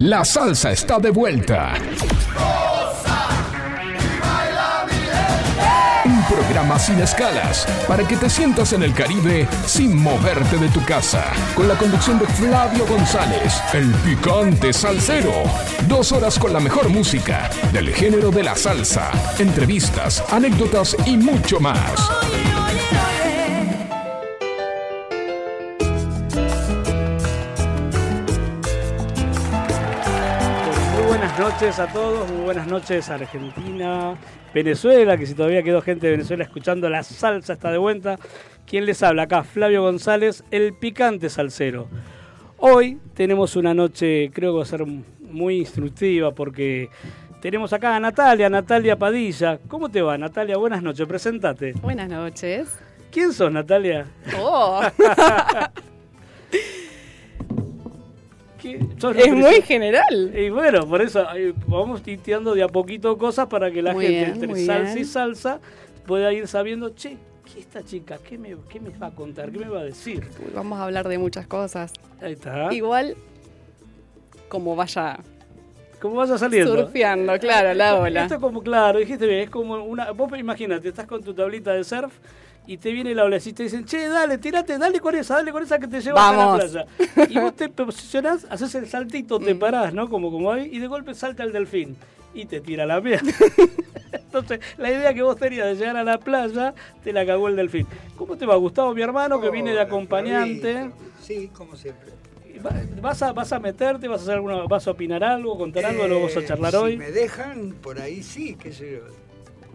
La 0.00 0.24
salsa 0.24 0.70
está 0.70 1.00
de 1.00 1.10
vuelta. 1.10 1.74
Un 6.04 6.22
programa 6.26 6.78
sin 6.78 7.00
escalas 7.00 7.66
para 7.88 8.06
que 8.06 8.16
te 8.16 8.30
sientas 8.30 8.72
en 8.74 8.84
el 8.84 8.94
Caribe 8.94 9.48
sin 9.66 10.00
moverte 10.00 10.56
de 10.56 10.68
tu 10.68 10.84
casa. 10.84 11.24
Con 11.56 11.66
la 11.66 11.74
conducción 11.74 12.20
de 12.20 12.28
Flavio 12.28 12.86
González, 12.86 13.60
el 13.74 13.92
picante 14.04 14.72
salsero. 14.72 15.32
Dos 15.88 16.12
horas 16.12 16.38
con 16.38 16.52
la 16.52 16.60
mejor 16.60 16.88
música 16.90 17.50
del 17.72 17.92
género 17.92 18.30
de 18.30 18.44
la 18.44 18.54
salsa, 18.54 19.10
entrevistas, 19.40 20.22
anécdotas 20.30 20.96
y 21.06 21.16
mucho 21.16 21.58
más. 21.58 22.08
Noches 31.48 31.78
a 31.78 31.86
todos, 31.86 32.30
muy 32.30 32.42
buenas 32.42 32.66
noches 32.66 33.08
Argentina, 33.08 34.18
Venezuela, 34.52 35.16
que 35.16 35.24
si 35.24 35.32
todavía 35.32 35.62
quedó 35.62 35.80
gente 35.80 36.04
de 36.04 36.12
Venezuela 36.12 36.44
escuchando 36.44 36.90
la 36.90 37.02
salsa 37.02 37.54
está 37.54 37.72
de 37.72 37.78
vuelta. 37.78 38.18
¿Quién 38.66 38.84
les 38.84 39.02
habla 39.02 39.22
acá? 39.22 39.44
Flavio 39.44 39.80
González, 39.80 40.44
el 40.50 40.74
picante 40.74 41.30
salsero. 41.30 41.88
Hoy 42.58 42.98
tenemos 43.14 43.56
una 43.56 43.72
noche, 43.72 44.30
creo 44.34 44.52
que 44.52 44.56
va 44.58 44.62
a 44.62 44.66
ser 44.66 44.84
muy 44.84 45.60
instructiva 45.60 46.32
porque 46.32 46.90
tenemos 47.40 47.72
acá 47.72 47.96
a 47.96 48.00
Natalia, 48.00 48.50
Natalia 48.50 48.98
Padilla. 48.98 49.58
¿Cómo 49.68 49.88
te 49.88 50.02
va, 50.02 50.18
Natalia? 50.18 50.58
Buenas 50.58 50.82
noches, 50.82 51.08
presentate. 51.08 51.72
Buenas 51.80 52.10
noches. 52.10 52.78
¿Quién 53.10 53.32
sos, 53.32 53.50
Natalia? 53.50 54.04
Oh, 54.38 54.82
¿Qué- 58.72 59.00
sos 59.00 59.16
es 59.16 59.32
muy 59.34 59.62
general. 59.62 60.32
Y 60.36 60.50
bueno, 60.50 60.86
por 60.86 61.00
eso 61.02 61.24
eh, 61.34 61.54
vamos 61.66 62.02
titeando 62.02 62.54
de 62.54 62.62
a 62.62 62.68
poquito 62.68 63.16
cosas 63.16 63.46
para 63.46 63.70
que 63.70 63.80
la 63.82 63.92
Muy 63.92 64.06
gente 64.06 64.18
bien, 64.24 64.42
entre 64.42 64.66
salsa 64.66 64.98
y 64.98 65.04
salsa 65.04 65.60
pueda 66.06 66.32
ir 66.32 66.46
sabiendo, 66.48 66.90
che, 66.90 67.16
¿qué 67.52 67.60
esta 67.60 67.82
chica? 67.84 68.18
¿Qué 68.26 68.36
me, 68.38 68.56
¿Qué 68.68 68.80
me 68.80 68.90
va 68.98 69.08
a 69.08 69.10
contar? 69.14 69.50
¿Qué 69.50 69.58
me 69.58 69.68
va 69.68 69.80
a 69.80 69.84
decir? 69.84 70.22
Vamos 70.54 70.78
a 70.78 70.84
hablar 70.84 71.08
de 71.08 71.18
muchas 71.18 71.46
cosas. 71.46 71.92
Ahí 72.20 72.32
está. 72.32 72.72
Igual, 72.72 73.16
como 74.48 74.76
vaya 74.76 75.18
¿Cómo 76.00 76.14
vas 76.14 76.30
a 76.30 76.38
saliendo? 76.38 76.76
surfeando, 76.76 77.36
claro, 77.40 77.74
la 77.74 77.96
ola. 77.96 78.22
Esto 78.22 78.34
es 78.34 78.40
como, 78.40 78.62
claro, 78.62 79.00
dijiste 79.00 79.26
bien, 79.26 79.40
es 79.40 79.50
como 79.50 79.74
una... 79.84 80.12
Vos 80.12 80.30
imagínate, 80.38 80.88
estás 80.88 81.06
con 81.08 81.24
tu 81.24 81.34
tablita 81.34 81.72
de 81.72 81.82
surf 81.82 82.12
y 82.68 82.76
te 82.76 82.92
viene 82.92 83.14
la 83.14 83.24
ola 83.24 83.38
y 83.42 83.52
te 83.54 83.62
dicen, 83.62 83.86
che, 83.86 84.08
dale, 84.08 84.36
tirate, 84.36 84.76
dale 84.76 85.00
con 85.00 85.14
esa, 85.16 85.36
dale 85.36 85.50
con 85.52 85.62
esa 85.62 85.78
que 85.78 85.88
te 85.88 86.02
lleva 86.02 86.28
a 86.28 86.32
la 86.36 86.44
Vamos. 86.46 86.70
playa. 86.70 86.86
Y 87.30 87.38
vos 87.38 87.56
te 87.56 87.70
posicionás, 87.70 88.46
haces 88.50 88.74
el 88.74 88.86
saltito, 88.86 89.40
te 89.40 89.54
Mm. 89.54 89.58
parás, 89.58 89.94
¿no? 89.94 90.06
Como, 90.08 90.30
como 90.30 90.52
ahí, 90.52 90.68
y 90.70 90.78
de 90.78 90.86
golpe 90.86 91.14
salta 91.14 91.42
el 91.44 91.52
delfín 91.52 91.96
y 92.34 92.44
te 92.44 92.60
tira 92.60 92.84
la 92.84 93.00
mierda. 93.00 93.22
Entonces, 94.12 94.60
la 94.76 94.90
idea 94.90 95.14
que 95.14 95.22
vos 95.22 95.36
tenías 95.36 95.66
de 95.66 95.76
llegar 95.76 95.96
a 95.96 96.04
la 96.04 96.18
playa, 96.18 96.74
te 97.02 97.12
la 97.14 97.24
cagó 97.24 97.48
el 97.48 97.56
delfín. 97.56 97.86
¿Cómo 98.16 98.36
te 98.36 98.44
va, 98.44 98.54
Gustavo, 98.56 98.94
mi 98.94 99.00
hermano, 99.00 99.40
que 99.40 99.48
viene 99.50 99.72
de 99.72 99.80
acompañante? 99.80 100.90
Sí, 101.22 101.48
como 101.48 101.74
siempre. 101.74 102.12
Va- 102.64 102.74
¿Vas 103.00 103.22
a, 103.22 103.32
¿Vas 103.32 103.50
a 103.52 103.60
meterte? 103.60 104.08
¿Vas 104.08 104.20
a 104.20 104.22
hacer 104.24 104.34
alguna, 104.34 104.64
vas 104.64 104.86
a 104.86 104.90
opinar 104.90 105.24
algo, 105.24 105.56
contar 105.56 105.86
algo? 105.86 106.06
¿Lo 106.06 106.16
vamos 106.16 106.36
a 106.36 106.40
Eh, 106.40 106.44
charlar 106.44 106.72
si 106.72 106.76
hoy? 106.76 106.96
me 106.98 107.10
dejan, 107.12 107.72
por 107.80 107.98
ahí 107.98 108.22
sí, 108.22 108.56
qué 108.60 108.72
sé 108.72 108.92
yo. 108.92 109.27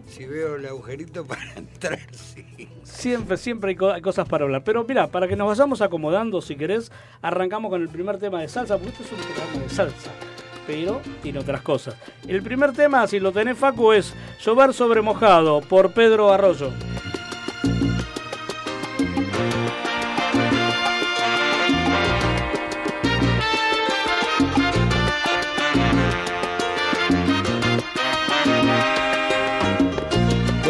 Si 0.06 0.26
veo 0.26 0.56
el 0.56 0.66
agujerito 0.66 1.24
para 1.26 1.42
entrar, 1.54 1.98
sí. 2.12 2.68
Siempre, 2.84 3.36
siempre 3.36 3.70
hay, 3.70 3.76
co- 3.76 3.92
hay 3.92 4.00
cosas 4.02 4.28
para 4.28 4.44
hablar. 4.44 4.62
Pero 4.64 4.84
mira, 4.84 5.06
para 5.08 5.26
que 5.28 5.36
nos 5.36 5.48
vayamos 5.48 5.80
acomodando, 5.82 6.40
si 6.40 6.56
querés, 6.56 6.92
arrancamos 7.22 7.70
con 7.70 7.82
el 7.82 7.88
primer 7.88 8.18
tema 8.18 8.40
de 8.40 8.48
salsa, 8.48 8.76
porque 8.78 8.90
este 8.90 9.04
es 9.04 9.12
un 9.12 9.18
programa 9.18 9.62
de 9.64 9.68
salsa, 9.70 10.10
pero 10.66 11.00
tiene 11.22 11.38
otras 11.40 11.62
cosas. 11.62 11.96
El 12.28 12.42
primer 12.42 12.72
tema, 12.72 13.06
si 13.06 13.18
lo 13.20 13.32
tenés, 13.32 13.58
Facu, 13.58 13.92
es 13.92 14.14
Llover 14.44 14.72
sobre 14.72 15.00
mojado, 15.02 15.60
por 15.62 15.92
Pedro 15.92 16.32
Arroyo. 16.32 16.70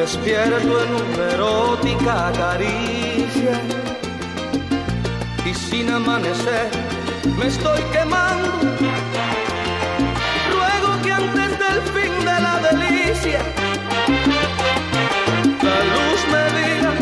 Despierto 0.05 0.83
en 0.85 0.91
una 0.95 1.33
erótica 1.33 2.31
caricia 2.37 3.55
y 5.47 5.55
sin 5.55 5.89
amanecer 5.89 6.69
me 7.39 7.47
estoy 7.47 7.81
quemando. 7.91 8.51
Ruego 10.53 11.03
que 11.03 11.11
antes 11.11 11.51
del 11.59 11.81
fin 11.95 12.13
de 12.19 12.37
la 12.47 12.55
delicia 12.69 13.41
la 15.69 15.79
luz 15.95 16.21
me 16.35 16.45
diga 16.61 16.93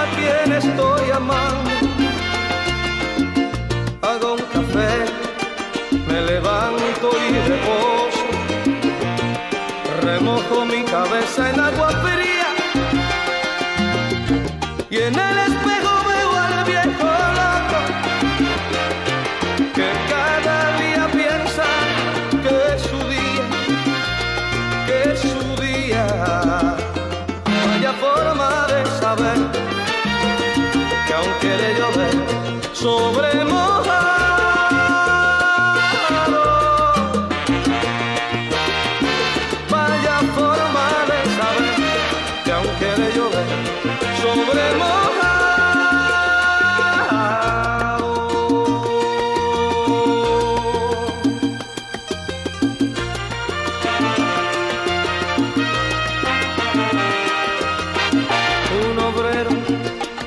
a 0.00 0.04
quién 0.16 0.52
estoy 0.54 1.10
amando. 1.10 1.70
Hago 4.00 4.32
un 4.32 4.42
café, 4.54 5.04
me 6.08 6.20
levanto 6.22 7.10
y 7.28 7.48
reposo 7.50 8.11
remojo 10.02 10.64
mi 10.66 10.82
cabeza 10.84 11.50
en 11.50 11.60
agua 11.60 11.90
fría 12.02 12.31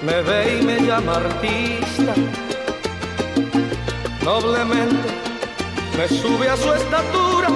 me 0.05 0.21
ve 0.21 0.59
y 0.59 0.65
me 0.65 0.79
llama 0.81 1.15
artista. 1.15 2.13
Noblemente 4.23 5.09
me 5.97 6.07
sube 6.07 6.47
a 6.49 6.55
su 6.57 6.73
estatura. 6.73 7.49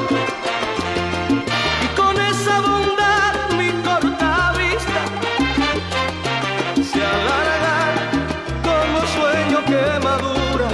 Y 1.83 1.87
con 1.95 2.19
esa 2.19 2.61
bondad 2.61 3.33
mi 3.57 3.69
corta 3.83 4.53
vista. 4.57 5.01
Se 6.91 7.01
alarga 7.17 7.77
como 8.67 8.97
sueño 9.15 9.57
que 9.69 9.83
madura. 10.07 10.67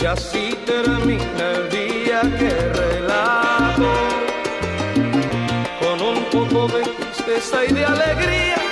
Y 0.00 0.04
así 0.04 0.56
termina 0.66 1.44
el 1.56 1.70
día 1.70 2.20
que 2.38 2.50
relato. 2.82 3.90
Con 5.80 6.00
un 6.12 6.24
poco 6.30 6.68
de 6.68 6.82
tristeza 6.82 7.64
y 7.64 7.72
de 7.72 7.84
alegría 7.84 8.71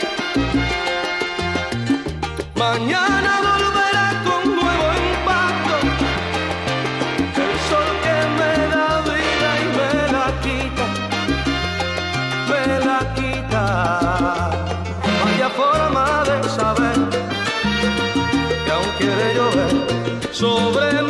mañana 2.72 3.32
volverá 3.48 4.06
con 4.26 4.42
nuevo 4.54 4.86
impacto 5.10 5.74
el 7.44 7.54
sol 7.68 7.88
que 8.04 8.16
me 8.38 8.52
da 8.74 8.88
vida 9.10 9.50
y 9.62 9.66
me 9.78 9.92
la 10.16 10.26
quita, 10.44 10.86
me 12.50 12.64
la 12.88 13.00
quita. 13.18 13.64
Vaya 15.22 15.48
forma 15.60 16.06
de 16.28 16.36
saber 16.58 16.98
que 18.64 18.70
aún 18.76 18.90
quiere 18.98 19.26
llover 19.36 19.74
sobre 20.32 20.86
mojado. 21.02 21.09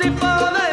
Así 0.00 0.10
podemos 0.12 0.67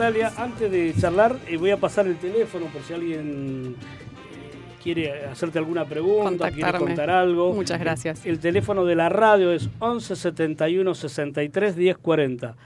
Natalia. 0.00 0.32
Antes 0.38 0.70
de 0.70 0.94
charlar, 0.98 1.36
eh, 1.46 1.58
voy 1.58 1.70
a 1.72 1.76
pasar 1.76 2.06
el 2.06 2.16
teléfono 2.16 2.66
por 2.66 2.82
si 2.82 2.94
alguien 2.94 3.76
eh, 3.78 4.82
quiere 4.82 5.26
hacerte 5.26 5.58
alguna 5.58 5.84
pregunta, 5.84 6.50
quiere 6.50 6.72
contar 6.78 7.10
algo. 7.10 7.52
Muchas 7.52 7.78
gracias. 7.78 8.24
El 8.24 8.38
teléfono 8.38 8.86
de 8.86 8.94
la 8.94 9.10
radio 9.10 9.52
es 9.52 9.68
11 9.78 10.16
71 10.16 10.94
63 10.94 11.76
10 11.76 11.98
40. 11.98 12.56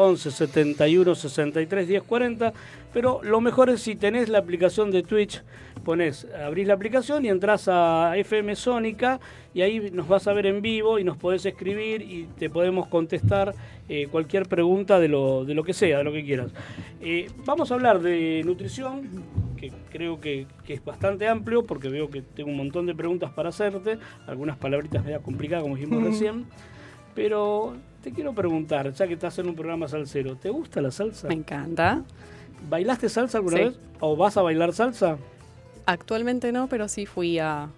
11 0.00 0.30
71 0.30 1.14
63 1.14 1.88
10 1.88 2.02
40. 2.02 2.52
Pero 2.92 3.20
lo 3.22 3.40
mejor 3.40 3.70
es 3.70 3.82
si 3.82 3.94
tenés 3.94 4.28
la 4.28 4.38
aplicación 4.38 4.90
de 4.90 5.02
Twitch, 5.02 5.42
pones, 5.84 6.26
abrís 6.44 6.66
la 6.66 6.74
aplicación 6.74 7.24
y 7.24 7.28
entras 7.28 7.68
a 7.68 8.16
FM 8.16 8.56
Sónica 8.56 9.20
y 9.54 9.62
ahí 9.62 9.90
nos 9.92 10.08
vas 10.08 10.26
a 10.26 10.32
ver 10.32 10.46
en 10.46 10.60
vivo 10.60 10.98
y 10.98 11.04
nos 11.04 11.16
podés 11.16 11.46
escribir 11.46 12.02
y 12.02 12.28
te 12.38 12.50
podemos 12.50 12.88
contestar 12.88 13.54
eh, 13.88 14.08
cualquier 14.10 14.48
pregunta 14.48 14.98
de 14.98 15.08
lo, 15.08 15.44
de 15.44 15.54
lo 15.54 15.62
que 15.62 15.72
sea, 15.72 15.98
de 15.98 16.04
lo 16.04 16.12
que 16.12 16.24
quieras. 16.24 16.52
Eh, 17.00 17.28
vamos 17.44 17.70
a 17.70 17.74
hablar 17.74 18.00
de 18.00 18.42
nutrición, 18.44 19.08
que 19.56 19.72
creo 19.90 20.20
que, 20.20 20.46
que 20.64 20.74
es 20.74 20.84
bastante 20.84 21.28
amplio 21.28 21.64
porque 21.64 21.88
veo 21.88 22.10
que 22.10 22.22
tengo 22.22 22.50
un 22.50 22.56
montón 22.56 22.86
de 22.86 22.94
preguntas 22.94 23.30
para 23.30 23.50
hacerte, 23.50 23.98
algunas 24.26 24.56
palabritas 24.56 25.04
medio 25.04 25.22
complicadas 25.22 25.62
como 25.62 25.76
dijimos 25.76 26.02
recién, 26.02 26.46
pero 27.14 27.76
te 28.02 28.12
quiero 28.12 28.32
preguntar, 28.32 28.92
ya 28.92 29.06
que 29.06 29.14
estás 29.14 29.38
en 29.38 29.48
un 29.48 29.54
programa 29.54 29.88
salsero, 29.88 30.36
¿te 30.36 30.50
gusta 30.50 30.80
la 30.80 30.90
salsa? 30.90 31.28
Me 31.28 31.34
encanta. 31.34 32.02
¿Bailaste 32.68 33.08
salsa 33.08 33.38
alguna 33.38 33.56
Sí. 33.56 33.62
vez? 33.64 33.78
¿O 34.00 34.16
vas 34.16 34.36
a 34.36 34.42
bailar 34.42 34.72
salsa? 34.72 35.16
Actualmente 35.86 36.52
no, 36.52 36.66
pero 36.68 36.88
sí 36.88 37.06
fui 37.06 37.38
a, 37.38 37.68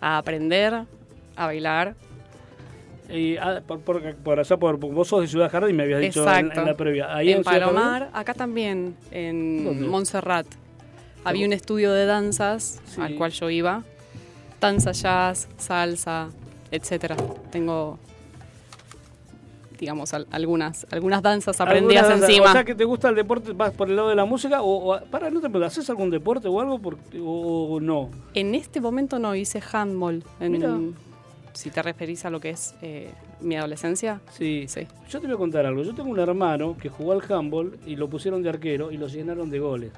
a 0.00 0.18
aprender 0.18 0.74
a 1.36 1.46
bailar. 1.46 1.94
Eh, 3.08 3.38
ah, 3.40 3.60
por, 3.66 3.80
por- 3.80 4.14
por 4.16 4.40
allá, 4.40 4.56
por, 4.56 4.76
vos 4.78 5.06
sos 5.08 5.20
de 5.20 5.28
Ciudad 5.28 5.50
Jardín, 5.50 5.76
me 5.76 5.84
habías 5.84 6.00
dicho 6.00 6.22
en, 6.36 6.48
la 6.48 6.74
previa. 6.76 7.14
Ahí 7.14 7.32
en 7.32 7.44
Palomar, 7.44 8.10
acá 8.12 8.34
también, 8.34 8.96
en 9.12 9.64
¿Dónde? 9.64 9.86
Montserrat. 9.86 10.46
Había 11.24 11.46
un 11.46 11.52
estudio 11.52 11.92
de 11.92 12.04
danzas 12.06 12.80
Sí. 12.86 13.00
al 13.00 13.14
cual 13.16 13.30
yo 13.32 13.48
iba. 13.50 13.82
Danza, 14.60 14.92
jazz, 14.92 15.48
salsa, 15.56 16.30
etcétera. 16.72 17.16
Tengo, 17.52 17.98
digamos, 19.78 20.12
al- 20.14 20.26
algunas, 20.30 20.86
algunas 20.90 21.22
danzas 21.22 21.60
aprendidas 21.60 22.06
¿Alguna- 22.10 22.26
encima. 22.26 22.48
O 22.50 22.52
sea, 22.52 22.64
que 22.64 22.74
te 22.74 22.84
gusta 22.84 23.08
el 23.08 23.14
deporte, 23.14 23.52
vas 23.52 23.72
por 23.72 23.88
el 23.88 23.96
lado 23.96 24.08
de 24.08 24.14
la 24.14 24.24
música, 24.24 24.62
o, 24.62 24.94
o- 24.94 25.00
para, 25.06 25.30
no 25.30 25.40
te 25.40 25.48
pregunto, 25.48 25.66
¿haces 25.66 25.88
algún 25.90 26.10
deporte 26.10 26.48
o 26.48 26.60
algo? 26.60 26.78
Porque, 26.78 27.20
o, 27.20 27.74
o 27.74 27.80
no. 27.80 28.10
En 28.34 28.54
este 28.54 28.80
momento 28.80 29.18
no 29.18 29.34
hice 29.34 29.62
handball. 29.72 30.22
en- 30.40 30.94
si 31.52 31.70
te 31.70 31.80
referís 31.82 32.22
a 32.26 32.28
lo 32.30 32.38
que 32.38 32.50
es 32.50 32.74
eh, 32.82 33.10
mi 33.40 33.56
adolescencia. 33.56 34.20
Sí. 34.30 34.66
Sí. 34.68 34.86
Yo 35.08 35.20
te 35.22 35.26
voy 35.26 35.36
a 35.36 35.38
contar 35.38 35.64
algo. 35.64 35.82
Yo 35.82 35.94
tengo 35.94 36.10
un 36.10 36.18
hermano 36.18 36.76
que 36.78 36.90
jugó 36.90 37.12
al 37.12 37.22
handball 37.32 37.78
y 37.86 37.96
lo 37.96 38.08
pusieron 38.10 38.42
de 38.42 38.50
arquero 38.50 38.92
y 38.92 38.98
lo 38.98 39.06
llenaron 39.08 39.48
de 39.48 39.58
goles. 39.58 39.90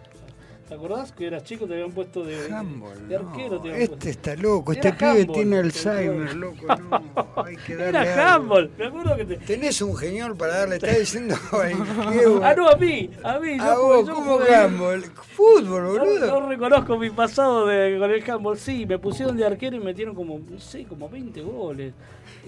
¿Te 0.69 0.75
acordás 0.75 1.13
que 1.13 1.27
eras 1.27 1.45
chico 1.45 1.67
te 1.67 1.73
habían 1.73 1.93
puesto 1.93 2.23
de, 2.25 2.53
Handball, 2.53 3.09
de 3.09 3.17
arquero? 3.17 3.59
te 3.59 3.71
habían 3.71 3.83
Este 3.83 3.97
puesto? 3.97 4.09
está 4.11 4.37
loco, 4.37 4.73
este 4.73 4.93
pibe 4.93 5.09
handball. 5.21 5.35
tiene 5.35 5.59
Alzheimer, 5.59 6.35
loco, 6.35 6.67
no. 6.67 7.33
Hay 7.45 7.57
que 7.57 7.75
darle 7.77 7.99
algo. 7.99 8.13
Era 8.13 8.35
handball. 8.35 8.71
Me 8.77 8.87
acuerdo 8.87 9.17
que 9.17 9.25
te... 9.25 9.37
Tenés 9.39 9.81
un 9.81 9.97
genial 9.97 10.37
para 10.37 10.59
darle, 10.59 10.77
está 10.77 10.91
diciendo 10.99 11.35
Diego. 12.13 12.41
Ah, 12.45 12.55
no, 12.55 12.69
a 12.69 12.77
mí. 12.77 13.11
A 13.25 13.39
mí. 13.39 13.53
A 13.53 13.57
yo 13.75 13.83
vos, 13.83 14.07
yo 14.07 14.15
¿cómo 14.15 14.39
jugué-? 14.39 15.03
Fútbol, 15.35 15.87
boludo. 15.87 16.41
no 16.41 16.49
reconozco 16.49 16.99
mi 16.99 17.09
pasado 17.11 17.67
de, 17.67 17.97
con 17.99 18.11
el 18.11 18.31
handball. 18.31 18.59
Sí, 18.59 18.85
me 18.85 18.99
pusieron 18.99 19.37
de 19.39 19.47
arquero 19.47 19.77
y 19.77 19.81
metieron 19.81 20.15
como, 20.15 20.39
no 20.39 20.61
sé, 20.61 20.85
como 20.85 21.09
20 21.09 21.41
goles. 21.43 21.95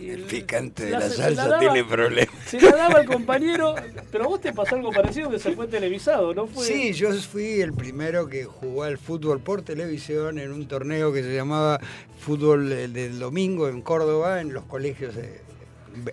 El 0.00 0.22
picante 0.22 0.84
de 0.86 0.90
la 0.92 1.00
salsa 1.10 1.46
daba- 1.46 1.58
tiene 1.58 1.84
problemas. 1.84 2.34
Se 2.46 2.60
la 2.60 2.70
daba 2.76 3.00
el 3.00 3.06
compañero, 3.06 3.74
pero 4.10 4.28
vos 4.28 4.40
te 4.40 4.52
pasó 4.52 4.76
algo 4.76 4.90
parecido 4.92 5.30
que 5.30 5.38
se 5.38 5.52
fue 5.52 5.66
televisado, 5.68 6.32
¿no 6.34 6.46
fue? 6.46 6.64
Sí, 6.66 6.92
yo 6.94 7.12
fui 7.12 7.60
el 7.60 7.72
primero 7.74 8.26
que 8.28 8.44
jugó 8.44 8.84
al 8.84 8.96
fútbol 8.98 9.40
por 9.40 9.62
televisión 9.62 10.38
en 10.38 10.52
un 10.52 10.66
torneo 10.68 11.12
que 11.12 11.22
se 11.22 11.34
llamaba 11.34 11.78
Fútbol 12.18 12.68
del 12.92 13.18
Domingo 13.18 13.68
en 13.68 13.82
Córdoba, 13.82 14.40
en 14.40 14.52
los 14.52 14.64
colegios. 14.64 15.14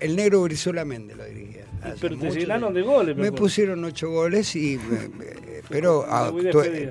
el 0.01 0.15
negro 0.15 0.41
Brizuela 0.43 0.83
Méndez 0.86 1.15
lo 1.17 1.25
dirigía. 1.25 1.65
Pero 2.01 2.17
te 2.17 2.31
llenaron 2.31 2.74
de 2.74 2.81
goles. 2.81 3.15
Me 3.15 3.27
acuerdo. 3.27 3.36
pusieron 3.36 3.83
ocho 3.86 4.09
goles 4.09 4.55
y 4.55 4.75
eh, 4.75 4.79
eh, 5.21 5.62
pero 5.69 6.05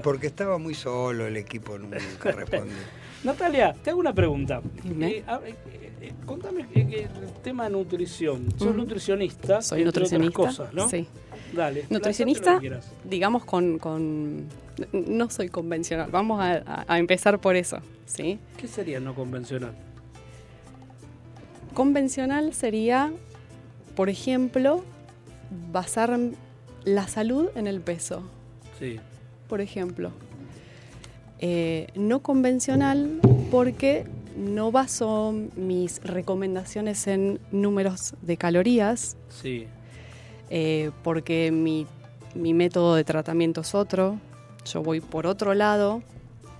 porque 0.02 0.28
estaba 0.28 0.58
muy 0.58 0.74
solo 0.74 1.26
el 1.26 1.36
equipo 1.36 1.76
nunca 1.78 1.98
respondió. 2.22 2.76
Natalia, 3.24 3.74
te 3.82 3.90
hago 3.90 3.98
una 4.00 4.14
pregunta. 4.14 4.60
Eh, 5.00 5.24
a- 5.26 5.40
eh, 6.00 6.12
contame 6.24 6.66
que 6.68 6.80
el 7.04 7.08
tema 7.42 7.64
de 7.64 7.70
nutrición. 7.70 8.46
Sos 8.58 8.74
nutricionista, 8.74 9.62
Soy 9.62 9.80
entre 9.82 10.02
nutricionista. 10.02 10.40
otras 10.40 10.56
cosas, 10.56 10.74
¿no? 10.74 10.88
Sí. 10.88 11.06
Dale. 11.54 11.84
Nutricionista, 11.90 12.60
digamos, 13.04 13.44
con, 13.44 13.78
con- 13.78 14.44
No 14.92 15.30
soy 15.30 15.48
convencional. 15.48 16.10
Vamos 16.10 16.40
a 16.42 16.98
empezar 16.98 17.38
por 17.40 17.56
eso, 17.56 17.78
¿sí? 18.04 18.38
¿Qué 18.56 18.66
sería 18.68 19.00
no 19.00 19.14
convencional? 19.14 19.72
Convencional 21.74 22.54
sería, 22.54 23.12
por 23.94 24.08
ejemplo, 24.08 24.82
basar 25.72 26.18
la 26.84 27.08
salud 27.08 27.48
en 27.54 27.66
el 27.66 27.80
peso. 27.80 28.22
Sí. 28.78 28.98
Por 29.48 29.60
ejemplo. 29.60 30.10
Eh, 31.38 31.88
no 31.94 32.20
convencional 32.20 33.20
porque 33.50 34.06
no 34.36 34.70
baso 34.70 35.34
mis 35.56 36.00
recomendaciones 36.02 37.06
en 37.06 37.40
números 37.50 38.14
de 38.22 38.36
calorías, 38.36 39.16
Sí. 39.28 39.66
eh, 40.50 40.90
porque 41.02 41.50
mi, 41.50 41.86
mi 42.34 42.52
método 42.54 42.94
de 42.94 43.04
tratamiento 43.04 43.62
es 43.62 43.74
otro, 43.74 44.18
yo 44.64 44.82
voy 44.82 45.00
por 45.00 45.26
otro 45.26 45.54
lado, 45.54 46.02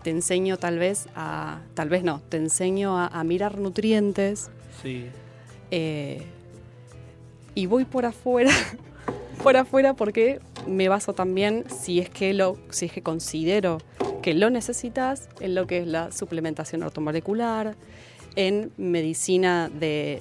te 0.02 0.11
enseño 0.11 0.56
tal 0.56 0.78
vez 0.78 1.09
a, 1.14 1.61
tal 1.75 1.88
vez 1.88 2.02
no, 2.04 2.21
te 2.28 2.37
enseño 2.37 2.97
a, 2.99 3.06
a 3.09 3.25
mirar 3.25 3.59
nutrientes 3.59 4.50
Sí. 4.83 5.06
eh, 5.71 6.23
y 7.54 7.66
voy 7.66 7.85
por 7.85 8.04
afuera, 8.06 8.50
por 9.42 9.56
afuera 9.56 9.95
porque 9.95 10.40
me 10.66 10.88
baso 10.88 11.12
también, 11.14 11.64
si 11.68 12.00
es 12.00 12.09
que 12.11 12.33
lo, 12.35 12.56
si 12.71 12.87
es 12.87 12.92
que 12.92 13.02
considero 13.02 13.78
que 14.26 14.35
lo 14.35 14.50
necesitas, 14.50 15.28
en 15.38 15.54
lo 15.54 15.68
que 15.68 15.78
es 15.78 15.87
la 15.87 16.11
suplementación 16.11 16.83
ortomolecular, 16.83 17.76
en 18.35 18.73
medicina 18.76 19.71
de, 19.73 20.21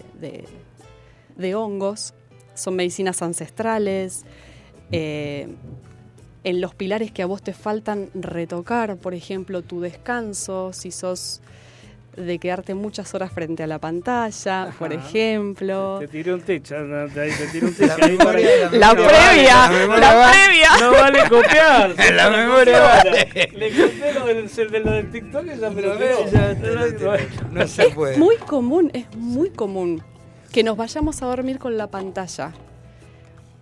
de- 1.39 1.55
hongos, 1.55 2.13
son 2.53 2.75
medicinas 2.75 3.23
ancestrales, 3.23 4.23
eh, 4.91 5.47
en 6.43 6.61
los 6.61 6.75
pilares 6.75 7.11
que 7.11 7.23
a 7.23 7.25
vos 7.25 7.41
te 7.41 7.51
faltan 7.53 8.11
retocar, 8.13 8.95
por 8.97 9.15
ejemplo, 9.15 9.63
tu 9.63 9.81
descanso, 9.81 10.71
si 10.71 10.91
sos 10.91 11.41
de 12.17 12.39
quedarte 12.39 12.73
muchas 12.73 13.13
horas 13.13 13.31
frente 13.31 13.63
a 13.63 13.67
la 13.67 13.79
pantalla, 13.79 14.69
por 14.79 14.93
ejemplo. 14.93 15.97
Te 15.99 16.07
tiré 16.07 16.33
un 16.33 16.41
techo. 16.41 16.79
no, 16.79 17.07
Te, 17.07 17.29
te 17.31 17.47
tiré 17.47 17.65
un 17.67 17.75
La 17.79 17.95
techo. 17.95 18.07
memoria- 18.07 18.69
La 18.71 18.87
No 18.93 18.95
previa, 18.95 19.55
vale, 19.67 19.87
la 19.87 19.97
la 19.97 20.31
previa. 20.31 20.69
No 20.79 20.91
vale 20.91 21.19
copiar. 21.29 21.95
En 21.97 22.17
la 22.17 22.29
memoria 22.29 22.79
vale. 22.81 23.49
Le 23.53 23.69
conté 23.75 24.13
lo 24.13 24.25
del, 24.25 24.47
de 24.71 24.79
lo 24.79 24.91
del 24.91 25.11
TikTok 25.11 25.45
y 25.45 25.59
ya 25.59 25.69
me 25.69 25.81
lo 25.81 25.97
te- 25.97 27.27
no 27.51 27.67
se 27.67 27.89
puede. 27.89 28.17
Muy 28.17 28.37
común, 28.37 28.91
es 28.93 29.05
muy 29.15 29.49
común 29.49 30.01
que 30.51 30.63
nos 30.63 30.77
vayamos 30.77 31.21
a 31.21 31.25
dormir 31.25 31.59
con 31.59 31.77
la 31.77 31.87
pantalla. 31.87 32.51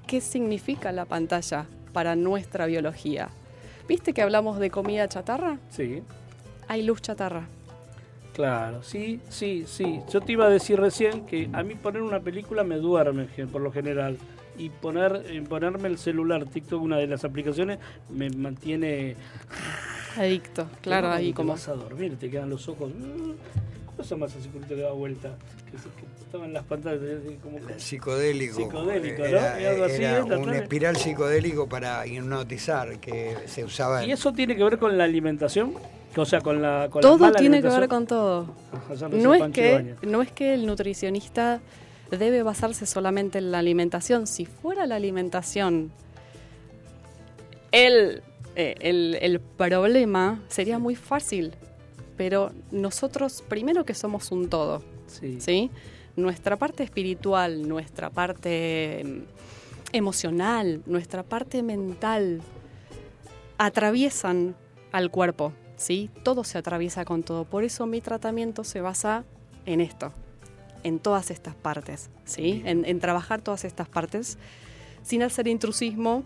¿Qué 0.07 0.21
significa 0.21 0.91
la 0.91 1.05
pantalla 1.05 1.65
para 1.91 2.15
nuestra 2.15 2.65
biología? 2.67 3.29
¿Viste 3.87 4.13
que 4.13 4.21
hablamos 4.21 4.59
de 4.59 4.69
comida 4.69 5.07
chatarra? 5.07 5.57
Sí. 5.69 6.03
Hay 6.67 6.83
luz 6.83 7.01
chatarra. 7.01 7.47
Claro, 8.33 8.81
sí, 8.83 9.19
sí, 9.29 9.65
sí. 9.67 9.99
Yo 10.11 10.19
te 10.21 10.31
iba 10.31 10.45
a 10.45 10.49
decir 10.49 10.79
recién 10.79 11.25
que 11.25 11.49
a 11.53 11.61
mí 11.63 11.75
poner 11.75 12.01
una 12.01 12.19
película 12.19 12.63
me 12.63 12.77
duerme 12.77 13.25
por 13.51 13.61
lo 13.61 13.71
general. 13.71 14.17
Y 14.57 14.69
poner, 14.69 15.23
eh, 15.27 15.41
ponerme 15.47 15.87
el 15.87 15.97
celular, 15.97 16.45
TikTok, 16.45 16.81
una 16.81 16.97
de 16.97 17.07
las 17.07 17.23
aplicaciones, 17.25 17.79
me 18.09 18.29
mantiene... 18.29 19.15
Adicto, 20.15 20.67
claro, 20.81 21.09
ahí 21.11 21.29
te 21.29 21.33
como... 21.33 21.53
vas 21.53 21.67
a 21.69 21.73
dormir, 21.73 22.17
te 22.19 22.29
quedan 22.29 22.49
los 22.51 22.67
ojos... 22.69 22.91
¿Cómo 23.95 24.03
se 24.03 24.09
llama 24.15 24.25
ese 24.27 24.41
circulito 24.41 24.75
que 24.75 24.81
da 24.81 24.91
vuelta? 24.91 25.35
Que, 25.71 25.77
se- 25.77 25.83
que 25.89 26.23
estaba 26.23 26.45
en 26.45 26.53
las 26.53 26.63
pantallas. 26.63 27.01
eh, 27.03 27.37
Como, 27.41 27.59
Psicodélico. 27.77 28.55
Psicodélico, 28.55 29.19
¿no? 29.21 29.25
Era, 29.25 29.85
así, 29.85 30.03
era 30.03 30.19
¿eh? 30.19 30.23
un 30.35 30.53
espiral 30.53 30.97
psicodélico 30.97 31.67
para 31.69 32.05
hipnotizar 32.07 32.99
que 32.99 33.35
se 33.45 33.63
usaba 33.63 34.03
en... 34.03 34.09
¿Y 34.09 34.13
eso 34.13 34.33
tiene 34.33 34.55
que 34.55 34.63
ver 34.63 34.77
con 34.79 34.97
la 34.97 35.03
alimentación? 35.03 35.73
O 36.15 36.25
sea, 36.25 36.41
con 36.41 36.61
la, 36.61 36.89
con 36.91 37.01
Todo 37.01 37.31
tiene 37.31 37.61
que 37.61 37.69
ver 37.69 37.87
con 37.87 38.05
todo. 38.05 38.47
No 39.11 39.33
es, 39.33 39.51
que, 39.51 39.95
no 40.03 40.21
es 40.21 40.31
que 40.31 40.53
el 40.53 40.65
nutricionista 40.65 41.59
debe 42.11 42.43
basarse 42.43 42.85
solamente 42.85 43.39
en 43.39 43.51
la 43.51 43.59
alimentación. 43.59 44.27
Si 44.27 44.45
fuera 44.45 44.85
la 44.85 44.95
alimentación 44.95 45.91
el, 47.71 48.21
eh, 48.55 48.75
el, 48.79 49.17
el 49.21 49.39
problema, 49.39 50.41
sería 50.47 50.77
muy 50.77 50.95
fácil. 50.95 51.55
Pero 52.15 52.51
nosotros, 52.71 53.43
primero 53.47 53.85
que 53.85 53.95
somos 53.95 54.31
un 54.31 54.49
todo, 54.49 54.83
Sí. 55.07 55.41
¿sí? 55.41 55.71
Nuestra 56.15 56.57
parte 56.57 56.83
espiritual, 56.83 57.67
nuestra 57.67 58.11
parte 58.11 59.01
mm, 59.03 59.95
emocional, 59.95 60.81
nuestra 60.85 61.23
parte 61.23 61.63
mental, 61.63 62.41
atraviesan 63.57 64.55
al 64.91 65.09
cuerpo, 65.09 65.53
¿sí? 65.75 66.09
Todo 66.23 66.43
se 66.43 66.57
atraviesa 66.57 67.05
con 67.05 67.23
todo. 67.23 67.45
Por 67.45 67.63
eso 67.63 67.85
mi 67.85 68.01
tratamiento 68.01 68.63
se 68.63 68.81
basa 68.81 69.23
en 69.65 69.81
esto, 69.81 70.11
en 70.83 70.99
todas 70.99 71.31
estas 71.31 71.55
partes, 71.55 72.09
¿sí? 72.25 72.61
En, 72.65 72.85
en 72.85 72.99
trabajar 72.99 73.41
todas 73.41 73.63
estas 73.65 73.87
partes 73.87 74.37
sin 75.03 75.23
hacer 75.23 75.47
intrusismo. 75.47 76.23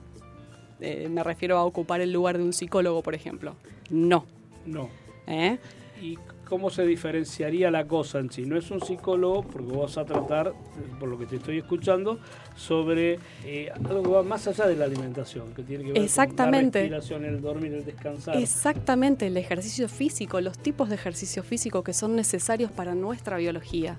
eh, 0.80 1.08
me 1.10 1.24
refiero 1.24 1.58
a 1.58 1.64
ocupar 1.64 2.02
el 2.02 2.12
lugar 2.12 2.38
de 2.38 2.44
un 2.44 2.54
psicólogo, 2.54 3.02
por 3.02 3.16
ejemplo. 3.16 3.56
No. 3.90 4.26
No. 4.66 4.90
¿eh? 5.28 5.58
¿Y 6.02 6.18
cómo 6.48 6.70
se 6.70 6.86
diferenciaría 6.86 7.70
la 7.70 7.86
cosa 7.86 8.20
en 8.20 8.32
sí? 8.32 8.46
No 8.46 8.58
es 8.58 8.72
un 8.72 8.82
psicólogo, 8.82 9.44
porque 9.44 9.72
vos 9.72 9.96
vas 9.96 9.98
a 9.98 10.06
tratar, 10.06 10.54
por 11.00 11.10
lo 11.10 11.18
que 11.18 11.26
te 11.26 11.36
estoy 11.36 11.58
escuchando, 11.60 12.20
sobre 12.56 13.20
eh, 13.46 13.70
algo 13.74 14.04
que 14.04 14.10
va 14.10 14.24
más 14.24 14.48
allá 14.48 14.66
de 14.66 14.76
la 14.76 14.86
alimentación, 14.86 15.54
que 15.54 15.64
tiene 15.64 15.84
que 15.84 15.94
ver 15.94 16.02
Exactamente. 16.02 16.82
con 16.82 16.92
la 16.92 16.98
respiración, 16.98 17.26
el 17.26 17.42
dormir, 17.42 17.74
el 17.74 17.86
descansar. 17.86 18.38
Exactamente, 18.38 19.28
el 19.28 19.38
ejercicio 19.38 19.88
físico, 19.88 20.42
los 20.42 20.58
tipos 20.58 20.90
de 20.90 20.96
ejercicio 20.96 21.44
físico 21.44 21.84
que 21.84 21.94
son 21.94 22.16
necesarios 22.16 22.72
para 22.72 22.96
nuestra 22.96 23.38
biología. 23.38 23.98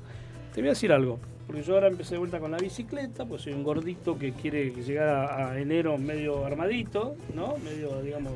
Te 0.54 0.60
voy 0.60 0.68
a 0.68 0.72
decir 0.72 0.92
algo, 0.92 1.18
porque 1.46 1.62
yo 1.62 1.74
ahora 1.74 1.88
empecé 1.88 2.14
de 2.14 2.18
vuelta 2.18 2.40
con 2.40 2.50
la 2.50 2.58
bicicleta, 2.58 3.24
pues 3.24 3.42
soy 3.42 3.52
un 3.52 3.62
gordito 3.62 4.18
que 4.18 4.32
quiere 4.32 4.70
llegar 4.70 5.08
a, 5.08 5.50
a 5.50 5.60
enero 5.60 5.96
medio 5.98 6.44
armadito, 6.44 7.14
¿no? 7.34 7.56
Medio, 7.58 8.02
digamos, 8.02 8.32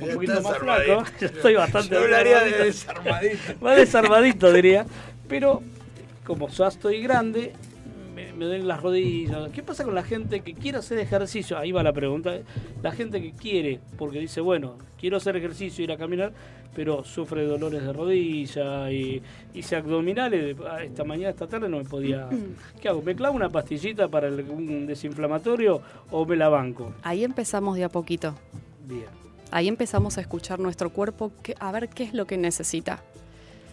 un 0.00 0.14
poquito 0.14 0.40
más 0.42 0.58
flaco. 0.58 1.04
Yo 1.20 1.26
estoy 1.26 1.54
bastante 1.56 1.94
Yo 1.94 2.00
hablaría 2.00 2.40
de 2.40 2.64
desarmadito. 2.64 2.64
desarmadito. 3.36 3.60
Más 3.64 3.76
desarmadito, 3.76 4.52
diría. 4.52 4.86
Pero 5.28 5.62
como 6.24 6.48
ya 6.48 6.68
estoy 6.68 7.00
grande, 7.02 7.52
me, 8.14 8.32
me 8.32 8.44
duelen 8.46 8.68
las 8.68 8.82
rodillas. 8.82 9.50
¿Qué 9.52 9.62
pasa 9.62 9.84
con 9.84 9.94
la 9.94 10.02
gente 10.02 10.40
que 10.40 10.54
quiere 10.54 10.78
hacer 10.78 10.98
ejercicio? 10.98 11.58
Ahí 11.58 11.72
va 11.72 11.82
la 11.82 11.92
pregunta. 11.92 12.34
La 12.82 12.92
gente 12.92 13.20
que 13.22 13.32
quiere, 13.32 13.80
porque 13.98 14.18
dice, 14.20 14.40
bueno, 14.40 14.76
quiero 14.98 15.16
hacer 15.18 15.36
ejercicio, 15.36 15.82
ir 15.84 15.92
a 15.92 15.96
caminar, 15.96 16.32
pero 16.74 17.04
sufre 17.04 17.42
de 17.42 17.46
dolores 17.48 17.82
de 17.82 17.92
rodilla 17.92 18.90
y 18.90 19.22
hice 19.54 19.76
abdominales. 19.76 20.56
Ah, 20.68 20.82
Esta 20.82 21.04
mañana, 21.04 21.30
esta 21.30 21.46
tarde 21.46 21.68
no 21.68 21.78
me 21.78 21.84
podía... 21.84 22.28
¿Qué 22.80 22.88
hago? 22.88 23.02
¿Me 23.02 23.14
clavo 23.16 23.34
una 23.36 23.48
pastillita 23.48 24.08
para 24.08 24.28
el- 24.28 24.40
un 24.50 24.86
desinflamatorio 24.86 25.80
o 26.10 26.26
me 26.26 26.36
la 26.36 26.48
banco? 26.48 26.92
Ahí 27.02 27.24
empezamos 27.24 27.76
de 27.76 27.84
a 27.84 27.88
poquito. 27.88 28.34
Bien, 28.86 29.06
Ahí 29.50 29.68
empezamos 29.68 30.18
a 30.18 30.20
escuchar 30.20 30.58
nuestro 30.58 30.90
cuerpo, 30.90 31.32
que- 31.42 31.54
a 31.60 31.70
ver 31.72 31.88
qué 31.88 32.04
es 32.04 32.14
lo 32.14 32.26
que 32.26 32.36
necesita. 32.36 33.02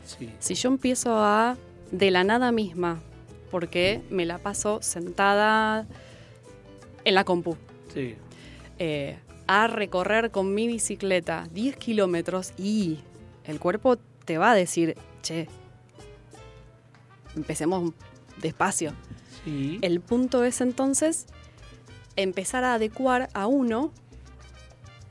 sí. 0.05 0.29
Si 0.39 0.53
yo 0.55 0.69
empiezo 0.69 1.15
a, 1.17 1.55
de 1.91 2.11
la 2.11 2.23
nada 2.23 2.51
misma, 2.51 2.99
porque 3.51 4.01
me 4.09 4.25
la 4.25 4.37
paso 4.37 4.79
sentada 4.81 5.85
en 7.05 7.15
la 7.15 7.23
compu, 7.23 7.55
Sí, 7.93 8.15
eh, 8.79 9.17
a 9.47 9.67
recorrer 9.67 10.31
con 10.31 10.53
mi 10.55 10.67
bicicleta 10.67 11.47
10 11.53 11.77
kilómetros 11.77 12.53
y 12.57 12.99
el 13.45 13.59
cuerpo 13.59 13.97
te 14.25 14.37
va 14.37 14.51
a 14.51 14.55
decir, 14.55 14.95
che, 15.21 15.47
empecemos 17.35 17.93
despacio. 18.41 18.93
sí. 19.43 19.79
El 19.81 20.01
punto 20.01 20.43
es 20.43 20.61
entonces 20.61 21.25
empezar 22.15 22.63
a 22.63 22.73
adecuar 22.75 23.29
a 23.33 23.47
uno 23.47 23.91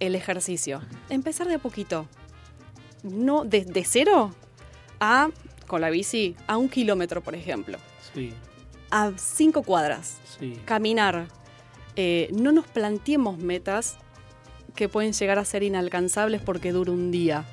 el 0.06 0.14
ejercicio. 0.14 0.80
Empezar 1.08 1.46
de 1.48 1.54
a 1.54 1.58
poquito. 1.58 2.06
No 3.02 3.44
de, 3.44 3.64
de 3.64 3.84
cero 3.84 4.34
a, 5.00 5.28
con 5.66 5.80
la 5.80 5.90
bici, 5.90 6.36
a 6.46 6.56
un 6.56 6.68
kilómetro, 6.68 7.20
por 7.22 7.34
ejemplo. 7.34 7.78
sí, 8.14 8.32
A 8.90 9.12
cinco 9.16 9.62
cuadras. 9.62 10.18
sí. 10.38 10.58
Caminar. 10.64 11.26
Eh, 11.96 12.28
no 12.32 12.52
nos 12.52 12.66
planteemos 12.66 13.38
metas 13.38 13.96
que 14.74 14.88
pueden 14.88 15.12
llegar 15.12 15.38
a 15.38 15.44
ser 15.44 15.62
inalcanzables 15.62 16.40
porque 16.40 16.72
dura 16.72 16.90
un 16.92 17.10
día. 17.10 17.44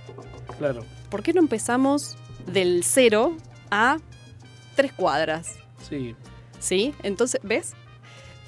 Claro, 0.57 0.85
¿Por 1.09 1.23
qué 1.23 1.33
no 1.33 1.41
empezamos 1.41 2.17
del 2.45 2.83
cero 2.83 3.35
a 3.71 3.97
tres 4.75 4.93
cuadras? 4.93 5.55
sí. 5.87 6.15
¿Sí? 6.59 6.93
Entonces, 7.03 7.39
¿ves? 7.43 7.71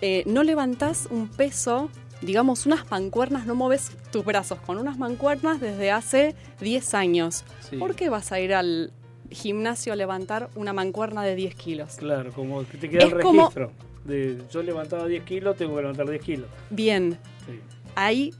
Eh, 0.01 0.23
no 0.25 0.43
levantás 0.43 1.07
un 1.11 1.29
peso, 1.29 1.89
digamos, 2.21 2.65
unas 2.65 2.89
mancuernas, 2.91 3.45
no 3.45 3.55
mueves 3.55 3.91
tus 4.11 4.23
brazos 4.23 4.59
con 4.59 4.77
unas 4.77 4.97
mancuernas 4.97 5.59
desde 5.59 5.91
hace 5.91 6.35
10 6.59 6.93
años. 6.93 7.43
sí. 7.69 7.77
¿Por 7.77 7.95
qué 7.95 8.09
vas 8.09 8.31
a 8.31 8.39
ir 8.39 8.53
al 8.53 8.91
gimnasio 9.31 9.93
a 9.93 9.95
levantar 9.95 10.49
una 10.55 10.73
mancuerna 10.73 11.23
de 11.23 11.35
10 11.35 11.55
kilos? 11.55 11.95
Claro, 11.95 12.31
como 12.33 12.65
que 12.67 12.77
te 12.77 12.89
queda 12.89 13.05
el 13.05 13.19
como- 13.21 13.41
registro. 13.49 13.71
De, 14.05 14.41
yo 14.51 14.63
levantaba 14.63 15.05
10 15.07 15.23
kilos, 15.23 15.55
tengo 15.57 15.75
que 15.75 15.81
levantar 15.81 16.09
10 16.09 16.21
kilos. 16.23 16.47
Bien, 16.71 17.17
Sí, 17.45 17.59
ahí, 17.95 18.33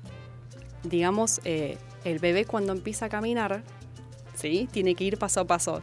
digamos, 0.84 1.40
eh, 1.46 1.78
el 2.04 2.18
bebé 2.20 2.46
cuando 2.46 2.74
empieza 2.74 3.06
a 3.06 3.10
caminar, 3.10 3.64
¿sí? 4.36 4.68
Tiene 4.72 4.96
que 4.96 5.04
ir 5.04 5.18
paso 5.18 5.40
a 5.42 5.46
paso. 5.46 5.82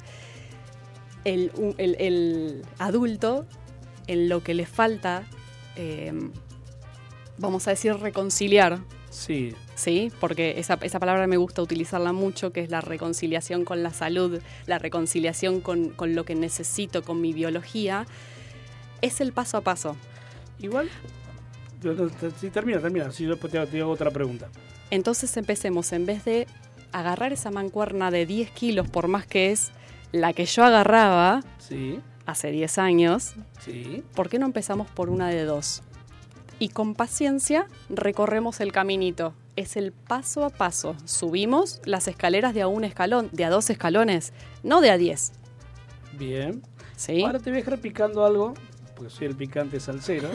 El, 1.24 1.52
el- 1.78 1.96
el 2.00 2.62
adulto, 2.78 3.46
en 4.06 4.28
lo 4.28 4.42
que 4.42 4.54
le 4.54 4.66
falta, 4.66 5.24
eh, 5.76 6.12
vamos 7.38 7.66
a 7.66 7.70
decir, 7.70 7.94
reconciliar, 7.94 8.80
sí, 9.10 9.54
¿sí? 9.74 10.12
Porque 10.20 10.58
esa, 10.58 10.78
esa 10.82 10.98
palabra 10.98 11.26
me 11.26 11.36
gusta 11.36 11.62
utilizarla 11.62 12.12
mucho, 12.12 12.52
que 12.52 12.60
es 12.60 12.70
la 12.70 12.80
reconciliación 12.80 13.64
con 13.64 13.82
la 13.82 13.92
salud, 13.92 14.40
la 14.66 14.78
reconciliación 14.78 15.60
con, 15.60 15.90
con 15.90 16.14
lo 16.14 16.24
que 16.24 16.34
necesito, 16.34 17.02
con 17.02 17.20
mi 17.20 17.32
biología, 17.32 18.06
es 19.00 19.20
el 19.20 19.32
paso 19.32 19.56
a 19.56 19.60
paso. 19.62 19.96
Igual, 20.58 20.90
sí, 22.40 22.50
termina, 22.50 22.80
termina. 22.80 23.10
Si 23.10 23.24
yo 23.24 23.30
después 23.30 23.52
te, 23.52 23.64
te 23.66 23.80
hago 23.80 23.92
otra 23.92 24.10
pregunta. 24.10 24.48
Entonces 24.90 25.36
empecemos, 25.36 25.92
en 25.92 26.06
vez 26.06 26.24
de 26.24 26.46
agarrar 26.92 27.32
esa 27.32 27.50
mancuerna 27.50 28.10
de 28.10 28.26
10 28.26 28.50
kilos, 28.50 28.88
por 28.88 29.08
más 29.08 29.26
que 29.26 29.52
es 29.52 29.72
la 30.12 30.32
que 30.32 30.46
yo 30.46 30.64
agarraba 30.64 31.42
Sí, 31.58 32.00
hace 32.24 32.50
10 32.50 32.78
años, 32.78 33.34
sí, 33.60 34.02
¿por 34.14 34.28
qué 34.28 34.38
no 34.38 34.46
empezamos 34.46 34.88
por 34.90 35.10
una 35.10 35.28
de 35.28 35.44
dos? 35.44 35.82
Y 36.58 36.70
con 36.70 36.94
paciencia 36.94 37.66
recorremos 37.88 38.60
el 38.60 38.72
caminito. 38.72 39.34
Es 39.56 39.76
el 39.76 39.92
paso 39.92 40.44
a 40.44 40.50
paso. 40.50 40.96
Subimos 41.04 41.80
las 41.84 42.08
escaleras 42.08 42.54
de 42.54 42.62
a 42.62 42.68
un 42.68 42.84
escalón, 42.84 43.28
de 43.32 43.44
a 43.44 43.50
dos 43.50 43.70
escalones, 43.70 44.32
no 44.62 44.80
de 44.80 44.90
a 44.90 44.98
10. 44.98 45.32
bien. 46.18 46.62
¿Sí? 46.96 47.22
Ahora 47.22 47.38
te 47.38 47.50
voy 47.50 47.60
a 47.60 47.62
dejar 47.62 47.78
picando 47.78 48.26
algo, 48.26 48.54
porque 48.98 49.14
soy 49.14 49.28
el 49.28 49.36
picante 49.36 49.78
salsero. 49.78 50.28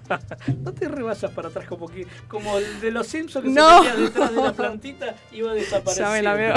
no 0.62 0.74
te 0.74 0.88
rebasas 0.88 1.30
para 1.30 1.48
atrás 1.48 1.66
como 1.66 1.88
que, 1.88 2.06
como 2.28 2.58
el 2.58 2.80
de 2.80 2.90
los 2.90 3.06
Simpsons 3.06 3.46
que 3.46 3.50
No. 3.50 3.82
se 3.82 3.88
metía 3.88 4.04
detrás 4.04 4.34
de 4.34 4.42
la 4.42 4.52
plantita 4.52 5.14
iba 5.32 5.50
a 5.50 5.54
desaparecer. 5.54 6.04
Ya 6.04 6.10
me 6.12 6.22
la 6.22 6.34
veo. 6.34 6.54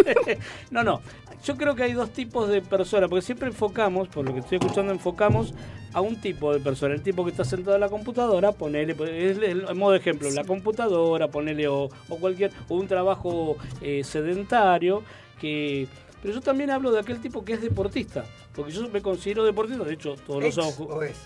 no, 0.70 0.82
no. 0.82 1.02
Yo 1.44 1.56
creo 1.56 1.74
que 1.74 1.82
hay 1.82 1.92
dos 1.92 2.10
tipos 2.10 2.48
de 2.48 2.62
personas, 2.62 3.10
porque 3.10 3.22
siempre 3.22 3.48
enfocamos, 3.48 4.08
por 4.08 4.24
lo 4.24 4.32
que 4.32 4.40
estoy 4.40 4.58
escuchando, 4.58 4.92
enfocamos 4.92 5.52
a 5.92 6.00
un 6.00 6.18
tipo 6.20 6.54
de 6.54 6.60
persona. 6.60 6.94
El 6.94 7.02
tipo 7.02 7.24
que 7.24 7.32
está 7.32 7.44
sentado 7.44 7.74
en 7.74 7.80
la 7.80 7.88
computadora, 7.90 8.52
ponele, 8.52 8.92
es 8.92 9.38
el, 9.38 9.74
modo 9.74 9.94
ejemplo, 9.94 10.30
la 10.30 10.44
computadora, 10.44 11.28
ponele, 11.28 11.68
o, 11.68 11.90
o 12.08 12.16
cualquier, 12.16 12.50
o 12.68 12.76
un 12.76 12.88
trabajo 12.88 13.58
eh, 13.82 14.02
sedentario, 14.04 15.02
que... 15.38 15.86
Pero 16.22 16.34
yo 16.34 16.40
también 16.40 16.70
hablo 16.70 16.92
de 16.92 17.00
aquel 17.00 17.20
tipo 17.20 17.44
que 17.44 17.54
es 17.54 17.60
deportista, 17.60 18.24
porque 18.54 18.70
yo 18.72 18.88
me 18.88 19.02
considero 19.02 19.44
deportista, 19.44 19.82
de 19.84 19.94
hecho, 19.94 20.14
todos 20.26 20.42
los 20.44 20.56
Ex 20.56 20.64
sábados... 20.76 20.80
o 20.96 21.02
es. 21.02 21.16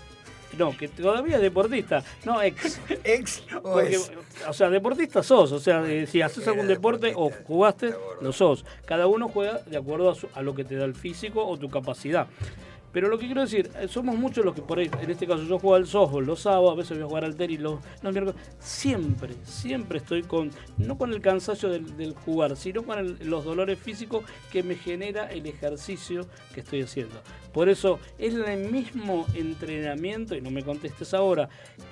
No, 0.57 0.75
que 0.75 0.87
todavía 0.87 1.35
es 1.35 1.41
deportista, 1.41 2.03
no 2.25 2.41
ex. 2.41 2.79
Ex 3.03 3.43
o 3.61 3.61
Porque, 3.73 3.95
es. 3.95 4.11
o 4.47 4.53
sea, 4.53 4.69
deportista 4.69 5.21
sos, 5.21 5.51
o 5.51 5.59
sea, 5.59 5.85
eh, 5.87 6.07
si 6.07 6.21
haces 6.21 6.47
algún 6.47 6.67
deporte 6.67 7.13
o 7.15 7.29
jugaste, 7.43 7.93
lo 8.21 8.31
sos. 8.31 8.65
Cada 8.85 9.07
uno 9.07 9.27
juega 9.29 9.59
de 9.59 9.77
acuerdo 9.77 10.09
a, 10.09 10.15
su- 10.15 10.29
a 10.33 10.41
lo 10.41 10.55
que 10.55 10.63
te 10.63 10.75
da 10.75 10.85
el 10.85 10.95
físico 10.95 11.45
o 11.45 11.57
tu 11.57 11.69
capacidad. 11.69 12.27
Pero 12.97 13.09
lo 13.09 13.19
que 13.19 13.27
quiero 13.27 13.41
decir, 13.41 13.69
eh, 13.79 13.87
somos 13.87 14.15
muchos 14.15 14.43
los 14.43 14.55
que 14.55 14.63
por 14.63 14.79
ahí, 14.79 14.89
en 14.99 15.11
este 15.11 15.27
caso 15.27 15.43
yo 15.43 15.59
juego 15.59 15.75
al 15.75 15.85
softball 15.85 16.25
los 16.25 16.39
sábados, 16.39 16.71
a 16.71 16.75
veces 16.77 16.97
voy 16.97 17.03
a 17.03 17.07
jugar 17.07 17.25
al 17.25 17.35
tenis 17.35 17.59
los, 17.59 17.79
los 18.01 18.11
miércoles. 18.11 18.41
Siempre, 18.57 19.35
siempre 19.43 19.99
estoy 19.99 20.23
con, 20.23 20.49
no 20.79 20.97
con 20.97 21.13
el 21.13 21.21
cansancio 21.21 21.69
del, 21.69 22.15
jugar, 22.25 22.57
sino 22.57 22.81
con 22.81 23.19
los 23.19 23.45
dolores 23.45 23.77
físicos 23.77 24.25
que 24.51 24.63
me 24.63 24.73
genera 24.73 25.27
el 25.27 25.45
ejercicio 25.45 26.25
que 26.55 26.61
estoy 26.61 26.81
haciendo. 26.81 27.21
Por 27.53 27.69
eso 27.69 27.99
es 28.17 28.33
el 28.33 28.71
mismo 28.71 29.27
entrenamiento, 29.35 30.33
y 30.33 30.41
no 30.41 30.49
me 30.49 30.63
contestes 30.63 31.13
ahora, 31.13 31.49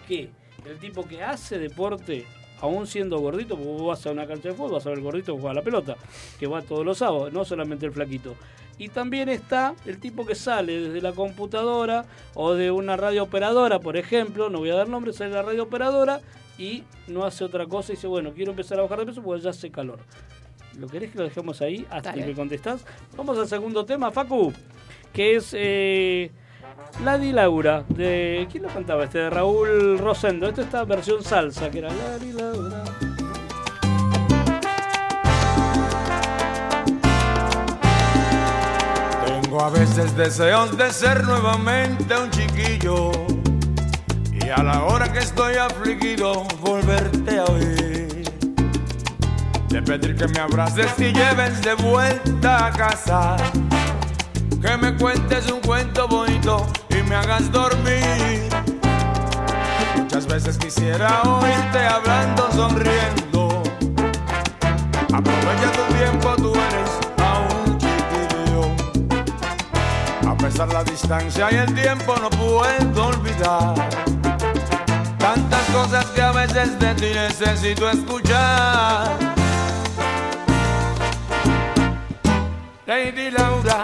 que 0.07 0.31
el 0.67 0.79
tipo 0.79 1.07
que 1.07 1.21
hace 1.21 1.59
deporte, 1.59 2.25
aún 2.61 2.87
siendo 2.87 3.19
gordito, 3.19 3.55
porque 3.55 3.71
vos 3.73 3.85
vas 3.85 4.07
a 4.07 4.11
una 4.11 4.25
cancha 4.25 4.49
de 4.49 4.55
fútbol, 4.55 4.71
vas 4.71 4.87
a 4.87 4.89
ver 4.89 4.97
el 4.97 5.03
gordito 5.03 5.35
que 5.35 5.41
juega 5.41 5.53
la 5.53 5.61
pelota, 5.61 5.97
que 6.39 6.47
va 6.47 6.63
todos 6.63 6.83
los 6.83 6.97
sábados, 6.97 7.31
no 7.31 7.45
solamente 7.45 7.85
el 7.85 7.91
flaquito. 7.91 8.35
Y 8.77 8.89
también 8.89 9.29
está 9.29 9.73
el 9.85 9.99
tipo 9.99 10.25
que 10.25 10.35
sale 10.35 10.79
desde 10.79 11.01
la 11.01 11.13
computadora 11.13 12.05
o 12.33 12.53
de 12.53 12.71
una 12.71 12.97
radio 12.97 13.23
operadora, 13.23 13.79
por 13.79 13.95
ejemplo, 13.97 14.49
no 14.49 14.59
voy 14.59 14.69
a 14.69 14.75
dar 14.75 14.89
nombre, 14.89 15.13
sale 15.13 15.29
de 15.29 15.35
la 15.37 15.43
radio 15.43 15.63
operadora 15.63 16.21
y 16.57 16.83
no 17.07 17.25
hace 17.25 17.43
otra 17.43 17.65
cosa 17.67 17.91
y 17.91 17.95
dice, 17.95 18.07
bueno, 18.07 18.33
quiero 18.33 18.51
empezar 18.51 18.79
a 18.79 18.83
bajar 18.83 18.99
de 18.99 19.05
peso 19.07 19.21
porque 19.21 19.43
ya 19.43 19.51
hace 19.51 19.71
calor. 19.71 19.99
¿Lo 20.77 20.87
querés 20.87 21.11
que 21.11 21.17
lo 21.17 21.23
dejemos 21.23 21.61
ahí 21.61 21.85
hasta 21.89 22.09
Dale. 22.09 22.21
que 22.23 22.27
me 22.29 22.35
contestás? 22.35 22.85
Vamos 23.15 23.37
al 23.37 23.47
segundo 23.47 23.85
tema, 23.85 24.11
Facu, 24.11 24.51
que 25.13 25.37
es 25.37 25.51
eh, 25.53 26.31
Ladi 27.03 27.31
Laura. 27.31 27.85
De, 27.87 28.47
¿Quién 28.51 28.63
lo 28.63 28.69
cantaba? 28.69 29.05
Este 29.05 29.19
de 29.19 29.29
Raúl 29.29 29.97
Rosendo. 29.97 30.47
Esta 30.47 30.63
está 30.63 30.83
versión 30.83 31.23
salsa, 31.23 31.71
que 31.71 31.79
era 31.79 31.93
Ladi 31.93 32.33
Laura. 32.33 32.83
A 39.59 39.69
veces 39.69 40.15
deseos 40.15 40.77
de 40.77 40.91
ser 40.91 41.23
nuevamente 41.23 42.13
un 42.17 42.29
chiquillo 42.29 43.11
y 44.31 44.49
a 44.49 44.61
la 44.61 44.83
hora 44.83 45.11
que 45.11 45.19
estoy 45.19 45.55
afligido 45.55 46.43
volverte 46.61 47.39
a 47.39 47.45
oír. 47.45 48.29
De 49.69 49.81
pedir 49.81 50.15
que 50.15 50.27
me 50.27 50.39
abraces 50.39 50.91
y 50.99 51.13
lleves 51.13 51.61
de 51.61 51.73
vuelta 51.75 52.67
a 52.67 52.71
casa, 52.71 53.37
que 54.61 54.77
me 54.77 54.95
cuentes 54.97 55.49
un 55.49 55.61
cuento 55.61 56.07
bonito 56.07 56.67
y 56.89 57.01
me 57.09 57.15
hagas 57.15 57.51
dormir. 57.51 58.49
Muchas 59.95 60.27
veces 60.27 60.57
quisiera 60.57 61.21
oírte 61.23 61.79
hablando, 61.79 62.51
sonriendo. 62.51 63.24
Pesar 70.55 70.73
la 70.73 70.83
distancia 70.85 71.49
y 71.51 71.55
el 71.55 71.73
tiempo 71.73 72.15
no 72.15 72.29
puedo 72.29 73.07
olvidar. 73.07 73.75
Tantas 75.17 75.63
cosas 75.73 76.05
que 76.15 76.21
a 76.21 76.31
veces 76.31 76.79
de 76.79 76.95
ti 76.95 77.07
necesito 77.13 77.89
escuchar. 77.89 79.11
Lady 82.85 83.31
Laura, 83.31 83.83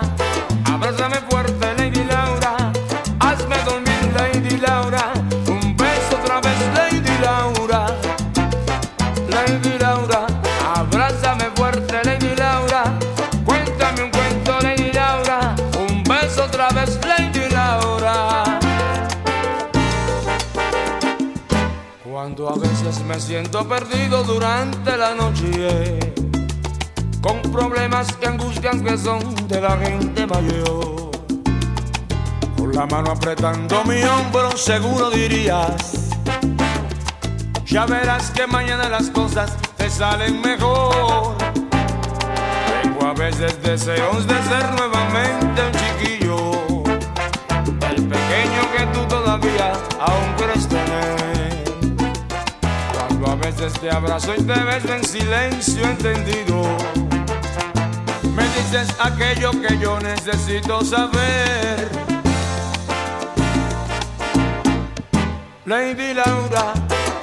abrázame 0.63 1.17
fuerte 1.29 1.73
Lady 1.77 2.05
Laura 2.05 2.40
me 22.99 23.19
siento 23.19 23.65
perdido 23.67 24.21
durante 24.23 24.97
la 24.97 25.15
noche, 25.15 25.97
con 27.21 27.41
problemas 27.43 28.07
y 28.21 28.25
angustias 28.25 28.81
que 28.81 28.97
son 28.97 29.47
de 29.47 29.61
la 29.61 29.77
gente 29.77 30.27
mayor. 30.27 31.11
Con 32.57 32.75
la 32.75 32.85
mano 32.87 33.11
apretando 33.11 33.83
mi 33.85 34.03
hombro, 34.03 34.57
seguro 34.57 35.09
dirías. 35.09 36.09
Ya 37.65 37.85
verás 37.85 38.29
que 38.31 38.45
mañana 38.45 38.89
las 38.89 39.09
cosas 39.09 39.55
te 39.77 39.89
salen 39.89 40.41
mejor. 40.41 41.37
Tengo 42.83 43.07
a 43.07 43.13
veces 43.13 43.61
deseos 43.63 44.27
de 44.27 44.35
ser 44.43 44.69
nuevamente 44.77 45.61
un 45.65 45.71
chiquillo. 45.81 46.51
El 47.89 48.07
pequeño 48.07 48.61
que 48.75 48.85
tú 48.93 49.05
todavía 49.07 49.71
aún 49.99 50.35
crees 50.37 50.67
tener. 50.67 51.60
Veces 53.41 53.73
te 53.81 53.89
abrazo 53.89 54.35
y 54.37 54.43
te 54.43 54.53
beso 54.53 54.93
en 54.93 55.03
silencio 55.03 55.83
entendido. 55.83 56.61
Me 58.35 58.43
dices 58.43 58.87
aquello 58.99 59.49
que 59.51 59.79
yo 59.79 59.99
necesito 59.99 60.85
saber. 60.85 61.89
Lady 65.65 66.13
Laura, 66.13 66.73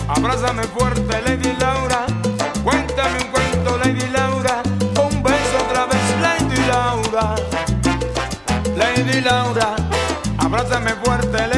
abrázame 0.08 0.64
fuerte, 0.64 1.22
Lady 1.22 1.56
Laura. 1.60 2.06
Cuéntame 2.64 3.18
un 3.20 3.28
cuento, 3.28 3.78
Lady 3.78 4.08
Laura. 4.10 4.62
Un 5.00 5.22
beso 5.22 5.56
otra 5.68 5.86
vez, 5.86 6.02
Lady 6.20 6.66
Laura. 6.66 7.36
Lady 8.76 9.20
Laura, 9.20 9.76
abrázame 10.38 10.90
fuerte, 11.04 11.46
Lady 11.46 11.57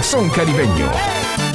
corazón 0.00 0.30
caribeño. 0.30 0.90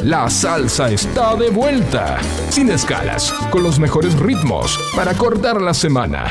La 0.03 0.29
salsa 0.29 0.91
está 0.91 1.35
de 1.35 1.49
vuelta, 1.49 2.19
sin 2.51 2.69
escalas, 2.69 3.33
con 3.49 3.63
los 3.63 3.79
mejores 3.79 4.15
ritmos 4.19 4.77
para 4.95 5.15
cortar 5.15 5.59
la 5.59 5.73
semana. 5.73 6.29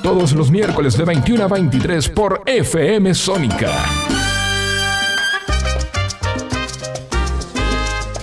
Todos 0.00 0.34
los 0.34 0.52
miércoles 0.52 0.96
de 0.96 1.04
21 1.04 1.42
a 1.42 1.48
23 1.48 2.10
por 2.10 2.42
FM 2.46 3.12
Sónica. 3.12 3.72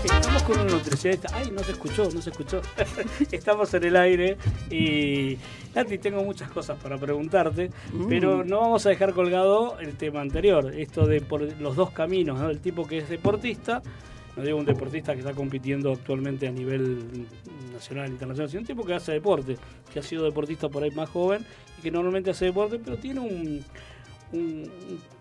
Estamos 0.01 0.43
con 0.43 0.61
un 0.61 0.67
nutricionista. 0.67 1.27
Ay, 1.33 1.51
no 1.51 1.61
se 1.61 1.73
escuchó, 1.73 2.09
no 2.13 2.21
se 2.21 2.29
escuchó. 2.29 2.61
Estamos 3.31 3.73
en 3.73 3.83
el 3.83 3.97
aire 3.97 4.37
y 4.71 5.37
Nati, 5.75 5.97
tengo 5.97 6.23
muchas 6.23 6.49
cosas 6.51 6.77
para 6.81 6.97
preguntarte, 6.97 7.69
pero 8.09 8.43
no 8.43 8.59
vamos 8.61 8.85
a 8.85 8.89
dejar 8.89 9.13
colgado 9.13 9.79
el 9.79 9.95
tema 9.95 10.21
anterior, 10.21 10.73
esto 10.75 11.05
de 11.05 11.21
por 11.21 11.41
los 11.61 11.75
dos 11.75 11.91
caminos, 11.91 12.39
¿no? 12.39 12.49
El 12.49 12.59
tipo 12.59 12.87
que 12.87 12.97
es 12.99 13.09
deportista, 13.09 13.81
no 14.35 14.43
digo 14.43 14.57
un 14.57 14.65
deportista 14.65 15.13
que 15.13 15.19
está 15.19 15.33
compitiendo 15.33 15.91
actualmente 15.91 16.47
a 16.47 16.51
nivel 16.51 17.27
nacional, 17.73 18.09
internacional, 18.09 18.49
sino 18.49 18.61
un 18.61 18.67
tipo 18.67 18.83
que 18.83 18.93
hace 18.93 19.13
deporte, 19.13 19.57
que 19.91 19.99
ha 19.99 20.03
sido 20.03 20.23
deportista 20.25 20.69
por 20.69 20.83
ahí 20.83 20.91
más 20.91 21.09
joven 21.09 21.45
y 21.79 21.81
que 21.81 21.91
normalmente 21.91 22.31
hace 22.31 22.45
deporte, 22.45 22.79
pero 22.83 22.97
tiene 22.97 23.21
un, 23.21 23.63
un, 24.33 24.69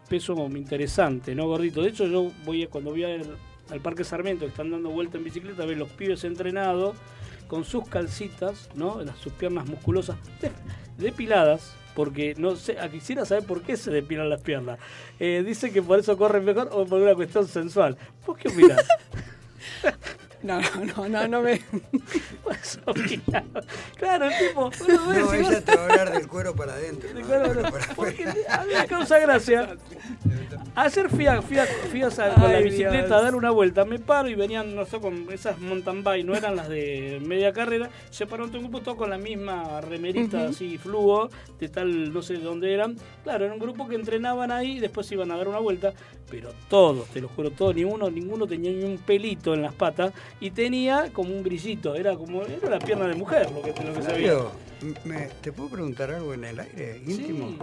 peso 0.09 0.35
interesante, 0.55 1.35
¿no, 1.35 1.47
gordito? 1.47 1.81
De 1.83 1.89
hecho, 1.89 2.07
yo 2.07 2.31
voy 2.45 2.67
cuando 2.67 2.91
voy 2.91 3.05
al, 3.05 3.37
al 3.71 3.81
Parque 3.81 4.05
Sarmiento, 4.05 4.45
que 4.45 4.51
están 4.51 4.71
dando 4.71 4.91
vuelta 4.91 5.17
en 5.17 5.25
bicicleta, 5.25 5.65
ves 5.65 5.79
los 5.79 5.89
pibes 5.91 6.25
entrenados 6.25 6.97
con 7.47 7.65
sus 7.65 7.89
calcitas, 7.89 8.69
¿no? 8.75 9.01
Las, 9.03 9.17
sus 9.19 9.33
piernas 9.33 9.67
musculosas 9.69 10.17
de- 10.41 10.51
depiladas, 10.99 11.75
porque 11.95 12.35
no 12.37 12.57
sé, 12.57 12.77
quisiera 12.91 13.25
saber 13.25 13.45
por 13.45 13.63
qué 13.63 13.77
se 13.77 13.91
depilan 13.91 14.29
las 14.29 14.43
piernas. 14.43 14.79
Eh, 15.19 15.43
dicen 15.47 15.73
que 15.73 15.83
por 15.83 15.99
eso 15.99 16.17
corren 16.17 16.45
mejor 16.45 16.69
o 16.73 16.85
por 16.87 17.01
una 17.01 17.15
cuestión 17.15 17.47
sensual. 17.47 17.97
¿Vos 18.27 18.37
qué 18.39 18.49
opinás? 18.49 18.87
No, 20.45 20.61
no, 20.61 20.85
no, 20.85 21.09
no, 21.09 21.27
no 21.29 21.41
me. 21.43 21.55
Opinás. 22.87 23.45
claro, 23.97 24.29
tipo. 24.39 24.71
No, 25.15 25.33
ella 25.33 25.61
te 25.65 25.75
va 25.75 25.83
a 25.83 25.85
hablar 25.87 26.13
del 26.19 26.29
cuero 26.29 26.55
para 26.55 26.75
adentro. 26.75 27.09
cuero, 27.09 27.25
Del 27.25 27.57
pero- 27.57 27.71
cuero 27.71 27.71
para 27.73 27.95
porque 27.95 28.25
a 28.49 28.65
mí 28.65 28.73
me 28.79 28.87
causa 28.87 29.19
gracia. 29.21 29.77
Ayer 30.75 31.09
fui, 31.09 31.27
a, 31.27 31.41
fui, 31.41 31.59
a- 31.59 31.67
fui 31.67 32.03
a 32.03 32.09
con 32.11 32.53
la 32.53 32.59
bicicleta 32.61 33.07
Dios. 33.07 33.13
a 33.13 33.23
dar 33.23 33.35
una 33.35 33.51
vuelta, 33.51 33.85
me 33.85 33.99
paro 33.99 34.29
y 34.29 34.35
venían, 34.35 34.75
no 34.75 34.85
sé, 34.85 34.99
con 35.01 35.27
esas 35.33 35.59
mountain 35.61 36.03
bike, 36.03 36.27
no 36.27 36.35
eran 36.35 36.57
las 36.57 36.69
de 36.69 37.23
media 37.25 37.53
carrera, 37.53 37.89
se 38.11 38.27
paró 38.27 38.45
un 38.45 38.51
grupo 38.51 38.81
todo 38.81 38.97
con 38.97 39.09
la 39.11 39.17
misma 39.19 39.81
remerita 39.81 40.49
así 40.49 40.77
fluo, 40.77 41.31
de 41.59 41.69
tal, 41.69 42.13
no 42.13 42.23
sé 42.23 42.35
de 42.35 42.41
dónde 42.41 42.75
eran. 42.75 42.97
Claro, 43.23 43.45
era 43.47 43.55
un 43.55 43.61
grupo 43.61 43.89
que 43.89 43.95
entrenaban 43.95 44.51
ahí 44.53 44.73
y 44.77 44.81
después 44.81 45.11
iban 45.13 45.31
a 45.31 45.37
dar 45.37 45.49
una 45.49 45.59
vuelta, 45.61 45.93
pero 46.31 46.51
todos, 46.69 47.07
te 47.09 47.21
lo 47.21 47.29
juro, 47.29 47.51
todos, 47.53 47.75
ni 47.75 47.85
uno, 47.85 48.11
ninguno 48.11 48.47
tenía 48.47 48.71
ni 48.73 48.83
un 48.85 48.99
pelito 48.99 49.55
en 49.55 49.63
las 49.63 49.73
patas 49.75 50.13
y 50.41 50.51
tenía 50.51 51.11
como 51.13 51.35
un 51.35 51.43
brillito, 51.43 51.95
era 51.95 52.15
como, 52.17 52.43
era 52.43 52.69
la 52.71 52.79
pierna 52.79 53.07
de 53.09 53.15
mujer 53.15 53.51
lo 53.51 53.63
que, 53.63 53.69
lo 53.85 53.95
que 53.95 54.99
me- 55.05 55.29
¿te 55.41 55.53
puedo 55.53 55.71
preguntar 55.71 56.11
algo 56.11 56.35
en 56.35 56.45
el 56.45 56.61
aire 56.61 57.01
íntimo? 57.07 57.49
Sí. 57.51 57.59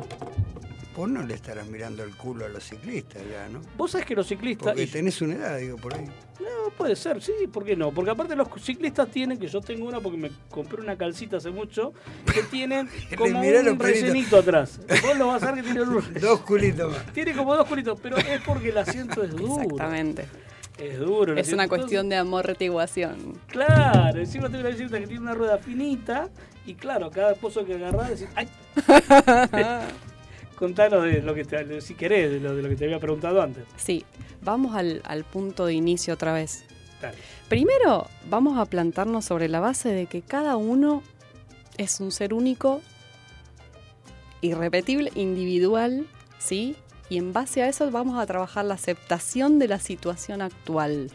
Vos 0.96 1.08
no 1.10 1.24
le 1.24 1.36
estarás 1.36 1.68
mirando 1.68 2.04
el 2.04 2.14
culo 2.18 2.46
a 2.46 2.50
los 2.50 2.64
ciclistas 2.66 3.22
ya, 3.32 3.48
¿no? 3.48 3.62
Vos 3.78 3.92
sabés 3.92 4.06
que 4.06 4.14
los 4.14 4.28
ciclistas... 4.28 4.68
Porque 4.70 4.84
y- 4.84 4.88
tenés 4.88 5.22
una 5.22 5.36
edad, 5.36 5.58
digo, 5.58 5.78
por 5.78 5.94
ahí. 5.94 6.04
No, 6.06 6.70
puede 6.78 6.98
ser, 6.98 7.22
sí, 7.22 7.32
¿por 7.52 7.64
qué 7.64 7.76
no? 7.78 7.92
Porque 7.94 8.12
aparte 8.12 8.36
los 8.36 8.48
ciclistas 8.62 9.10
tienen, 9.10 9.38
que 9.40 9.48
yo 9.48 9.62
tengo 9.62 9.88
una 9.88 10.02
porque 10.02 10.18
me 10.18 10.32
compré 10.50 10.82
una 10.82 10.98
calcita 10.98 11.38
hace 11.38 11.50
mucho, 11.50 11.94
que 12.34 12.44
tienen 12.52 12.90
como 13.18 13.40
un 13.40 13.78
pelitos. 13.78 13.78
rellenito 13.78 14.38
atrás. 14.38 14.82
Vos 15.02 15.18
lo 15.18 15.28
vas 15.28 15.44
a 15.44 15.52
ver 15.54 15.64
que 15.64 15.72
tiene 15.72 15.82
un... 15.84 16.14
Dos 16.20 16.42
culitos 16.42 16.92
más. 16.98 17.14
Tiene 17.14 17.34
como 17.36 17.56
dos 17.56 17.68
culitos, 17.68 17.98
pero 18.02 18.18
es 18.18 18.42
porque 18.42 18.70
el 18.70 18.78
asiento 18.78 19.24
es 19.24 19.32
duro. 19.32 19.62
Exactamente. 19.62 20.26
Es 20.82 21.00
duro. 21.00 21.34
el 21.34 21.40
Es 21.40 21.54
una 21.54 21.68
cuestión 21.68 22.10
de 22.10 22.16
amortiguación. 22.16 23.40
Claro, 23.48 24.20
encima 24.20 24.48
tengo 24.48 24.62
una 24.62 24.70
bicicleta 24.70 25.00
que 25.00 25.08
tiene 25.08 25.22
una 25.22 25.36
rueda 25.36 25.58
finita 25.60 26.30
y 26.66 26.74
claro, 26.74 27.12
cada 27.12 27.36
pozo 27.36 27.66
que 27.66 27.76
agarrás 27.76 28.10
decís, 28.10 28.28
¡ay! 28.36 28.48
Contanos 30.56 31.04
de 31.04 31.22
lo 31.22 31.34
que 31.34 31.44
te, 31.44 31.82
si 31.82 31.94
querés, 31.96 32.32
de 32.32 32.40
lo, 32.40 32.56
de 32.56 32.64
lo 32.64 32.70
que 32.70 32.76
te 32.76 32.86
había 32.86 33.00
preguntado 33.00 33.42
antes. 33.42 33.64
Sí, 33.78 34.06
vamos 34.42 34.76
al, 34.76 35.02
al 35.06 35.24
punto 35.24 35.66
de 35.66 35.74
inicio 35.74 36.14
otra 36.14 36.34
vez. 36.34 36.66
Dale. 37.02 37.18
Primero, 37.48 38.08
vamos 38.30 38.58
a 38.58 38.66
plantarnos 38.66 39.26
sobre 39.26 39.50
la 39.50 39.60
base 39.60 39.90
de 39.90 40.06
que 40.06 40.22
cada 40.22 40.56
uno 40.56 41.04
es 41.78 42.00
un 42.00 42.12
ser 42.12 42.34
único, 42.34 42.82
irrepetible, 44.42 45.12
individual, 45.16 46.08
¿sí? 46.40 46.76
Y 47.12 47.18
en 47.18 47.34
base 47.34 47.62
a 47.62 47.68
eso 47.68 47.92
vamos 47.92 48.18
a 48.18 48.26
trabajar 48.26 48.64
la 48.64 48.76
aceptación 48.76 49.60
de 49.60 49.68
la 49.68 49.80
situación 49.80 50.42
actual. 50.42 51.12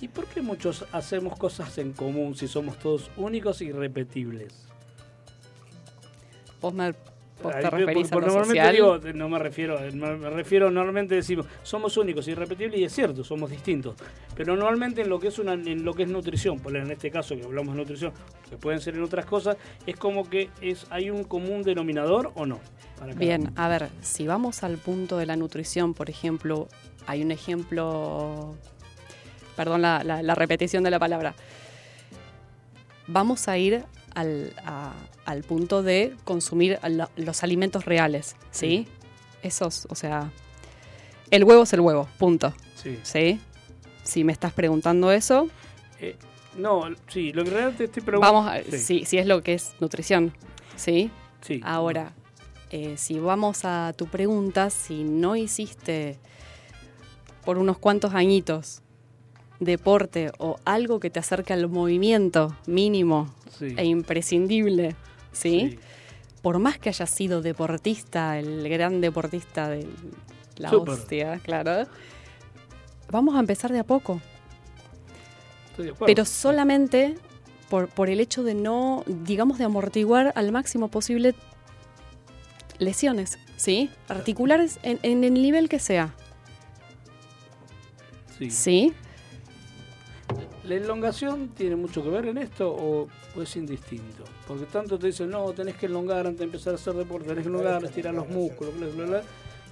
¿Y 0.00 0.06
por 0.06 0.26
qué 0.26 0.40
muchos 0.40 0.86
hacemos 0.92 1.36
cosas 1.36 1.78
en 1.78 1.92
común 1.94 2.36
si 2.36 2.46
somos 2.46 2.78
todos 2.78 3.10
únicos 3.16 3.60
y 3.60 3.72
me, 6.74 6.94
vos 7.42 7.54
Ahí, 7.54 7.62
te 7.64 7.70
por- 7.70 7.78
referís 7.80 8.08
por- 8.08 8.22
a 8.22 8.26
lo 8.26 8.32
normalmente 8.32 8.66
social. 8.78 9.02
digo, 9.02 9.12
no 9.18 9.28
me 9.28 9.38
refiero, 9.38 9.78
no 9.92 10.16
me 10.16 10.30
refiero, 10.30 10.70
normalmente 10.70 11.14
decimos, 11.14 11.46
somos 11.62 11.96
únicos, 11.96 12.26
irrepetibles 12.28 12.80
y 12.80 12.84
es 12.84 12.92
cierto, 12.94 13.24
somos 13.24 13.50
distintos. 13.50 13.94
Pero 14.36 14.56
normalmente 14.56 15.02
en 15.02 15.08
lo 15.08 15.18
que 15.20 15.28
es 15.28 15.38
una, 15.38 15.52
en 15.54 15.84
lo 15.84 15.92
que 15.94 16.04
es 16.04 16.08
nutrición, 16.08 16.58
por 16.58 16.76
en 16.76 16.90
este 16.90 17.10
caso 17.10 17.36
que 17.36 17.42
hablamos 17.44 17.74
de 17.74 17.80
nutrición, 17.80 18.12
que 18.48 18.56
pueden 18.56 18.80
ser 18.80 18.94
en 18.94 19.02
otras 19.02 19.26
cosas, 19.26 19.56
es 19.86 19.96
como 19.96 20.28
que 20.30 20.48
es 20.60 20.86
hay 20.90 21.10
un 21.10 21.24
común 21.24 21.62
denominador 21.62 22.32
o 22.34 22.46
no. 22.46 22.60
para 22.98 23.14
Bien, 23.14 23.42
uno. 23.48 23.52
a 23.56 23.68
ver, 23.68 23.88
si 24.00 24.26
vamos 24.28 24.62
al 24.62 24.78
punto 24.78 25.16
de 25.18 25.26
la 25.26 25.34
nutrición, 25.36 25.92
por 25.92 26.08
ejemplo, 26.08 26.68
hay 27.06 27.20
un 27.22 27.32
ejemplo, 27.32 28.54
perdón 29.56 29.82
la, 29.82 30.04
la- 30.04 30.22
la 30.22 30.34
repetición 30.36 30.84
de 30.84 30.90
la 30.92 31.00
palabra, 31.00 31.34
vamos 33.08 33.48
a 33.48 33.58
ir 33.58 33.84
al, 34.14 34.52
a- 34.64 34.92
al 35.24 35.42
punto 35.42 35.82
de 35.82 36.14
consumir 36.24 36.78
los 37.16 37.42
alimentos 37.42 37.84
reales, 37.84 38.36
¿sí? 38.50 38.86
Esos, 39.42 39.86
o 39.90 39.94
sea, 39.94 40.30
el 41.30 41.44
huevo 41.44 41.62
es 41.62 41.72
el 41.72 41.80
huevo, 41.80 42.08
punto, 42.18 42.52
Sí. 42.74 42.98
¿sí? 43.02 43.40
Si 44.02 44.24
me 44.24 44.32
estás 44.32 44.52
preguntando 44.52 45.12
eso, 45.12 45.48
Eh, 46.00 46.16
no, 46.58 46.82
sí, 47.08 47.32
lo 47.32 47.44
que 47.44 47.50
realmente 47.50 47.78
te 47.78 47.84
estoy 47.84 48.02
preguntando. 48.02 48.42
vamos 48.42 48.52
a, 48.72 48.76
si, 48.76 49.04
si 49.04 49.18
es 49.18 49.26
lo 49.26 49.42
que 49.42 49.54
es 49.54 49.74
nutrición, 49.80 50.32
¿sí? 50.76 51.10
sí. 51.40 51.60
Ahora, 51.62 52.12
eh, 52.70 52.96
si 52.96 53.18
vamos 53.20 53.64
a 53.64 53.92
tu 53.96 54.06
pregunta, 54.06 54.68
si 54.70 55.04
no 55.04 55.36
hiciste 55.36 56.18
por 57.44 57.58
unos 57.58 57.78
cuantos 57.78 58.14
añitos 58.14 58.82
deporte 59.60 60.32
o 60.38 60.58
algo 60.64 60.98
que 60.98 61.10
te 61.10 61.20
acerque 61.20 61.52
al 61.52 61.68
movimiento 61.68 62.56
mínimo 62.66 63.32
Sí. 63.58 63.74
e 63.76 63.84
imprescindible, 63.84 64.96
¿sí? 65.32 65.70
Sí. 65.72 65.78
Por 66.42 66.58
más 66.58 66.78
que 66.78 66.88
hayas 66.88 67.08
sido 67.10 67.40
deportista, 67.40 68.38
el 68.38 68.68
gran 68.68 69.00
deportista 69.00 69.68
de 69.68 69.86
la 70.56 70.70
hostia, 70.72 71.38
claro, 71.38 71.86
vamos 73.10 73.36
a 73.36 73.40
empezar 73.40 73.72
de 73.72 73.78
a 73.78 73.84
poco. 73.84 74.20
Estoy 75.70 75.86
de 75.86 75.90
acuerdo. 75.92 76.06
Pero 76.06 76.24
solamente 76.24 77.14
por, 77.70 77.88
por 77.88 78.10
el 78.10 78.18
hecho 78.20 78.42
de 78.42 78.54
no, 78.54 79.04
digamos, 79.06 79.58
de 79.58 79.64
amortiguar 79.64 80.32
al 80.34 80.50
máximo 80.52 80.88
posible 80.88 81.34
lesiones, 82.78 83.38
¿sí? 83.56 83.88
Articulares 84.08 84.80
en, 84.82 84.98
en 85.02 85.22
el 85.24 85.34
nivel 85.34 85.68
que 85.68 85.78
sea, 85.78 86.14
Sí. 88.38 88.50
¿sí? 88.50 88.94
¿La 90.64 90.76
elongación 90.76 91.48
tiene 91.48 91.74
mucho 91.74 92.02
que 92.04 92.08
ver 92.08 92.26
en 92.26 92.38
esto 92.38 92.72
o, 92.72 93.08
es 93.40 93.56
indistinto? 93.56 94.22
Porque 94.46 94.64
tanto 94.66 94.96
te 94.98 95.08
dicen, 95.08 95.28
no, 95.30 95.52
tenés 95.52 95.76
que 95.76 95.86
elongar 95.86 96.26
antes 96.26 96.38
de 96.38 96.44
empezar 96.44 96.72
a 96.74 96.76
hacer 96.76 96.94
deporte, 96.94 97.28
tenés 97.28 97.42
que 97.44 97.48
elongar, 97.50 97.84
estirar 97.84 98.14
los 98.14 98.28
músculos, 98.28 98.76
bla, 98.78 98.86
bla, 98.86 99.04
bla. 99.06 99.22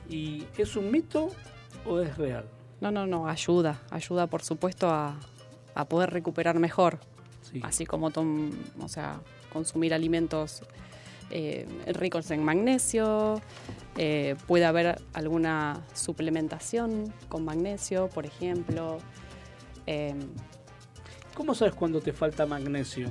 ¿Y 0.08 0.44
es 0.58 0.74
un 0.74 0.90
mito 0.90 1.28
o 1.86 2.00
es 2.00 2.16
real? 2.18 2.44
No, 2.80 2.90
no, 2.90 3.06
no, 3.06 3.28
ayuda, 3.28 3.80
ayuda 3.90 4.26
por 4.26 4.42
supuesto 4.42 4.88
a, 4.90 5.16
a 5.74 5.84
poder 5.84 6.10
recuperar 6.10 6.58
mejor, 6.58 6.98
Sí. 7.42 7.60
así 7.62 7.86
como 7.86 8.10
tom- 8.10 8.50
o 8.82 8.88
sea, 8.88 9.20
consumir 9.52 9.94
alimentos 9.94 10.62
eh, 11.30 11.66
ricos 11.94 12.30
en 12.32 12.44
magnesio, 12.44 13.40
eh, 13.96 14.34
puede 14.48 14.64
haber 14.64 15.00
alguna 15.12 15.80
suplementación 15.94 17.12
con 17.28 17.44
magnesio, 17.44 18.08
por 18.08 18.26
ejemplo. 18.26 18.98
em, 19.86 20.18
¿Cómo 21.40 21.54
sabes 21.54 21.72
cuando 21.72 22.02
te 22.02 22.12
falta 22.12 22.44
magnesio? 22.44 23.08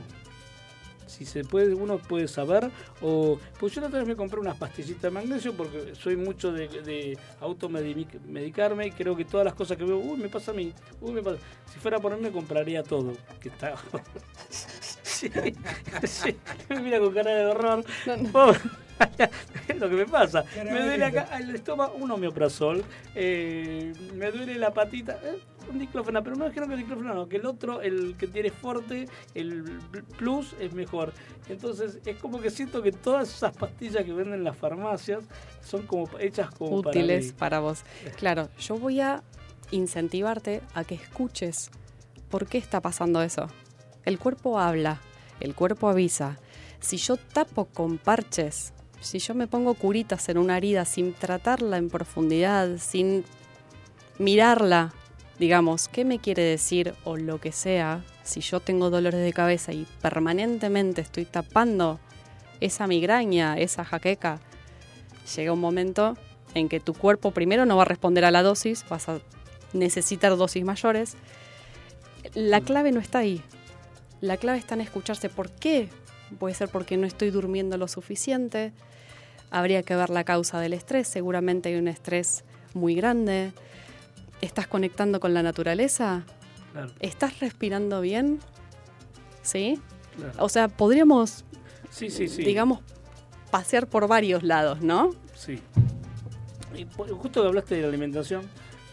Si 1.08 1.26
se 1.26 1.44
puede, 1.44 1.74
uno 1.74 1.98
puede 1.98 2.28
saber, 2.28 2.70
o 3.02 3.39
pues 3.60 3.74
yo 3.74 3.82
la 3.82 3.88
otra 3.88 3.98
vez 3.98 4.08
me 4.08 4.15
compré 4.15 4.39
unas 4.39 4.56
pastillitas 4.56 5.02
de 5.02 5.10
magnesio 5.10 5.54
porque 5.56 5.96
soy 5.96 6.15
mucho 6.15 6.52
de, 6.52 6.68
de 6.68 7.18
automedicarme 7.42 8.86
y 8.86 8.92
creo 8.92 9.15
que 9.15 9.26
todas 9.26 9.46
las 9.46 9.56
cosas 9.56 9.78
que 9.78 9.84
veo, 9.84 9.98
uy, 9.98 10.20
me 10.20 10.30
pasa 10.30 10.52
a 10.52 10.54
mí, 10.54 10.72
uy, 11.02 11.12
me 11.12 11.24
pasa. 11.24 11.39
Si 11.74 11.80
fuera 11.80 11.98
por 11.98 12.15
mí 12.15 12.22
me 12.22 12.32
compraría 12.32 12.84
todo, 12.84 13.13
que 13.42 13.50
está. 13.50 13.74
sí, 15.02 15.32
sí, 16.04 16.36
me 16.70 16.82
mira 16.82 17.00
con 17.00 17.12
cara 17.12 17.32
de 17.32 17.46
horror. 17.48 17.84
No, 18.06 18.18
no. 18.18 18.54
¿sabes 19.00 19.80
lo 19.80 19.89
que 19.89 19.96
me 19.96 20.06
pasa? 20.06 20.46
Me 20.56 20.82
duele 20.84 21.04
acá 21.04 21.30
el 21.39 21.56
estómago, 21.56 21.96
un 21.96 22.12
omeprazol, 22.12 22.84
eh, 23.15 23.92
me 24.13 24.30
duele 24.32 24.56
la 24.60 24.72
patita, 24.72 25.20
eh, 25.24 25.39
un 25.70 25.80
diclofenac, 25.80 26.24
pero 26.24 26.36
no 26.36 26.48
es 26.48 26.54
que 26.54 26.60
el 26.60 27.04
no, 27.04 27.28
que 27.28 27.38
el 27.38 27.46
otro, 27.46 27.82
el 27.82 28.16
que 28.18 28.28
tiene 28.28 28.52
fuerte, 28.52 29.08
el 29.34 29.64
plus 30.18 30.56
es 30.60 30.74
mejor. 30.74 31.14
Entonces 31.48 32.00
es 32.06 32.18
como 32.18 32.40
que 32.40 32.50
siento 32.50 32.82
que 32.82 32.92
todas 32.92 33.34
esas 33.34 33.56
pastillas 33.56 34.04
que 34.04 34.14
venden 34.14 34.36
en 34.36 34.44
las 34.44 34.58
farmacias 34.58 35.24
son 35.64 35.84
como 35.84 36.08
hechas 36.20 36.50
como 36.52 36.78
útiles 36.78 37.34
para 37.34 37.50
para 37.50 37.60
vos. 37.62 37.84
Claro, 38.18 38.50
yo 38.60 38.78
voy 38.78 39.02
a 39.02 39.24
incentivarte 39.72 40.62
a 40.74 40.84
que 40.84 40.96
escuches 40.96 41.72
por 42.30 42.46
qué 42.46 42.58
está 42.58 42.80
pasando 42.80 43.22
eso. 43.22 43.48
El 44.06 44.20
cuerpo 44.20 44.60
habla, 44.60 45.02
el 45.40 45.56
cuerpo 45.56 45.90
avisa. 45.90 46.38
Si 46.80 46.98
yo 46.98 47.18
tapo 47.18 47.66
con 47.66 47.98
parches, 47.98 48.74
si 49.02 49.20
yo 49.20 49.34
me 49.34 49.48
pongo 49.48 49.74
curitas 49.74 50.30
en 50.30 50.38
una 50.38 50.58
herida 50.58 50.86
sin 50.86 51.14
tratarla 51.14 51.78
en 51.78 51.90
profundidad, 51.90 52.78
sin 52.78 53.24
mirarla, 54.20 54.94
digamos, 55.39 55.88
qué 55.88 56.06
me 56.06 56.19
quiere 56.19 56.43
decir 56.43 56.93
o 57.06 57.17
lo 57.17 57.39
que 57.39 57.52
sea, 57.52 58.04
si 58.23 58.41
yo 58.41 58.60
tengo 58.60 58.89
dolores 58.89 59.21
de 59.23 59.34
cabeza 59.34 59.71
y 59.71 59.88
permanentemente 60.02 61.02
estoy 61.02 61.25
tapando 61.25 61.99
esa 62.60 62.88
migraña, 62.88 63.58
esa 63.58 63.86
jaqueca, 63.86 64.39
llega 65.36 65.54
un 65.54 65.62
momento 65.62 66.17
en 66.54 66.67
que 66.67 66.80
tu 66.80 66.93
cuerpo 66.93 67.32
primero 67.32 67.65
no 67.65 67.78
va 67.78 67.84
a 67.84 67.86
responder 67.86 68.25
a 68.25 68.32
la 68.32 68.43
dosis, 68.43 68.86
vas 68.89 69.08
a 69.08 69.19
necesitar 69.73 70.36
dosis 70.36 70.63
mayores. 70.63 71.15
La 72.34 72.62
clave 72.62 72.91
no 72.91 72.99
está 72.99 73.19
ahí. 73.19 73.41
La 74.21 74.38
clave 74.38 74.58
está 74.58 74.75
en 74.75 74.82
escucharse. 74.82 75.30
¿Por 75.30 75.49
qué? 75.49 75.89
Puede 76.38 76.54
ser 76.54 76.69
porque 76.69 76.97
no 76.97 77.08
estoy 77.08 77.30
durmiendo 77.30 77.78
lo 77.78 77.88
suficiente. 77.88 78.73
Habría 79.52 79.84
que 79.84 79.95
ver 79.95 80.10
la 80.10 80.23
causa 80.23 80.60
del 80.60 80.73
estrés. 80.73 81.08
Seguramente 81.08 81.69
hay 81.69 81.75
un 81.75 81.88
estrés 81.88 82.43
muy 82.73 82.95
grande. 82.95 83.54
¿Estás 84.41 84.67
conectando 84.67 85.19
con 85.19 85.34
la 85.34 85.43
naturaleza? 85.43 86.23
Claro, 86.71 86.91
¿Estás 86.99 87.39
respirando 87.39 88.02
bien? 88.02 88.39
¿Sí? 89.41 89.80
claro. 90.15 90.34
O 90.39 90.49
sea, 90.49 90.67
podríamos, 90.67 91.43
Sí, 91.89 92.10
sí, 92.10 92.28
sí. 92.28 92.43
digamos, 92.43 92.80
pasear 93.52 93.88
por 93.88 94.08
varios 94.08 94.43
lados, 94.43 94.82
¿no? 94.82 95.12
Sí. 95.36 95.60
Y 96.75 96.86
por- 96.86 97.10
justo 97.12 97.41
que 97.41 97.47
hablaste 97.47 97.75
de 97.75 97.82
la 97.82 97.88
alimentación, 97.88 98.43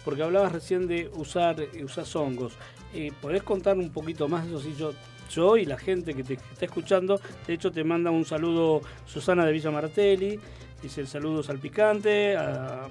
porque 0.04 0.22
hablabas 0.22 0.52
recién 0.52 0.87
de 0.88 1.11
usar, 1.14 1.61
eh, 1.61 1.85
usar 1.85 2.04
hongos. 2.14 2.54
Eh, 2.94 3.12
¿Podés 3.20 3.42
contar 3.42 3.76
un 3.76 3.90
poquito 3.90 4.28
más 4.28 4.44
de 4.46 4.50
eso? 4.52 4.61
Sí, 4.61 4.74
yo, 4.78 4.92
yo 5.30 5.56
y 5.56 5.66
la 5.66 5.76
gente 5.76 6.14
que 6.14 6.22
te 6.24 6.37
que 6.37 6.42
está 6.52 6.64
escuchando, 6.64 7.20
de 7.46 7.52
hecho 7.54 7.70
te 7.70 7.85
manda 7.85 8.11
un 8.11 8.24
saludo 8.24 8.80
Susana 9.04 9.44
de 9.44 9.52
Villa 9.52 9.70
Martelli, 9.70 10.40
dice 10.82 11.00
el 11.02 11.09
saludo 11.09 11.42
salpicante 11.42 12.37
a, 12.37 12.85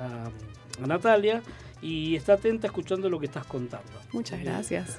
a- 0.00 0.30
a 0.82 0.86
Natalia 0.86 1.42
y 1.82 2.16
está 2.16 2.34
atenta 2.34 2.66
escuchando 2.68 3.10
lo 3.10 3.18
que 3.20 3.26
estás 3.26 3.44
contando. 3.46 3.90
Muchas 4.12 4.40
Eh, 4.40 4.44
gracias. 4.44 4.98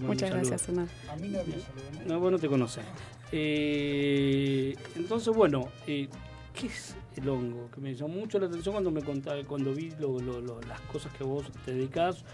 Muchas 0.00 0.30
gracias, 0.30 0.68
Ana. 0.70 0.86
A 1.10 1.16
mí 1.16 1.28
no 1.28 1.38
me 1.44 1.52
saludan. 1.60 2.06
No, 2.08 2.18
vos 2.20 2.32
no 2.32 2.38
te 2.38 2.48
conoces. 2.48 2.84
Eh, 3.32 4.74
entonces, 4.96 5.34
bueno, 5.34 5.68
eh, 5.86 6.08
¿qué 6.54 6.68
es 6.68 6.96
el 7.16 7.28
hongo? 7.28 7.68
Que 7.70 7.80
me 7.82 7.94
llamó 7.94 8.14
mucho 8.14 8.38
la 8.38 8.46
atención 8.46 8.72
cuando 8.74 8.90
me 8.90 9.02
contaba, 9.02 9.42
cuando 9.44 9.74
vi 9.74 9.90
lo- 9.98 10.18
lo- 10.20 10.40
lo- 10.40 10.60
las 10.62 10.80
cosas 10.82 11.12
que 11.14 11.24
vos 11.24 11.46
te 11.64 11.72
dedicás. 11.74 12.24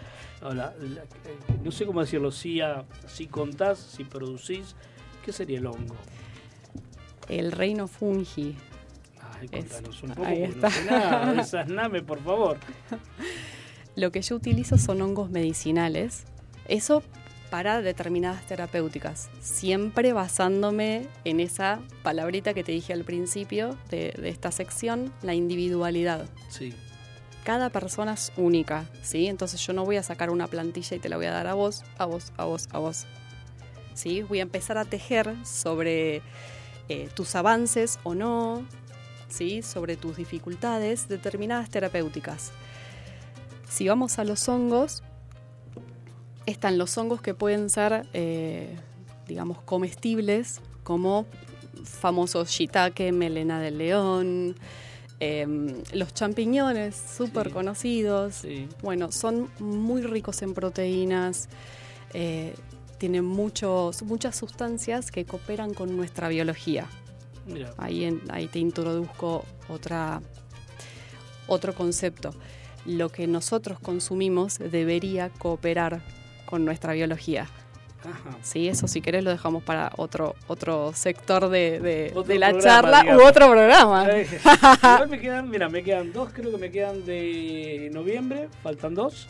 la- 0.42 0.54
la- 0.54 0.72
eh, 0.72 1.06
no 1.62 1.70
sé 1.70 1.84
cómo 1.84 2.00
decirlo, 2.00 2.30
si, 2.30 2.60
a- 2.62 2.84
si 3.06 3.26
contás, 3.26 3.78
si 3.78 4.04
producís, 4.04 4.74
¿qué 5.24 5.32
sería 5.32 5.58
el 5.58 5.66
hongo? 5.66 5.94
El 7.28 7.52
reino 7.52 7.86
fungi. 7.86 8.56
Ay, 9.38 9.48
Es- 9.52 9.64
contanos 9.66 10.02
un 10.02 10.10
poco, 10.10 10.26
ahí 10.26 10.46
porque 10.46 10.60
no 10.60 10.66
está. 10.66 10.70
sé 10.70 10.84
nada. 10.90 11.40
Esas 11.42 11.68
name, 11.68 12.02
por 12.02 12.20
favor. 12.22 12.56
Lo 14.00 14.10
que 14.12 14.22
yo 14.22 14.34
utilizo 14.34 14.78
son 14.78 15.02
hongos 15.02 15.28
medicinales. 15.28 16.24
Eso 16.66 17.02
para 17.50 17.82
determinadas 17.82 18.46
terapéuticas. 18.46 19.28
Siempre 19.42 20.14
basándome 20.14 21.06
en 21.24 21.38
esa 21.38 21.80
palabrita 22.02 22.54
que 22.54 22.64
te 22.64 22.72
dije 22.72 22.94
al 22.94 23.04
principio 23.04 23.76
de, 23.90 24.14
de 24.18 24.30
esta 24.30 24.52
sección, 24.52 25.12
la 25.20 25.34
individualidad. 25.34 26.24
Sí, 26.48 26.72
Cada 27.44 27.68
persona 27.68 28.14
es 28.14 28.32
única, 28.38 28.88
¿sí? 29.02 29.26
Entonces 29.26 29.60
yo 29.66 29.74
no 29.74 29.84
voy 29.84 29.96
a 29.96 30.02
sacar 30.02 30.30
una 30.30 30.46
plantilla 30.46 30.96
y 30.96 30.98
te 30.98 31.10
la 31.10 31.18
voy 31.18 31.26
a 31.26 31.32
dar 31.32 31.46
a 31.46 31.52
vos, 31.52 31.82
a 31.98 32.06
vos, 32.06 32.32
a 32.38 32.46
vos, 32.46 32.68
a 32.72 32.78
vos. 32.78 33.04
¿Sí? 33.92 34.22
Voy 34.22 34.38
a 34.38 34.44
empezar 34.44 34.78
a 34.78 34.86
tejer 34.86 35.36
sobre 35.44 36.22
eh, 36.88 37.10
tus 37.12 37.34
avances 37.34 37.98
o 38.02 38.14
no, 38.14 38.64
¿sí? 39.28 39.60
Sobre 39.60 39.98
tus 39.98 40.16
dificultades, 40.16 41.06
determinadas 41.06 41.68
terapéuticas. 41.68 42.52
Si 43.70 43.87
vamos 43.88 44.18
a 44.18 44.24
los 44.24 44.48
hongos, 44.48 45.02
están 46.46 46.76
los 46.76 46.98
hongos 46.98 47.22
que 47.22 47.35
pueden 47.35 47.70
ser, 47.70 48.06
eh, 48.12 48.76
digamos, 49.28 49.62
comestibles, 49.62 50.61
como 50.83 51.24
famosos 51.85 52.50
shiitake, 52.50 53.12
melena 53.12 53.61
del 53.61 53.78
león, 53.78 54.56
em, 55.20 55.83
los 55.92 56.12
champiñones, 56.12 56.96
súper 56.96 57.46
Sí. 57.48 57.52
conocidos. 57.52 58.35
sí. 58.37 58.68
Bueno, 58.83 59.12
son 59.12 59.48
muy 59.61 60.02
ricos 60.02 60.42
en 60.42 60.52
proteínas, 60.52 61.48
eh, 62.12 62.54
tienen 62.98 63.24
muchos, 63.24 64.02
muchas 64.02 64.35
sustancias 64.37 65.11
que 65.12 65.24
cooperan 65.24 65.74
con 65.74 65.96
nuestra 65.96 66.28
biología. 66.28 66.87
Mira, 67.46 67.72
Ahí, 67.78 68.04
en- 68.04 68.20
ahí 68.30 68.46
te 68.48 68.59
introduzco 68.59 69.44
otra, 69.68 70.20
otro 71.46 71.74
concepto. 71.74 72.33
Lo 72.86 73.08
que 73.10 73.26
nosotros 73.26 73.78
consumimos 73.80 74.58
debería 74.58 75.28
cooperar 75.30 76.00
con 76.46 76.64
nuestra 76.64 76.92
biología. 76.94 77.46
ajá. 78.02 78.36
Sí, 78.42 78.66
eso 78.68 78.88
si 78.88 79.02
querés 79.02 79.22
lo 79.22 79.30
dejamos 79.30 79.62
para 79.62 79.92
otro, 79.98 80.34
otro 80.48 80.92
sector 80.94 81.48
de, 81.50 81.78
de- 81.80 82.06
Otro 82.14 82.22
de 82.24 82.38
la 82.38 82.48
programa, 82.50 82.74
charla 82.80 83.00
digamos. 83.02 83.22
u 83.22 83.26
otro 83.26 83.50
programa. 83.50 84.06
Igual 84.82 85.08
me 85.10 85.20
quedan, 85.20 85.50
mira, 85.50 85.68
me 85.68 85.82
quedan 85.82 86.10
dos, 86.12 86.30
creo 86.32 86.50
que 86.50 86.56
me 86.56 86.70
quedan 86.70 87.04
de 87.04 87.90
noviembre, 87.92 88.48
faltan 88.62 88.94
dos. 88.94 89.28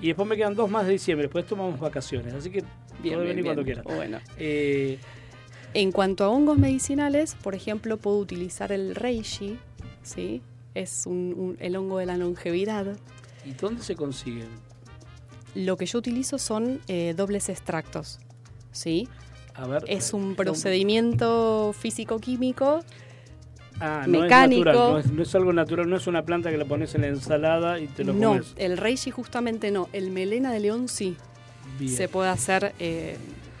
Y 0.00 0.08
después 0.08 0.26
me 0.28 0.36
quedan 0.36 0.54
dos 0.56 0.68
más 0.70 0.84
de 0.86 0.92
diciembre, 0.92 1.26
después 1.28 1.46
tomamos 1.46 1.78
vacaciones, 1.78 2.34
así 2.34 2.50
que 2.50 2.64
Bien, 3.00 3.20
venir 3.22 3.44
cuando 3.44 3.62
quieras. 3.62 3.84
Bueno. 3.84 4.18
Eh, 4.36 4.98
En 5.74 5.92
cuanto 5.92 6.24
a 6.24 6.28
hongos 6.30 6.58
medicinales, 6.58 7.36
por 7.36 7.54
ejemplo, 7.54 7.96
puedo 7.98 8.18
utilizar 8.18 8.72
el 8.72 8.94
reishi, 8.96 9.56
¿sí? 10.02 10.42
Es 10.78 11.06
un- 11.06 11.34
un- 11.36 11.56
el 11.60 11.74
hongo 11.76 11.98
de 11.98 12.06
la 12.06 12.16
longevidad. 12.16 12.96
¿Y 13.44 13.52
dónde 13.52 13.82
se 13.82 13.96
consiguen? 13.96 14.48
Lo 15.54 15.76
que 15.76 15.86
yo 15.86 15.98
utilizo 15.98 16.38
son 16.38 16.80
eh, 16.88 17.14
dobles 17.16 17.48
extractos, 17.48 18.20
¿sí? 18.70 19.08
A 19.54 19.66
ver. 19.66 19.82
Es 19.88 20.12
un 20.12 20.36
procedimiento 20.36 21.74
físico-químico. 21.78 22.80
ah, 23.80 24.04
no 24.06 24.20
mecánico. 24.20 24.60
Es 24.70 24.74
natural, 24.76 24.92
no, 24.92 24.98
es, 24.98 25.10
no 25.12 25.22
es 25.22 25.34
algo 25.34 25.52
natural, 25.52 25.88
no 25.90 25.96
es 25.96 26.06
una 26.06 26.24
planta 26.24 26.50
que 26.50 26.58
la 26.58 26.64
pones 26.64 26.94
en 26.94 27.00
la 27.02 27.06
ensalada 27.08 27.78
y 27.80 27.86
te 27.88 28.04
lo 28.04 28.12
No, 28.12 28.30
comes. 28.30 28.52
el 28.56 28.76
reishi 28.76 29.10
justamente 29.10 29.70
no. 29.70 29.88
El 29.92 30.10
melena 30.10 30.52
de 30.52 30.60
león 30.60 30.88
sí. 30.88 31.16
Bien. 31.78 31.92
Se 31.92 32.08
puede 32.08 32.28
hacer 32.28 32.74
eh, 32.78 33.16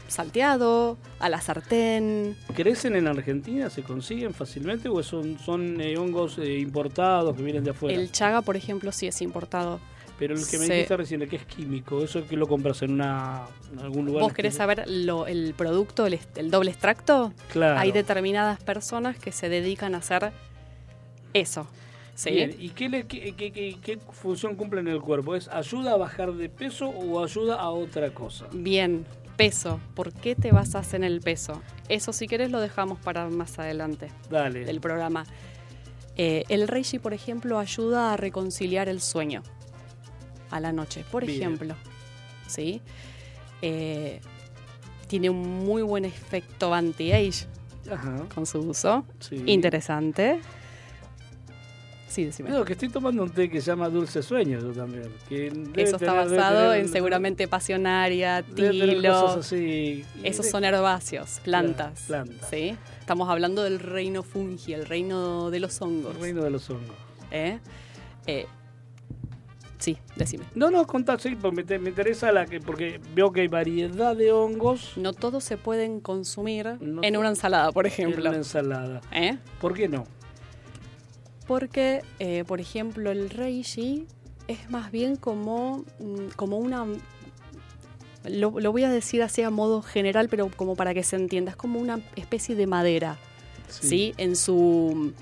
salteado, 0.08 0.98
a 1.20 1.28
la 1.28 1.40
sartén. 1.40 2.36
¿Crecen 2.54 2.96
en 2.96 3.06
Argentina? 3.06 3.70
¿Se 3.70 3.82
consiguen 3.82 4.34
fácilmente 4.34 4.88
o 4.88 5.02
son, 5.02 5.38
son 5.38 5.80
eh, 5.80 5.96
hongos 5.96 6.38
eh, 6.38 6.58
importados 6.58 7.36
que 7.36 7.42
vienen 7.42 7.62
de 7.64 7.70
afuera? 7.70 7.98
El 8.00 8.10
chaga, 8.10 8.42
por 8.42 8.56
ejemplo, 8.56 8.90
sí 8.92 9.06
es 9.06 9.22
importado. 9.22 9.80
Pero 10.18 10.34
el 10.34 10.44
que 10.48 10.58
me 10.58 10.64
dijiste 10.64 10.96
recién, 10.96 11.22
el 11.22 11.28
que 11.28 11.36
es 11.36 11.44
químico, 11.44 12.02
¿eso 12.02 12.26
que 12.26 12.36
lo 12.36 12.48
compras 12.48 12.82
en, 12.82 12.92
una, 12.94 13.42
en 13.72 13.78
algún 13.78 14.04
lugar? 14.06 14.24
¿Vos 14.24 14.32
querés 14.32 14.56
saber 14.56 14.82
lo- 14.88 15.28
el 15.28 15.54
producto, 15.54 16.06
el, 16.06 16.18
doble 16.50 16.72
extracto? 16.72 17.32
Claro. 17.52 17.78
Hay 17.78 17.92
determinadas 17.92 18.60
personas 18.60 19.16
que 19.16 19.30
se 19.30 19.48
dedican 19.48 19.94
a 19.94 19.98
hacer 19.98 20.32
eso. 21.34 21.68
¿sí? 22.16 22.30
Bien, 22.32 22.52
¿Y 22.58 22.70
qué, 22.70 22.88
le- 22.88 23.06
qué- 23.06 23.32
qué- 23.36 23.52
qué- 23.52 23.76
qué 23.80 23.98
función 24.10 24.56
cumple 24.56 24.80
en 24.80 24.88
el 24.88 25.00
cuerpo? 25.00 25.36
¿Es 25.36 25.46
ayuda 25.48 25.92
a 25.92 25.96
bajar 25.96 26.32
de 26.32 26.48
peso 26.48 26.88
o 26.88 27.22
ayuda 27.22 27.54
a 27.60 27.70
otra 27.70 28.10
cosa? 28.12 28.46
Bien, 28.52 29.04
peso. 29.38 29.80
¿Por 29.94 30.12
qué 30.12 30.34
te 30.34 30.50
basas 30.52 30.92
en 30.92 31.04
el 31.04 31.20
peso? 31.20 31.62
Eso 31.88 32.12
si 32.12 32.26
querés 32.26 32.50
lo 32.50 32.60
dejamos 32.60 32.98
para 32.98 33.26
más 33.30 33.58
adelante 33.58 34.08
Dale. 34.28 34.64
del 34.66 34.80
programa. 34.80 35.24
Eh, 36.16 36.44
el 36.48 36.66
reishi, 36.68 36.98
por 36.98 37.14
ejemplo, 37.14 37.58
ayuda 37.60 38.12
a 38.12 38.16
reconciliar 38.16 38.88
el 38.88 39.00
sueño 39.00 39.42
a 40.50 40.58
la 40.60 40.72
noche, 40.72 41.04
por 41.10 41.24
Bien. 41.24 41.40
ejemplo. 41.40 41.76
¿Sí? 42.48 42.82
Eh, 43.62 44.20
tiene 45.06 45.30
un 45.30 45.64
muy 45.64 45.82
buen 45.82 46.04
efecto 46.04 46.74
anti-age 46.74 47.46
con 48.34 48.44
su 48.44 48.58
uso. 48.58 49.06
sí. 49.20 49.42
Interesante. 49.46 50.40
Sí, 52.08 52.24
decime. 52.24 52.48
No, 52.50 52.64
que 52.64 52.72
estoy 52.72 52.88
tomando 52.88 53.22
un 53.22 53.30
té 53.30 53.50
que 53.50 53.60
se 53.60 53.66
llama 53.70 53.88
Dulce 53.90 54.22
Sueño 54.22 54.58
yo 54.60 54.72
también. 54.72 55.10
que 55.28 55.48
Eso 55.48 55.96
está 55.96 55.98
tener- 55.98 56.14
basado 56.38 56.70
tener- 56.70 56.86
en 56.86 56.88
seguramente 56.92 57.46
pasionaria, 57.48 58.42
tilo. 58.42 59.28
así. 59.28 60.04
Esos 60.22 60.46
son 60.46 60.64
herbáceos, 60.64 61.40
plantas. 61.44 62.04
plantas. 62.06 62.48
¿sí? 62.48 62.74
Estamos 63.00 63.28
hablando 63.28 63.62
del 63.62 63.78
reino 63.78 64.22
fungi, 64.22 64.72
el 64.72 64.86
reino 64.86 65.50
de 65.50 65.60
los 65.60 65.80
hongos. 65.82 66.14
El 66.16 66.20
reino 66.22 66.42
de 66.44 66.50
los 66.50 66.68
hongos. 66.70 66.96
¿eh? 67.30 67.58
Eh, 68.26 68.46
sí, 69.78 69.98
decime. 70.16 70.44
No, 70.54 70.70
no, 70.70 70.86
contá, 70.86 71.18
sí, 71.18 71.36
porque 71.40 71.62
me, 71.64 71.78
me 71.78 71.88
interesa 71.90 72.32
la 72.32 72.46
que, 72.46 72.60
porque 72.60 73.00
veo 73.14 73.32
que 73.32 73.42
hay 73.42 73.48
variedad 73.48 74.16
de 74.16 74.32
hongos 74.32 74.92
No 74.96 75.12
todos 75.12 75.44
se 75.44 75.56
pueden 75.56 76.00
consumir 76.00 76.76
No 76.80 77.02
en 77.02 77.16
una 77.16 77.28
ensalada, 77.28 77.70
por 77.72 77.86
en 77.86 77.92
ejemplo. 77.92 78.28
una 78.28 78.36
ensalada. 78.38 79.00
¿eh? 79.12 79.38
¿Por 79.60 79.74
qué 79.74 79.88
no? 79.88 80.04
Porque, 81.48 82.02
eh, 82.20 82.44
por 82.46 82.60
ejemplo, 82.60 83.10
el 83.10 83.30
reishi 83.30 84.06
es 84.46 84.70
más 84.70 84.92
bien 84.92 85.16
como, 85.16 85.84
mm, 85.98 86.28
como 86.36 86.58
una... 86.58 86.86
Lo, 88.24 88.60
lo 88.60 88.72
voy 88.72 88.84
a 88.84 88.90
decir 88.90 89.22
así 89.22 89.42
a 89.42 89.50
modo 89.50 89.80
general, 89.82 90.28
pero 90.28 90.50
como 90.54 90.76
para 90.76 90.92
que 90.94 91.02
se 91.02 91.16
entienda. 91.16 91.50
Es 91.52 91.56
como 91.56 91.80
una 91.80 92.00
especie 92.16 92.54
de 92.54 92.66
madera, 92.66 93.16
¿sí? 93.68 94.12
En 94.18 94.36
su... 94.36 95.12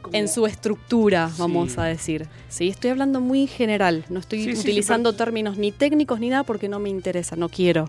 Como- 0.00 0.16
en 0.16 0.28
su 0.28 0.46
estructura, 0.46 1.28
Sí. 1.28 1.36
vamos 1.38 1.76
a 1.78 1.84
decir. 1.84 2.28
¿sí? 2.48 2.68
Estoy 2.68 2.90
hablando 2.90 3.20
muy 3.20 3.46
general, 3.46 4.04
no 4.10 4.20
estoy 4.20 4.38
Sí, 4.44 4.50
sí, 4.50 4.54
sí, 4.56 4.60
utilizando 4.62 5.10
pero- 5.10 5.18
términos 5.24 5.56
ni 5.58 5.70
técnicos 5.72 6.18
ni 6.20 6.28
nada 6.30 6.44
porque 6.44 6.68
no 6.68 6.78
me 6.78 6.88
interesa, 6.88 7.36
no 7.36 7.48
quiero. 7.48 7.88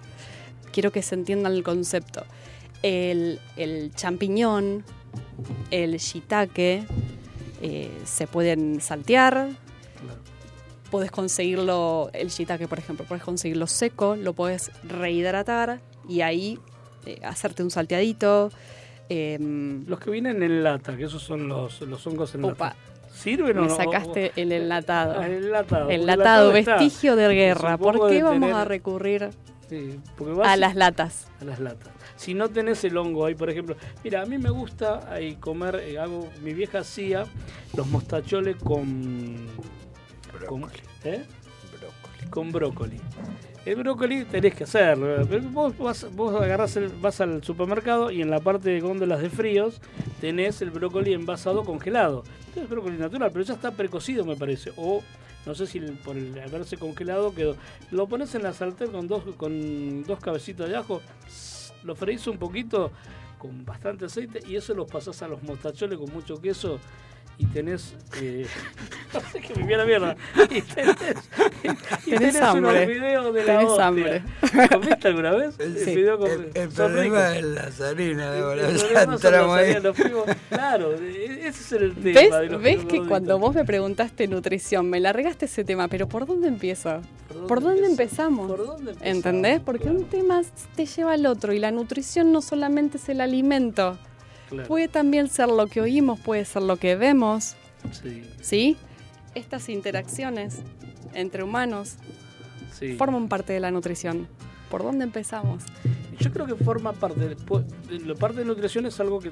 Quiero 0.71 0.91
que 0.91 1.01
se 1.03 1.15
entienda 1.15 1.49
el 1.49 1.63
concepto. 1.63 2.25
El, 2.81 3.39
el 3.57 3.91
champiñón, 3.95 4.83
el 5.71 5.97
shiitake, 5.97 6.85
eh, 7.63 7.89
se 8.05 8.27
pueden 8.27 8.79
saltear. 8.81 9.33
Claro. 10.01 10.19
Puedes 10.91 11.09
conseguirlo, 11.11 12.09
el 12.13 12.27
shiitake, 12.29 12.67
por 12.67 12.77
ejemplo, 12.77 13.05
puedes 13.07 13.23
conseguirlo 13.23 13.65
seco, 13.65 14.15
lo 14.15 14.33
puedes 14.33 14.69
rehidratar 14.83 15.79
y 16.07 16.21
ahí 16.21 16.59
eh, 17.05 17.19
hacerte 17.23 17.63
un 17.63 17.71
salteadito. 17.71 18.51
em, 19.09 19.85
Los 19.87 19.99
que 19.99 20.11
vienen 20.11 20.43
en 20.43 20.63
lata, 20.63 20.95
que 20.95 21.05
esos 21.05 21.21
son 21.23 21.47
los, 21.47 21.81
los 21.81 22.05
hongos 22.05 22.35
en 22.35 22.43
Opa, 22.45 22.65
lata. 22.69 22.77
¿Sirven 23.13 23.57
o 23.59 23.65
no? 23.65 23.75
sacaste 23.75 24.31
el 24.35 24.51
enlatado. 24.51 25.19
Ah, 25.19 25.25
el 25.27 25.45
enlatado. 25.45 25.89
El 25.89 26.01
enlatado, 26.01 26.51
está. 26.55 26.75
vestigio 26.75 27.15
de 27.15 27.33
guerra. 27.33 27.77
¿Por 27.77 28.09
qué 28.09 28.23
vamos 28.23 28.41
tener- 28.49 28.55
a 28.55 28.65
recurrir 28.65 29.29
Sí, 29.69 29.99
a 30.43 30.55
las 30.57 30.75
latas? 30.75 31.27
a 31.41 31.45
las 31.45 31.59
latas. 31.59 31.91
Si 32.23 32.33
no 32.33 32.47
tenés 32.47 32.81
el 32.85 32.95
hongo 32.95 33.25
ahí, 33.25 33.35
por 33.35 33.49
ejemplo, 33.49 33.75
mira, 34.01 34.21
a 34.21 34.25
mí 34.25 34.37
me 34.37 34.49
gusta 34.49 35.11
ahí 35.13 35.35
comer, 35.35 35.75
eh, 35.75 35.99
hago, 35.99 36.29
mi 36.41 36.53
vieja 36.53 36.79
hacía 36.79 37.25
los 37.75 37.85
mostacholes 37.87 38.55
con, 38.55 39.45
con, 40.47 40.61
Brócoli. 40.61 40.79
¿eh? 41.03 41.25
Brócoli. 41.77 42.29
con 42.29 42.51
brócoli. 42.53 43.01
El 43.65 43.75
brócoli 43.75 44.23
tenés 44.23 44.55
que 44.55 44.63
hacerlo. 44.63 45.25
pero 45.29 45.41
Vos, 45.49 45.77
vas, 45.77 46.07
vos 46.15 46.33
agarrás 46.41 46.77
el- 46.77 46.87
vas 47.01 47.19
al 47.19 47.43
supermercado 47.43 48.09
y 48.09 48.21
en 48.21 48.29
la 48.29 48.39
parte 48.39 48.69
de 48.69 48.79
góndolas 48.79 49.21
de 49.21 49.29
fríos 49.29 49.81
tenés 50.21 50.61
el 50.61 50.71
brócoli 50.71 51.11
envasado 51.13 51.65
congelado. 51.65 52.23
Es 52.55 52.69
brócoli 52.69 52.97
natural, 52.97 53.31
pero 53.33 53.43
ya 53.43 53.55
está 53.55 53.71
precocido 53.71 54.23
me 54.23 54.37
parece. 54.37 54.71
O 54.77 55.01
no 55.45 55.55
sé 55.55 55.67
si 55.67 55.81
por 55.81 56.15
el 56.15 56.39
haberse 56.39 56.77
congelado 56.77 57.35
quedó. 57.35 57.57
Lo 57.91 58.07
pones 58.07 58.33
en 58.33 58.43
la 58.43 58.53
sartén 58.53 58.91
con 58.93 59.09
dos, 59.09 59.23
con 59.35 60.03
dos 60.03 60.19
cabecitas 60.21 60.69
de 60.69 60.77
ajo, 60.77 61.01
lo 61.83 61.95
freís 61.95 62.25
un 62.27 62.37
poquito 62.37 62.91
con 63.37 63.65
bastante 63.65 64.05
aceite 64.05 64.39
y 64.47 64.55
eso 64.55 64.73
los 64.73 64.89
pasás 64.89 65.21
a 65.21 65.27
los 65.27 65.43
mostacholes 65.43 65.97
con 65.97 66.11
mucho 66.11 66.39
queso 66.39 66.79
y 67.37 67.45
tenés 67.47 67.93
eh, 68.21 68.45
no 69.13 69.19
sé 69.31 69.41
que 69.41 69.55
me 69.55 69.65
viene 69.65 69.85
mierda 69.85 70.15
y 70.49 70.61
tenés, 70.61 70.95
y 72.05 72.09
Tenés 72.11 72.33
tenés 72.33 72.41
hambre. 72.41 72.69
unos 72.83 72.87
videos 72.87 73.33
de 73.33 73.39
la 73.43 73.45
Tenés 73.45 73.65
hostia. 73.69 73.87
hambre. 73.87 74.23
¿Comiste 74.71 75.07
alguna 75.07 75.31
vez? 75.31 75.59
El, 75.59 75.77
Sí. 75.79 75.95
video 75.95 76.19
con- 76.19 76.29
el- 76.31 76.51
el 76.53 76.69
problema 76.69 77.29
ricos. 77.31 77.49
es 77.67 77.81
ahí. 77.81 77.89
harinas, 77.91 79.83
los 79.83 79.95
fuimos- 79.97 80.25
Claro, 80.49 80.93
e- 80.93 81.47
ese 81.47 81.49
es 81.49 81.71
el 81.73 81.93
tema. 81.95 82.19
¿Ves, 82.21 82.31
de 82.31 82.45
los 82.49 82.61
¿ves 82.61 82.75
que 82.77 82.83
gorditos. 82.83 83.07
cuando 83.07 83.39
vos 83.39 83.55
me 83.55 83.65
preguntaste 83.65 84.27
nutrición, 84.27 84.89
me 84.89 84.99
largaste 84.99 85.45
ese 85.45 85.63
tema, 85.63 85.87
pero 85.87 86.07
¿por 86.07 86.25
dónde 86.25 86.47
empiezo? 86.47 87.01
¿Por 87.47 87.61
dónde 87.61 87.85
empezamos? 87.87 88.47
¿Por 88.47 88.59
dónde 88.65 88.91
empezamos? 88.91 89.15
¿Entendés? 89.15 89.59
Porque 89.59 89.83
Claro, 89.85 89.97
un 89.99 90.05
tema 90.05 90.41
te 90.75 90.85
lleva 90.85 91.13
al 91.13 91.25
otro 91.25 91.51
y 91.53 91.59
la 91.59 91.71
nutrición 91.71 92.31
no 92.31 92.41
solamente 92.41 92.97
es 92.97 93.09
el 93.09 93.21
alimento, 93.21 93.97
claro. 94.53 94.67
puede 94.67 94.87
también 94.87 95.27
ser 95.29 95.49
lo 95.49 95.67
que 95.67 95.81
oímos, 95.81 96.19
puede 96.19 96.45
ser 96.45 96.61
lo 96.63 96.77
que 96.77 96.95
vemos, 96.95 97.55
Sí, 97.91 98.23
¿sí? 98.41 98.77
Estas 99.35 99.67
interacciones 99.69 100.61
entre 101.13 101.43
humanos 101.43 101.95
sí. 102.71 102.95
forman 102.95 103.27
parte 103.27 103.53
de 103.53 103.59
la 103.59 103.71
nutrición. 103.71 104.27
¿Por 104.69 104.81
dónde 104.81 105.03
empezamos? 105.03 105.63
Yo 106.19 106.31
creo 106.31 106.47
que 106.47 106.55
forma 106.55 106.93
parte. 106.93 107.19
de- 107.29 107.99
La 108.07 108.15
parte 108.15 108.39
de 108.39 108.45
nutrición 108.45 108.85
es 108.87 108.99
algo 108.99 109.19
que 109.19 109.31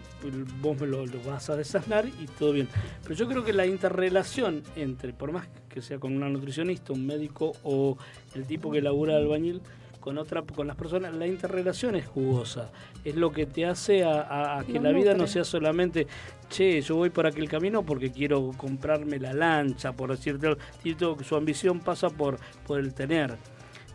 vos 0.62 0.80
me 0.80 0.86
lo, 0.86 1.06
lo 1.08 1.20
vas 1.24 1.50
a 1.50 1.56
desasnar 1.56 2.06
y 2.08 2.26
todo 2.38 2.52
bien. 2.54 2.68
Pero 3.04 3.16
yo 3.16 3.28
creo 3.28 3.44
que 3.44 3.52
la 3.54 3.66
interrelación 3.66 4.62
entre, 4.76 5.14
por 5.14 5.32
más 5.32 5.48
que 5.70 5.82
sea 5.82 5.98
con 6.00 6.16
una 6.16 6.30
nutricionista, 6.30 6.94
un 6.94 7.06
médico 7.08 7.54
o 7.64 7.98
el 8.36 8.46
tipo 8.46 8.72
que 8.72 8.82
labura 8.82 9.16
albañil, 9.18 9.62
con 10.02 10.18
otra, 10.18 10.42
con 10.42 10.68
las 10.68 10.76
personas, 10.76 11.14
la 11.16 11.26
interrelación 11.28 11.96
es 11.96 12.06
jugosa. 12.08 12.70
Es 13.06 13.16
lo 13.16 13.32
que 13.32 13.46
te 13.46 13.66
hace 13.66 14.04
a, 14.04 14.22
a- 14.22 14.60
a 14.60 14.64
que 14.66 14.74
la 14.80 14.92
vida 14.92 15.14
no 15.14 15.28
sea 15.28 15.44
solamente, 15.46 16.08
che, 16.50 16.82
yo 16.82 16.96
voy 16.98 17.10
por 17.12 17.26
aquel 17.28 17.48
camino 17.48 17.84
porque 17.84 18.12
quiero 18.12 18.52
comprarme 18.58 19.18
la 19.20 19.32
lancha, 19.34 19.94
por 19.94 20.10
decirte 20.12 20.58
Su 21.24 21.36
ambición 21.38 21.80
pasa 21.80 22.10
por, 22.10 22.38
por 22.68 22.80
el 22.80 22.94
tener. 22.94 23.38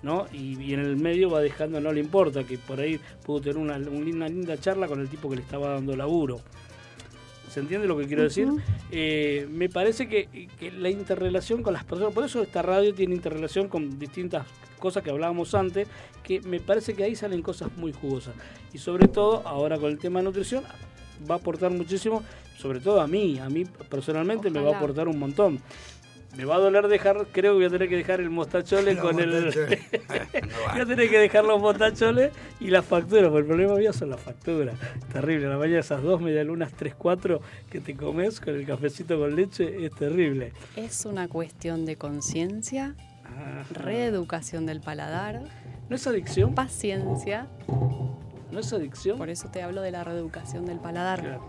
¿no? 0.03 0.27
Y, 0.33 0.61
y 0.63 0.75
en 0.75 0.81
el 0.81 0.97
medio 0.97 1.31
va 1.31 1.41
dejando, 1.41 1.81
no 1.81 1.91
le 1.93 1.99
importa, 2.01 2.45
que 2.45 2.59
por 2.59 2.79
ahí 2.79 3.01
pudo 3.25 3.41
tener 3.41 3.57
una, 3.59 3.77
un- 3.77 4.07
una 4.15 4.29
linda 4.29 4.57
charla 4.59 4.87
con 4.87 5.01
el 5.01 5.09
tipo 5.09 5.29
que 5.29 5.37
le 5.37 5.43
estaba 5.43 5.71
dando 5.75 5.97
laburo. 5.97 6.39
¿Se 7.57 7.61
entiende 7.61 7.87
lo 7.87 7.97
que 7.97 8.07
quiero 8.07 8.23
decir? 8.23 8.51
Eh, 8.91 9.49
me 9.51 9.71
parece 9.71 10.07
que, 10.11 10.51
que 10.61 10.71
la 10.71 10.91
interrelación 10.91 11.63
con 11.63 11.73
las 11.73 11.85
personas, 11.85 12.13
por 12.13 12.23
eso 12.23 12.43
esta 12.43 12.61
radio 12.61 12.93
tiene 12.93 13.15
interrelación 13.15 13.69
con 13.69 13.99
distintas 13.99 14.47
cosas 14.79 15.03
que 15.03 15.09
hablábamos 15.09 15.55
antes, 15.55 15.89
que 16.23 16.43
me 16.43 16.61
parece 16.61 16.93
que 16.93 17.05
ahí 17.05 17.17
salen 17.17 17.41
cosas 17.41 17.75
muy 17.79 17.95
jugosas. 17.95 18.35
Y 18.75 18.79
sobre 18.79 19.09
todo, 19.09 19.41
ahora 19.49 19.79
con 19.79 19.91
el 19.91 19.99
tema 19.99 20.19
de 20.19 20.25
nutrición, 20.27 20.65
va 21.31 21.37
a 21.37 21.39
aportar 21.39 21.71
muchísimo, 21.71 22.23
sobre 22.59 22.79
todo 22.79 23.01
a 23.01 23.07
mí, 23.07 23.39
a 23.39 23.49
mí 23.49 23.65
personalmente 23.89 24.51
me 24.51 24.61
va 24.61 24.75
a 24.75 24.77
aportar 24.77 25.09
un 25.09 25.19
montón. 25.19 25.59
Me 26.37 26.45
va 26.45 26.57
a 26.57 26.59
doler 26.59 26.87
dejar, 26.89 27.27
creo 27.33 27.53
que 27.53 27.57
voy 27.57 27.65
a 27.65 27.71
tener 27.71 27.89
que 27.89 27.97
dejar 27.97 28.21
el 28.21 28.29
mostachole 28.31 28.95
Los 28.95 29.03
con 29.05 29.19
el... 29.21 29.45
mostacholes. 29.45 29.81
No 30.43 30.73
Voy 30.73 30.81
a 30.83 30.87
tener 30.87 31.09
que 31.09 31.19
dejar 31.19 31.45
los 31.45 31.61
motacholes 31.61 32.31
y 32.61 32.69
las 32.69 32.85
facturas, 32.85 33.25
porque 33.31 33.41
el 33.41 33.47
problema 33.47 33.75
mío 33.77 33.93
son 33.93 34.11
las 34.11 34.21
facturas. 34.21 34.75
Terrible, 35.13 35.49
la 35.49 35.57
mañana 35.57 35.81
esas 35.81 36.03
dos 36.03 36.21
medialunas, 36.21 36.73
tres, 36.75 36.95
cuatro 36.95 37.41
que 37.71 37.81
te 37.81 37.95
comes 37.97 38.41
con 38.41 38.55
el 38.55 38.67
cafecito 38.67 39.19
con 39.19 39.35
leche 39.35 39.85
es 39.87 39.93
terrible. 39.95 40.53
Es 40.77 41.07
una 41.07 41.27
cuestión 41.29 41.87
de 41.87 41.97
conciencia, 41.97 42.95
reeducación 43.71 44.67
del 44.67 44.81
paladar, 44.81 45.43
¿No 45.89 45.97
es 45.97 46.07
adicción? 46.07 46.55
paciencia. 46.55 47.47
¿No 48.51 48.61
es 48.61 48.73
adicción? 48.73 49.19
Por 49.19 49.31
eso 49.31 49.49
te 49.51 49.63
hablo 49.63 49.81
de 49.83 49.91
la 49.91 50.05
reeducación 50.05 50.67
del 50.67 50.79
paladar. 50.79 51.21
Claro. 51.21 51.49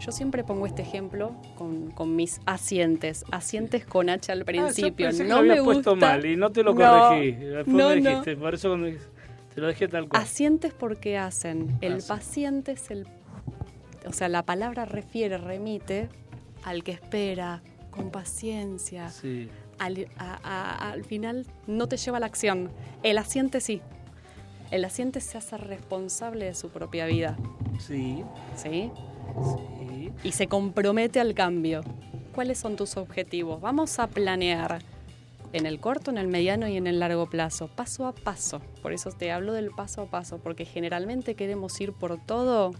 Yo 0.00 0.12
siempre 0.12 0.44
pongo 0.44 0.66
este 0.66 0.82
ejemplo 0.82 1.32
con, 1.56 1.90
con 1.90 2.14
mis 2.14 2.40
asientes, 2.46 3.24
asientes 3.32 3.84
con 3.84 4.08
H 4.08 4.30
al 4.30 4.38
Ah, 4.38 4.40
yo 4.40 4.46
principio. 4.46 5.06
pensé 5.08 5.24
que 5.24 5.28
no 5.28 5.42
lo 5.42 5.54
me 5.56 5.62
puesto 5.62 5.90
gusta. 5.92 6.06
mal 6.06 6.24
y 6.24 6.36
no 6.36 6.50
te 6.50 6.62
lo 6.62 6.72
No, 6.74 6.80
corregí. 6.80 7.32
Después 7.32 7.66
no, 7.68 7.88
me 7.90 8.00
no. 8.00 8.10
dijiste, 8.10 8.36
por 8.36 8.54
eso 8.54 8.68
cuando 8.68 8.88
te 9.54 9.60
lo 9.60 9.66
dejé 9.66 9.88
tal 9.88 10.08
cual. 10.08 10.22
Asientes 10.22 10.72
porque 10.72 11.18
hacen. 11.18 11.76
El 11.80 12.00
paciente 12.02 12.72
es 12.72 12.90
el. 12.90 13.06
O 14.06 14.12
sea, 14.12 14.28
la 14.28 14.44
palabra 14.44 14.84
refiere, 14.84 15.36
remite 15.36 16.08
al 16.64 16.84
que 16.84 16.92
espera, 16.92 17.62
con 17.90 18.10
paciencia. 18.10 19.08
Sí, 19.10 19.48
Al, 19.80 20.08
a- 20.16 20.38
a- 20.44 20.90
al 20.92 21.04
final 21.04 21.46
no 21.66 21.88
te 21.88 21.96
lleva 21.96 22.16
a 22.18 22.20
la 22.20 22.26
acción. 22.26 22.70
El 23.02 23.18
asiente 23.18 23.60
sí. 23.60 23.80
El 24.70 24.84
asiente 24.84 25.20
se 25.20 25.38
hace 25.38 25.56
responsable 25.56 26.44
de 26.44 26.54
su 26.54 26.68
propia 26.68 27.06
vida. 27.06 27.36
sí, 27.78 28.22
¿Sí? 28.54 28.90
Sí. 29.56 30.10
y 30.24 30.32
se 30.32 30.46
compromete 30.46 31.20
al 31.20 31.34
cambio. 31.34 31.82
¿Cuáles 32.34 32.58
son 32.58 32.76
tus 32.76 32.96
objetivos? 32.96 33.60
Vamos 33.60 33.98
a 33.98 34.06
planear 34.06 34.78
en 35.52 35.66
el 35.66 35.80
corto, 35.80 36.10
en 36.10 36.18
el 36.18 36.28
mediano 36.28 36.68
y 36.68 36.76
en 36.76 36.86
el 36.86 37.00
largo 37.00 37.26
plazo, 37.28 37.68
paso 37.68 38.06
a 38.06 38.12
paso. 38.12 38.60
Por 38.82 38.92
eso 38.92 39.10
te 39.10 39.32
hablo 39.32 39.52
del 39.52 39.70
paso 39.70 40.02
a 40.02 40.06
paso, 40.06 40.38
porque 40.38 40.64
generalmente 40.64 41.34
queremos 41.34 41.80
ir 41.80 41.92
por 41.92 42.18
todo, 42.24 42.72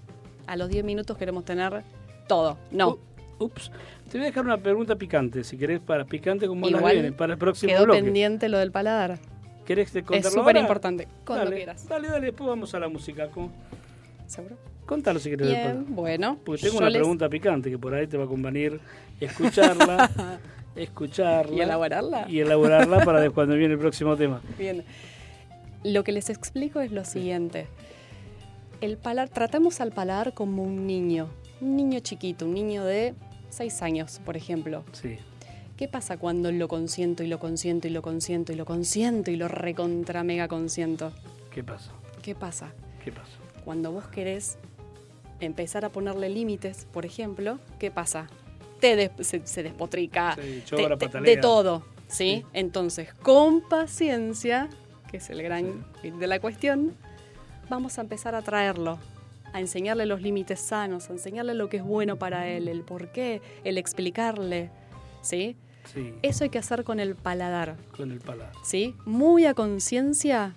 a 0.47 0.57
los 0.57 0.69
10 0.69 0.85
minutos 0.85 1.17
queremos 1.17 1.45
tener 1.45 1.83
todo. 2.29 2.59
No, 2.71 2.91
U- 2.91 2.99
Ups, 3.41 3.71
te 4.11 4.19
voy 4.19 4.27
a 4.27 4.31
dejar 4.31 4.45
una 4.45 4.59
pregunta 4.59 4.97
picante, 4.97 5.45
si 5.45 5.57
querés, 5.57 5.81
para 5.81 6.05
picante 6.05 6.47
como 6.47 6.69
la 6.69 6.81
viene, 6.93 7.13
para 7.13 7.33
el 7.35 7.39
próximo 7.39 7.73
quedó 7.73 7.85
bloque. 7.85 8.03
pendiente 8.03 8.49
lo 8.49 8.59
del 8.59 8.71
paladar. 8.73 9.19
¿Querés 9.65 9.93
te 9.93 10.01
Es 10.01 10.05
contarlo 10.05 10.31
súper 10.41 10.57
importante, 10.57 11.09
cuando 11.27 11.45
dale, 11.47 11.57
quieras. 11.57 11.87
Dale, 11.89 12.09
dale, 12.09 12.27
después 12.27 12.49
vamos 12.49 12.75
a 12.75 12.81
la 12.81 12.89
música. 12.89 13.29
¿cómo? 13.31 13.51
¿Seguro? 14.29 14.57
Contalo 14.87 15.19
si 15.19 15.31
querés. 15.31 15.49
Bien, 15.49 15.85
bueno. 15.89 16.39
Porque 16.45 16.63
tengo 16.63 16.79
una 16.79 16.89
les- 16.91 16.99
pregunta 17.01 17.29
picante 17.29 17.71
que 17.71 17.79
por 17.79 17.93
ahí 17.95 18.07
te 18.07 18.17
va 18.17 18.25
a 18.25 18.27
convenir 18.29 18.81
escucharla, 19.21 20.09
escucharla. 20.77 21.55
¿Y 21.57 21.61
elaborarla? 21.61 22.27
Y 22.29 22.39
elaborarla 22.41 23.05
para 23.05 23.21
de- 23.21 23.31
cuando 23.31 23.55
viene 23.57 23.75
el 23.75 23.81
próximo 23.81 24.17
tema. 24.17 24.41
Bien. 24.57 24.85
Lo 25.85 26.05
que 26.05 26.13
les 26.13 26.31
explico 26.31 26.81
es 26.81 26.93
lo 26.93 27.05
siguiente. 27.05 27.67
El 28.81 28.97
paladar, 28.97 29.29
tratamos 29.29 29.81
al 29.81 29.91
paladar 29.93 30.35
como 30.35 30.63
un 30.63 30.87
niño, 30.87 31.29
un 31.61 31.77
niño 31.77 31.99
chiquito, 32.01 32.45
un 32.47 32.55
niño 32.55 32.85
de 32.85 33.15
6 33.51 33.83
años, 33.83 34.21
por 34.25 34.37
ejemplo. 34.37 34.85
Sí. 34.93 35.17
¿Qué 35.77 35.87
pasa 35.89 36.17
cuando 36.17 36.51
lo 36.53 36.67
consiento 36.69 37.23
y 37.23 37.29
lo 37.29 37.39
consiento 37.39 37.87
y 37.89 37.91
lo 37.91 38.03
consiento 38.03 38.53
y 38.53 38.57
lo 38.57 38.65
consiento 38.65 39.31
y 39.31 39.37
lo 39.37 39.49
recontra 39.49 40.23
mega 40.25 40.49
consiento? 40.49 41.13
¿Qué 41.53 41.63
pasa? 41.63 41.93
¿Qué 42.23 42.35
pasa? 42.35 42.73
¿Qué 43.05 43.13
pasa? 43.13 43.38
Cuando 43.69 43.93
vos 43.93 44.07
querés 44.09 44.57
empezar 45.41 45.85
a 45.85 45.91
ponerle 45.91 46.31
límites, 46.31 46.87
por 46.91 47.05
ejemplo, 47.05 47.59
¿qué 47.79 47.91
pasa? 47.91 48.27
Te 48.81 48.97
des- 48.97 49.11
se, 49.21 49.47
se 49.47 49.63
despotrica, 49.63 50.35
Sí, 50.41 50.63
te- 50.75 50.97
te- 50.97 51.21
de 51.21 51.37
todo, 51.37 51.85
¿sí? 52.07 52.15
Sí. 52.41 52.45
Entonces, 52.55 53.13
con 53.13 53.61
paciencia, 53.61 54.71
que 55.11 55.19
es 55.19 55.29
el 55.29 55.43
gran 55.43 55.85
fin 56.01 56.19
de 56.19 56.27
la 56.29 56.41
cuestión, 56.41 56.95
vamos 57.69 57.99
a 57.99 58.01
empezar 58.01 58.35
a 58.35 58.41
traerlo, 58.41 58.99
a 59.53 59.61
enseñarle 59.61 60.07
los 60.07 60.23
límites 60.23 60.61
sanos, 60.61 61.11
a 61.11 61.13
enseñarle 61.13 61.53
lo 61.53 61.69
que 61.69 61.77
es 61.77 61.85
bueno 61.85 62.17
para 62.17 62.49
él, 62.49 62.69
el 62.69 62.81
por 62.85 63.13
qué, 63.13 63.43
el 63.65 63.77
explicarle, 63.77 64.71
¿sí? 65.21 65.57
Sí, 65.93 66.15
Eso 66.23 66.45
hay 66.45 66.49
que 66.49 66.59
hacer 66.59 66.85
con 66.85 67.01
el 67.01 67.17
paladar, 67.17 67.77
con 67.95 68.13
el 68.13 68.21
paladar. 68.21 68.55
¿sí? 68.65 68.95
Muy 69.05 69.45
a 69.45 69.53
conciencia, 69.53 70.55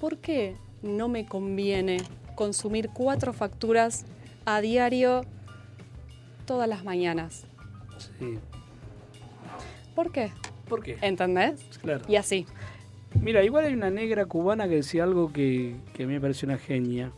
¿por 0.00 0.16
qué 0.16 0.56
no 0.80 1.08
me 1.08 1.26
conviene 1.26 1.98
consumir 2.34 2.90
cuatro 2.92 3.32
facturas 3.32 4.04
a 4.44 4.60
diario 4.60 5.22
todas 6.46 6.68
las 6.68 6.84
mañanas? 6.84 7.46
Sí. 8.18 8.38
¿Por 9.94 10.10
qué? 10.12 10.32
¿Por 10.68 10.82
qué? 10.82 10.96
¿Entendés? 11.00 11.62
Claro. 11.80 12.04
Y 12.08 12.16
así. 12.16 12.46
Mira, 13.20 13.44
igual 13.44 13.66
hay 13.66 13.74
una 13.74 13.90
negra 13.90 14.26
cubana 14.26 14.68
que 14.68 14.76
decía 14.76 15.04
algo 15.04 15.32
que, 15.32 15.76
que 15.92 16.02
a 16.02 16.06
mí 16.06 16.14
me 16.14 16.20
parece 16.20 16.46
una 16.46 16.58
genia, 16.58 17.12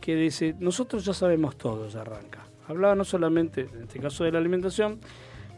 que 0.00 0.14
dice, 0.14 0.54
nosotros 0.60 1.04
ya 1.04 1.14
sabemos 1.14 1.56
todo, 1.56 1.88
ya 1.88 2.02
arranca. 2.02 2.46
Hablaba 2.68 2.94
no 2.94 3.04
solamente, 3.04 3.62
en 3.62 3.82
este 3.82 3.98
caso, 3.98 4.24
de 4.24 4.32
la 4.32 4.38
alimentación, 4.38 5.00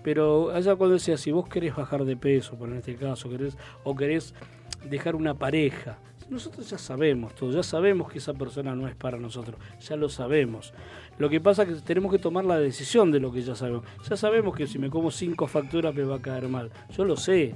pero 0.03 0.51
allá 0.51 0.77
cuando 0.77 0.95
decía, 0.95 1.17
si 1.17 1.33
vos 1.33 1.49
querés 1.49 1.77
bajar 1.77 2.05
de 2.05 2.17
peso, 2.17 2.57
por 2.57 2.69
en 2.69 2.77
este 2.77 2.97
caso, 2.97 3.29
querés, 3.29 3.57
o 3.85 3.95
querés 3.95 4.35
dejar 4.89 5.17
una 5.17 5.35
pareja, 5.35 5.99
nosotros 6.31 6.69
ya 6.69 6.79
sabemos 6.79 7.35
todo, 7.35 7.51
ya 7.51 7.63
sabemos 7.63 8.11
que 8.11 8.19
esa 8.19 8.35
persona 8.35 8.75
no 8.75 8.89
es 8.89 8.95
para 8.95 9.19
nosotros, 9.19 9.57
ya 9.81 9.97
lo 9.97 10.09
sabemos. 10.09 10.73
Lo 11.19 11.29
que 11.29 11.41
pasa 11.41 11.63
es 11.63 11.69
que 11.69 11.75
tenemos 11.81 12.11
que 12.11 12.19
tomar 12.19 12.45
la 12.45 12.59
decisión 12.59 13.11
de 13.13 13.21
lo 13.21 13.31
que 13.33 13.43
ya 13.43 13.55
sabemos. 13.55 13.85
Ya 14.09 14.17
sabemos 14.17 14.57
que 14.57 14.67
si 14.67 14.79
me 14.79 14.91
como 14.91 15.11
cinco 15.11 15.47
facturas 15.47 15.95
me 15.95 16.03
va 16.03 16.17
a 16.17 16.23
caer 16.23 16.49
mal. 16.49 16.71
Yo 16.97 17.05
lo 17.05 17.17
sé, 17.17 17.55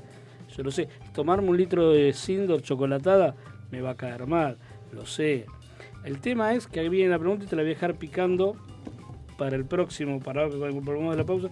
yo 0.56 0.62
lo 0.62 0.70
sé. 0.70 0.88
Tomarme 1.12 1.48
un 1.48 1.56
litro 1.56 1.90
de 1.90 2.12
Sindor 2.12 2.62
chocolatada 2.62 3.34
me 3.70 3.80
va 3.80 3.90
a 3.90 3.96
caer 3.96 4.26
mal, 4.26 4.58
lo 4.92 5.06
sé. 5.06 5.46
El 6.04 6.20
tema 6.20 6.54
es 6.54 6.66
que 6.66 6.80
ahí 6.80 6.88
viene 6.88 7.10
la 7.10 7.18
pregunta 7.18 7.44
y 7.44 7.48
te 7.48 7.56
la 7.56 7.62
voy 7.62 7.72
a 7.72 7.74
dejar 7.74 7.96
picando 7.96 8.56
para 9.36 9.56
el 9.56 9.64
próximo, 9.64 10.20
para 10.20 10.44
el 10.44 10.80
problema 10.82 11.10
de 11.10 11.16
la 11.16 11.24
pausa. 11.24 11.48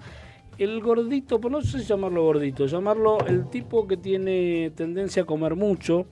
El 0.58 0.80
gordito, 0.80 1.38
pues 1.40 1.52
no 1.52 1.60
sé 1.60 1.80
si 1.80 1.84
llamarlo 1.84 2.22
gordito, 2.22 2.66
llamarlo 2.66 3.18
el 3.26 3.50
tipo 3.50 3.86
que 3.86 3.98
tiene 3.98 4.72
tendencia 4.74 5.22
a 5.22 5.26
comer 5.26 5.54
mucho, 5.54 6.06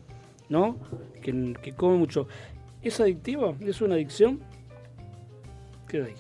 ¿no? 0.49 0.77
Que, 1.23 1.55
que 1.63 1.73
come 1.73 1.97
mucho. 1.97 2.27
¿Es 2.83 3.01
adictiva? 3.01 3.55
¿Es 3.61 3.81
una 3.81 3.95
adicción? 3.95 4.41
Queda 5.89 6.07
ahí. 6.07 6.15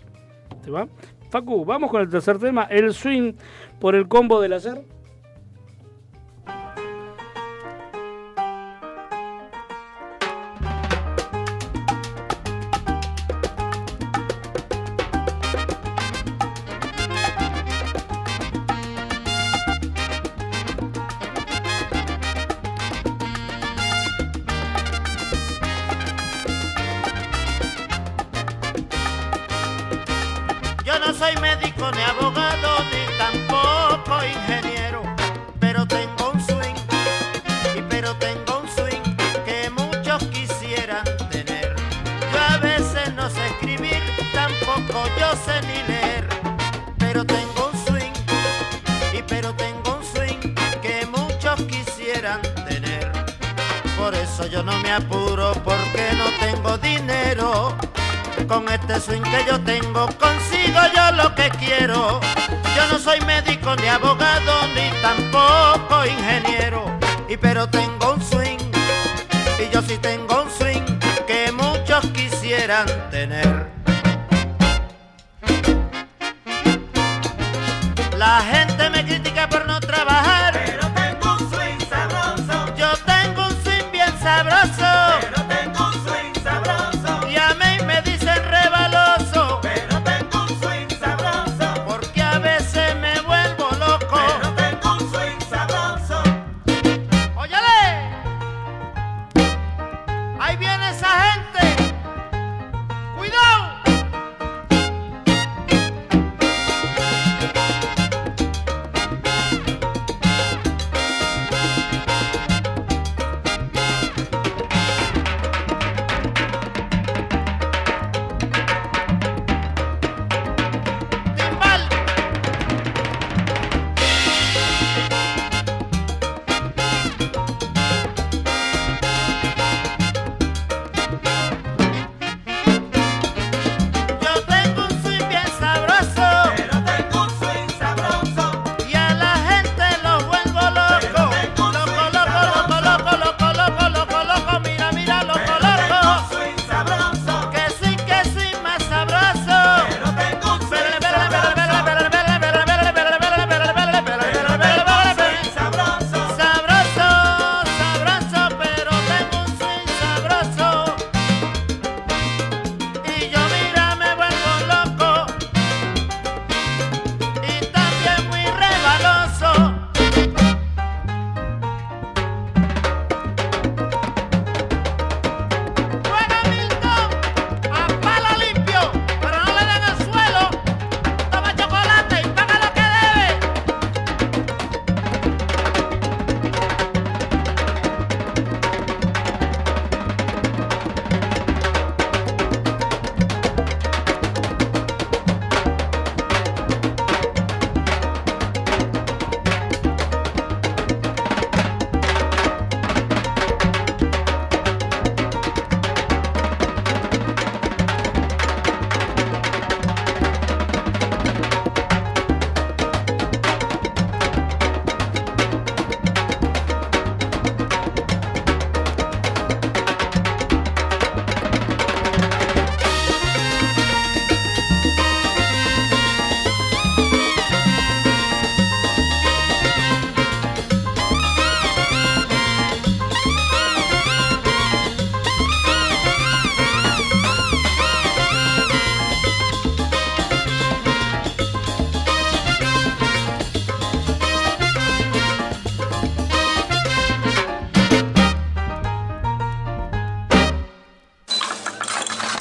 ¿Te 0.62 0.70
va? 0.70 0.89
Facu, 1.31 1.64
vamos 1.64 1.91
con 1.91 2.01
el 2.01 2.09
tercer 2.09 2.39
tema, 2.39 2.64
el 2.64 2.95
swing 2.95 3.35
por 3.81 3.95
el 3.95 4.09
combo 4.09 4.41
del 4.41 4.53
hacer. 4.53 4.85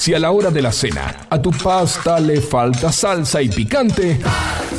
Si 0.04 0.12
a 0.12 0.18
la 0.18 0.32
hora 0.32 0.50
de 0.50 0.60
la 0.60 0.70
cena 0.70 1.16
a 1.30 1.40
tu 1.40 1.50
pasta 1.50 2.20
le 2.20 2.38
falta 2.38 2.92
salsa 2.92 3.40
y 3.40 3.48
picante, 3.48 4.20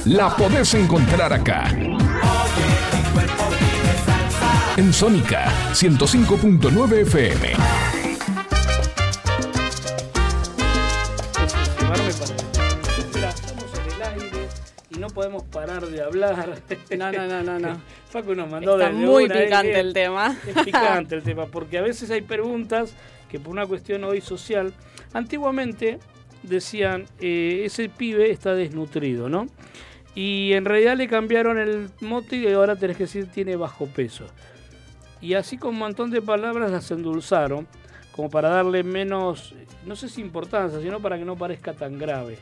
la 0.05 0.29
podés 0.35 0.75
encontrar 0.75 1.33
acá. 1.33 1.67
En 4.77 4.93
Sónica 4.93 5.51
105.9 5.73 7.01
FM. 7.01 7.53
llevarme 11.79 12.13
para- 12.13 12.35
Mira, 13.15 13.29
estamos 13.29 13.65
en 13.79 13.95
el 13.95 14.01
aire 14.03 14.47
y 14.91 14.99
no 14.99 15.07
podemos 15.07 15.41
parar 15.45 15.87
de 15.87 16.03
hablar. 16.03 16.61
No, 16.95 17.11
no, 17.11 17.25
no, 17.25 17.41
no, 17.41 17.57
no. 17.57 17.81
Facu 18.11 18.35
nos 18.35 18.47
mandó 18.47 18.73
Está 18.77 18.91
desde 18.91 19.03
muy 19.07 19.23
una, 19.23 19.33
picante 19.33 19.71
eh, 19.71 19.79
el 19.79 19.91
tema. 19.91 20.37
Es 20.45 20.63
picante 20.63 21.15
el 21.15 21.23
tema, 21.23 21.47
porque 21.47 21.79
a 21.79 21.81
veces 21.81 22.11
hay 22.11 22.21
preguntas 22.21 22.93
que 23.27 23.39
por 23.39 23.51
una 23.53 23.65
cuestión 23.65 24.03
hoy 24.03 24.21
social, 24.21 24.71
antiguamente 25.15 25.99
decían, 26.43 27.05
eh, 27.21 27.63
ese 27.63 27.87
pibe 27.87 28.31
está 28.31 28.53
desnutrido, 28.53 29.29
¿no? 29.29 29.47
Y 30.13 30.53
en 30.53 30.65
realidad 30.65 30.97
le 30.97 31.07
cambiaron 31.07 31.57
el 31.57 31.89
mote 32.01 32.35
y 32.35 32.51
ahora 32.51 32.75
tenés 32.75 32.97
que 32.97 33.03
decir 33.03 33.27
tiene 33.27 33.55
bajo 33.55 33.87
peso. 33.87 34.25
Y 35.21 35.33
así 35.33 35.57
con 35.57 35.71
un 35.71 35.79
montón 35.79 36.11
de 36.11 36.21
palabras 36.21 36.69
las 36.69 36.91
endulzaron, 36.91 37.65
como 38.11 38.29
para 38.29 38.49
darle 38.49 38.83
menos, 38.83 39.55
no 39.85 39.95
sé 39.95 40.09
si 40.09 40.21
importancia, 40.21 40.79
sino 40.81 40.99
para 40.99 41.17
que 41.17 41.25
no 41.25 41.37
parezca 41.37 41.73
tan 41.73 41.97
grave. 41.97 42.37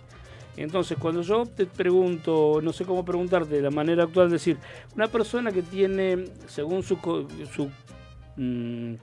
Entonces, 0.57 0.97
cuando 0.99 1.21
yo 1.21 1.45
te 1.45 1.65
pregunto, 1.67 2.59
no 2.61 2.73
sé 2.73 2.85
cómo 2.85 3.05
preguntarte 3.05 3.55
de 3.55 3.61
la 3.61 3.71
manera 3.71 4.03
actual, 4.03 4.29
decir, 4.29 4.57
una 4.95 5.07
persona 5.07 5.51
que 5.51 5.61
tiene, 5.61 6.25
según 6.47 6.83
su, 6.83 6.97
su 7.51 7.71
mm, 8.35 8.95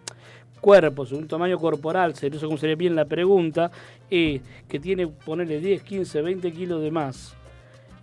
cuerpo, 0.61 1.07
según 1.07 1.27
tamaño 1.27 1.59
corporal, 1.59 2.15
sería 2.15 2.37
eso 2.39 2.47
como 2.47 2.59
sería 2.59 2.77
bien 2.77 2.95
la 2.95 3.05
pregunta, 3.05 3.71
eh, 4.11 4.41
que 4.69 4.79
tiene, 4.79 5.07
ponerle 5.07 5.61
10, 5.61 5.83
15, 5.83 6.21
20 6.23 6.53
kilos 6.53 6.83
de 6.83 6.91
más, 6.91 7.35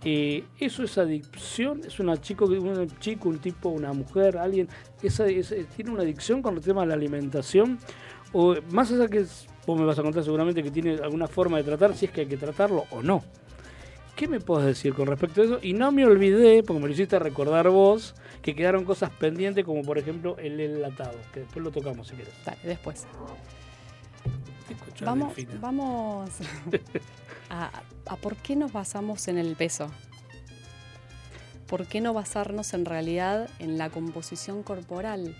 eh, 0.04 0.44
¿eso 0.60 0.82
es 0.84 0.96
adicción? 0.98 1.80
¿Es 1.86 1.98
una 1.98 2.20
chico, 2.20 2.44
un 2.46 2.88
chico, 3.00 3.28
un 3.28 3.38
tipo, 3.38 3.68
una 3.68 3.92
mujer, 3.92 4.38
alguien? 4.38 4.68
¿Esa, 5.02 5.26
esa- 5.26 5.56
¿Tiene 5.74 5.90
una 5.90 6.02
adicción 6.02 6.40
con 6.42 6.54
el 6.56 6.60
tema 6.62 6.82
de 6.82 6.88
la 6.88 6.94
alimentación? 6.94 7.78
O 8.32 8.54
más 8.70 8.92
allá 8.92 9.08
que 9.08 9.24
vos 9.66 9.78
me 9.78 9.84
vas 9.84 9.98
a 9.98 10.02
contar 10.02 10.22
seguramente 10.22 10.62
que 10.62 10.70
tiene 10.70 10.94
alguna 11.02 11.26
forma 11.26 11.56
de 11.56 11.64
tratar, 11.64 11.94
si 11.94 12.06
es 12.06 12.12
que 12.12 12.20
hay 12.22 12.26
que 12.26 12.36
tratarlo 12.36 12.84
o 12.90 13.02
no. 13.02 13.24
¿Qué 14.18 14.26
me 14.26 14.40
puedes 14.40 14.66
decir 14.66 14.94
con 14.94 15.06
respecto 15.06 15.42
a 15.42 15.44
eso? 15.44 15.58
Y 15.62 15.74
no 15.74 15.92
me 15.92 16.04
olvidé, 16.04 16.64
porque 16.64 16.80
me 16.82 16.88
lo 16.88 16.92
hiciste 16.92 17.20
recordar 17.20 17.68
vos, 17.68 18.16
que 18.42 18.52
quedaron 18.56 18.84
cosas 18.84 19.10
pendientes 19.10 19.64
como 19.64 19.82
por 19.82 19.96
ejemplo 19.96 20.36
el 20.38 20.58
enlatado, 20.58 21.16
que 21.32 21.38
después 21.40 21.64
lo 21.64 21.70
tocamos 21.70 22.08
si 22.08 22.16
quieres. 22.16 22.34
Dale, 22.44 22.58
después. 22.64 23.06
Vamos, 25.02 25.34
vamos 25.60 26.30
a, 27.50 27.70
a 28.06 28.16
por 28.16 28.34
qué 28.34 28.56
nos 28.56 28.72
basamos 28.72 29.28
en 29.28 29.38
el 29.38 29.54
peso. 29.54 29.88
¿Por 31.68 31.86
qué 31.86 32.00
no 32.00 32.12
basarnos 32.12 32.74
en 32.74 32.86
realidad 32.86 33.48
en 33.60 33.78
la 33.78 33.88
composición 33.88 34.64
corporal? 34.64 35.36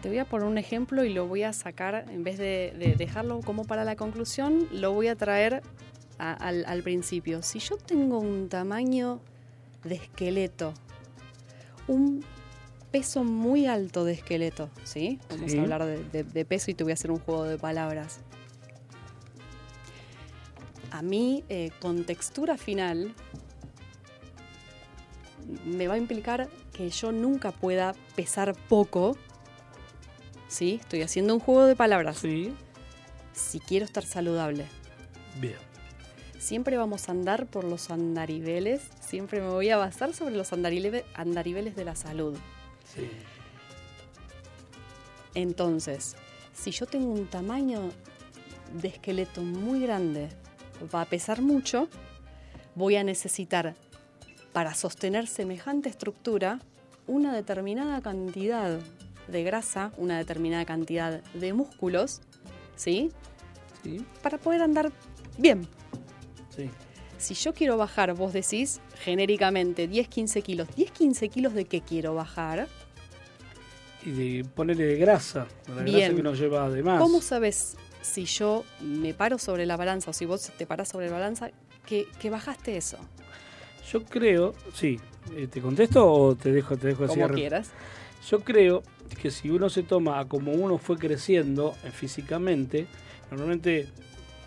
Te 0.00 0.08
voy 0.08 0.16
a 0.16 0.24
poner 0.24 0.48
un 0.48 0.56
ejemplo 0.56 1.04
y 1.04 1.12
lo 1.12 1.26
voy 1.26 1.42
a 1.42 1.52
sacar, 1.52 2.06
en 2.08 2.24
vez 2.24 2.38
de, 2.38 2.74
de 2.78 2.94
dejarlo 2.94 3.40
como 3.40 3.66
para 3.66 3.84
la 3.84 3.96
conclusión, 3.96 4.66
lo 4.72 4.94
voy 4.94 5.08
a 5.08 5.14
traer 5.14 5.62
a- 6.18 6.32
al, 6.34 6.64
al 6.66 6.82
principio. 6.82 7.42
Si 7.42 7.58
yo 7.58 7.76
tengo 7.76 8.18
un 8.18 8.48
tamaño 8.48 9.20
de 9.84 9.96
esqueleto, 9.96 10.74
un 11.88 12.24
peso 12.90 13.24
muy 13.24 13.66
alto 13.66 14.04
de 14.04 14.12
esqueleto, 14.12 14.70
¿sí? 14.84 15.18
Vamos 15.30 15.50
Sí. 15.50 15.58
a 15.58 15.62
hablar 15.62 15.84
de, 15.84 16.04
de- 16.04 16.24
de 16.24 16.44
peso 16.44 16.70
y 16.70 16.74
te 16.74 16.84
voy 16.84 16.92
a 16.92 16.94
hacer 16.94 17.10
un 17.10 17.18
juego 17.18 17.44
de 17.44 17.58
palabras. 17.58 18.20
A 20.90 21.00
mí, 21.02 21.42
eh, 21.48 21.70
con 21.80 22.04
textura 22.04 22.58
final, 22.58 23.14
me 25.64 25.88
va 25.88 25.94
a 25.94 25.98
implicar 25.98 26.48
que 26.72 26.88
yo 26.90 27.12
nunca 27.12 27.50
pueda 27.50 27.94
pesar 28.14 28.54
poco, 28.68 29.16
¿sí? 30.48 30.78
Estoy 30.80 31.02
haciendo 31.02 31.34
un 31.34 31.40
juego 31.40 31.64
de 31.66 31.74
palabras. 31.76 32.18
Sí, 32.18 32.52
Si 33.32 33.58
quiero 33.60 33.86
estar 33.86 34.04
saludable. 34.04 34.66
bien. 35.40 35.56
Siempre 36.42 36.76
vamos 36.76 37.08
a 37.08 37.12
andar 37.12 37.46
por 37.46 37.62
los 37.62 37.92
andariveles, 37.92 38.82
siempre 38.98 39.40
me 39.40 39.46
voy 39.46 39.70
a 39.70 39.76
basar 39.76 40.12
sobre 40.12 40.34
los 40.34 40.52
andariveles 40.52 41.76
de 41.76 41.84
la 41.84 41.94
salud. 41.94 42.36
Sí. 42.92 43.08
Entonces, 45.36 46.16
si 46.52 46.72
yo 46.72 46.86
tengo 46.86 47.12
un 47.12 47.28
tamaño 47.28 47.90
de 48.72 48.88
esqueleto 48.88 49.42
muy 49.42 49.82
grande, 49.82 50.30
va 50.92 51.02
a 51.02 51.04
pesar 51.04 51.42
mucho, 51.42 51.86
voy 52.74 52.96
a 52.96 53.04
necesitar 53.04 53.76
para 54.52 54.74
sostener 54.74 55.28
semejante 55.28 55.90
estructura 55.90 56.58
una 57.06 57.32
determinada 57.32 58.00
cantidad 58.00 58.80
de 59.28 59.44
grasa, 59.44 59.92
una 59.96 60.18
determinada 60.18 60.64
cantidad 60.64 61.22
de 61.34 61.52
músculos, 61.52 62.20
¿sí? 62.74 63.12
Sí, 63.84 64.04
Para 64.24 64.38
poder 64.38 64.62
andar 64.62 64.90
bien. 65.38 65.68
Sí. 66.54 66.70
Si 67.18 67.34
yo 67.34 67.54
quiero 67.54 67.76
bajar, 67.76 68.14
vos 68.14 68.32
decís 68.32 68.80
genéricamente 68.98 69.88
10-15 69.88 70.42
kilos. 70.42 70.68
¿10-15 70.76 71.30
kilos 71.30 71.54
de 71.54 71.66
qué 71.66 71.80
quiero 71.80 72.14
bajar? 72.14 72.66
Y 74.04 74.10
de 74.10 74.44
ponerle 74.44 74.86
de 74.86 74.96
grasa, 74.96 75.46
la 75.68 75.74
grasa 75.82 75.84
Bien. 75.84 76.16
que 76.16 76.22
nos 76.22 76.38
lleva 76.38 76.64
además. 76.64 77.00
¿Cómo 77.00 77.20
sabes 77.20 77.76
si 78.00 78.24
yo 78.24 78.64
me 78.80 79.14
paro 79.14 79.38
sobre 79.38 79.66
la 79.66 79.76
balanza 79.76 80.10
o 80.10 80.12
si 80.12 80.24
vos 80.24 80.50
te 80.58 80.66
parás 80.66 80.88
sobre 80.88 81.06
la 81.06 81.12
balanza 81.12 81.52
que, 81.86 82.08
que 82.18 82.28
bajaste 82.28 82.76
eso? 82.76 82.98
Yo 83.92 84.04
creo, 84.04 84.54
sí, 84.74 84.98
eh, 85.36 85.46
¿te 85.46 85.60
contesto 85.60 86.10
o 86.10 86.34
te 86.34 86.50
dejo, 86.50 86.76
te 86.76 86.88
dejo 86.88 87.04
así? 87.04 87.20
Como 87.20 87.34
quieras. 87.34 87.70
Yo 88.28 88.40
creo 88.40 88.82
que 89.20 89.30
si 89.30 89.50
uno 89.50 89.68
se 89.68 89.82
toma 89.82 90.18
a 90.18 90.24
como 90.26 90.52
uno 90.52 90.78
fue 90.78 90.96
creciendo 90.96 91.74
eh, 91.84 91.90
físicamente, 91.90 92.86
normalmente, 93.30 93.88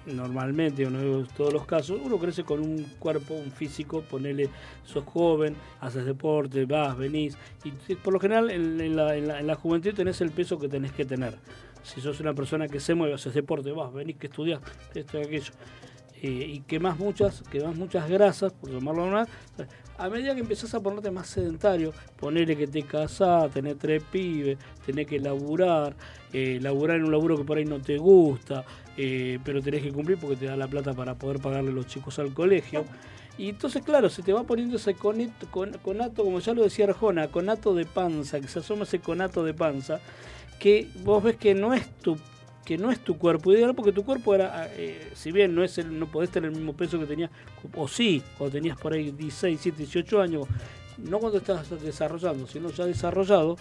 normalmente, 0.08 0.86
o 0.86 0.90
digo 0.92 1.24
todos 1.36 1.54
los 1.54 1.66
casos, 1.66 2.00
uno 2.04 2.18
crece 2.18 2.44
con 2.44 2.60
un 2.62 2.84
cuerpo, 3.00 3.34
un 3.34 3.52
físico, 3.52 4.02
ponele, 4.02 4.50
sos 4.84 5.04
joven, 5.06 5.56
haces 5.82 6.06
deporte, 6.06 6.66
vas, 6.66 6.98
venís, 6.98 7.38
y 7.64 7.72
por 7.96 8.14
lo 8.14 8.20
general 8.20 8.50
en, 8.52 8.80
en 8.80 8.96
la, 8.96 9.16
en 9.16 9.28
la- 9.28 9.40
en 9.40 9.48
la 9.48 9.56
juventud 9.56 9.94
tenés 9.94 10.22
el 10.22 10.32
peso 10.32 10.60
que 10.60 10.68
tenés 10.70 10.92
que 10.92 11.06
tener. 11.06 11.36
Si 11.84 12.02
sos 12.02 12.20
una 12.20 12.34
persona 12.34 12.68
que 12.68 12.80
se 12.80 12.96
mueve, 12.96 13.14
haces 13.14 13.34
deporte, 13.34 13.72
vas, 13.72 13.94
venís, 13.94 14.18
que 14.18 14.28
estudias, 14.28 14.60
esto 14.94 15.20
y 15.20 15.24
aquello. 15.24 15.52
Eh, 16.22 16.28
y 16.56 16.60
quemás 16.62 16.98
muchas, 16.98 17.44
quemás 17.52 17.76
muchas 17.76 18.10
grasas, 18.10 18.54
por 18.54 18.72
llamarlo 18.72 19.04
una 19.06 19.28
a 19.98 20.10
medida 20.10 20.34
que 20.34 20.42
empezás 20.42 20.74
a 20.74 20.80
ponerte 20.82 21.10
más 21.12 21.28
sedentario, 21.28 21.94
ponele 22.18 22.56
que 22.56 22.68
te 22.68 22.84
casás, 22.84 23.52
tenés 23.52 23.78
tres 23.78 24.04
pibes, 24.12 24.58
tenés 24.86 25.08
que 25.08 25.20
laburar, 25.20 25.96
eh, 26.34 26.60
laburar 26.62 26.98
en 26.98 27.06
un 27.06 27.12
laburo 27.12 27.38
que 27.38 27.44
por 27.44 27.58
ahí 27.58 27.66
no 27.66 27.80
te 27.82 27.98
gusta, 27.98 28.66
eh, 28.98 29.40
pero 29.44 29.62
tenés 29.62 29.82
que 29.84 29.92
cumplir 29.92 30.18
porque 30.18 30.36
te 30.36 30.46
da 30.46 30.56
la 30.58 30.68
plata 30.68 30.94
para 30.94 31.16
poder 31.16 31.40
pagarle 31.40 31.72
a 31.72 31.74
los 31.74 31.88
chicos 31.88 32.20
al 32.20 32.34
colegio. 32.34 32.86
Y 33.38 33.50
entonces, 33.50 33.84
claro, 33.84 34.10
se 34.10 34.22
te 34.22 34.32
va 34.32 34.44
poniendo 34.44 34.78
ese 34.78 34.96
coneto- 34.96 35.48
con- 35.52 35.74
conato, 35.82 36.24
como 36.24 36.40
ya 36.40 36.54
lo 36.54 36.64
decía 36.64 36.86
Arjona, 36.86 37.28
conato 37.28 37.74
de 37.74 37.86
panza, 37.86 38.40
que 38.40 38.48
se 38.48 38.60
asoma 38.60 38.84
ese 38.84 39.00
conato 39.00 39.44
de 39.44 39.54
panza, 39.54 40.00
que 40.60 40.88
vos 41.04 41.22
ves 41.22 41.36
que 41.36 41.54
no 41.54 41.74
es 41.74 41.86
tu 42.02 42.18
que 42.66 42.78
no 42.78 42.92
es 42.92 43.00
tu 43.00 43.18
cuerpo 43.18 43.54
ideal 43.54 43.74
porque 43.76 43.92
tu 43.92 44.04
cuerpo 44.04 44.34
era 44.36 44.68
eh, 44.74 45.12
si 45.14 45.32
bien 45.32 45.54
no 45.56 45.64
es 45.64 45.78
el 45.78 45.98
no 45.98 46.08
podés 46.12 46.32
tener 46.32 46.50
el 46.50 46.56
mismo 46.58 46.74
peso 46.74 47.00
que 47.00 47.06
tenías 47.06 47.30
o 47.76 47.88
sí 47.88 48.22
cuando 48.38 48.54
tenías 48.54 48.78
por 48.78 48.94
ahí 48.94 49.12
16 49.12 49.64
17 49.64 49.78
18 49.78 50.22
años 50.22 50.48
no 50.98 51.20
cuando 51.20 51.38
estás 51.38 51.70
desarrollando 51.82 52.48
sino 52.48 52.70
ya 52.72 52.86
desarrollado 52.86 53.56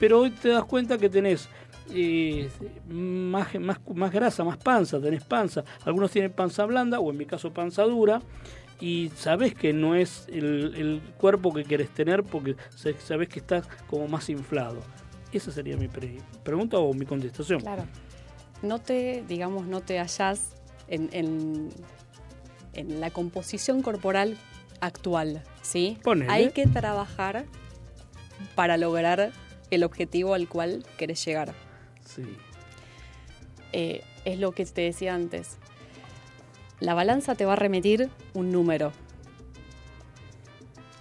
pero 0.00 0.20
hoy 0.20 0.30
te 0.30 0.48
das 0.48 0.64
cuenta 0.64 0.96
que 0.98 1.08
tenés 1.10 1.48
eh, 1.94 2.48
más, 2.88 3.54
más, 3.60 3.78
más 3.94 4.12
grasa, 4.12 4.42
más 4.44 4.56
panza, 4.58 5.00
tenés 5.00 5.22
panza. 5.24 5.64
Algunos 5.84 6.10
tienen 6.10 6.32
panza 6.32 6.64
blanda, 6.64 6.98
o 6.98 7.10
en 7.12 7.16
mi 7.16 7.26
caso 7.26 7.52
panza 7.52 7.84
dura, 7.84 8.20
y 8.80 9.10
sabés 9.16 9.54
que 9.54 9.72
no 9.72 9.94
es 9.94 10.26
el, 10.28 10.74
el 10.74 11.00
cuerpo 11.16 11.54
que 11.54 11.62
querés 11.64 11.88
tener 11.90 12.24
porque 12.24 12.56
sa- 12.74 12.90
sabés 12.98 13.28
que 13.28 13.38
estás 13.38 13.68
como 13.86 14.08
más 14.08 14.28
inflado. 14.28 14.80
Esa 15.32 15.52
sería 15.52 15.76
mi 15.76 15.86
pre- 15.88 16.18
pregunta 16.42 16.76
o 16.78 16.92
mi 16.92 17.06
contestación. 17.06 17.60
Claro. 17.60 17.84
No 18.62 18.78
te, 18.80 19.24
digamos, 19.28 19.66
no 19.66 19.80
te 19.80 19.98
hallás 19.98 20.40
en, 20.88 21.08
en- 21.12 21.70
en 22.74 23.00
la 23.00 23.10
composición 23.10 23.82
corporal 23.82 24.36
actual, 24.80 25.42
¿sí? 25.62 25.98
Ponele. 26.02 26.30
Hay 26.32 26.50
que 26.50 26.66
trabajar 26.66 27.46
para 28.54 28.76
lograr 28.76 29.32
el 29.70 29.82
objetivo 29.84 30.34
al 30.34 30.48
cual 30.48 30.84
querés 30.98 31.24
llegar. 31.24 31.54
Sí. 32.04 32.22
Eh, 33.72 34.02
es 34.24 34.38
lo 34.38 34.52
que 34.52 34.64
te 34.66 34.82
decía 34.82 35.14
antes. 35.14 35.56
La 36.80 36.92
balanza 36.94 37.34
te 37.34 37.44
va 37.46 37.54
a 37.54 37.56
remitir 37.56 38.10
un 38.34 38.52
número. 38.52 38.92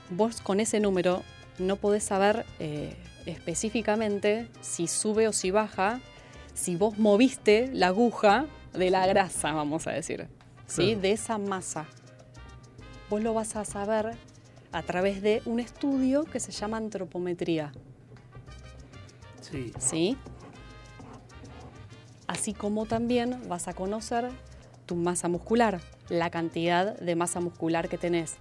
Vos 0.10 0.40
con 0.42 0.60
ese 0.60 0.80
número 0.80 1.24
no 1.60 1.76
podés 1.78 2.04
saber 2.04 2.46
eh, 2.60 2.96
específicamente 3.26 4.48
si 4.62 4.88
sube 4.88 5.28
o 5.28 5.34
si 5.34 5.52
baja 5.52 6.00
si 6.56 6.76
vos 6.76 6.98
moviste 6.98 7.70
la 7.72 7.88
aguja 7.88 8.48
de 8.74 8.90
la 8.90 9.06
grasa, 9.06 9.52
vamos 9.52 9.86
a 9.86 9.92
decir, 9.92 10.28
¿sí? 10.66 10.86
Claro. 10.88 11.02
De 11.02 11.12
esa 11.12 11.38
masa. 11.38 11.86
Vos 13.10 13.22
lo 13.22 13.36
vas 13.36 13.56
a 13.56 13.64
saber 13.66 14.14
a 14.72 14.82
través 14.82 15.22
de 15.22 15.44
un 15.46 15.60
estudio 15.60 16.24
que 16.24 16.40
se 16.40 16.52
llama 16.52 16.78
antropometría, 16.78 17.72
Sí. 19.42 19.72
¿sí? 19.78 20.18
Así 22.28 22.54
como 22.54 22.86
también 22.88 23.48
vas 23.48 23.68
a 23.68 23.74
conocer 23.74 24.30
tu 24.88 24.96
masa 24.96 25.28
muscular, 25.28 25.80
la 26.10 26.30
cantidad 26.32 26.98
de 27.00 27.16
masa 27.16 27.40
muscular 27.40 27.88
que 27.88 27.98
tenés, 28.00 28.38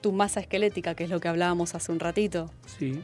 tu 0.00 0.12
masa 0.12 0.38
esquelética, 0.40 0.94
que 0.94 1.04
es 1.04 1.10
lo 1.10 1.18
que 1.20 1.26
hablábamos 1.28 1.74
hace 1.74 1.90
un 1.90 1.98
ratito, 2.00 2.50
Sí. 2.78 3.02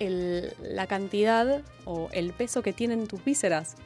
El- 0.00 0.52
la 0.62 0.86
cantidad 0.86 1.62
o 1.84 2.08
el 2.12 2.32
peso 2.32 2.62
que 2.62 2.72
tienen 2.72 3.06
tus 3.06 3.24
vísceras 3.24 3.76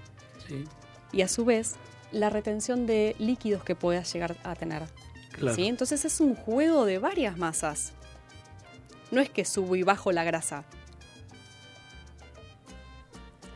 Sí. 0.46 0.64
y 1.12 1.22
a 1.22 1.28
su 1.28 1.44
vez 1.44 1.76
la 2.12 2.30
retención 2.30 2.86
de 2.86 3.14
líquidos 3.18 3.62
que 3.64 3.74
puedas 3.74 4.12
llegar 4.12 4.36
a 4.44 4.54
tener. 4.54 4.82
Claro. 5.32 5.54
¿sí? 5.54 5.66
Entonces 5.66 6.04
es 6.04 6.20
un 6.20 6.34
juego 6.34 6.84
de 6.84 6.98
varias 6.98 7.36
masas. 7.38 7.92
No 9.10 9.20
es 9.20 9.30
que 9.30 9.44
subo 9.44 9.76
y 9.76 9.82
bajo 9.82 10.10
la 10.12 10.24
grasa. 10.24 10.64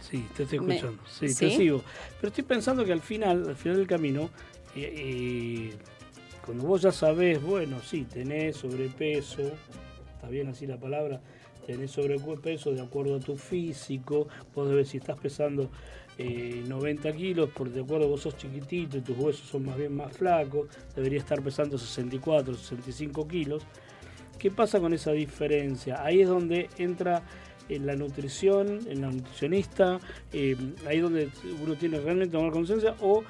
Sí, 0.01 0.27
te 0.37 0.43
estoy 0.43 0.59
escuchando. 0.59 1.03
Sí, 1.09 1.29
¿Sí? 1.29 1.35
te 1.49 1.57
sigo. 1.57 1.83
Pero 2.21 2.29
estoy 2.29 2.45
pensando 2.45 2.85
que 2.85 2.93
al 2.93 3.01
final, 3.01 3.49
al 3.49 3.57
final 3.57 3.79
del 3.79 3.87
camino, 3.87 4.31
eh, 4.77 4.93
eh, 4.95 5.77
cuando 6.45 6.65
vos 6.65 6.83
ya 6.83 6.93
sabés, 6.93 7.41
bueno, 7.43 7.81
sí, 7.83 8.05
tenés 8.05 8.57
sobrepeso, 8.57 9.43
está 10.15 10.29
bien 10.29 10.49
así 10.49 10.67
la 10.67 10.77
palabra, 10.79 11.21
tenés 11.67 11.91
sobrepeso 11.91 12.73
de 12.73 12.81
acuerdo 12.81 13.17
a 13.17 13.21
tu 13.21 13.37
físico, 13.37 14.29
vos 14.55 14.69
debes, 14.69 14.89
si 14.89 14.99
estás 14.99 15.19
pesando 15.19 15.71
eh, 16.19 16.63
90 16.67 17.13
kilos, 17.13 17.51
por 17.51 17.71
de 17.71 17.81
acuerdo 17.81 18.09
vos 18.09 18.23
sos 18.23 18.37
chiquitito 18.37 18.99
y 18.99 19.01
tus 19.01 19.17
huesos 19.17 19.49
son 19.49 19.65
más 19.67 19.77
bien 19.77 19.95
más 19.95 20.17
flacos, 20.17 20.69
debería 20.95 21.19
estar 21.19 21.43
pesando 21.43 21.79
64, 21.79 22.55
65 22.55 23.27
kilos. 23.27 23.63
¿Qué 24.39 24.51
pasa 24.51 24.81
con 24.81 24.93
esa 24.93 25.13
diferencia? 25.13 26.05
Ahí 26.05 26.21
es 26.21 26.29
donde 26.29 26.69
entra 26.79 27.23
en 27.69 27.87
la 27.87 27.95
nutrición, 27.95 28.81
en 28.89 29.01
la 29.01 29.11
nutricionista, 29.11 30.01
eh, 30.33 30.57
ahí 30.87 30.97
es 30.97 31.03
donde 31.03 31.31
uno 31.63 31.77
tiene 31.77 32.01
realmente 32.01 32.33
tomar 32.33 32.53
conciencia, 32.53 32.95
o 33.01 33.23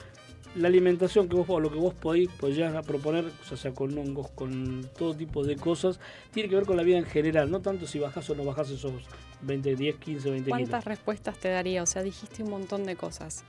la 0.54 0.68
alimentación 0.68 1.28
que 1.28 1.36
vos, 1.36 1.46
o 1.48 1.60
lo 1.60 1.70
que 1.70 1.78
vos 1.78 1.94
podéis, 1.94 2.28
proponer, 2.86 3.24
o 3.50 3.56
sea, 3.56 3.72
con 3.72 3.96
hongos, 3.96 4.30
con 4.30 4.88
todo 4.96 5.14
tipo 5.14 5.44
de 5.44 5.56
cosas, 5.56 5.98
tiene 6.32 6.48
que 6.48 6.54
ver 6.54 6.64
con 6.64 6.76
la 6.76 6.82
vida 6.82 6.98
en 6.98 7.04
general, 7.04 7.50
no 7.50 7.60
tanto 7.60 7.86
si 7.86 7.98
bajás 7.98 8.28
o 8.30 8.34
no 8.34 8.44
bajás 8.44 8.70
esos 8.70 8.92
20, 9.42 9.76
10, 9.76 9.96
15, 9.96 10.30
20 10.30 10.50
¿Cuántas 10.50 10.68
kilos. 10.68 10.84
respuestas 10.84 11.38
te 11.38 11.48
daría? 11.48 11.82
O 11.82 11.86
sea, 11.86 12.02
dijiste 12.02 12.42
un 12.42 12.50
montón 12.50 12.84
de 12.84 12.96
cosas. 12.96 13.44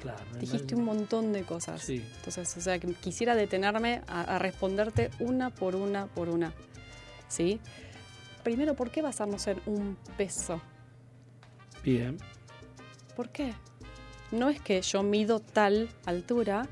Claro, 0.00 0.18
Dijiste 0.40 0.74
un 0.74 0.84
montón 0.84 1.32
de 1.32 1.42
cosas. 1.44 1.80
Sí. 1.80 2.04
Entonces, 2.16 2.56
o 2.56 2.60
sea, 2.60 2.78
que 2.80 2.88
quisiera 2.94 3.36
detenerme 3.36 4.02
a, 4.08 4.22
a 4.22 4.38
responderte 4.40 5.10
una 5.20 5.50
por 5.50 5.76
una 5.76 6.06
por 6.06 6.28
una. 6.28 6.52
¿Sí? 7.28 7.60
Primero, 8.42 8.74
¿por 8.74 8.90
qué 8.90 9.00
basarnos 9.00 9.46
en 9.46 9.60
un 9.66 9.96
peso? 10.16 10.60
Bien, 11.84 12.18
¿Por 13.16 13.28
qué? 13.28 13.52
No 14.32 14.48
es 14.48 14.60
que 14.60 14.80
yo 14.82 15.02
mido 15.02 15.40
tal 15.40 15.88
altura 16.06 16.66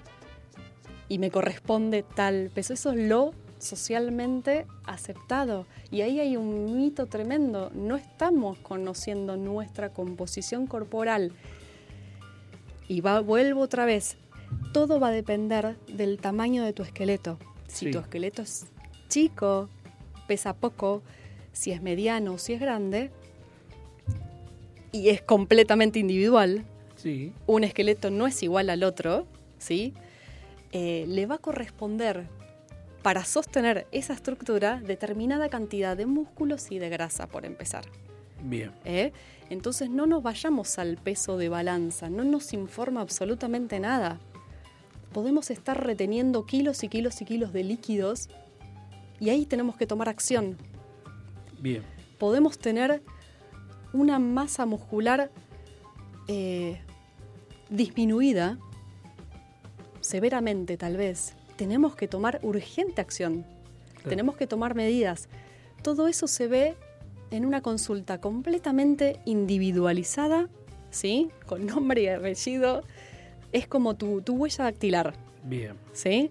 y 1.09 1.19
me 1.19 1.31
corresponde 1.31 2.03
tal 2.03 2.51
peso. 2.55 2.73
Eso 2.73 2.93
es 2.93 3.09
lo 3.09 3.33
socialmente 3.59 4.67
aceptado. 4.85 5.67
Y 5.91 6.01
ahí 6.01 6.21
hay 6.21 6.37
un 6.37 6.77
mito 6.77 7.07
tremendo. 7.07 7.71
No 7.75 7.97
estamos 7.97 8.59
conociendo 8.59 9.37
nuestra 9.37 9.91
composición 9.91 10.67
corporal. 10.67 11.33
Y 12.89 13.03
va, 13.03 13.21
vuelvo 13.21 13.61
otra 13.61 13.85
vez. 13.85 14.17
Todo 14.73 14.99
va 14.99 15.09
a 15.09 15.13
depender 15.13 15.77
del 15.87 16.19
tamaño 16.19 16.65
de 16.65 16.73
tu 16.73 16.83
esqueleto. 16.83 17.39
Si 17.69 17.87
Sí. 17.87 17.91
tu 17.93 17.99
esqueleto 17.99 18.43
es 18.43 18.67
chico, 19.09 19.69
pesa 20.27 20.55
poco, 20.55 21.03
si 21.53 21.71
es 21.73 21.83
mediano, 21.83 22.39
si 22.39 22.55
es 22.55 22.61
grande, 22.61 23.11
y 24.93 25.11
es 25.11 25.23
completamente 25.23 25.99
individual, 26.01 26.65
sí, 27.03 27.33
un 27.47 27.65
esqueleto 27.65 28.11
no 28.11 28.27
es 28.27 28.43
igual 28.43 28.71
al 28.71 28.83
otro, 28.83 29.27
¿sí? 29.59 29.95
Eh, 30.73 31.05
le 31.09 31.27
va 31.27 31.37
a 31.37 31.39
corresponder 31.39 32.27
para 33.03 33.25
sostener 33.25 33.87
esa 33.93 34.13
estructura 34.13 34.81
determinada 34.81 35.49
cantidad 35.49 35.97
de 35.97 36.07
músculos 36.07 36.71
y 36.71 36.79
de 36.79 36.91
grasa, 36.91 37.27
por 37.27 37.45
empezar. 37.45 37.85
bien, 38.43 38.73
¿eh? 38.85 39.13
Entonces 39.49 39.91
no 39.91 40.07
nos 40.07 40.23
vayamos 40.23 40.79
al 40.79 40.97
peso 40.97 41.37
de 41.37 41.49
balanza, 41.49 42.09
no 42.09 42.25
nos 42.25 42.53
informa 42.53 43.01
absolutamente 43.01 43.81
nada. 43.81 44.21
Podemos 45.13 45.51
estar 45.51 45.85
reteniendo 45.85 46.47
kilos 46.47 46.85
y 46.85 46.89
kilos 46.89 47.21
y 47.21 47.25
kilos 47.25 47.53
de 47.53 47.65
líquidos 47.65 48.29
y 49.19 49.31
ahí 49.31 49.45
tenemos 49.47 49.77
que 49.77 49.87
tomar 49.87 50.09
acción. 50.09 50.57
bien, 51.59 51.83
Podemos 52.19 52.59
tener 52.59 53.03
una 53.93 54.19
masa 54.19 54.67
muscular 54.67 55.31
eh, 56.29 56.81
disminuida, 57.71 58.59
severamente 60.01 60.77
tal 60.77 60.97
vez. 60.97 61.35
Tenemos 61.57 61.95
que 61.95 62.09
tomar 62.09 62.41
urgente 62.43 63.01
acción. 63.01 63.45
Claro. 63.95 64.11
Tenemos 64.11 64.37
que 64.37 64.47
tomar 64.47 64.75
medidas. 64.75 65.29
Todo 65.83 66.09
eso 66.09 66.27
se 66.27 66.47
ve 66.47 66.75
en 67.31 67.45
una 67.45 67.61
consulta 67.63 68.21
completamente 68.21 69.21
individualizada, 69.25 70.49
¿sí? 70.91 71.31
Con 71.47 71.67
nombre 71.67 72.03
y 72.03 72.09
apellido. 72.09 72.83
Es 73.53 73.67
como 73.67 73.97
tu, 73.97 74.21
tu 74.23 74.35
huella 74.35 74.65
dactilar, 74.65 75.15
bien. 75.43 75.77
¿sí? 75.93 76.31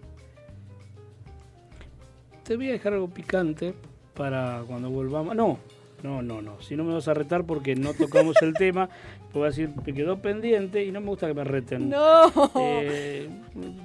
Te 2.44 2.56
voy 2.56 2.70
a 2.70 2.72
dejar 2.72 2.94
algo 2.94 3.10
picante 3.10 3.74
para 4.14 4.64
cuando 4.68 4.90
volvamos. 4.90 5.36
No, 5.36 5.60
no, 6.02 6.22
no, 6.22 6.42
no. 6.42 6.62
Si 6.62 6.76
no 6.76 6.84
me 6.84 6.94
vas 6.94 7.08
a 7.08 7.14
retar 7.14 7.46
porque 7.46 7.76
no 7.76 7.94
tocamos 7.94 8.36
el 8.42 8.54
tema, 8.58 8.90
puedo 9.32 9.46
decir, 9.46 9.70
me 9.86 9.94
quedó 9.94 10.18
pendiente 10.20 10.84
y 10.84 10.92
no 10.92 11.02
me 11.02 11.08
gusta 11.08 11.28
que 11.28 11.34
me 11.34 11.44
reten. 11.44 11.90
No. 11.90 12.32
Eh, 12.60 13.30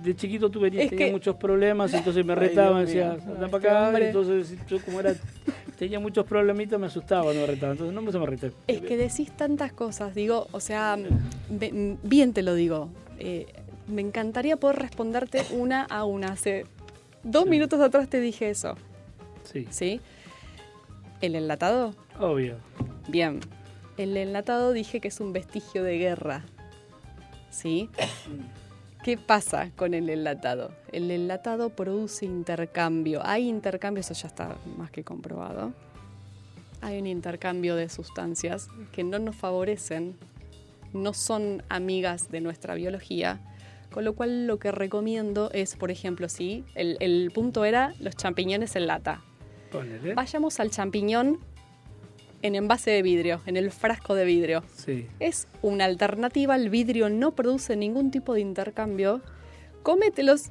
de 0.03 0.17
chiquito 0.17 0.49
tuve 0.51 0.71
tenía 0.71 0.89
que- 0.89 1.11
muchos 1.13 1.37
problemas, 1.37 1.93
entonces 1.95 2.25
me 2.25 2.33
Ay, 2.33 2.39
retaban, 2.39 2.87
decía, 2.87 3.13
anda 3.13 3.49
para 3.49 3.89
acá, 3.91 3.99
entonces 4.01 4.57
yo 4.69 4.81
como 4.81 5.01
era, 5.01 5.15
tenía 5.79 6.01
muchos 6.01 6.25
problemitas, 6.27 6.79
me 6.81 6.87
asustaba 6.87 7.25
cuando 7.25 7.43
me 7.43 7.47
retaban, 7.49 7.73
entonces 7.73 7.95
no 7.95 8.03
me 8.03 8.11
se 8.13 8.19
me 8.19 8.27
reté. 8.27 8.53
Es 8.69 8.81
que 8.81 8.97
decís 8.97 9.31
tantas 9.37 9.73
cosas, 9.73 10.15
digo, 10.15 10.47
o 10.53 10.61
sea, 10.61 10.97
bien 11.51 12.33
te 12.33 12.43
lo 12.43 12.55
digo. 12.55 12.89
Eh, 13.19 13.47
me 13.87 14.01
encantaría 14.01 14.57
poder 14.57 14.79
responderte 14.79 15.43
una 15.51 15.83
a 15.85 16.05
una. 16.05 16.29
Hace 16.29 16.65
dos 17.23 17.45
Sí. 17.45 17.51
minutos 17.51 17.81
atrás 17.81 18.09
te 18.09 18.19
dije 18.19 18.49
eso, 18.49 18.77
Sí, 19.45 19.67
¿sí? 19.71 20.01
El 21.21 21.35
enlatado, 21.37 21.95
obvio. 22.19 22.57
bien. 23.09 23.41
El 23.97 24.17
enlatado 24.17 24.73
dije 24.73 25.01
que 25.01 25.09
es 25.09 25.21
un 25.21 25.33
vestigio 25.33 25.85
de 25.85 25.99
guerra, 25.99 26.45
¿sí? 27.51 27.89
¿Qué 29.05 29.17
pasa 29.19 29.71
con 29.77 29.95
el 29.95 30.09
enlatado? 30.09 30.73
El 30.91 31.11
enlatado 31.11 31.71
produce 31.71 32.25
intercambio. 32.25 33.21
Hay 33.25 33.49
intercambio, 33.49 34.01
eso 34.01 34.15
ya 34.15 34.29
está 34.29 34.57
más 34.79 34.91
que 34.91 35.05
comprobado. 35.05 35.75
Hay 36.81 36.99
un 36.99 37.07
intercambio 37.07 37.77
de 37.77 37.89
sustancias 37.89 38.69
que 38.93 39.05
no 39.05 39.19
nos 39.19 39.37
favorecen, 39.37 40.17
no 40.93 41.13
son 41.13 41.63
amigas 41.69 42.31
de 42.31 42.41
nuestra 42.41 42.75
biología, 42.75 43.41
con 43.93 44.05
lo 44.05 44.15
cual 44.15 44.47
lo 44.47 44.59
que 44.59 44.73
recomiendo 44.73 45.51
es, 45.53 45.77
por 45.77 45.91
ejemplo, 45.91 46.29
si 46.29 46.65
el, 46.75 46.97
el 47.01 47.31
punto 47.33 47.65
era 47.65 47.95
los 48.01 48.17
champiñones 48.17 48.75
en 48.75 48.87
lata. 48.87 49.23
Ponele. 49.71 50.15
Vayamos 50.15 50.61
al 50.61 50.71
champiñón 50.71 51.39
en 52.45 52.55
envase 52.55 52.91
de 52.91 53.03
vidrio, 53.03 53.41
en 53.47 53.57
el 53.57 53.71
frasco 53.71 54.15
de 54.15 54.27
vidrio. 54.27 54.63
Sí, 54.77 55.07
Es 55.19 55.49
una 55.63 55.87
alternativa, 55.87 56.55
el 56.57 56.69
vidrio 56.69 57.09
no 57.09 57.33
produce 57.33 57.75
ningún 57.75 58.11
tipo 58.11 58.35
de 58.35 58.41
intercambio. 58.43 59.23
Cómetelos, 59.83 60.51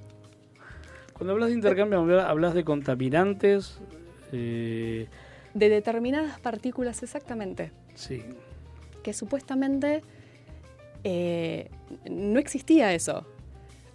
cuando 1.14 1.34
hablas 1.34 1.50
de 1.50 1.56
intercambio, 1.56 2.00
habla- 2.00 2.28
hablas 2.28 2.56
de 2.56 2.64
contaminantes, 2.64 3.80
eh, 4.32 5.08
de 5.54 5.70
determinadas 5.70 6.40
partículas 6.40 7.04
exactamente, 7.04 7.72
sí, 7.94 8.24
que 9.04 9.14
supuestamente 9.14 10.02
eh, 11.04 11.70
no 12.10 12.40
existía 12.40 12.92
eso, 12.96 13.24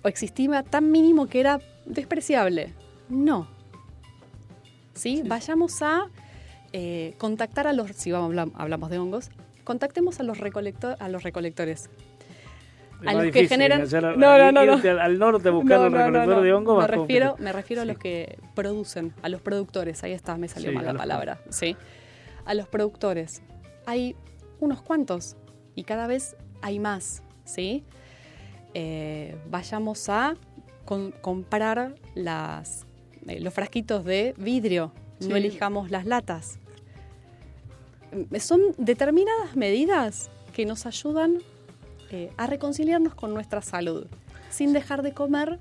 o 0.05 0.09
existía 0.09 0.63
tan 0.63 0.93
mínimo 0.93 1.27
que 1.27 1.41
era 1.41 1.61
despreciable. 1.85 2.75
No. 3.09 3.49
¿Sí? 4.95 5.23
Vayamos 5.25 5.81
a 5.83 6.09
eh, 6.81 7.15
contactar 7.19 7.67
a 7.67 7.73
los, 7.73 7.91
si 7.91 8.13
vamos, 8.13 8.53
hablamos 8.55 8.89
de 8.89 9.01
hongos, 9.01 9.31
contactemos 9.65 10.21
a 10.21 10.23
los, 10.23 10.39
recolector, 10.39 10.95
a 11.01 11.09
los 11.09 11.25
recolectores. 11.25 11.91
A 13.05 13.15
los 13.15 13.33
que 13.33 13.49
generan. 13.49 13.83
No, 14.17 14.53
no, 14.53 14.65
no, 14.65 15.01
Al 15.01 15.19
norte 15.19 15.51
buscando 15.51 15.89
un 15.89 15.93
recolector 15.93 16.41
de 16.41 16.53
hongos. 16.53 16.79
Me 16.79 16.87
refiero, 16.87 17.35
me 17.41 17.53
refiero 17.53 17.83
a 17.83 17.85
los 17.85 17.99
que 17.99 18.39
producen, 18.55 19.13
a 19.23 19.29
los 19.29 19.41
productores. 19.41 20.05
Ahí 20.05 20.13
está, 20.13 20.37
me 20.37 20.47
salió 20.47 20.73
mal 20.73 20.85
la 20.85 20.95
palabra. 20.95 21.41
Sí. 21.49 21.77
A 22.45 22.55
los 22.55 22.69
productores. 22.69 23.43
Hay 23.87 24.15
unos 24.61 24.81
cuantos 24.81 25.37
y 25.75 25.83
cada 25.83 26.07
vez 26.07 26.37
hay 26.63 26.79
más. 26.79 27.25
¿sí? 27.45 27.83
Eh, 28.75 29.37
vayamos 29.51 30.09
a 30.09 30.37
con, 30.85 31.11
comprar 31.11 31.97
las, 32.15 32.87
eh, 33.27 33.41
los 33.41 33.53
frasquitos 33.53 34.05
de 34.05 34.35
vidrio. 34.39 34.93
No 35.29 35.35
elijamos 35.35 35.91
las 35.91 36.07
latas. 36.07 36.61
Mm, 38.13 38.37
son 38.37 38.61
determinadas 38.77 39.57
medidas 39.57 40.31
que 40.53 40.67
nos 40.67 40.87
ayudan 40.87 41.39
eh, 42.11 42.31
a 42.37 42.47
reconciliarnos 42.47 43.15
con 43.15 43.35
nuestra 43.35 43.63
salud, 43.63 44.07
sin 44.51 44.73
dejar 44.73 45.03
de 45.03 45.13
comer 45.13 45.59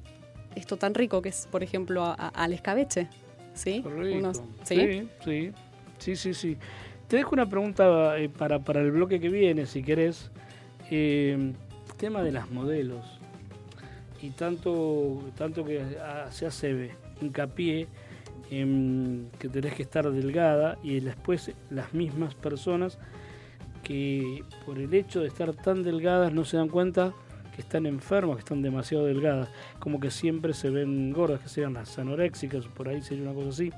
esto 0.56 0.78
tan 0.78 0.94
rico 0.94 1.22
que 1.22 1.30
es, 1.30 1.48
por 1.52 1.64
ejemplo, 1.64 2.16
al 2.18 2.54
escabeche. 2.54 3.08
¿Sí? 3.54 3.84
¿sí? 4.64 5.10
¿sí? 5.98 6.16
sí, 6.16 6.34
sí, 6.34 6.58
Te 7.08 7.18
dejo 7.18 7.32
una 7.34 7.50
pregunta 7.50 8.18
eh, 8.20 8.30
para, 8.30 8.60
para, 8.60 8.82
el 8.82 8.92
bloque 8.92 9.20
que 9.20 9.30
viene, 9.30 9.66
si 9.66 9.82
querés. 9.84 10.30
Eh, 10.92 11.54
tema 11.98 12.24
de 12.24 12.32
las 12.32 12.50
modelos. 12.52 13.06
Y 14.22 14.30
tanto, 14.32 15.22
tanto 15.36 15.66
que 15.66 15.82
ah, 16.02 16.28
se 16.32 16.46
hace 16.46 16.92
hincapié 17.22 17.88
eh, 18.52 19.26
que 19.40 19.50
tenés 19.50 19.74
que 19.74 19.84
estar 19.84 20.10
delgada 20.12 20.78
y 20.84 21.00
después 21.00 21.52
las 21.70 21.94
mismas 21.94 22.36
personas 22.36 22.98
que 23.84 24.44
por 24.66 24.80
el 24.80 24.94
hecho 24.94 25.22
de 25.22 25.28
estar 25.28 25.54
tan 25.54 25.84
delgadas 25.84 26.34
no 26.34 26.44
se 26.46 26.58
dan 26.58 26.70
cuenta 26.70 27.14
que 27.56 27.62
están 27.62 27.86
enfermas, 27.86 28.36
que 28.36 28.42
están 28.42 28.62
demasiado 28.62 29.06
delgadas, 29.06 29.50
como 29.80 30.00
que 30.00 30.12
siempre 30.12 30.54
se 30.54 30.70
ven 30.70 31.12
gordas, 31.12 31.42
que 31.42 31.50
sean 31.50 31.74
las 31.74 31.98
anoréxicas, 31.98 32.68
por 32.68 32.88
ahí 32.88 33.02
sería 33.02 33.24
una 33.24 33.34
cosa 33.34 33.50
así. 33.50 33.72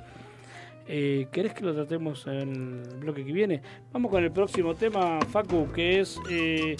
Eh, 0.91 1.27
¿Querés 1.31 1.53
que 1.53 1.63
lo 1.63 1.73
tratemos 1.73 2.25
en 2.27 2.83
el 2.91 2.99
bloque 2.99 3.23
que 3.23 3.31
viene? 3.31 3.61
Vamos 3.93 4.11
con 4.11 4.23
el 4.23 4.31
próximo 4.31 4.73
tema, 4.73 5.19
Facu, 5.29 5.71
que 5.71 5.99
es 5.99 6.19
eh, 6.29 6.75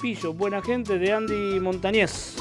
Pillo, 0.00 0.34
buena 0.34 0.60
gente 0.60 0.98
de 0.98 1.12
Andy 1.12 1.58
Montañez. 1.60 2.36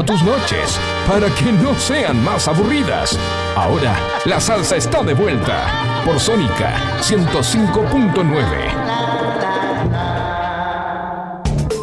A 0.00 0.04
tus 0.06 0.22
noches, 0.22 0.78
para 1.06 1.28
que 1.34 1.52
no 1.52 1.74
sean 1.78 2.22
más 2.24 2.48
aburridas. 2.48 3.18
Ahora, 3.56 3.96
la 4.24 4.40
salsa 4.40 4.76
está 4.76 5.02
de 5.02 5.14
vuelta 5.14 6.02
por 6.04 6.18
Sónica 6.20 6.98
105.9. 7.00 8.94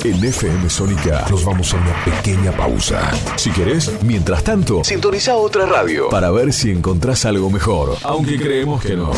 En 0.04 0.24
FM 0.24 0.68
Sónica 0.68 1.28
nos 1.30 1.46
vamos 1.46 1.72
a 1.74 1.78
una 1.78 1.94
pequeña 2.04 2.52
pausa. 2.52 3.12
Si 3.36 3.52
querés, 3.52 3.92
mientras 4.04 4.44
tanto, 4.44 4.84
sintoniza 4.84 5.36
otra 5.36 5.68
radio 5.68 6.10
para 6.10 6.32
ver 6.32 6.52
si 6.54 6.72
encontrás 6.72 7.26
algo 7.26 7.52
mejor. 7.52 7.98
Aunque 8.04 8.40
creemos 8.40 8.82
que 8.82 8.96
no. 8.96 9.12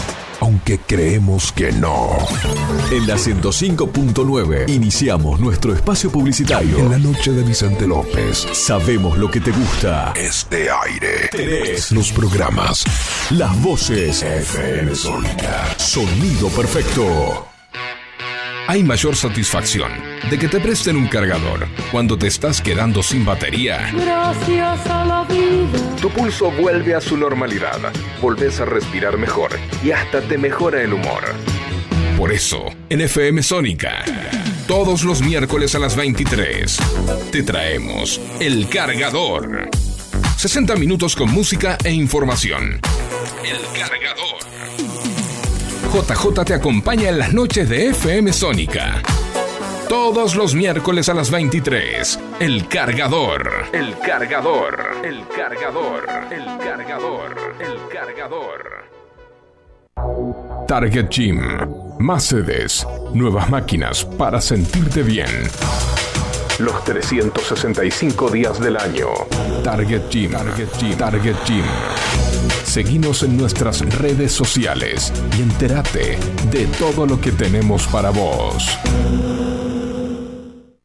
Aunque 0.66 0.80
creemos 0.80 1.52
que 1.52 1.74
no. 1.74 2.16
En 2.90 3.06
la 3.06 3.16
105.9 3.16 4.70
iniciamos 4.70 5.38
nuestro 5.42 5.74
espacio 5.74 6.10
publicitario. 6.10 6.78
En 6.78 6.90
la 6.90 6.98
noche 6.98 7.34
de 7.34 7.44
Vicente 7.44 7.86
López. 7.86 8.48
Sabemos 8.54 9.18
lo 9.18 9.30
que 9.30 9.42
te 9.42 9.52
gusta. 9.52 10.14
Este 10.16 10.70
aire. 10.70 11.28
Tenés 11.30 11.92
los 11.92 12.14
programas. 12.14 12.86
Las 13.32 13.62
voces. 13.62 14.24
FM 14.24 14.96
Sónica. 14.96 15.66
Sonido 15.78 16.48
perfecto. 16.48 17.46
Hay 18.66 18.82
mayor 18.82 19.18
satisfacción 19.18 19.92
de 20.30 20.40
que 20.40 20.48
te 20.48 20.62
presten 20.62 20.96
un 20.96 21.08
cargador 21.08 21.68
cuando 21.92 22.18
te 22.18 22.28
estás 22.28 22.62
quedando 22.62 23.04
sin 23.04 23.26
batería. 23.26 23.92
Gracias 23.94 24.88
a 24.88 25.04
la 25.04 25.24
vida. 25.26 25.96
Tu 26.02 26.10
pulso 26.10 26.50
vuelve 26.50 26.96
a 26.96 27.02
su 27.02 27.18
normalidad, 27.18 27.80
volvés 28.24 28.62
a 28.62 28.66
respirar 28.66 29.18
mejor 29.18 29.52
y 29.84 29.92
hasta 29.92 30.22
te 30.22 30.38
mejora 30.38 30.82
el 30.82 30.94
humor. 30.94 31.26
Por 32.18 32.32
eso, 32.32 32.64
en 32.88 33.02
FM 33.02 33.44
Sónica, 33.44 34.06
todos 34.66 35.04
los 35.04 35.22
miércoles 35.22 35.76
a 35.76 35.80
las 35.80 35.98
23, 35.98 36.78
te 37.34 37.44
traemos 37.44 38.22
El 38.40 38.70
Cargador. 38.70 39.70
60 40.38 40.78
minutos 40.78 41.18
con 41.18 41.32
música 41.32 41.78
e 41.84 41.92
información. 41.92 42.80
El 43.44 43.62
Cargador. 43.78 44.40
JJ 45.92 46.46
te 46.46 46.54
acompaña 46.54 47.10
en 47.10 47.20
las 47.20 47.34
noches 47.34 47.68
de 47.68 47.90
FM 47.90 48.32
Sónica. 48.32 49.04
Todos 49.90 50.36
los 50.36 50.56
miércoles 50.56 51.10
a 51.10 51.14
las 51.14 51.30
23. 51.30 52.20
El 52.40 52.68
cargador. 52.68 53.66
El 53.74 53.96
cargador. 54.00 54.98
El 55.04 55.28
cargador. 55.28 56.06
El 57.64 57.88
cargador. 57.88 58.84
Target 60.68 61.08
Gym. 61.10 61.40
Más 61.98 62.26
sedes. 62.26 62.86
Nuevas 63.14 63.50
máquinas 63.50 64.04
para 64.04 64.42
sentirte 64.42 65.02
bien. 65.02 65.30
Los 66.60 66.84
365 66.84 68.30
días 68.32 68.60
del 68.60 68.76
año. 68.76 69.08
Target 69.64 70.10
Gym. 70.10 70.32
Target 70.32 70.68
Gym. 70.78 70.98
Target 70.98 71.36
Gym. 71.46 71.64
Seguinos 72.66 73.24
en 73.24 73.38
nuestras 73.38 73.80
redes 73.98 74.34
sociales 74.34 75.14
y 75.38 75.44
entérate 75.44 76.18
de 76.52 76.68
todo 76.78 77.06
lo 77.06 77.22
que 77.22 77.32
tenemos 77.32 77.88
para 77.88 78.10
vos. 78.10 78.78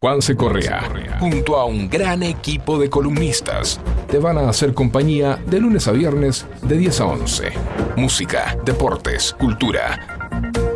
Juanse 0.01 0.37
Correa, 0.37 1.17
junto 1.19 1.57
a 1.57 1.65
un 1.65 1.91
gran 1.91 2.23
equipo 2.23 2.79
de 2.79 2.89
columnistas, 2.89 3.81
te 4.09 4.19
van 4.19 4.39
a 4.39 4.49
hacer 4.49 4.75
compañía 4.75 5.39
de 5.47 5.61
lunes 5.61 5.87
a 5.87 5.93
viernes 5.93 6.47
de 6.63 6.79
10 6.79 7.01
a 7.01 7.05
11. 7.07 7.53
Música, 7.97 8.57
deportes, 8.65 9.35
cultura, 9.39 10.19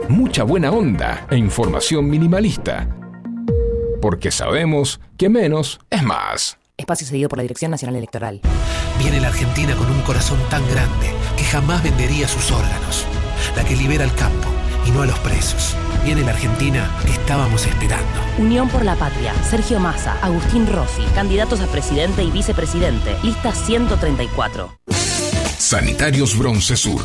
mucha 0.09 0.45
buena 0.45 0.71
onda 0.71 1.27
e 1.31 1.37
información 1.37 2.09
minimalista. 2.09 2.87
Porque 4.01 4.31
sabemos 4.31 5.01
que 5.17 5.29
menos 5.29 5.81
es 5.89 6.03
más. 6.03 6.59
Espacio 6.77 7.07
cedido 7.07 7.29
por 7.29 7.39
la 7.39 7.43
Dirección 7.43 7.71
Nacional 7.71 7.97
Electoral. 7.97 8.41
Viene 8.99 9.21
la 9.21 9.29
Argentina 9.29 9.75
con 9.77 9.91
un 9.91 10.03
corazón 10.03 10.39
tan 10.51 10.63
grande 10.71 11.11
que 11.37 11.45
jamás 11.45 11.83
vendería 11.83 12.29
sus 12.29 12.51
órganos. 12.51 13.07
La 13.57 13.65
que 13.65 13.77
libera 13.77 14.05
al 14.05 14.15
campo 14.15 14.52
y 14.87 14.91
no 14.91 15.03
a 15.03 15.07
los 15.07 15.19
presos. 15.21 15.77
Viene 16.05 16.23
la 16.23 16.31
Argentina 16.31 16.91
que 17.05 17.13
estábamos 17.13 17.67
esperando. 17.67 18.07
Unión 18.39 18.69
por 18.69 18.85
la 18.85 18.97
Patria, 18.97 19.35
Sergio 19.49 19.79
Massa, 19.79 20.17
Agustín 20.23 20.67
Rossi, 20.67 21.03
candidatos 21.15 21.61
a 21.61 21.67
presidente 21.67 22.23
y 22.23 22.31
vicepresidente. 22.31 23.17
Lista 23.23 23.53
134. 23.53 24.79
Sanitarios 25.59 26.37
Bronce 26.37 26.77
Sur, 26.77 27.03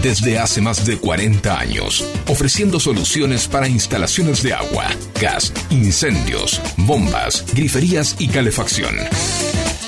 desde 0.00 0.38
hace 0.38 0.60
más 0.60 0.86
de 0.86 0.96
40 0.96 1.58
años, 1.58 2.08
ofreciendo 2.28 2.78
soluciones 2.80 3.48
para 3.48 3.68
instalaciones 3.68 4.42
de 4.42 4.54
agua, 4.54 4.86
gas, 5.20 5.52
incendios, 5.70 6.62
bombas, 6.76 7.44
griferías 7.52 8.16
y 8.18 8.28
calefacción. 8.28 8.94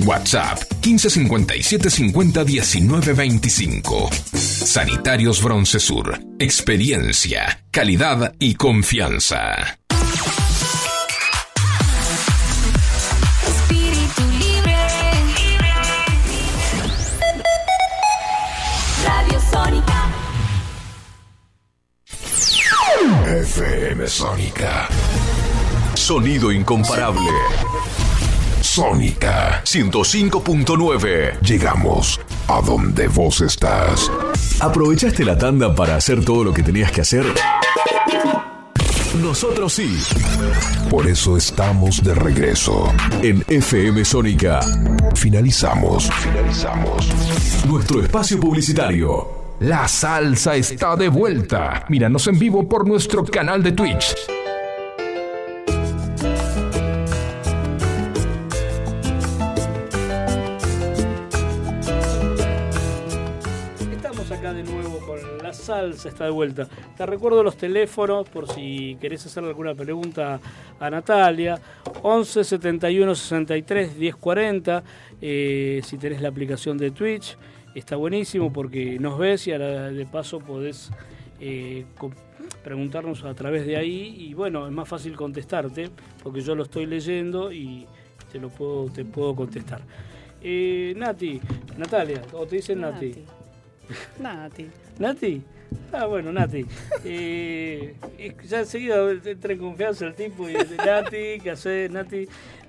WhatsApp 0.00 0.58
1557 0.82 1.90
50 1.90 2.44
19 2.44 3.12
25. 3.14 4.10
Sanitarios 4.32 5.42
Broncesur. 5.42 6.20
Experiencia, 6.38 7.64
calidad 7.70 8.34
y 8.38 8.54
confianza. 8.54 9.78
Espíritu 13.46 14.22
libre. 14.38 14.76
Radio 19.04 19.40
Sónica. 19.50 20.10
FM 23.26 24.06
Sónica. 24.06 24.88
Sonido 25.94 26.52
incomparable. 26.52 27.30
Sónica 28.76 29.62
105.9. 29.64 31.40
Llegamos 31.40 32.20
a 32.46 32.60
donde 32.60 33.08
vos 33.08 33.40
estás. 33.40 34.12
¿Aprovechaste 34.60 35.24
la 35.24 35.38
tanda 35.38 35.74
para 35.74 35.96
hacer 35.96 36.22
todo 36.22 36.44
lo 36.44 36.52
que 36.52 36.62
tenías 36.62 36.92
que 36.92 37.00
hacer? 37.00 37.24
Nosotros 39.22 39.72
sí. 39.72 39.96
Por 40.90 41.06
eso 41.06 41.38
estamos 41.38 42.04
de 42.04 42.14
regreso. 42.16 42.92
En 43.22 43.42
FM 43.48 44.04
Sónica. 44.04 44.60
Finalizamos. 45.14 46.10
Finalizamos. 46.10 47.08
Nuestro 47.66 48.02
espacio 48.02 48.38
publicitario. 48.38 49.56
La 49.60 49.88
salsa 49.88 50.54
está 50.54 50.96
de 50.96 51.08
vuelta. 51.08 51.86
Míranos 51.88 52.26
en 52.26 52.38
vivo 52.38 52.68
por 52.68 52.86
nuestro 52.86 53.24
canal 53.24 53.62
de 53.62 53.72
Twitch. 53.72 54.14
Salsa, 65.90 66.08
está 66.08 66.24
de 66.24 66.30
vuelta. 66.30 66.68
Te 66.96 67.06
recuerdo 67.06 67.42
los 67.42 67.56
teléfonos 67.56 68.28
por 68.28 68.48
si 68.52 68.96
querés 69.00 69.24
hacer 69.26 69.44
alguna 69.44 69.74
pregunta 69.74 70.40
a 70.78 70.90
Natalia. 70.90 71.58
11 72.02 72.44
71 72.44 73.14
63 73.14 73.96
10 73.98 74.16
40. 74.16 74.82
Eh, 75.20 75.80
si 75.84 75.98
tenés 75.98 76.20
la 76.20 76.28
aplicación 76.28 76.76
de 76.78 76.90
Twitch, 76.90 77.36
está 77.74 77.96
buenísimo 77.96 78.52
porque 78.52 78.98
nos 78.98 79.18
ves 79.18 79.46
y 79.46 79.52
a 79.52 79.58
la- 79.58 79.90
de 79.90 80.06
paso 80.06 80.38
podés 80.40 80.90
eh, 81.40 81.84
preguntarnos 82.62 83.24
a 83.24 83.34
través 83.34 83.66
de 83.66 83.76
ahí. 83.76 84.14
Y 84.18 84.34
bueno, 84.34 84.66
es 84.66 84.72
más 84.72 84.88
fácil 84.88 85.14
contestarte 85.16 85.90
porque 86.22 86.40
yo 86.40 86.54
lo 86.54 86.62
estoy 86.64 86.86
leyendo 86.86 87.52
y 87.52 87.86
te 88.32 88.38
lo 88.38 88.48
puedo, 88.48 88.86
te 88.90 89.04
puedo 89.04 89.34
contestar. 89.34 89.80
Eh, 90.42 90.94
Nati, 90.96 91.40
Natalia, 91.76 92.22
o 92.32 92.46
te 92.46 92.56
dicen 92.56 92.80
Nati. 92.80 93.14
Nati. 94.20 94.66
¿Nati? 94.98 95.42
Ah, 95.92 96.06
bueno, 96.06 96.32
Nati. 96.32 96.66
Eh, 97.04 97.94
y 98.18 98.46
ya 98.46 98.60
enseguida 98.60 99.10
entra 99.10 99.52
en 99.52 99.58
confianza 99.58 100.06
el 100.06 100.14
tipo 100.14 100.48
y 100.48 100.54
dice, 100.54 100.76
Nati, 100.76 101.40
¿qué 101.42 101.50
haces, 101.52 101.90
Nati? 101.90 102.28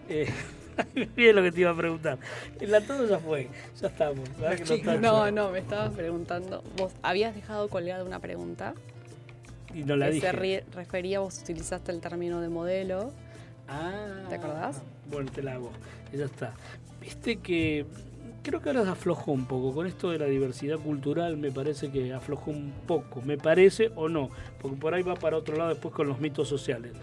Eh, 0.09 0.29
bien 1.15 1.35
lo 1.35 1.41
que 1.41 1.51
te 1.51 1.61
iba 1.61 1.71
a 1.71 1.75
preguntar. 1.75 2.17
La 2.61 2.81
todo 2.81 3.07
ya 3.07 3.17
fue, 3.19 3.47
ya 3.81 3.87
estamos. 3.87 4.29
¿verdad 4.39 4.57
que 4.57 4.83
no 4.83 4.99
No, 4.99 5.31
no, 5.31 5.49
me 5.51 5.59
estabas 5.59 5.93
preguntando. 5.93 6.63
Vos 6.77 6.93
habías 7.01 7.33
dejado 7.35 7.67
colgada 7.69 8.03
una 8.03 8.19
pregunta 8.19 8.73
Y 9.73 9.83
no 9.83 9.95
la 9.95 10.07
que 10.07 10.13
dije. 10.13 10.27
se 10.27 10.63
refería, 10.75 11.19
vos 11.19 11.39
utilizaste 11.41 11.91
el 11.91 11.99
término 11.99 12.41
de 12.41 12.49
modelo. 12.49 13.11
Ah, 13.67 14.25
¿Te 14.29 14.35
acordás? 14.35 14.81
Bueno, 15.09 15.31
te 15.31 15.41
la 15.41 15.53
hago. 15.53 15.71
Ya 16.13 16.25
está. 16.25 16.53
Viste 17.01 17.37
que 17.37 17.85
Creo 18.47 18.61
que 18.61 18.69
ahora 18.69 18.89
aflojó 18.89 19.33
un 19.33 19.45
poco. 19.45 19.75
Con 19.75 19.87
esto 19.87 20.09
de 20.09 20.19
la 20.19 20.25
diversidad 20.25 20.77
cultural 20.77 21.35
me 21.35 21.51
parece 21.51 21.91
que 21.91 22.13
aflojó 22.13 22.51
un 22.51 22.71
poco. 22.87 23.21
Me 23.21 23.37
parece 23.37 23.91
o 23.97 24.07
no. 24.07 24.29
Porque 24.61 24.77
por 24.77 24.93
ahí 24.93 25.03
va 25.03 25.15
para 25.15 25.35
otro 25.35 25.57
lado 25.57 25.71
después 25.71 25.93
con 25.93 26.07
los 26.07 26.21
mitos 26.21 26.47
sociales. 26.47 26.93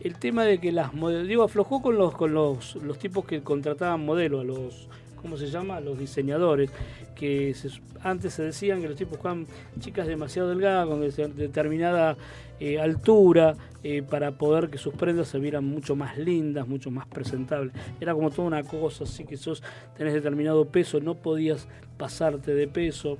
El 0.00 0.18
tema 0.18 0.44
de 0.44 0.58
que 0.58 0.72
las 0.72 0.94
modelos... 0.94 1.28
Digo, 1.28 1.42
aflojó 1.42 1.82
con 1.82 1.98
los, 1.98 2.14
con 2.14 2.32
los, 2.32 2.76
los 2.76 2.98
tipos 2.98 3.26
que 3.26 3.42
contrataban 3.42 4.06
modelos, 4.06 4.40
a 4.40 4.44
los... 4.44 4.88
¿Cómo 5.20 5.36
se 5.36 5.50
llama? 5.50 5.76
A 5.76 5.80
los 5.80 5.98
diseñadores. 5.98 6.70
Que 7.14 7.54
antes 8.02 8.32
se 8.32 8.44
decían 8.44 8.80
que 8.80 8.88
los 8.88 8.96
tipos 8.96 9.18
jugaban 9.18 9.46
chicas 9.80 10.06
demasiado 10.06 10.48
delgadas, 10.48 10.86
con 10.86 11.00
de- 11.02 11.28
determinada 11.28 12.16
eh, 12.60 12.80
altura, 12.80 13.54
eh, 13.88 14.02
para 14.02 14.32
poder 14.32 14.68
que 14.68 14.78
sus 14.78 14.94
prendas 14.94 15.28
se 15.28 15.38
vieran 15.38 15.64
mucho 15.64 15.94
más 15.94 16.18
lindas, 16.18 16.66
mucho 16.66 16.90
más 16.90 17.06
presentables. 17.06 17.72
Era 18.00 18.14
como 18.14 18.30
toda 18.30 18.48
una 18.48 18.64
cosa, 18.64 19.04
así 19.04 19.24
que 19.24 19.36
sos, 19.36 19.62
tenés 19.96 20.12
determinado 20.12 20.64
peso, 20.64 20.98
no 20.98 21.14
podías 21.14 21.68
pasarte 21.96 22.52
de 22.52 22.66
peso, 22.66 23.16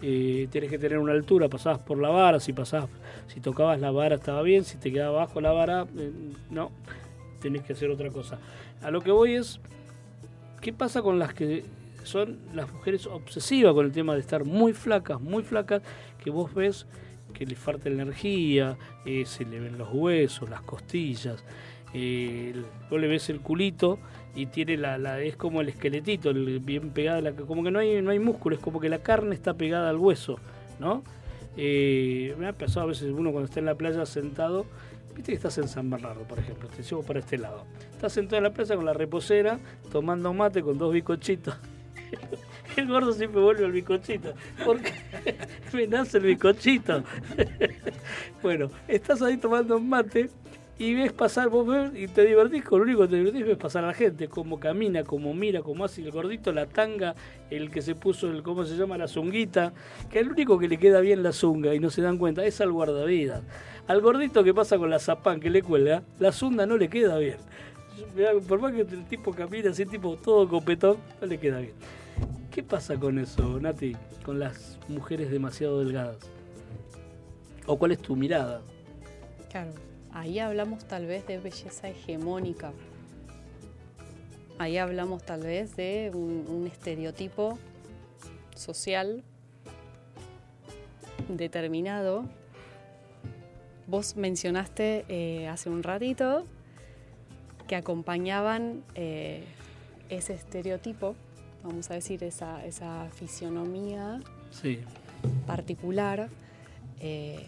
eh, 0.00 0.48
tenés 0.50 0.70
que 0.70 0.78
tener 0.78 0.98
una 0.98 1.12
altura, 1.12 1.50
pasabas 1.50 1.80
por 1.80 1.98
la 1.98 2.08
vara, 2.08 2.40
si 2.40 2.54
pasabas, 2.54 2.88
si 3.26 3.40
tocabas 3.40 3.78
la 3.78 3.90
vara 3.90 4.14
estaba 4.14 4.40
bien, 4.40 4.64
si 4.64 4.78
te 4.78 4.90
quedaba 4.90 5.18
bajo 5.18 5.40
la 5.42 5.52
vara, 5.52 5.86
eh, 5.98 6.10
no, 6.50 6.70
tenés 7.42 7.62
que 7.62 7.74
hacer 7.74 7.90
otra 7.90 8.08
cosa. 8.08 8.38
A 8.80 8.90
lo 8.90 9.02
que 9.02 9.10
voy 9.10 9.34
es, 9.34 9.60
¿qué 10.62 10.72
pasa 10.72 11.02
con 11.02 11.18
las 11.18 11.34
que 11.34 11.62
son 12.04 12.38
las 12.54 12.72
mujeres 12.72 13.06
obsesivas 13.06 13.74
con 13.74 13.84
el 13.84 13.92
tema 13.92 14.14
de 14.14 14.20
estar 14.20 14.46
muy 14.46 14.72
flacas, 14.72 15.20
muy 15.20 15.42
flacas, 15.42 15.82
que 16.24 16.30
vos 16.30 16.54
ves 16.54 16.86
que 17.36 17.46
les 17.46 17.58
falta 17.58 17.88
energía, 17.88 18.76
eh, 19.04 19.24
se 19.26 19.44
le 19.44 19.60
ven 19.60 19.76
los 19.78 19.88
huesos, 19.92 20.48
las 20.48 20.62
costillas, 20.62 21.44
eh, 21.94 22.54
vos 22.90 23.00
le 23.00 23.08
ves 23.08 23.28
el 23.30 23.40
culito 23.40 23.98
y 24.34 24.46
tiene 24.46 24.76
la, 24.76 24.98
la- 24.98 25.20
es 25.20 25.36
como 25.36 25.60
el 25.60 25.68
esqueletito, 25.68 26.30
el- 26.30 26.60
bien 26.60 26.90
pegada, 26.90 27.20
la, 27.20 27.32
como 27.32 27.62
que 27.62 27.70
no 27.70 27.78
hay, 27.78 28.00
no 28.02 28.10
hay 28.10 28.18
músculo, 28.18 28.56
es 28.56 28.62
como 28.62 28.80
que 28.80 28.88
la 28.88 28.98
carne 28.98 29.34
está 29.34 29.54
pegada 29.54 29.90
al 29.90 29.96
hueso, 29.96 30.38
¿no? 30.80 31.02
Eh, 31.56 32.34
me 32.38 32.46
ha 32.48 32.52
pasado 32.52 32.82
a 32.82 32.86
veces 32.86 33.10
uno 33.10 33.30
cuando 33.32 33.46
está 33.46 33.60
en 33.60 33.66
la 33.66 33.74
playa 33.76 34.04
sentado, 34.04 34.66
viste 35.14 35.32
que 35.32 35.36
estás 35.36 35.56
en 35.58 35.68
San 35.68 35.88
Bernardo, 35.88 36.22
por 36.24 36.38
ejemplo, 36.38 36.68
te 36.68 36.82
llevo 36.82 37.02
para 37.02 37.20
este 37.20 37.38
lado. 37.38 37.64
Estás 37.92 38.12
sentado 38.12 38.36
en 38.38 38.42
la 38.44 38.52
playa 38.52 38.76
con 38.76 38.84
la 38.84 38.92
reposera, 38.92 39.58
tomando 39.90 40.34
mate 40.34 40.62
con 40.62 40.76
dos 40.76 40.92
bicochitos. 40.92 41.56
El 42.76 42.88
gordo 42.88 43.12
siempre 43.12 43.40
vuelve 43.40 43.64
al 43.64 43.72
bicochito. 43.72 44.34
Porque 44.64 44.92
me 45.72 45.86
nace 45.86 46.18
el 46.18 46.24
bicochito. 46.24 47.02
bueno, 48.42 48.70
estás 48.86 49.22
ahí 49.22 49.38
tomando 49.38 49.76
un 49.76 49.88
mate 49.88 50.30
y 50.78 50.92
ves 50.92 51.12
pasar, 51.12 51.48
vos 51.48 51.66
ves 51.66 51.90
y 51.94 52.06
te 52.06 52.26
divertís, 52.26 52.62
con 52.62 52.80
lo 52.80 52.84
único 52.84 53.02
que 53.02 53.08
te 53.08 53.16
divertís 53.16 53.46
ves 53.46 53.56
pasar 53.56 53.84
a 53.84 53.88
la 53.88 53.94
gente, 53.94 54.28
cómo 54.28 54.60
camina, 54.60 55.04
cómo 55.04 55.32
mira, 55.32 55.62
cómo 55.62 55.86
hace 55.86 56.02
el 56.02 56.10
gordito, 56.10 56.52
la 56.52 56.66
tanga, 56.66 57.14
el 57.48 57.70
que 57.70 57.80
se 57.80 57.94
puso, 57.94 58.30
el 58.30 58.42
¿cómo 58.42 58.64
se 58.66 58.76
llama? 58.76 58.98
La 58.98 59.08
zunguita, 59.08 59.72
que 60.10 60.18
es 60.18 60.26
el 60.26 60.32
único 60.32 60.58
que 60.58 60.68
le 60.68 60.76
queda 60.76 61.00
bien 61.00 61.22
la 61.22 61.32
zunga 61.32 61.74
y 61.74 61.80
no 61.80 61.88
se 61.88 62.02
dan 62.02 62.18
cuenta, 62.18 62.44
es 62.44 62.60
al 62.60 62.72
guardavidas. 62.72 63.42
Al 63.86 64.02
gordito 64.02 64.44
que 64.44 64.52
pasa 64.52 64.76
con 64.76 64.90
la 64.90 64.98
zapán 64.98 65.40
que 65.40 65.48
le 65.48 65.62
cuelga, 65.62 66.02
la 66.18 66.30
zunga 66.30 66.66
no 66.66 66.76
le 66.76 66.88
queda 66.88 67.16
bien. 67.16 67.38
Por 68.46 68.60
más 68.60 68.74
que 68.74 68.82
el 68.82 69.06
tipo 69.06 69.32
camina 69.32 69.70
así, 69.70 69.86
tipo 69.86 70.16
todo 70.16 70.46
copetón, 70.46 70.98
no 71.22 71.26
le 71.26 71.38
queda 71.38 71.60
bien. 71.60 71.72
¿Qué 72.56 72.62
pasa 72.62 72.98
con 72.98 73.18
eso, 73.18 73.60
Nati? 73.60 73.94
Con 74.24 74.38
las 74.38 74.78
mujeres 74.88 75.30
demasiado 75.30 75.84
delgadas. 75.84 76.16
¿O 77.66 77.78
cuál 77.78 77.92
es 77.92 77.98
tu 77.98 78.16
mirada? 78.16 78.62
Claro, 79.50 79.72
ahí 80.10 80.38
hablamos 80.38 80.88
tal 80.88 81.04
vez 81.04 81.26
de 81.26 81.36
belleza 81.36 81.90
hegemónica. 81.90 82.72
Ahí 84.56 84.78
hablamos 84.78 85.22
tal 85.22 85.42
vez 85.42 85.76
de 85.76 86.10
un, 86.14 86.66
estereotipo 86.66 87.58
social 88.54 89.22
determinado. 91.28 92.24
Vos 93.86 94.16
mencionaste 94.16 95.04
eh, 95.10 95.46
hace 95.48 95.68
un 95.68 95.82
ratito 95.82 96.46
que 97.68 97.76
acompañaban 97.76 98.82
eh, 98.94 99.44
ese 100.08 100.32
estereotipo, 100.32 101.16
vamos 101.66 101.90
a 101.90 101.94
decir, 101.94 102.22
esa, 102.24 102.64
esa 102.64 103.08
fisionomía 103.10 104.20
Sí. 104.50 104.80
particular, 105.46 106.28
eh, 107.00 107.44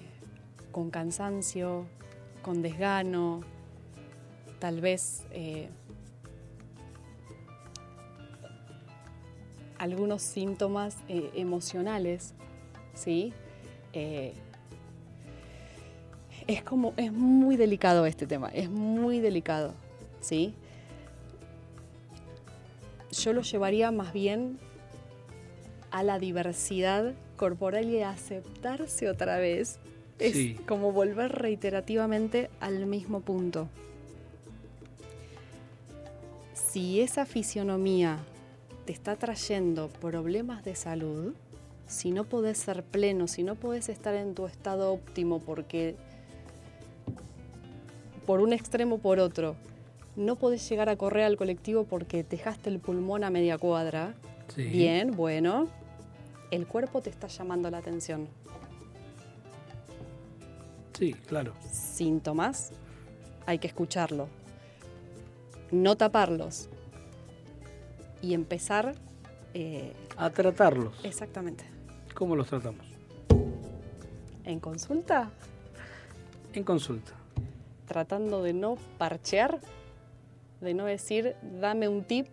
con 0.72 0.90
cansancio, 0.90 1.86
con 2.42 2.60
desgano, 2.62 3.42
tal 4.58 4.80
vez 4.80 5.24
eh, 5.30 5.68
algunos 9.78 10.22
síntomas 10.22 10.96
eh, 11.08 11.30
emocionales, 11.34 12.34
¿sí? 12.94 13.32
Es 16.46 16.62
como, 16.62 16.94
es 16.96 17.12
muy 17.12 17.56
delicado 17.56 18.06
este 18.06 18.26
tema, 18.26 18.48
es 18.48 18.70
muy 18.70 19.20
delicado, 19.20 19.74
¿sí? 20.20 20.54
Yo 23.24 23.32
lo 23.32 23.42
llevaría 23.42 23.90
más 23.90 24.12
bien 24.12 24.58
a 25.90 26.02
la 26.02 26.18
diversidad 26.18 27.14
corporal 27.36 27.88
y 27.90 28.02
a 28.02 28.10
aceptarse 28.10 29.08
otra 29.08 29.38
vez. 29.38 29.78
Es 30.18 30.32
Sí. 30.34 30.54
como 30.66 30.92
volver 30.92 31.32
reiterativamente 31.32 32.50
al 32.60 32.86
mismo 32.86 33.20
punto. 33.20 33.68
Si 36.54 37.00
esa 37.00 37.24
fisionomía 37.24 38.18
te 38.84 38.92
está 38.92 39.16
trayendo 39.16 39.88
problemas 39.88 40.64
de 40.64 40.74
salud, 40.74 41.34
si 41.86 42.10
no 42.10 42.24
podés 42.24 42.58
ser 42.58 42.82
pleno, 42.84 43.26
si 43.28 43.42
no 43.42 43.54
podés 43.54 43.88
estar 43.88 44.14
en 44.14 44.34
tu 44.34 44.46
estado 44.46 44.92
óptimo 44.92 45.40
porque 45.40 45.96
por 48.26 48.40
un 48.40 48.52
extremo 48.52 48.96
o 48.96 48.98
por 48.98 49.18
otro, 49.20 49.56
no 50.18 50.34
podés 50.36 50.68
llegar 50.68 50.88
a 50.88 50.96
correr 50.96 51.24
al 51.24 51.36
colectivo 51.36 51.84
porque 51.84 52.24
dejaste 52.24 52.68
el 52.70 52.80
pulmón 52.80 53.22
a 53.24 53.30
media 53.30 53.56
cuadra, 53.56 54.14
Sí. 54.54 54.64
bien, 54.64 55.12
bueno, 55.16 55.68
el 56.50 56.66
cuerpo 56.66 57.00
te 57.00 57.08
está 57.10 57.28
llamando 57.28 57.70
la 57.70 57.78
atención. 57.78 58.28
Sí, 60.98 61.12
claro. 61.12 61.52
Síntomas, 61.70 62.72
hay 63.46 63.58
que 63.60 63.68
escucharlo, 63.68 64.26
no 65.70 65.96
taparlos 65.96 66.68
y 68.20 68.34
empezar 68.34 68.94
eh, 69.54 69.92
A 70.16 70.30
tratarlos. 70.30 70.94
exactamente. 71.04 71.64
¿Cómo 72.14 72.34
los 72.34 72.48
tratamos? 72.48 72.84
En 74.44 74.58
consulta, 74.60 75.30
En 76.54 76.64
consulta. 76.64 77.12
tratando 77.86 78.42
de 78.42 78.52
no 78.54 78.76
parchear, 78.98 79.60
de 80.61 80.74
no 80.74 80.84
decir, 80.84 81.36
dame 81.61 81.88
un 81.88 82.04
tip 82.04 82.26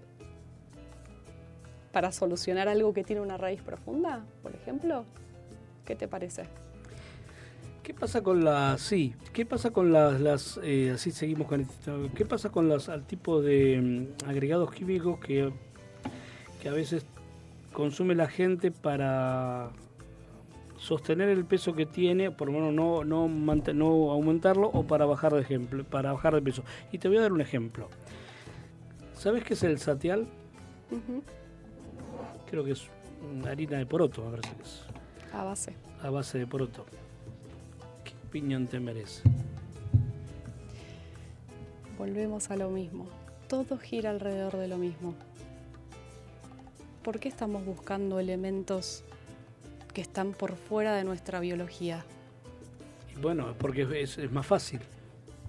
para 1.92 2.12
solucionar 2.12 2.68
algo 2.68 2.94
que 2.94 3.04
tiene 3.04 3.22
una 3.22 3.38
raíz 3.38 3.62
profunda, 3.62 4.26
por 4.44 4.54
ejemplo. 4.54 5.06
¿Qué 5.86 5.96
te 5.96 6.08
parece? 6.08 6.44
¿Qué 7.84 7.94
pasa 7.94 8.24
con 8.24 8.44
las, 8.44 8.82
sí, 8.82 9.14
qué 9.32 9.46
pasa 9.46 9.70
con 9.70 9.94
las, 9.94 10.20
las 10.20 10.60
eh, 10.64 10.92
así 10.96 11.12
seguimos 11.12 11.48
con 11.48 11.62
esto, 11.62 12.10
qué 12.16 12.26
pasa 12.26 12.50
con 12.50 12.68
los 12.68 12.90
al 12.90 13.06
tipo 13.06 13.44
de 13.44 13.80
mm, 13.80 14.28
agregados 14.28 14.74
químicos 14.74 15.20
que, 15.20 15.54
que 16.62 16.68
a 16.68 16.72
veces 16.72 17.06
consume 17.72 18.16
la 18.16 18.28
gente 18.28 18.72
para 18.72 19.70
sostener 20.86 21.30
el 21.30 21.46
peso 21.46 21.74
que 21.74 21.88
tiene, 21.88 22.30
por 22.30 22.48
lo 22.48 22.54
menos 22.54 22.74
no, 22.74 23.04
no, 23.04 23.28
no 23.28 24.12
aumentarlo 24.12 24.68
o 24.68 24.84
para 24.84 25.06
bajar 25.06 25.34
de 25.34 25.42
ejemplo, 25.42 25.84
para 25.84 26.14
bajar 26.14 26.36
de 26.36 26.42
peso. 26.44 26.64
Y 26.92 27.00
te 27.00 27.08
voy 27.08 27.18
a 27.18 27.22
dar 27.22 27.34
un 27.34 27.42
ejemplo. 27.42 27.90
¿Sabes 29.14 29.44
qué 29.44 29.56
es 29.56 29.64
el 29.64 29.80
satial? 29.80 30.28
Creo 32.50 32.64
que 32.64 32.72
es 32.72 32.88
harina 33.48 33.80
de 33.80 33.86
poroto, 33.88 34.24
me 34.24 34.38
parece 34.38 34.56
que 34.56 34.62
es. 34.62 34.84
A 35.34 35.44
base. 35.44 35.74
A 36.04 36.10
base 36.12 36.38
de 36.38 36.46
poroto. 36.46 36.86
¿Qué 38.04 38.14
opinión 38.28 38.68
te 38.68 38.80
merece? 38.80 39.24
Volvemos 41.98 42.52
a 42.52 42.58
lo 42.58 42.70
mismo. 42.70 43.08
Todo 43.48 43.80
gira 43.80 44.12
alrededor 44.12 44.58
de 44.58 44.68
lo 44.68 44.78
mismo. 44.78 45.16
¿Por 47.04 47.20
qué 47.20 47.30
estamos 47.30 47.66
buscando 47.66 48.20
elementos 48.20 49.04
que 49.96 50.02
están 50.02 50.34
por 50.34 50.56
fuera 50.56 50.94
de 50.96 51.04
nuestra 51.04 51.40
biología? 51.40 52.06
Bueno, 53.22 53.56
porque 53.58 53.88
es, 54.02 54.18
es 54.18 54.32
más 54.32 54.46
fácil. 54.46 54.80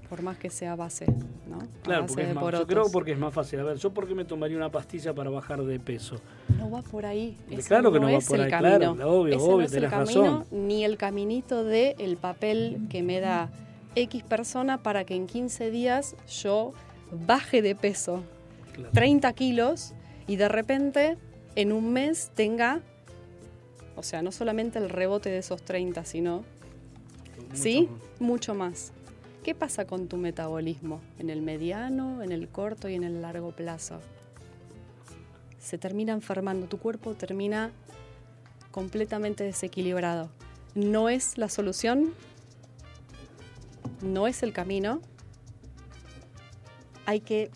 Por 0.09 0.23
más 0.23 0.39
que 0.39 0.51
sea 0.51 0.77
base, 0.77 1.05
¿no? 1.49 1.59
Claro, 1.83 2.03
base 2.03 2.15
porque 2.15 2.29
es 2.29 2.35
más, 2.37 2.53
yo 2.61 2.67
creo 2.69 2.91
porque 2.93 3.13
es 3.13 3.19
más 3.19 3.35
fácil. 3.35 3.59
A 3.59 3.65
ver, 3.65 3.77
¿yo 3.77 3.93
por 3.93 4.07
qué 4.07 4.15
me 4.15 4.25
tomaría 4.25 4.57
una 4.57 4.71
pastilla 4.71 5.13
para 5.13 5.31
bajar 5.31 5.65
de 5.65 5.81
peso? 5.81 6.21
No 6.57 6.71
va 6.71 6.81
por 6.83 7.05
ahí. 7.05 7.37
Ese 7.51 7.67
Claro 7.69 7.91
que 7.91 7.99
no 7.99 8.07
va 8.07 8.13
es 8.13 8.27
por 8.29 8.41
ahí, 8.41 8.49
camino. 8.49 8.95
claro, 8.95 9.19
obvio, 9.21 9.35
Ese 9.37 9.45
obvio, 9.45 9.57
no 9.59 9.63
es 9.65 9.73
el 9.75 9.91
camino, 9.91 10.23
razón. 10.39 10.47
ni 10.53 10.85
el 10.85 10.97
caminito 10.97 11.65
de 11.65 11.97
el 11.99 12.17
papel 12.19 12.87
que 12.89 13.03
me 13.03 13.19
da 13.19 13.51
X 13.97 14.23
persona 14.23 14.79
para 14.81 15.03
que 15.05 15.17
en 15.17 15.27
15 15.27 15.73
días 15.73 16.15
yo 16.41 16.73
baje 17.11 17.61
de 17.63 17.75
peso 17.75 18.23
Claro. 18.75 18.91
30 18.93 19.33
kilos 19.33 19.93
y 20.29 20.37
de 20.37 20.49
repente 20.49 21.17
en 21.57 21.73
un 21.73 21.93
mes 21.93 22.31
tenga, 22.35 22.81
o 23.97 24.03
sea, 24.03 24.23
no 24.23 24.31
solamente 24.33 24.79
el 24.79 24.89
rebote 24.91 25.31
de 25.31 25.39
esos 25.39 25.63
30, 25.63 26.05
sino, 26.05 26.45
¿sí? 27.55 27.89
Mucho 28.21 28.55
más. 28.55 28.93
¿Qué 29.43 29.55
pasa 29.55 29.87
con 29.87 30.09
tu 30.09 30.17
metabolismo 30.17 31.01
en 31.19 31.31
el 31.31 31.41
mediano, 31.43 32.23
en 32.23 32.33
el 32.33 32.49
corto 32.49 32.89
y 32.89 32.95
en 32.95 33.05
el 33.05 33.23
largo 33.23 33.53
plazo? 33.53 34.01
Se 35.59 35.79
termina 35.79 36.13
enfermando, 36.13 36.67
tu 36.67 36.79
cuerpo 36.79 37.15
termina 37.15 37.71
completamente 38.71 39.45
desequilibrado. 39.45 40.31
No 40.75 41.09
es 41.09 41.39
la 41.39 41.49
solución, 41.49 42.13
no 44.03 44.27
es 44.27 44.43
el 44.43 44.53
camino. 44.53 45.01
Hay 47.07 47.21
que 47.21 47.51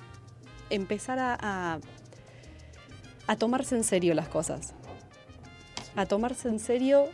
empezar 0.71 1.19
a, 1.19 1.37
a- 1.41 1.81
a 3.27 3.37
tomarse 3.37 3.77
en 3.77 3.85
serio 3.85 4.15
las 4.15 4.29
cosas. 4.29 4.75
A 5.97 6.07
tomarse 6.07 6.49
en 6.49 6.59
serio 6.59 7.09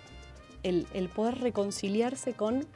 el, 0.62 0.86
el 0.94 1.08
poder 1.08 1.38
reconciliarse 1.40 2.34
con 2.34 2.66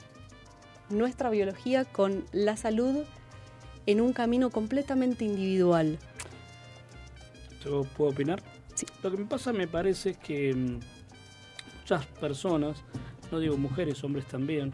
nuestra 0.88 1.30
biología, 1.30 1.84
con 1.84 2.24
la 2.32 2.56
salud 2.56 3.04
en 3.86 4.00
un 4.00 4.12
camino 4.12 4.50
completamente 4.50 5.24
individual. 5.24 5.98
¿Yo 7.64 7.82
puedo 7.96 8.10
opinar? 8.10 8.42
Lo 9.02 9.10
que 9.10 9.16
me 9.18 9.26
pasa, 9.26 9.52
me 9.52 9.68
parece, 9.68 10.10
es 10.10 10.16
que 10.18 10.54
mm, 10.54 10.78
muchas 11.80 12.06
personas, 12.06 12.82
no 13.30 13.38
digo 13.38 13.56
mujeres, 13.56 14.02
hombres 14.02 14.24
también, 14.26 14.72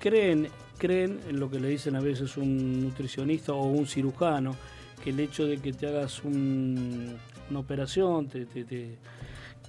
creen, 0.00 0.48
creen 0.78 1.20
en 1.28 1.38
lo 1.38 1.48
que 1.48 1.60
le 1.60 1.68
dicen 1.68 1.94
a 1.96 2.00
veces 2.00 2.36
un 2.36 2.82
nutricionista 2.82 3.52
o 3.52 3.62
un 3.64 3.86
cirujano, 3.86 4.56
que 5.04 5.10
el 5.10 5.20
hecho 5.20 5.46
de 5.46 5.58
que 5.58 5.72
te 5.72 5.86
hagas 5.86 6.24
un- 6.24 7.16
una 7.48 7.58
operación, 7.60 8.28
te, 8.28 8.44
te- 8.46 8.64
te- 8.64 8.98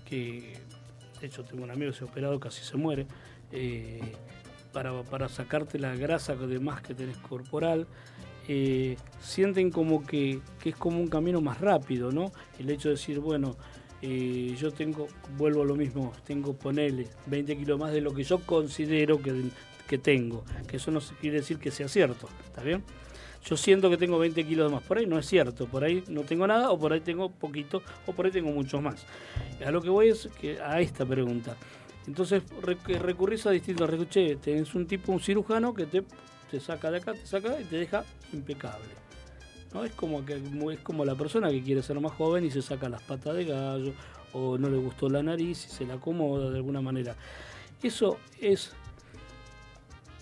que 0.08 0.54
de 1.20 1.28
hecho 1.28 1.44
tengo 1.44 1.64
un 1.64 1.72
amigo 1.72 1.92
que 1.92 1.98
se 1.98 2.04
ha 2.04 2.08
operado, 2.08 2.40
casi 2.40 2.64
se 2.64 2.78
muere, 2.78 3.08
eh, 3.52 4.02
para, 4.72 5.04
para 5.04 5.30
sacarte 5.30 5.80
la 5.80 5.96
grasa 5.96 6.36
de 6.36 6.60
más 6.60 6.82
que 6.82 6.94
tenés 6.94 7.18
corporal, 7.18 7.88
eh, 8.48 8.96
sienten 9.20 9.72
como 9.72 10.06
que, 10.06 10.40
que 10.62 10.70
es 10.70 10.76
como 10.76 11.00
un 11.00 11.08
camino 11.08 11.42
más 11.42 11.60
rápido, 11.60 12.12
¿no? 12.12 12.32
El 12.60 12.70
hecho 12.70 12.90
de 12.90 12.96
decir, 12.96 13.20
bueno, 13.20 13.58
eh, 14.02 14.56
yo 14.58 14.72
tengo, 14.72 15.08
vuelvo 15.38 15.64
a 15.64 15.66
lo 15.66 15.76
mismo, 15.76 16.14
tengo, 16.26 16.54
ponele 16.54 17.08
20 17.26 17.58
kilos 17.58 17.80
más 17.80 17.92
de 17.92 18.02
lo 18.02 18.14
que 18.14 18.24
yo 18.24 18.40
considero 18.40 19.22
que, 19.22 19.50
que 19.88 19.98
tengo, 19.98 20.46
que 20.68 20.78
eso 20.78 20.92
no 20.92 21.00
quiere 21.20 21.38
decir 21.38 21.58
que 21.58 21.72
sea 21.72 21.88
cierto, 21.88 22.30
¿está 22.46 22.62
bien? 22.62 22.84
Yo 23.46 23.56
siento 23.56 23.90
que 23.90 23.98
tengo 23.98 24.20
20 24.20 24.46
kilos 24.46 24.70
de 24.70 24.76
más, 24.76 24.84
por 24.84 24.98
ahí 24.98 25.06
no 25.06 25.18
es 25.18 25.26
cierto, 25.26 25.68
por 25.68 25.84
ahí 25.84 26.04
no 26.10 26.22
tengo 26.24 26.46
nada, 26.48 26.70
o 26.72 26.78
por 26.78 26.92
ahí 26.92 27.00
tengo 27.00 27.30
poquito, 27.32 27.82
o 28.06 28.12
por 28.14 28.26
ahí 28.26 28.32
tengo 28.32 28.52
muchos 28.52 28.82
más. 28.82 29.06
A 29.66 29.72
lo 29.72 29.82
que 29.82 29.90
voy 29.90 30.10
es 30.10 30.28
que 30.40 30.60
a 30.60 30.82
esta 30.82 31.06
pregunta. 31.06 31.56
Entonces 32.08 32.44
rec- 32.62 33.00
recurrís 33.00 33.46
a 33.46 33.52
distintos. 33.52 33.90
Che, 34.10 34.36
tenés 34.38 34.74
un 34.76 34.86
tipo, 34.88 35.12
un 35.12 35.20
cirujano 35.20 35.74
que 35.74 35.86
te, 35.86 36.04
te 36.52 36.60
saca 36.60 36.92
de 36.92 36.98
acá, 36.98 37.14
te 37.14 37.26
saca 37.26 37.60
y 37.60 37.64
te 37.66 37.78
deja 37.78 38.04
impecable. 38.34 38.88
¿no? 39.74 39.84
Es 39.84 39.92
como 39.94 40.26
que 40.26 40.36
es 40.74 40.80
como 40.80 41.04
la 41.06 41.16
persona 41.16 41.50
que 41.50 41.62
quiere 41.62 41.84
ser 41.84 42.00
más 42.00 42.14
joven 42.14 42.46
y 42.46 42.52
se 42.52 42.62
saca 42.62 42.88
las 42.90 43.02
patas 43.02 43.36
de 43.36 43.46
gallo, 43.46 43.94
o 44.34 44.58
no 44.58 44.70
le 44.70 44.78
gustó 44.78 45.10
la 45.10 45.22
nariz 45.24 45.66
y 45.66 45.70
se 45.70 45.86
la 45.86 45.96
acomoda 45.96 46.50
de 46.50 46.58
alguna 46.58 46.82
manera. 46.82 47.16
Eso 47.84 48.18
es 48.40 48.72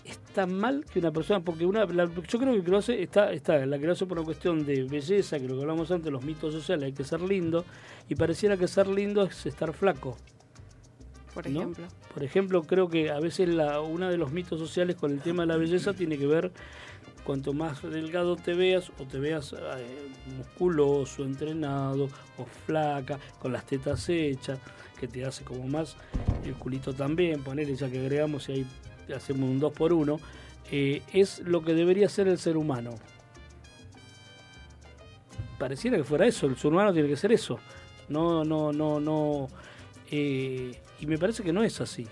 está 0.06 0.46
mal 0.46 0.84
que 0.84 0.98
una 0.98 1.10
persona, 1.10 1.40
porque 1.40 1.66
una, 1.66 1.84
la- 1.86 2.10
yo 2.28 2.38
creo 2.38 2.62
que, 2.62 2.76
hace, 2.76 3.02
está, 3.02 3.32
está, 3.32 3.64
la 3.66 3.78
que 3.78 3.86
lo 3.86 3.92
hace 3.92 4.06
por 4.06 4.18
una 4.18 4.24
cuestión 4.24 4.64
de 4.64 4.84
belleza, 4.84 5.38
que 5.38 5.48
lo 5.48 5.56
que 5.56 5.62
hablamos 5.62 5.90
antes, 5.90 6.12
los 6.12 6.24
mitos 6.24 6.52
sociales, 6.52 6.86
hay 6.86 6.92
que 6.92 7.04
ser 7.04 7.20
lindo, 7.20 7.64
y 8.08 8.14
pareciera 8.14 8.56
que 8.56 8.68
ser 8.68 8.88
lindo 8.88 9.22
es 9.24 9.46
estar 9.46 9.72
flaco. 9.72 10.16
Por 11.34 11.48
¿no? 11.50 11.60
ejemplo. 11.60 11.86
Por 12.14 12.24
ejemplo, 12.24 12.62
creo 12.62 12.88
que 12.88 13.10
a 13.10 13.20
veces 13.20 13.48
la, 13.48 13.80
uno 13.80 14.08
de 14.08 14.16
los 14.16 14.32
mitos 14.32 14.58
sociales 14.58 14.96
con 14.96 15.12
el 15.12 15.20
tema 15.20 15.42
de 15.42 15.48
la 15.48 15.56
belleza 15.56 15.92
tiene 15.94 16.16
que 16.16 16.26
ver 16.26 16.52
cuanto 17.24 17.52
más 17.52 17.82
delgado 17.82 18.36
te 18.36 18.54
veas 18.54 18.90
o 19.00 19.04
te 19.04 19.18
veas 19.18 19.52
eh, 19.52 19.56
musculoso, 20.38 21.24
entrenado 21.24 22.04
o 22.38 22.44
flaca, 22.66 23.18
con 23.40 23.52
las 23.52 23.66
tetas 23.66 24.08
hechas, 24.08 24.60
que 24.98 25.08
te 25.08 25.24
hace 25.24 25.42
como 25.44 25.66
más 25.66 25.96
el 26.44 26.54
culito 26.54 26.94
también, 26.94 27.42
ponerle 27.42 27.74
ya 27.74 27.90
que 27.90 27.98
agregamos 27.98 28.48
y 28.48 28.52
ahí 28.52 28.66
hacemos 29.14 29.48
un 29.48 29.60
2 29.60 29.72
por 29.72 29.92
1 29.92 30.18
es 30.70 31.40
lo 31.40 31.62
que 31.62 31.74
debería 31.74 32.08
ser 32.08 32.28
el 32.28 32.38
ser 32.38 32.56
humano. 32.56 32.94
Pareciera 35.58 35.96
que 35.96 36.04
fuera 36.04 36.26
eso, 36.26 36.46
el 36.46 36.56
ser 36.56 36.72
humano 36.72 36.92
tiene 36.92 37.08
que 37.08 37.16
ser 37.16 37.32
eso. 37.32 37.58
No, 38.08 38.44
no, 38.44 38.72
no, 38.72 39.00
no. 39.00 39.48
eh, 40.10 40.80
y 41.00 41.06
me 41.06 41.18
parece 41.18 41.42
que 41.42 41.52
no 41.52 41.62
es 41.62 41.80
así. 41.80 42.06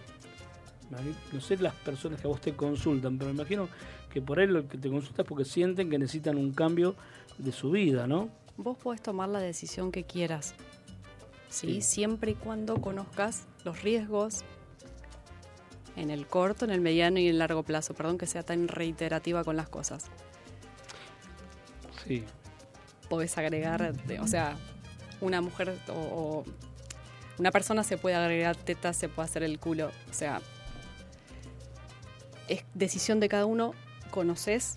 No 1.32 1.40
sé 1.40 1.56
las 1.56 1.74
personas 1.74 2.20
que 2.20 2.26
a 2.26 2.30
vos 2.30 2.40
te 2.40 2.54
consultan, 2.54 3.18
pero 3.18 3.30
me 3.30 3.34
imagino 3.34 3.68
que 4.12 4.22
por 4.22 4.38
ahí 4.38 4.46
lo 4.46 4.68
que 4.68 4.78
te 4.78 4.88
consultas 4.88 5.20
es 5.24 5.28
porque 5.28 5.44
sienten 5.44 5.90
que 5.90 5.98
necesitan 5.98 6.36
un 6.36 6.52
cambio 6.52 6.94
de 7.38 7.50
su 7.52 7.70
vida, 7.70 8.06
¿no? 8.06 8.28
Vos 8.56 8.78
podés 8.78 9.02
tomar 9.02 9.28
la 9.28 9.40
decisión 9.40 9.90
que 9.90 10.04
quieras, 10.04 10.54
¿sí? 11.48 11.66
Sí. 11.66 11.82
Siempre 11.82 12.32
y 12.32 12.34
cuando 12.34 12.80
conozcas 12.80 13.46
los 13.64 13.82
riesgos 13.82 14.44
en 15.96 16.10
el 16.10 16.26
corto, 16.26 16.64
en 16.64 16.70
el 16.70 16.80
mediano 16.80 17.18
y 17.18 17.24
en 17.24 17.30
el 17.30 17.38
largo 17.38 17.62
plazo. 17.62 17.94
Perdón 17.94 18.18
que 18.18 18.26
sea 18.26 18.42
tan 18.42 18.68
reiterativa 18.68 19.44
con 19.44 19.56
las 19.56 19.68
cosas. 19.68 20.06
Sí. 22.06 22.24
Podés 23.08 23.36
agregar, 23.38 23.94
o 24.20 24.26
sea, 24.26 24.56
una 25.20 25.40
mujer 25.40 25.78
o, 25.88 25.92
o 25.92 26.44
una 27.38 27.50
persona 27.50 27.82
se 27.82 27.98
puede 27.98 28.16
agregar 28.16 28.56
tetas, 28.56 28.96
se 28.96 29.08
puede 29.08 29.28
hacer 29.28 29.42
el 29.42 29.58
culo. 29.58 29.90
O 30.10 30.12
sea, 30.12 30.40
es 32.48 32.64
decisión 32.74 33.20
de 33.20 33.28
cada 33.28 33.46
uno. 33.46 33.72
Conoces 34.10 34.76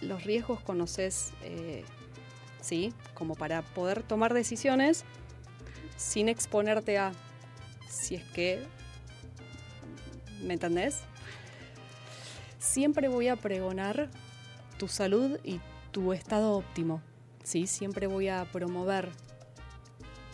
los 0.00 0.24
riesgos, 0.24 0.60
conoces, 0.60 1.32
eh, 1.42 1.84
sí, 2.60 2.92
como 3.14 3.34
para 3.34 3.62
poder 3.62 4.02
tomar 4.02 4.34
decisiones 4.34 5.04
sin 5.96 6.28
exponerte 6.28 6.98
a 6.98 7.12
si 7.88 8.16
es 8.16 8.24
que, 8.24 8.62
¿me 10.42 10.54
entendés? 10.54 11.02
Siempre 12.58 13.08
voy 13.08 13.28
a 13.28 13.36
pregonar 13.36 14.08
tu 14.78 14.88
salud 14.88 15.38
y 15.44 15.60
tu 15.92 16.12
estado 16.12 16.52
óptimo, 16.52 17.00
sí, 17.42 17.66
siempre 17.66 18.06
voy 18.06 18.28
a 18.28 18.44
promover 18.52 19.10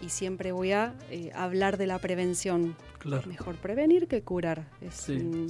y 0.00 0.08
siempre 0.08 0.52
voy 0.52 0.72
a 0.72 0.94
eh, 1.10 1.30
hablar 1.34 1.76
de 1.78 1.86
la 1.86 1.98
prevención. 1.98 2.76
Claro. 2.98 3.26
Mejor 3.28 3.56
prevenir 3.56 4.08
que 4.08 4.22
curar. 4.22 4.68
Es 4.80 4.94
Sí. 4.94 5.46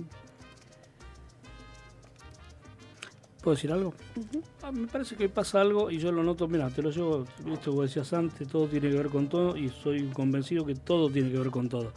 ¿Puedo 3.42 3.56
decir 3.56 3.72
algo? 3.72 3.92
Ujú. 4.14 4.42
Ah, 4.62 4.70
me 4.70 4.86
parece 4.86 5.16
que 5.16 5.28
pasa 5.28 5.60
algo 5.60 5.90
y 5.90 5.98
yo 5.98 6.12
lo 6.12 6.22
noto, 6.22 6.46
mira, 6.46 6.70
te 6.70 6.80
lo 6.80 6.90
llevo, 6.90 7.26
esto 7.52 7.74
que 7.74 7.82
decías 7.82 8.12
antes, 8.12 8.46
todo 8.46 8.68
tiene 8.68 8.88
que 8.88 8.96
ver 8.96 9.08
con 9.08 9.28
todo 9.28 9.56
y 9.56 9.68
soy 9.68 10.04
convencido 10.10 10.64
que 10.64 10.76
todo 10.76 11.10
tiene 11.10 11.32
que 11.32 11.38
ver 11.38 11.50
con 11.50 11.68
todo. 11.68 11.92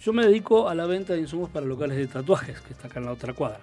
Yo 0.00 0.14
me 0.14 0.26
dedico 0.26 0.66
a 0.66 0.74
la 0.74 0.86
venta 0.86 1.12
de 1.12 1.20
insumos 1.20 1.50
para 1.50 1.66
locales 1.66 1.98
de 1.98 2.06
tatuajes, 2.06 2.58
que 2.62 2.72
está 2.72 2.88
acá 2.88 3.00
en 3.00 3.04
la 3.04 3.12
otra 3.12 3.34
cuadra. 3.34 3.60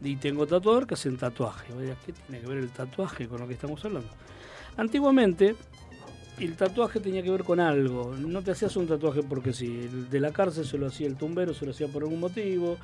Y 0.00 0.14
tengo 0.14 0.46
tatuador 0.46 0.86
que 0.86 0.94
hacen 0.94 1.16
tatuaje. 1.16 1.72
¿Qué 2.06 2.12
tiene 2.12 2.40
que 2.40 2.46
ver 2.46 2.58
el 2.58 2.70
tatuaje 2.70 3.26
con 3.26 3.40
lo 3.40 3.48
que 3.48 3.54
estamos 3.54 3.84
hablando? 3.84 4.08
Antiguamente, 4.76 5.56
el 6.38 6.54
tatuaje 6.54 7.00
tenía 7.00 7.20
que 7.24 7.32
ver 7.32 7.42
con 7.42 7.58
algo. 7.58 8.14
No 8.16 8.42
te 8.42 8.52
hacías 8.52 8.76
un 8.76 8.86
tatuaje 8.86 9.24
porque 9.24 9.52
sí. 9.52 9.88
El 9.92 10.08
de 10.08 10.20
la 10.20 10.32
cárcel 10.32 10.64
se 10.64 10.78
lo 10.78 10.86
hacía 10.86 11.08
el 11.08 11.16
tumbero, 11.16 11.52
se 11.52 11.64
lo 11.64 11.72
hacía 11.72 11.88
por 11.88 12.04
algún 12.04 12.20
motivo. 12.20 12.76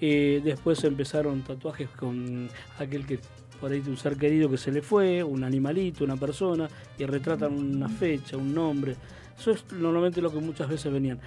Eh, 0.00 0.40
después 0.42 0.82
empezaron 0.84 1.42
tatuajes 1.42 1.90
con 1.90 2.48
aquel 2.78 3.04
que 3.04 3.20
por 3.60 3.72
ahí 3.72 3.82
un 3.86 3.98
ser 3.98 4.16
querido 4.16 4.48
que 4.48 4.56
se 4.56 4.72
le 4.72 4.80
fue, 4.80 5.22
un 5.22 5.44
animalito, 5.44 6.02
una 6.02 6.16
persona, 6.16 6.66
y 6.96 7.04
retratan 7.04 7.52
una 7.52 7.90
fecha, 7.90 8.38
un 8.38 8.54
nombre. 8.54 8.96
Eso 9.38 9.50
es 9.50 9.70
normalmente 9.72 10.22
lo 10.22 10.32
que 10.32 10.38
muchas 10.38 10.68
veces 10.68 10.90
venían. 10.90 11.20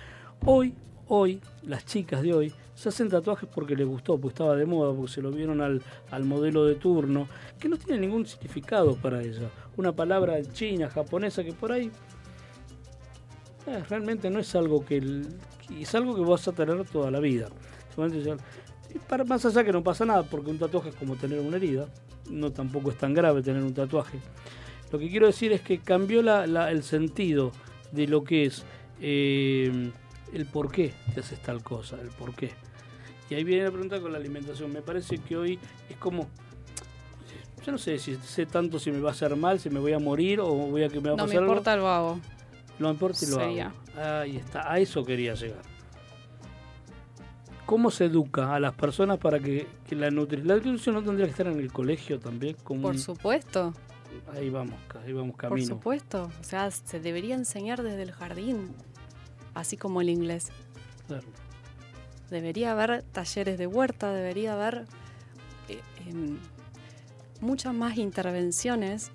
Hoy, 0.46 0.74
hoy, 1.14 1.42
las 1.64 1.86
chicas 1.86 2.22
de 2.22 2.34
hoy 2.34 2.54
se 2.74 2.88
hacen 2.88 3.10
tatuajes 3.10 3.48
porque 3.54 3.76
les 3.76 3.86
gustó, 3.86 4.18
porque 4.18 4.34
estaba 4.34 4.56
de 4.56 4.66
moda, 4.66 4.94
porque 4.96 5.12
se 5.12 5.22
lo 5.22 5.30
vieron 5.30 5.60
al, 5.60 5.82
al 6.10 6.24
modelo 6.24 6.66
de 6.66 6.76
turno, 6.76 7.28
que 7.60 7.68
no 7.68 7.78
tiene 7.78 8.00
ningún 8.00 8.26
significado 8.26 8.96
para 8.96 9.22
ella. 9.22 9.50
Una 9.76 9.92
palabra 9.92 10.42
china, 10.54 10.90
japonesa, 10.90 11.44
que 11.44 11.52
por 11.52 11.74
ahí 11.74 11.92
eh, 13.68 13.84
realmente 13.90 14.30
no 14.30 14.40
es 14.40 14.56
algo 14.56 14.86
que, 14.86 15.22
es 15.78 15.96
algo 15.96 16.16
que 16.16 16.22
vas 16.22 16.48
a 16.48 16.54
tener 16.54 16.86
toda 16.86 17.12
la 17.12 17.20
vida. 17.20 17.50
Para, 19.10 19.26
más 19.26 19.46
allá 19.46 19.66
que 19.66 19.74
no 19.74 19.84
pasa 19.84 20.06
nada, 20.06 20.24
porque 20.24 20.50
un 20.50 20.58
tatuaje 20.58 20.90
es 20.90 20.96
como 20.96 21.18
tener 21.18 21.42
una 21.42 21.58
herida, 21.58 21.88
no 22.30 22.54
tampoco 22.54 22.90
es 22.90 22.98
tan 22.98 23.14
grave 23.14 23.42
tener 23.42 23.64
un 23.64 23.74
tatuaje. 23.74 24.18
Lo 24.94 24.98
que 24.98 25.10
quiero 25.10 25.28
decir 25.28 25.52
es 25.52 25.60
que 25.60 25.80
cambió 25.80 26.22
el 26.22 26.84
sentido 26.84 27.52
de 27.92 28.08
lo 28.08 28.24
que 28.24 28.46
es 28.46 28.64
eh, 29.02 29.92
el 30.34 30.46
por 30.46 30.72
qué 30.72 30.94
te 31.14 31.20
haces 31.22 31.42
tal 31.42 31.64
cosa, 31.64 32.00
el 32.02 32.10
por 32.10 32.34
qué. 32.36 32.52
Y 33.30 33.36
ahí 33.36 33.44
viene 33.44 33.64
la 33.66 33.72
pregunta 33.72 34.00
con 34.02 34.12
la 34.12 34.18
alimentación. 34.18 34.72
Me 34.74 34.82
parece 34.82 35.18
que 35.18 35.38
hoy 35.38 35.60
es 35.90 35.98
como, 35.98 36.28
yo 37.66 37.72
no 37.72 37.78
sé 37.78 37.98
si 38.00 38.16
sé 38.18 38.46
tanto 38.46 38.78
si 38.80 38.92
me 38.92 39.00
va 39.00 39.10
a 39.10 39.14
hacer 39.14 39.36
mal, 39.36 39.60
si 39.60 39.70
me 39.70 39.80
voy 39.80 39.94
a 39.94 40.00
morir 40.00 40.40
o 40.42 40.48
voy 40.50 40.84
a 40.84 40.90
que 40.90 41.00
me 41.00 41.10
va 41.10 41.14
a 41.14 41.18
No 41.18 41.24
me 41.24 41.28
pasar 41.30 41.38
algo. 41.44 41.52
importa, 41.54 41.76
lo 41.78 41.88
hago. 41.88 42.20
Lo 42.80 42.90
aporte 42.90 43.26
y 43.26 43.30
lo 43.30 43.36
Sería. 43.36 43.68
hago. 43.96 44.02
Ahí 44.22 44.38
está, 44.38 44.72
a 44.72 44.80
eso 44.80 45.04
quería 45.06 45.34
llegar. 45.36 45.62
¿Cómo 47.66 47.90
se 47.92 48.06
educa 48.06 48.54
a 48.54 48.60
las 48.60 48.74
personas 48.74 49.18
para 49.18 49.40
que, 49.40 49.66
que 49.88 49.96
la 49.96 50.10
nutrición... 50.12 50.48
La 50.48 50.56
nutrición 50.56 50.96
no 50.96 51.04
tendría 51.04 51.26
que 51.28 51.32
estar 51.32 51.48
en 51.48 51.60
el 51.60 51.72
colegio 51.72 52.20
también? 52.20 52.58
Como 52.64 52.82
Por 52.84 52.96
un- 52.96 53.00
supuesto, 53.00 53.74
Ahí 54.34 54.50
vamos, 54.50 54.76
ahí 55.06 55.14
vamos 55.14 55.32
por 55.32 55.42
camino. 55.50 55.68
supuesto. 55.68 56.30
O 56.42 56.44
sea, 56.44 56.70
se 56.70 57.00
debería 57.00 57.34
enseñar 57.36 57.82
desde 57.82 58.02
el 58.04 58.12
jardín, 58.12 58.74
así 59.54 59.78
como 59.78 60.02
el 60.02 60.10
inglés. 60.10 60.52
Claro. 61.08 61.28
Debería 62.30 62.72
haber 62.72 63.04
talleres 63.04 63.58
de 63.58 63.68
huerta, 63.68 64.14
debería 64.14 64.54
haber 64.54 64.86
eh, 65.68 65.82
em, 66.08 66.38
muchas 67.42 67.74
más 67.74 67.98
intervenciones 67.98 69.12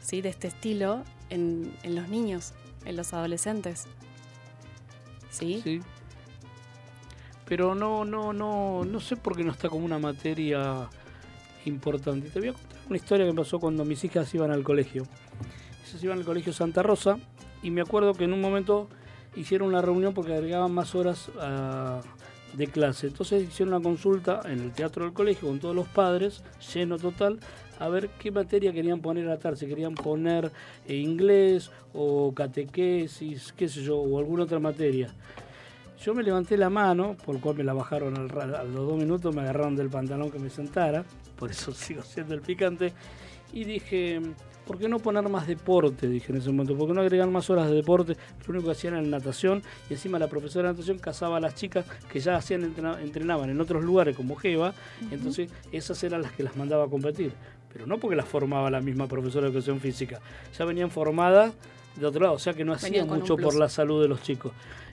¿sí? 0.00 0.22
de 0.22 0.30
este 0.30 0.48
estilo 0.48 1.04
en, 1.28 1.76
en 1.82 1.94
los 1.94 2.08
niños, 2.08 2.54
en 2.84 2.96
los 2.96 3.12
adolescentes. 3.12 3.86
¿Sí? 5.30 5.60
Sí. 5.62 5.80
Pero 7.44 7.74
no, 7.74 8.04
no, 8.04 8.32
no, 8.32 8.84
no 8.84 9.00
sé 9.00 9.16
por 9.16 9.36
qué 9.36 9.44
no 9.44 9.52
está 9.52 9.68
como 9.68 9.84
una 9.84 9.98
materia 9.98 10.88
importante. 11.64 12.30
Te 12.30 12.38
voy 12.38 12.48
a 12.48 12.52
contar 12.52 12.78
una 12.88 12.96
historia 12.96 13.26
que 13.26 13.34
pasó 13.34 13.58
cuando 13.58 13.84
mis 13.84 14.02
hijas 14.04 14.32
iban 14.34 14.50
al 14.50 14.62
colegio. 14.62 15.06
Ellas 15.88 16.04
iban 16.04 16.18
al 16.18 16.24
colegio 16.24 16.52
Santa 16.52 16.82
Rosa 16.82 17.18
y 17.62 17.70
me 17.70 17.80
acuerdo 17.80 18.14
que 18.14 18.24
en 18.24 18.32
un 18.32 18.40
momento 18.40 18.88
hicieron 19.36 19.68
una 19.68 19.82
reunión 19.82 20.14
porque 20.14 20.34
agregaban 20.34 20.72
más 20.72 20.94
horas 20.94 21.30
ah, 21.40 22.00
de 22.54 22.66
clase. 22.66 23.08
Entonces 23.08 23.44
hicieron 23.44 23.74
una 23.74 23.82
consulta 23.82 24.40
en 24.44 24.60
el 24.60 24.72
teatro 24.72 25.04
del 25.04 25.12
colegio 25.12 25.48
con 25.48 25.58
todos 25.58 25.74
los 25.74 25.88
padres, 25.88 26.42
lleno 26.74 26.98
total, 26.98 27.38
a 27.78 27.88
ver 27.88 28.10
qué 28.18 28.30
materia 28.30 28.72
querían 28.72 29.00
poner 29.00 29.26
a 29.26 29.30
la 29.30 29.38
tarde. 29.38 29.56
Si 29.56 29.66
querían 29.66 29.94
poner 29.94 30.50
eh, 30.86 30.96
inglés 30.96 31.70
o 31.94 32.32
catequesis, 32.34 33.52
qué 33.56 33.68
sé 33.68 33.82
yo, 33.82 33.98
o 33.98 34.18
alguna 34.18 34.44
otra 34.44 34.58
materia. 34.58 35.12
Yo 36.02 36.14
me 36.14 36.22
levanté 36.22 36.56
la 36.56 36.70
mano, 36.70 37.14
por 37.24 37.34
lo 37.34 37.40
cual 37.42 37.56
me 37.56 37.64
la 37.64 37.74
bajaron 37.74 38.16
al 38.16 38.54
a 38.54 38.64
los 38.64 38.88
dos 38.88 38.96
minutos, 38.96 39.34
me 39.34 39.42
agarraron 39.42 39.76
del 39.76 39.90
pantalón 39.90 40.30
que 40.30 40.38
me 40.38 40.48
sentara, 40.48 41.04
por 41.36 41.50
eso 41.50 41.72
sigo 41.74 42.02
siendo 42.02 42.34
el 42.34 42.40
picante, 42.40 42.92
y 43.52 43.64
dije, 43.64 44.20
¿por 44.66 44.78
qué 44.78 44.88
no 44.88 44.98
poner 44.98 45.28
más 45.28 45.46
deporte? 45.46 46.08
Dije 46.08 46.32
en 46.32 46.38
ese 46.38 46.50
momento, 46.50 46.76
¿por 46.76 46.88
qué 46.88 46.94
no 46.94 47.00
agregar 47.00 47.28
más 47.30 47.50
horas 47.50 47.68
de 47.68 47.74
deporte? 47.76 48.16
Lo 48.46 48.50
único 48.54 48.66
que 48.66 48.72
hacían 48.72 48.94
era 48.94 49.02
natación, 49.02 49.62
y 49.88 49.94
encima 49.94 50.18
la 50.18 50.28
profesora 50.28 50.68
de 50.68 50.74
natación 50.74 50.98
casaba 50.98 51.38
a 51.38 51.40
las 51.40 51.54
chicas 51.54 51.84
que 52.12 52.20
ya 52.20 52.36
hacían 52.36 52.62
entrena- 52.64 53.00
entrenaban 53.00 53.50
en 53.50 53.60
otros 53.60 53.84
lugares 53.84 54.16
como 54.16 54.36
Jeva, 54.36 54.72
entonces 55.10 55.50
esas 55.72 56.02
eran 56.04 56.22
las 56.22 56.32
que 56.32 56.42
las 56.42 56.56
mandaba 56.56 56.84
a 56.84 56.88
competir. 56.88 57.32
Pero 57.72 57.86
no 57.86 57.98
porque 57.98 58.16
las 58.16 58.26
formaba 58.26 58.68
la 58.70 58.80
misma 58.80 59.06
profesora 59.06 59.46
de 59.46 59.52
educación 59.52 59.80
física, 59.80 60.20
ya 60.58 60.64
venían 60.64 60.90
formadas 60.90 61.52
de 61.96 62.06
otro 62.06 62.20
lado, 62.22 62.34
o 62.34 62.38
sea 62.38 62.52
que 62.52 62.64
no 62.64 62.72
hacían 62.86 63.06
mucho 63.20 63.36
por 63.44 63.54
la 63.60 63.68
salud 63.68 64.02
de 64.02 64.08
los 64.08 64.22
chicos. 64.22 64.52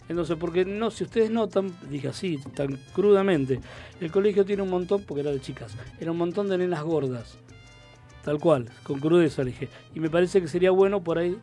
Entonces, 0.10 0.38
porque 0.40 0.64
no, 0.64 0.90
si 0.90 1.04
ustedes 1.04 1.30
notan, 1.30 1.70
dije 1.90 2.08
así, 2.08 2.40
tan 2.56 2.80
crudamente, 2.94 3.60
el 4.00 4.10
colegio 4.12 4.46
tiene 4.46 4.62
un 4.62 4.70
montón, 4.70 5.04
porque 5.04 5.22
era 5.22 5.32
de 5.32 5.42
chicas, 5.42 5.74
era 6.00 6.12
un 6.12 6.18
montón 6.18 6.48
de 6.50 6.58
nenas 6.60 6.82
gordas. 6.84 7.38
Tal 8.28 8.40
cual, 8.40 8.66
con 8.84 9.00
crudeza 9.00 9.42
le 9.42 9.52
dije. 9.52 9.70
Y 9.96 10.02
me 10.02 10.10
parece 10.10 10.42
que 10.42 10.50
sería 10.50 10.70
bueno 10.72 11.02
por 11.02 11.18
ahí 11.18 11.38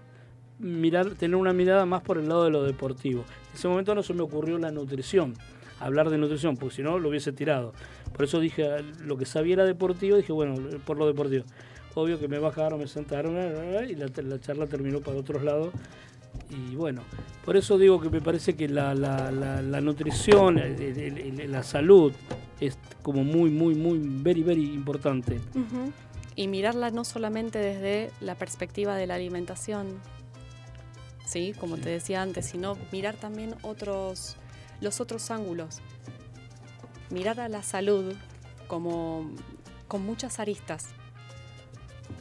mirar, 0.58 1.14
tener 1.14 1.34
una 1.34 1.54
mirada 1.54 1.86
más 1.86 2.02
por 2.02 2.18
el 2.18 2.28
lado 2.28 2.44
de 2.44 2.50
lo 2.50 2.62
deportivo. 2.62 3.24
En 3.48 3.54
ese 3.54 3.68
momento 3.68 3.94
no 3.94 4.02
se 4.02 4.12
me 4.12 4.20
ocurrió 4.20 4.58
la 4.58 4.70
nutrición, 4.70 5.32
hablar 5.80 6.10
de 6.10 6.18
nutrición, 6.18 6.58
porque 6.58 6.74
si 6.74 6.82
no 6.82 6.98
lo 6.98 7.08
hubiese 7.08 7.32
tirado. 7.32 7.72
Por 8.12 8.26
eso 8.26 8.38
dije, 8.38 8.82
lo 9.02 9.16
que 9.16 9.24
sabía 9.24 9.54
era 9.54 9.64
deportivo, 9.64 10.18
dije, 10.18 10.34
bueno, 10.34 10.56
por 10.84 10.98
lo 10.98 11.06
deportivo. 11.06 11.44
Obvio 11.94 12.20
que 12.20 12.28
me 12.28 12.38
bajaron, 12.38 12.78
me 12.78 12.86
sentaron 12.86 13.34
y 13.88 13.94
la, 13.94 14.10
la 14.22 14.38
charla 14.38 14.66
terminó 14.66 15.00
para 15.00 15.16
otros 15.16 15.42
lados. 15.42 15.72
Y 16.50 16.76
bueno, 16.76 17.00
por 17.46 17.56
eso 17.56 17.78
digo 17.78 17.98
que 17.98 18.10
me 18.10 18.20
parece 18.20 18.56
que 18.56 18.68
la, 18.68 18.92
nutrición, 19.80 20.60
la 21.48 21.62
salud 21.62 22.12
es 22.60 22.76
como 23.02 23.24
muy, 23.24 23.48
muy, 23.48 23.74
muy, 23.74 23.98
very, 24.02 24.42
very 24.42 24.64
importante. 24.74 25.40
Ujú. 25.54 25.90
Y 26.36 26.48
mirarla 26.48 26.90
no 26.90 27.04
solamente 27.04 27.58
desde 27.58 28.10
la 28.20 28.34
perspectiva 28.34 28.96
de 28.96 29.06
la 29.06 29.14
alimentación, 29.14 30.00
¿sí? 31.24 31.54
Como 31.58 31.76
te 31.76 31.90
decía 31.90 32.22
antes, 32.22 32.46
sino 32.46 32.76
mirar 32.90 33.14
también 33.16 33.54
otros, 33.62 34.36
los 34.80 35.00
otros 35.00 35.30
ángulos. 35.30 35.80
Mirar 37.10 37.38
a 37.40 37.48
la 37.48 37.62
salud 37.62 38.14
como 38.66 39.30
con 39.86 40.04
muchas 40.04 40.40
aristas. 40.40 40.88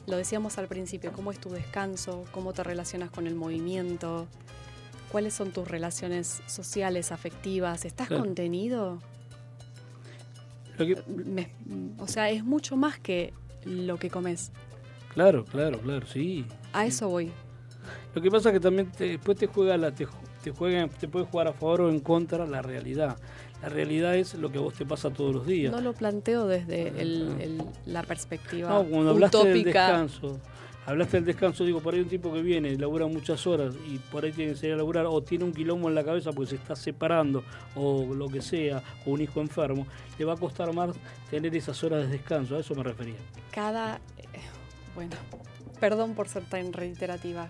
Lo 0.06 0.18
decíamos 0.18 0.57
al 0.57 0.68
principio, 0.68 1.11
cómo 1.14 1.31
es 1.31 1.40
tu 1.40 1.49
descanso, 1.49 2.26
cómo 2.31 2.53
te 2.53 2.61
relacionas 2.64 3.10
con 3.10 3.26
el 3.26 3.35
movimiento, 3.35 4.27
cuáles 5.11 5.34
son 5.34 5.52
tus 5.52 5.68
relaciones 5.68 6.41
sociales, 6.45 7.11
afectivas, 7.11 7.85
¿estás 7.85 8.10
Claro. 8.10 8.23
contenido? 8.26 9.02
Lo 10.77 10.85
que- 10.85 11.03
Me- 11.07 11.49
o 11.98 12.07
sea, 12.07 12.30
es 12.30 12.44
mucho 12.44 12.76
más 12.76 12.99
que 12.99 13.34
lo 13.65 13.98
que 13.98 14.10
comes. 14.10 14.52
claro, 15.14 15.45
claro, 15.45 15.80
claro, 15.80 16.06
sí. 16.07 16.45
A 16.73 16.85
eso 16.85 17.07
voy. 17.10 17.31
Lo 18.15 18.22
que 18.22 18.30
pasa 18.31 18.49
es 18.49 18.53
que 18.53 18.60
también 18.60 18.91
te- 18.91 19.10
después 19.10 19.38
te 19.38 19.48
juega 19.48 19.76
la 19.77 19.91
te, 19.91 20.07
te 20.44 20.52
juega 20.52 20.88
te 20.88 21.07
puede 21.07 21.26
jugar 21.26 21.48
a 21.48 21.53
favor 21.53 21.81
o 21.81 21.90
en 21.90 21.99
contra 21.99 22.45
la 22.45 22.61
realidad. 22.61 23.18
La 23.61 23.69
realidad 23.69 24.15
es 24.15 24.34
lo 24.35 24.52
que 24.52 24.57
a 24.57 24.61
vos 24.61 24.73
te 24.73 24.85
pasa 24.85 25.10
todos 25.10 25.34
los 25.34 25.45
días. 25.48 25.72
No 25.72 25.81
lo 25.81 25.94
planteo 25.94 26.48
desde 26.48 26.90
el- 27.02 27.35
el- 27.40 27.61
la 27.85 28.03
perspectiva 28.03 28.69
No, 28.69 28.84
cuando 28.85 29.11
hablaste 29.11 29.38
del 29.45 29.64
descanso, 29.64 30.40
hablaste 30.85 31.18
del 31.18 31.26
descanso, 31.26 31.64
digo, 31.64 31.81
por 31.81 31.93
ahí 31.93 32.01
un 32.01 32.10
tipo 32.10 32.34
que 32.34 32.41
viene, 32.41 32.77
labura 32.77 33.05
muchas 33.07 33.45
horas 33.47 33.76
y 33.88 33.97
por 33.97 34.26
ahí 34.26 34.31
tiene 34.31 34.51
que 34.51 34.57
salir 34.57 34.73
a 34.73 34.77
laburar, 34.77 35.05
o 35.05 35.22
tiene 35.22 35.45
un 35.45 35.53
quilombo 35.53 35.89
en 35.89 35.95
la 35.95 36.03
cabeza 36.03 36.31
porque 36.31 36.51
se 36.51 36.55
está 36.55 36.76
separando, 36.76 37.43
o 37.76 38.14
lo 38.14 38.27
que 38.30 38.41
sea, 38.41 38.81
o 39.05 39.11
un 39.11 39.22
hijo 39.22 39.41
enfermo, 39.41 39.88
le 40.18 40.26
va 40.26 40.34
a 40.34 40.38
costar 40.38 40.73
más 40.73 40.95
tener 41.30 41.55
esas 41.55 41.84
horas 41.84 42.01
de 42.01 42.07
descanso, 42.07 42.55
a 42.55 42.60
eso 42.60 42.76
me 42.76 42.84
refería. 42.84 43.15
Cada. 43.51 43.99
bueno, 44.95 45.15
perdón 45.80 46.14
por 46.14 46.27
ser 46.27 46.43
tan 46.43 46.73
reiterativa. 46.73 47.47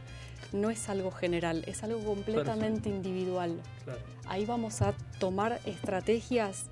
No 0.52 0.70
es 0.70 0.88
algo 0.88 1.10
general, 1.10 1.64
es 1.66 1.84
algo 1.84 2.00
completamente 2.04 2.88
individual. 2.88 3.60
Claro. 3.86 4.00
Ahí 4.28 4.46
vamos 4.46 4.84
a 4.84 4.94
tomar 5.18 5.60
estrategias 5.66 6.68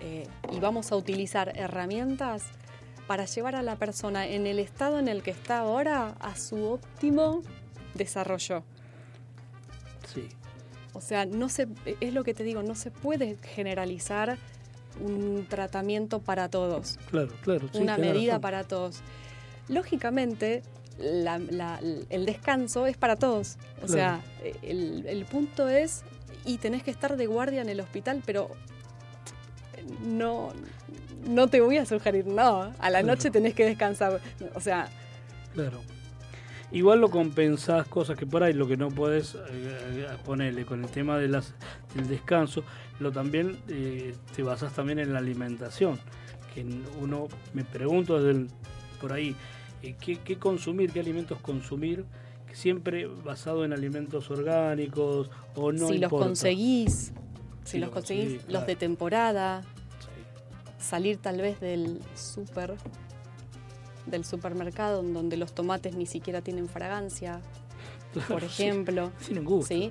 eh, 0.00 0.26
y 0.52 0.60
vamos 0.60 0.92
a 0.92 0.96
utilizar 0.96 1.56
herramientas 1.56 2.44
para 3.06 3.24
llevar 3.26 3.54
a 3.56 3.62
la 3.62 3.76
persona 3.76 4.26
en 4.26 4.46
el 4.46 4.58
estado 4.58 4.98
en 4.98 5.08
el 5.08 5.22
que 5.22 5.30
está 5.30 5.58
ahora 5.58 6.14
a 6.20 6.36
su 6.36 6.64
óptimo 6.64 7.42
desarrollo. 7.94 8.62
Sí. 10.12 10.28
O 10.92 11.00
sea, 11.00 11.26
no 11.26 11.48
se, 11.48 11.66
es 12.00 12.14
lo 12.14 12.24
que 12.24 12.34
te 12.34 12.44
digo, 12.44 12.62
no 12.62 12.74
se 12.74 12.90
puede 12.90 13.36
generalizar 13.42 14.38
un 15.00 15.44
tratamiento 15.48 16.20
para 16.20 16.48
todos, 16.48 16.98
Claro, 17.10 17.32
claro. 17.42 17.68
sí, 17.72 17.78
una 17.80 17.98
medida 17.98 18.32
razón. 18.34 18.40
para 18.42 18.64
todos. 18.64 19.00
Lógicamente, 19.68 20.62
la- 20.98 21.38
la- 21.40 21.80
el 22.10 22.24
descanso 22.26 22.86
es 22.86 22.96
para 22.96 23.16
todos. 23.16 23.56
O 23.82 23.86
Claro. 23.86 23.92
sea, 23.92 24.20
el, 24.62 25.04
el 25.08 25.24
punto 25.24 25.68
es, 25.68 26.04
y 26.44 26.58
tenés 26.58 26.84
que 26.84 26.92
estar 26.92 27.16
de 27.16 27.26
guardia 27.26 27.60
en 27.62 27.68
el 27.70 27.80
hospital, 27.80 28.22
pero 28.24 28.50
no, 30.06 30.52
no 31.26 31.48
te 31.48 31.60
voy 31.60 31.76
a 31.78 31.86
sugerir, 31.86 32.26
no, 32.26 32.62
a 32.62 32.90
la 32.90 33.00
Claro. 33.00 33.06
noche 33.06 33.30
tenés 33.30 33.54
que 33.54 33.64
descansar. 33.64 34.20
O 34.54 34.60
sea, 34.60 34.88
Claro. 35.54 35.80
Igual 36.72 37.00
lo 37.00 37.08
compensás 37.08 37.86
cosas 37.86 38.16
que 38.18 38.26
por 38.26 38.42
ahí 38.42 38.52
lo 38.52 38.66
que 38.66 38.76
no 38.76 38.88
puedes 38.88 39.36
eh, 39.36 40.08
ponerle 40.24 40.64
con 40.64 40.82
el 40.82 40.90
tema 40.90 41.16
de 41.18 41.28
las, 41.28 41.54
del 41.94 42.08
descanso, 42.08 42.64
lo 42.98 43.12
también 43.12 43.58
eh, 43.68 44.14
te 44.34 44.42
basás 44.42 44.72
también 44.72 44.98
en 44.98 45.12
la 45.12 45.20
alimentación. 45.20 46.00
Que 46.52 46.66
uno 47.00 47.28
me 47.52 47.62
pregunto 47.64 48.20
desde 48.20 48.40
el- 48.40 48.48
por 49.00 49.12
ahí 49.12 49.36
eh, 49.82 49.94
¿qué, 50.00 50.16
qué 50.16 50.36
consumir, 50.36 50.90
qué 50.90 50.98
alimentos 51.00 51.38
consumir, 51.40 52.04
siempre 52.52 53.06
basado 53.06 53.64
en 53.64 53.72
alimentos 53.72 54.28
orgánicos 54.30 55.30
o 55.54 55.70
no 55.70 55.88
si 55.88 55.98
los 55.98 56.10
conseguís, 56.10 57.12
si 57.64 57.70
Si 57.72 57.78
los 57.78 57.88
lo 57.88 57.94
conseguís, 57.94 58.24
conseguís, 58.24 58.42
los 58.44 58.50
claro. 58.50 58.66
de 58.66 58.76
temporada, 58.76 59.62
salir 60.78 61.18
tal 61.18 61.40
vez 61.40 61.60
del 61.60 62.00
súper, 62.14 62.76
del 64.06 64.24
supermercado 64.24 65.00
en 65.00 65.14
donde 65.14 65.36
los 65.36 65.54
tomates 65.54 65.94
ni 65.96 66.06
siquiera 66.06 66.40
tienen 66.42 66.68
fragancia, 66.68 67.40
Claro, 68.12 68.28
por 68.28 68.44
ejemplo. 68.44 69.12
tienen 69.26 69.44
gusto. 69.44 69.74
¿sí? 69.74 69.90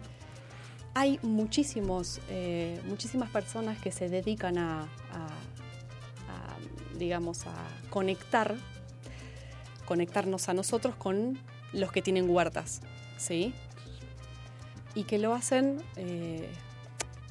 Hay 0.93 1.19
muchísimos, 1.23 2.19
eh, 2.29 2.79
muchísimas 2.85 3.29
personas 3.31 3.79
que 3.79 3.91
se 3.91 4.09
dedican 4.09 4.57
a, 4.59 4.83
a- 4.83 4.85
a, 6.29 6.97
digamos, 6.97 7.47
a 7.47 7.53
conectar, 7.89 8.55
conectarnos 9.85 10.49
a 10.49 10.53
nosotros 10.53 10.95
con 10.95 11.37
los 11.73 11.91
que 11.91 12.01
tienen 12.01 12.29
huertas, 12.29 12.81
¿sí? 13.17 13.53
Y 14.95 15.03
que 15.05 15.17
lo 15.17 15.33
hacen 15.33 15.81
eh, 15.95 16.47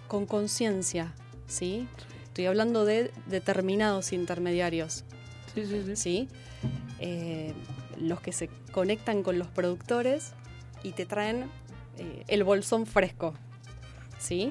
con 0.09 0.27
conciencia, 0.27 1.15
¿sí? 1.47 1.87
Estoy 2.33 2.47
hablando 2.47 2.87
de 2.87 3.11
determinados 3.27 4.15
intermediarios. 4.15 5.05
Sí, 5.55 5.67
sí, 5.67 5.83
sí. 5.85 5.97
¿sí? 5.97 6.29
Eh, 6.99 7.53
los 8.01 8.23
que 8.23 8.33
se 8.33 8.49
conectan 8.73 9.23
con 9.23 9.39
los 9.39 9.49
productores 9.49 10.33
y 10.83 10.93
te 10.93 11.05
traen 11.05 11.51
eh, 11.99 12.25
el 12.29 12.43
bolsón 12.43 12.87
fresco. 12.87 13.35
¿Sí? 14.19 14.51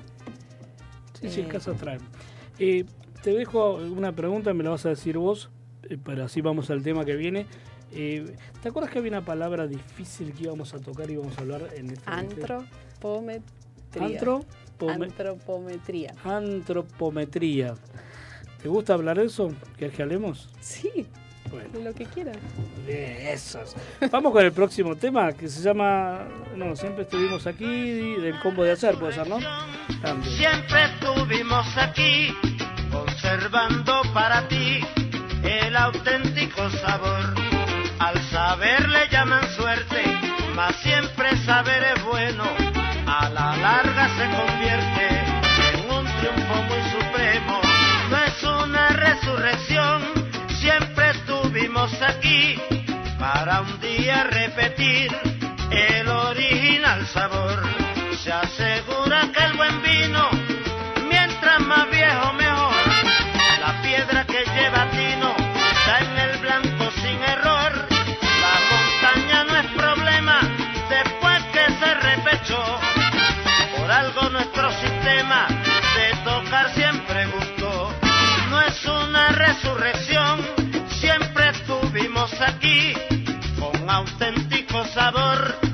Sí, 1.20 1.30
sí, 1.30 1.42
Eh, 1.42 1.48
casa 1.48 1.74
traen. 1.74 2.02
Eh, 2.60 2.86
te 3.24 3.32
dejo 3.34 3.74
una 3.78 4.12
pregunta, 4.16 4.54
me 4.54 4.64
la 4.64 4.70
vas 4.70 4.86
a 4.86 4.90
decir 4.90 5.18
vos, 5.18 5.50
pero 6.06 6.26
así 6.26 6.40
vamos 6.42 6.70
al 6.70 6.84
tema 6.84 7.04
que 7.04 7.16
viene. 7.16 7.48
Eh, 7.94 8.36
¿Te 8.62 8.70
acuerdas 8.70 8.92
que 8.92 9.00
había 9.00 9.10
una 9.10 9.26
palabra 9.26 9.66
difícil 9.66 10.34
que 10.34 10.44
íbamos 10.44 10.76
a 10.76 10.80
tocar 10.80 11.10
y 11.10 11.14
íbamos 11.14 11.36
a 11.36 11.42
hablar 11.42 11.68
en 11.76 11.90
este 11.90 12.04
Antropometría. 12.06 13.42
Antro- 14.20 14.46
pome- 14.82 15.06
Antropometría. 15.06 16.14
Antropometría. 16.24 17.74
¿Te 18.62 18.68
gusta 18.70 18.94
hablar 18.94 19.18
de 19.18 19.26
eso? 19.26 19.52
¿Quieres 19.78 19.96
que 19.96 20.04
hablemos? 20.04 20.50
Sí, 20.60 21.08
Bueno, 21.50 21.80
lo 21.84 21.94
que 21.94 22.06
quieras. 22.06 22.38
de 22.86 23.34
esas. 23.34 23.76
Vamos 24.12 24.32
con 24.32 24.46
el 24.46 24.52
próximo 24.52 24.96
tema 24.96 25.34
que 25.34 25.48
se 25.48 25.62
llama. 25.62 26.28
No, 26.56 26.76
siempre 26.76 27.04
estuvimos 27.04 27.48
aquí 27.48 28.16
del 28.16 28.40
combo 28.40 28.64
de 28.64 28.72
hacer, 28.74 28.96
puede 28.96 29.14
ser, 29.14 29.28
¿no? 29.28 29.40
También. 30.02 30.36
Siempre 30.38 30.80
estuvimos 30.86 31.66
aquí, 31.78 32.30
conservando 32.92 34.02
para 34.14 34.48
ti 34.48 34.80
el 35.44 35.76
auténtico 35.76 36.70
sabor. 36.70 37.34
Al 38.00 38.22
saber 38.30 38.88
le 38.90 39.10
llaman 39.10 39.44
suerte, 39.56 40.04
mas 40.56 40.76
siempre 40.78 41.36
saber 41.46 41.84
es 41.96 42.04
bueno. 42.06 42.44
A 43.22 43.30
la 43.30 43.56
larga 43.56 44.10
se 44.18 44.26
convierte 44.36 45.06
en 45.70 45.92
un 45.92 46.06
triunfo 46.18 46.56
muy 46.64 46.82
supremo. 46.90 47.62
No 48.10 48.18
es 48.18 48.44
una 48.44 48.90
resurrección, 48.90 50.02
siempre 50.60 51.12
estuvimos 51.12 51.94
aquí 52.02 52.60
para 53.20 53.62
un 53.62 53.80
día 53.80 54.24
repetir 54.24 55.16
el 55.70 56.08
original 56.08 57.06
sabor. 57.06 57.62
Se 58.24 58.34
asegura 58.34 59.30
que 59.32 59.44
el 59.44 59.54
buen 59.54 59.84
vino, 59.84 60.28
mientras 61.08 61.60
más 61.60 61.92
viejo 61.92 62.34
siempre 76.74 77.28
gustó. 77.28 77.94
No 78.50 78.62
es 78.62 78.86
una 78.86 79.30
resurrección, 79.30 80.42
siempre 80.90 81.50
estuvimos 81.50 82.30
aquí 82.42 82.94
con 83.58 83.90
auténtico 83.90 84.84
sabor 84.86 85.71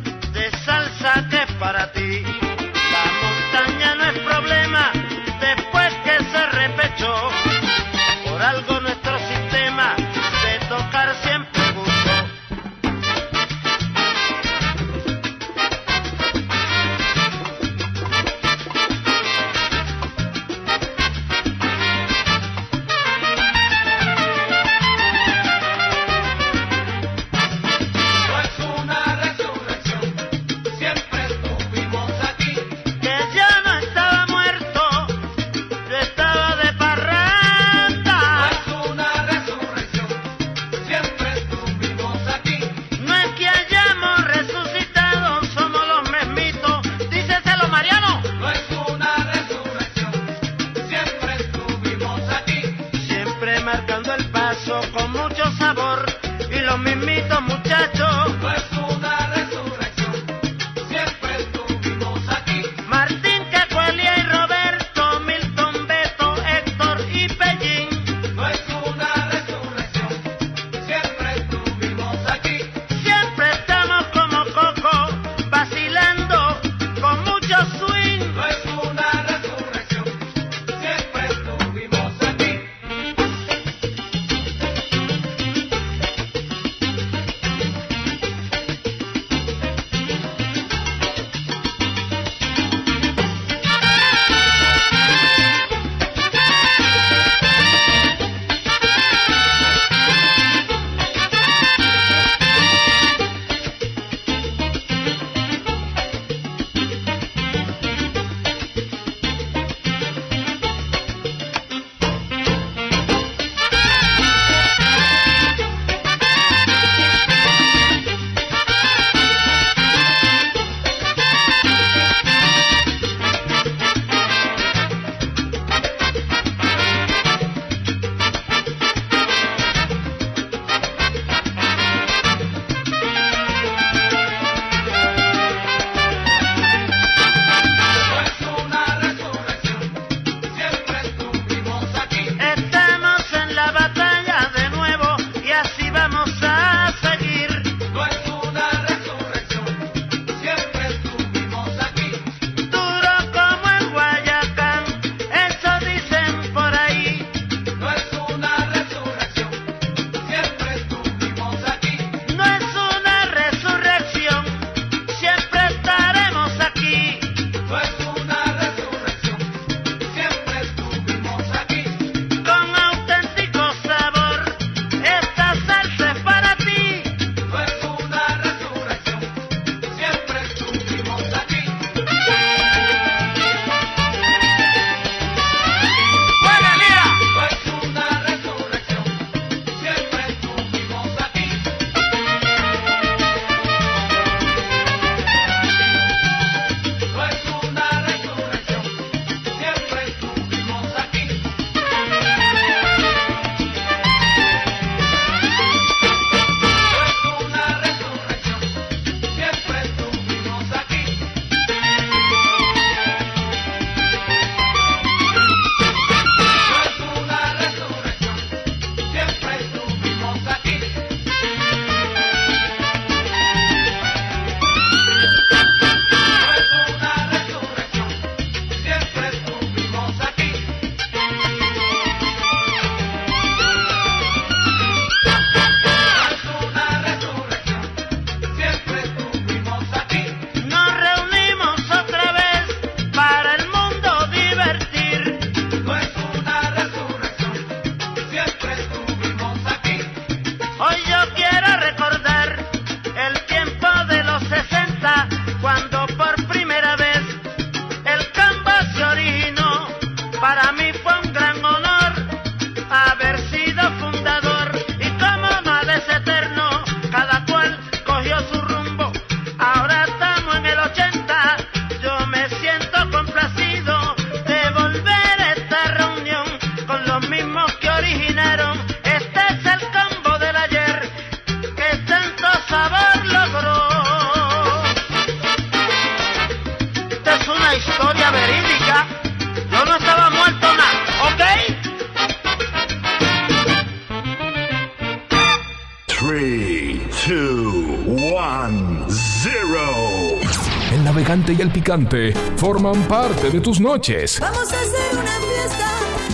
picante 301.87 302.33
forman 302.57 303.01
parte 303.07 303.49
de 303.49 303.61
tus 303.61 303.79
noches. 303.79 304.41
Vamos 304.41 304.73
a 304.73 304.75
hacer 304.75 305.13
una 305.13 305.39
fiesta 305.39 305.87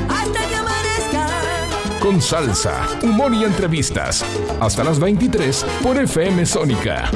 hasta 0.10 0.48
que 0.50 0.56
amanezca. 0.56 2.00
Con 2.00 2.20
salsa, 2.20 2.88
humor 3.04 3.36
y 3.36 3.44
entrevistas. 3.44 4.26
Hasta 4.60 4.84
las 4.84 5.00
23 5.00 5.64
por 5.84 5.98
FM 6.00 6.44
Sónica. 6.48 7.12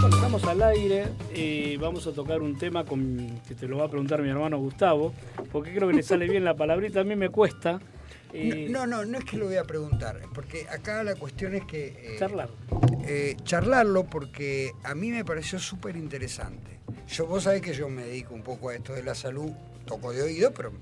Bueno, 0.00 0.16
estamos 0.16 0.44
al 0.44 0.62
aire 0.62 1.08
y 1.34 1.76
vamos 1.76 2.06
a 2.06 2.12
tocar 2.12 2.40
un 2.40 2.56
tema 2.56 2.84
con, 2.84 3.42
que 3.46 3.54
te 3.54 3.68
lo 3.68 3.76
va 3.76 3.84
a 3.84 3.88
preguntar 3.88 4.22
mi 4.22 4.30
hermano 4.30 4.56
Gustavo, 4.56 5.12
porque 5.52 5.74
creo 5.74 5.86
que 5.86 5.96
le 5.96 6.02
sale 6.02 6.26
bien 6.26 6.44
la 6.44 6.56
palabrita, 6.56 7.00
a 7.00 7.04
mí 7.04 7.14
me 7.14 7.28
cuesta. 7.28 7.78
Eh, 8.32 8.66
No, 8.70 8.86
no, 8.86 9.04
no 9.04 9.18
es 9.18 9.24
que 9.24 9.36
lo 9.36 9.46
voy 9.46 9.56
a 9.56 9.64
preguntar, 9.64 10.20
porque 10.34 10.66
acá 10.68 11.02
la 11.02 11.14
cuestión 11.16 11.54
es 11.54 11.64
que... 11.64 11.86
eh, 11.88 12.16
Charlar. 12.18 12.50
eh, 13.06 13.36
charlarlo 13.44 14.04
porque 14.04 14.72
a 14.84 14.94
mí 14.94 15.10
me 15.10 15.24
pareció 15.24 15.58
súper 15.58 15.96
interesante. 15.96 16.78
Yo, 17.08 17.26
vos 17.26 17.44
sabés 17.44 17.62
que 17.62 17.72
yo 17.74 17.88
me 17.88 18.02
dedico 18.04 18.34
un 18.34 18.42
poco 18.42 18.68
a 18.68 18.74
esto 18.74 18.92
de 18.92 19.02
la 19.02 19.14
salud, 19.14 19.50
toco 19.86 20.12
de 20.12 20.22
oído, 20.22 20.52
pero 20.52 20.72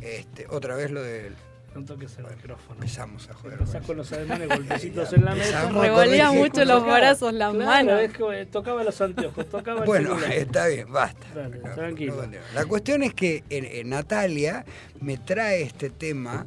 este, 0.00 0.46
otra 0.48 0.76
vez 0.76 0.90
lo 0.90 1.02
del... 1.02 1.34
No 1.76 1.84
toques 1.84 2.16
el 2.18 2.24
micrófono. 2.26 2.74
Empezamos 2.74 3.28
a 3.28 3.34
joder. 3.34 3.58
Empezás 3.58 3.86
con 3.86 3.96
los 3.98 4.10
ademanes, 4.12 4.48
golpecitos 4.48 5.12
en 5.12 5.24
la 5.24 5.34
mesa. 5.34 5.70
Revolía 5.70 6.32
mucho 6.32 6.64
los 6.64 6.84
brazos, 6.84 7.32
las 7.34 7.52
claro, 7.54 7.66
manos. 7.66 8.00
eh, 8.34 8.46
tocaba 8.50 8.82
los 8.82 8.98
anteojos, 9.00 9.46
tocaba 9.48 9.80
el 9.80 9.86
Bueno, 9.86 10.08
celular. 10.14 10.32
está 10.32 10.66
bien, 10.68 10.90
basta. 10.90 11.26
Dale, 11.34 11.58
No, 11.58 11.74
tranquilo. 11.74 12.24
la 12.54 12.64
cuestión 12.64 13.02
es 13.02 13.12
que 13.14 13.44
en- 13.50 13.66
en 13.66 13.90
Natalia 13.90 14.64
me 15.00 15.18
trae 15.18 15.62
este 15.62 15.90
tema 15.90 16.46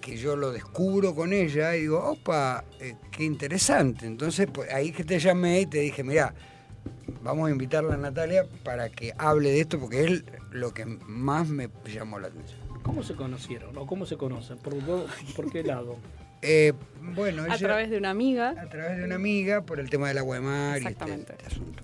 que 0.00 0.16
yo 0.18 0.36
lo 0.36 0.52
descubro 0.52 1.14
con 1.14 1.32
ella 1.32 1.74
y 1.74 1.80
digo, 1.82 1.98
opa, 2.04 2.62
eh, 2.78 2.94
qué 3.10 3.24
interesante. 3.24 4.06
Entonces, 4.06 4.46
pues, 4.52 4.70
ahí 4.72 4.92
que 4.92 5.04
te 5.04 5.18
llamé 5.18 5.62
y 5.62 5.66
te 5.66 5.78
dije, 5.78 6.04
mira, 6.04 6.32
vamos 7.22 7.48
a 7.48 7.50
invitarla 7.50 7.94
a 7.94 7.96
Natalia 7.96 8.44
para 8.62 8.88
que 8.90 9.12
hable 9.18 9.50
de 9.50 9.60
esto 9.62 9.80
porque 9.80 10.04
es 10.04 10.22
lo 10.50 10.72
que 10.72 10.84
más 10.84 11.48
me 11.48 11.68
llamó 11.86 12.18
la 12.20 12.28
atención. 12.28 12.60
¿Cómo 12.86 13.02
se 13.02 13.14
conocieron 13.14 13.76
o 13.76 13.86
cómo 13.86 14.06
se 14.06 14.16
conocen? 14.16 14.58
¿Por, 14.58 14.74
por 15.34 15.50
qué 15.52 15.62
lado? 15.62 15.96
Eh, 16.42 16.74
bueno, 17.14 17.42
A 17.44 17.46
ella- 17.46 17.56
través 17.58 17.90
de 17.90 17.96
una 17.96 18.10
amiga. 18.10 18.50
a 18.50 18.68
través 18.68 18.98
de 18.98 19.04
una 19.04 19.14
amiga 19.16 19.62
por 19.62 19.80
el 19.80 19.88
tema 19.88 20.08
del 20.08 20.18
agua 20.18 20.36
de 20.36 20.42
mar 20.42 20.74
y 20.74 20.78
este, 20.80 20.88
Exactamente. 20.92 21.32
este 21.32 21.46
asunto. 21.46 21.82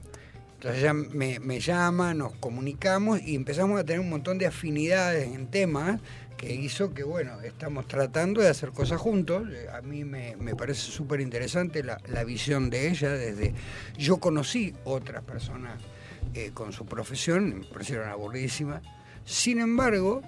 Entonces 0.56 0.80
ella 0.82 0.92
me, 0.92 1.40
me 1.40 1.58
llama, 1.58 2.12
nos 2.14 2.34
comunicamos 2.34 3.20
y 3.22 3.34
empezamos 3.34 3.80
a 3.80 3.84
tener 3.84 3.98
un 4.00 4.10
montón 4.10 4.36
de 4.38 4.46
afinidades 4.46 5.26
en 5.34 5.46
temas 5.48 6.00
que 6.36 6.54
hizo 6.54 6.92
que, 6.92 7.02
bueno, 7.02 7.40
estamos 7.40 7.88
tratando 7.88 8.40
de 8.42 8.48
hacer 8.50 8.70
cosas 8.72 9.00
juntos. 9.00 9.48
A 9.72 9.80
mí 9.80 10.04
me, 10.04 10.36
me 10.36 10.54
parece 10.54 10.82
súper 10.82 11.20
interesante 11.22 11.82
la, 11.82 11.98
la 12.08 12.22
visión 12.22 12.68
de 12.68 12.90
ella 12.90 13.08
desde... 13.10 13.54
Yo 13.98 14.18
conocí 14.18 14.74
otras 14.84 15.24
personas 15.24 15.80
eh, 16.34 16.50
con 16.52 16.72
su 16.72 16.84
profesión, 16.84 17.60
me 17.60 17.64
parecieron 17.64 18.08
aburridísimas. 18.10 18.82
Sin 19.24 19.58
embargo, 19.60 20.22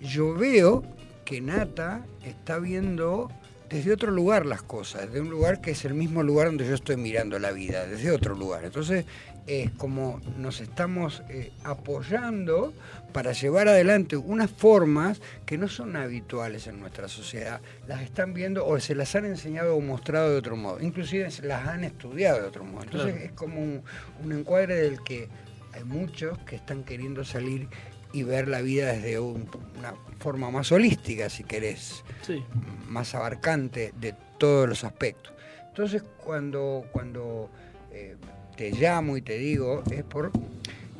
yo 0.00 0.34
veo 0.34 0.82
que 1.24 1.40
Nata 1.40 2.04
está 2.24 2.58
viendo 2.58 3.30
desde 3.68 3.92
otro 3.92 4.10
lugar 4.10 4.46
las 4.46 4.62
cosas, 4.62 5.02
desde 5.06 5.20
un 5.20 5.30
lugar 5.30 5.60
que 5.60 5.70
es 5.70 5.84
el 5.84 5.94
mismo 5.94 6.22
lugar 6.24 6.48
donde 6.48 6.66
yo 6.66 6.74
estoy 6.74 6.96
mirando 6.96 7.38
la 7.38 7.52
vida, 7.52 7.86
desde 7.86 8.10
otro 8.10 8.34
lugar. 8.34 8.64
Entonces 8.64 9.04
es 9.46 9.70
como 9.72 10.20
nos 10.36 10.60
estamos 10.60 11.22
eh, 11.28 11.52
apoyando 11.64 12.72
para 13.12 13.32
llevar 13.32 13.68
adelante 13.68 14.16
unas 14.16 14.50
formas 14.50 15.20
que 15.46 15.56
no 15.56 15.68
son 15.68 15.94
habituales 15.96 16.66
en 16.66 16.80
nuestra 16.80 17.06
sociedad. 17.08 17.60
Las 17.86 18.02
están 18.02 18.34
viendo 18.34 18.66
o 18.66 18.78
se 18.80 18.94
las 18.96 19.14
han 19.14 19.24
enseñado 19.24 19.76
o 19.76 19.80
mostrado 19.80 20.30
de 20.30 20.36
otro 20.38 20.56
modo, 20.56 20.80
inclusive 20.80 21.30
se 21.30 21.46
las 21.46 21.66
han 21.68 21.84
estudiado 21.84 22.40
de 22.40 22.48
otro 22.48 22.64
modo. 22.64 22.82
Entonces 22.84 23.12
Claro. 23.12 23.26
es 23.26 23.32
como 23.32 23.60
un, 23.60 23.82
un 24.24 24.32
encuadre 24.32 24.74
del 24.76 25.00
que 25.02 25.28
hay 25.72 25.84
muchos 25.84 26.36
que 26.40 26.56
están 26.56 26.82
queriendo 26.82 27.24
salir 27.24 27.68
y 28.12 28.22
ver 28.24 28.48
la 28.48 28.60
vida 28.60 28.92
desde 28.92 29.18
un- 29.20 29.48
una 29.78 29.94
forma 30.18 30.50
más 30.50 30.70
holística, 30.72 31.28
si 31.30 31.44
querés, 31.44 32.04
Sí. 32.26 32.42
más 32.88 33.14
abarcante 33.14 33.92
de 34.00 34.14
todos 34.38 34.68
los 34.68 34.84
aspectos. 34.84 35.32
Entonces, 35.68 36.02
cuando, 36.24 36.84
cuando 36.92 37.50
eh, 37.92 38.16
te 38.56 38.70
llamo 38.72 39.16
y 39.16 39.22
te 39.22 39.38
digo, 39.38 39.82
es 39.90 40.02
por... 40.04 40.30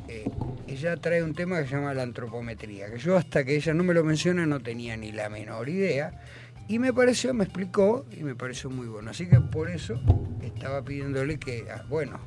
eh, 0.07 0.29
ella 0.67 0.95
trae 0.97 1.21
un 1.23 1.33
tema 1.33 1.59
que 1.61 1.67
se 1.67 1.75
llama 1.75 1.93
la 1.93 2.03
antropometría, 2.03 2.89
que 2.91 2.97
yo 2.97 3.17
hasta 3.17 3.43
que 3.43 3.55
ella 3.55 3.73
no 3.73 3.83
me 3.83 3.93
lo 3.93 4.03
menciona 4.03 4.45
no 4.45 4.59
tenía 4.61 4.95
ni 4.97 5.11
la 5.11 5.29
menor 5.29 5.67
idea. 5.69 6.21
Y 6.67 6.79
me 6.79 6.93
pareció, 6.93 7.33
me 7.33 7.43
explicó 7.43 8.05
y 8.11 8.23
me 8.23 8.35
pareció 8.35 8.69
muy 8.69 8.87
bueno. 8.87 9.11
Así 9.11 9.27
que 9.27 9.39
por 9.41 9.69
eso 9.69 10.01
estaba 10.41 10.81
pidiéndole 10.83 11.37
que, 11.37 11.65
ah, 11.69 11.83
bueno, 11.89 12.19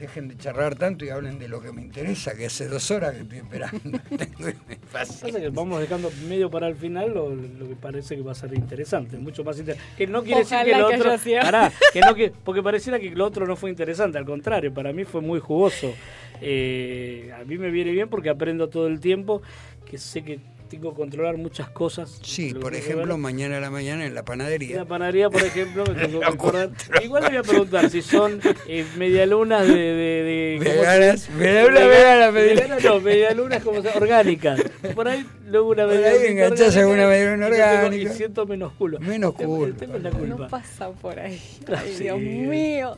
dejen 0.00 0.28
de 0.28 0.36
charlar 0.36 0.74
tanto 0.74 1.04
y 1.04 1.10
hablen 1.10 1.38
de 1.38 1.48
lo 1.48 1.60
que 1.60 1.72
me 1.72 1.82
interesa, 1.82 2.34
que 2.34 2.46
hace 2.46 2.68
dos 2.68 2.90
horas 2.90 3.14
que 3.14 3.20
estoy 3.20 3.38
esperando. 3.38 3.78
Tengo 4.08 4.58
Pasa 4.92 5.30
que 5.30 5.48
vamos 5.50 5.80
dejando 5.80 6.10
medio 6.28 6.50
para 6.50 6.66
el 6.66 6.74
final 6.74 7.14
lo, 7.14 7.34
lo 7.34 7.68
que 7.68 7.76
parece 7.76 8.16
que 8.16 8.22
va 8.22 8.32
a 8.32 8.34
ser 8.34 8.54
interesante, 8.54 9.18
mucho 9.18 9.44
más 9.44 9.58
interesante. 9.58 9.94
Que 9.96 10.06
no 10.06 10.22
quiere 10.22 10.42
Ojalá 10.42 10.64
decir 10.64 10.74
que 10.74 10.80
lo 10.80 10.88
que 10.88 10.96
otro. 10.96 11.42
Pará, 11.42 11.72
que 11.92 12.00
no 12.00 12.14
que, 12.14 12.32
porque 12.44 12.62
pareciera 12.62 12.98
que 12.98 13.10
lo 13.10 13.26
otro 13.26 13.46
no 13.46 13.56
fue 13.56 13.70
interesante, 13.70 14.18
al 14.18 14.24
contrario, 14.24 14.72
para 14.72 14.92
mí 14.92 15.04
fue 15.04 15.20
muy 15.20 15.38
jugoso. 15.38 15.92
Eh, 16.40 17.32
a 17.38 17.44
mí 17.44 17.58
me 17.58 17.70
viene 17.70 17.92
bien 17.92 18.08
porque 18.08 18.30
aprendo 18.30 18.68
todo 18.68 18.86
el 18.86 19.00
tiempo, 19.00 19.42
que 19.88 19.98
sé 19.98 20.22
que 20.22 20.40
tengo 20.70 20.90
que 20.90 20.96
controlar 20.96 21.36
muchas 21.36 21.68
cosas. 21.70 22.18
Sí, 22.22 22.54
por 22.54 22.74
ejemplo, 22.74 23.06
ver. 23.08 23.16
mañana 23.18 23.58
a 23.58 23.60
la 23.60 23.70
mañana 23.70 24.06
en 24.06 24.14
la 24.14 24.20
En 24.20 24.24
panadería. 24.26 24.76
la 24.76 24.84
panadería, 24.84 25.28
por 25.28 25.42
ejemplo, 25.42 25.84
me 25.86 25.94
tengo 26.06 26.20
que. 26.20 27.04
Igual 27.04 27.22
le 27.24 27.28
voy 27.30 27.36
a 27.38 27.42
preguntar 27.42 27.90
si 27.90 28.00
son 28.02 28.40
eh, 28.66 28.86
medialunas 28.96 29.66
de. 29.66 29.74
de, 29.74 30.22
de 30.22 30.56
¿cómo 30.58 30.70
se- 30.70 30.78
Veganas, 30.80 31.30
medialuna 31.30 31.80
Vega- 31.80 31.88
vegana, 31.88 32.30
medialuna. 32.32 32.76
no, 32.84 33.00
medialunas 33.00 33.62
como 33.62 33.82
se- 33.82 33.88
orgánicas. 33.90 34.60
Por 34.94 35.08
ahí 35.08 35.26
luego 35.48 35.70
una 35.70 35.84
Por 35.84 35.92
ahí 35.92 35.98
medialuna. 35.98 36.28
enganchás 36.30 36.76
orgánica 36.76 36.80
alguna 36.80 37.06
medialuna 37.08 37.46
orgánica. 37.46 38.12
Y 38.12 38.14
siento 38.16 38.46
menos 38.46 38.72
culo. 38.74 39.00
Menos 39.00 39.34
culo. 39.34 39.74
Tengo 39.74 39.98
la 39.98 40.10
No 40.10 40.18
culpa. 40.18 40.48
pasa 40.48 40.90
por 40.92 41.18
ahí. 41.18 41.40
Ah, 41.68 41.80
Ay, 41.84 41.94
sí. 41.96 42.02
Dios 42.04 42.20
mío. 42.20 42.96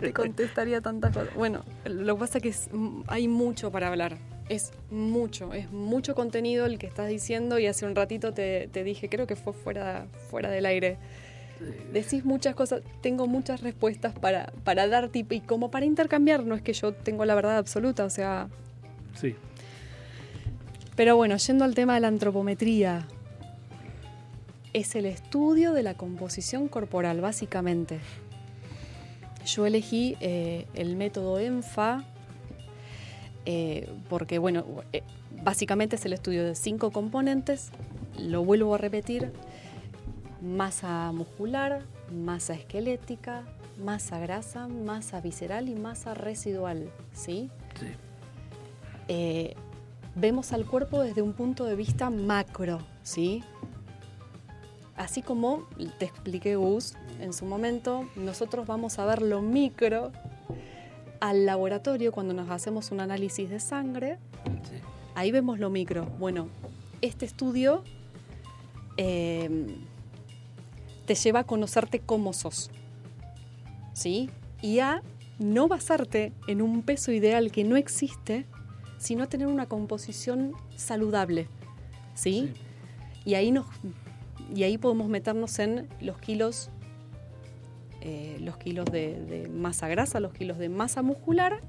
Te 0.00 0.12
contestaría 0.12 0.80
tantas 0.80 1.12
cosas. 1.16 1.34
Bueno, 1.34 1.64
lo 1.84 2.14
que 2.14 2.20
pasa 2.20 2.38
es 2.38 2.42
que 2.42 2.48
es- 2.50 2.68
mm, 2.72 3.02
hay 3.08 3.28
mucho 3.28 3.70
para 3.70 3.88
hablar. 3.88 4.16
Es 4.50 4.72
mucho, 4.90 5.54
es 5.54 5.70
mucho 5.70 6.14
contenido 6.16 6.66
el 6.66 6.76
que 6.78 6.88
estás 6.88 7.08
diciendo 7.08 7.58
y 7.60 7.66
hace 7.68 7.86
un 7.86 7.94
ratito 7.94 8.34
te, 8.34 8.68
te 8.72 8.82
dije, 8.82 9.08
creo 9.08 9.26
que 9.28 9.36
fue 9.36 9.52
fuera, 9.52 10.06
fuera 10.28 10.50
del 10.50 10.66
aire. 10.66 10.98
Decís 11.92 12.24
muchas 12.24 12.56
cosas, 12.56 12.82
tengo 13.00 13.28
muchas 13.28 13.60
respuestas 13.60 14.12
para, 14.18 14.52
para 14.64 14.88
darte 14.88 15.20
y, 15.20 15.26
y 15.30 15.40
como 15.40 15.70
para 15.70 15.86
intercambiar, 15.86 16.44
no 16.44 16.56
es 16.56 16.62
que 16.62 16.72
yo 16.72 16.92
tengo 16.92 17.24
la 17.26 17.36
verdad 17.36 17.58
absoluta, 17.58 18.04
o 18.04 18.10
sea, 18.10 18.48
Sí. 19.14 19.36
pero 20.96 21.14
bueno, 21.16 21.36
yendo 21.36 21.64
al 21.64 21.74
tema 21.76 21.94
de 21.94 22.00
la 22.00 22.08
antropometría, 22.08 23.06
es 24.72 24.94
el 24.96 25.06
estudio 25.06 25.72
de 25.72 25.82
la 25.84 25.94
composición 25.94 26.66
corporal, 26.66 27.20
básicamente. 27.20 28.00
Yo 29.46 29.64
elegí 29.66 30.16
eh, 30.20 30.66
el 30.74 30.96
método 30.96 31.38
ENFA 31.38 32.04
eh, 33.46 33.90
porque, 34.08 34.38
bueno, 34.38 34.64
eh, 34.92 35.02
básicamente 35.42 35.96
es 35.96 36.04
el 36.04 36.12
estudio 36.12 36.44
de 36.44 36.54
cinco 36.54 36.90
componentes, 36.90 37.70
lo 38.18 38.44
vuelvo 38.44 38.74
a 38.74 38.78
repetir, 38.78 39.32
masa 40.42 41.12
muscular, 41.12 41.82
masa 42.12 42.54
esquelética, 42.54 43.44
masa 43.82 44.18
grasa, 44.18 44.68
masa 44.68 45.20
visceral 45.20 45.68
y 45.68 45.74
masa 45.74 46.14
residual, 46.14 46.90
¿sí? 47.12 47.50
Sí. 47.78 47.86
eh, 49.08 49.54
vemos 50.14 50.52
al 50.52 50.66
cuerpo 50.66 51.00
desde 51.00 51.22
un 51.22 51.32
punto 51.32 51.64
de 51.64 51.76
vista 51.76 52.10
macro, 52.10 52.78
¿sí? 53.02 53.42
Así 54.96 55.22
como 55.22 55.66
te 55.98 56.04
expliqué 56.04 56.56
Gus 56.56 56.94
en 57.20 57.32
su 57.32 57.46
momento, 57.46 58.06
nosotros 58.16 58.66
vamos 58.66 58.98
a 58.98 59.06
ver 59.06 59.22
lo 59.22 59.40
micro 59.40 60.12
al 61.20 61.46
laboratorio 61.46 62.12
cuando 62.12 62.34
nos 62.34 62.50
hacemos 62.50 62.90
un 62.90 63.00
análisis 63.00 63.48
de 63.50 63.60
sangre. 63.60 64.18
Ahí 65.14 65.30
vemos 65.30 65.58
lo 65.58 65.70
micro. 65.70 66.06
Bueno, 66.18 66.48
este 67.02 67.26
estudio 67.26 67.84
eh, 68.96 69.66
te 71.06 71.14
lleva 71.14 71.40
a 71.40 71.44
conocerte 71.44 72.00
cómo 72.00 72.32
sos, 72.32 72.70
¿sí? 73.92 74.30
Y 74.62 74.78
a 74.80 75.02
no 75.38 75.68
basarte 75.68 76.32
en 76.46 76.62
un 76.62 76.82
peso 76.82 77.12
ideal 77.12 77.50
que 77.50 77.64
no 77.64 77.76
existe, 77.76 78.46
sino 78.98 79.28
tener 79.28 79.46
una 79.46 79.66
composición 79.66 80.54
saludable, 80.76 81.48
¿sí? 82.14 82.52
Y 83.24 83.34
ahí 83.34 83.50
nos 83.50 83.66
y 84.54 84.64
ahí 84.64 84.78
podemos 84.78 85.08
meternos 85.08 85.58
en 85.58 85.88
los 86.00 86.18
kilos 86.18 86.70
eh, 88.00 88.38
los 88.40 88.56
kilos 88.56 88.86
de, 88.86 89.20
de 89.20 89.48
masa 89.48 89.88
grasa, 89.88 90.20
los 90.20 90.32
kilos 90.32 90.58
de 90.58 90.68
masa 90.68 91.02
muscular, 91.02 91.60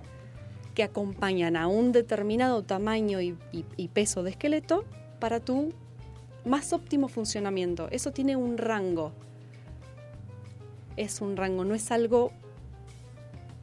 que 0.75 0.83
acompañan 0.83 1.55
a 1.57 1.67
un 1.67 1.91
determinado 1.91 2.63
tamaño 2.63 3.19
y, 3.21 3.35
y- 3.51 3.65
y 3.75 3.87
peso 3.89 4.23
de 4.23 4.29
esqueleto 4.31 4.85
para 5.19 5.39
tu 5.39 5.73
más 6.45 6.71
óptimo 6.73 7.07
funcionamiento. 7.09 7.87
Eso 7.91 8.11
tiene 8.11 8.35
un 8.35 8.57
rango. 8.57 9.11
Es 10.97 11.21
un 11.21 11.37
rango, 11.37 11.65
no 11.65 11.75
es 11.75 11.91
algo... 11.91 12.31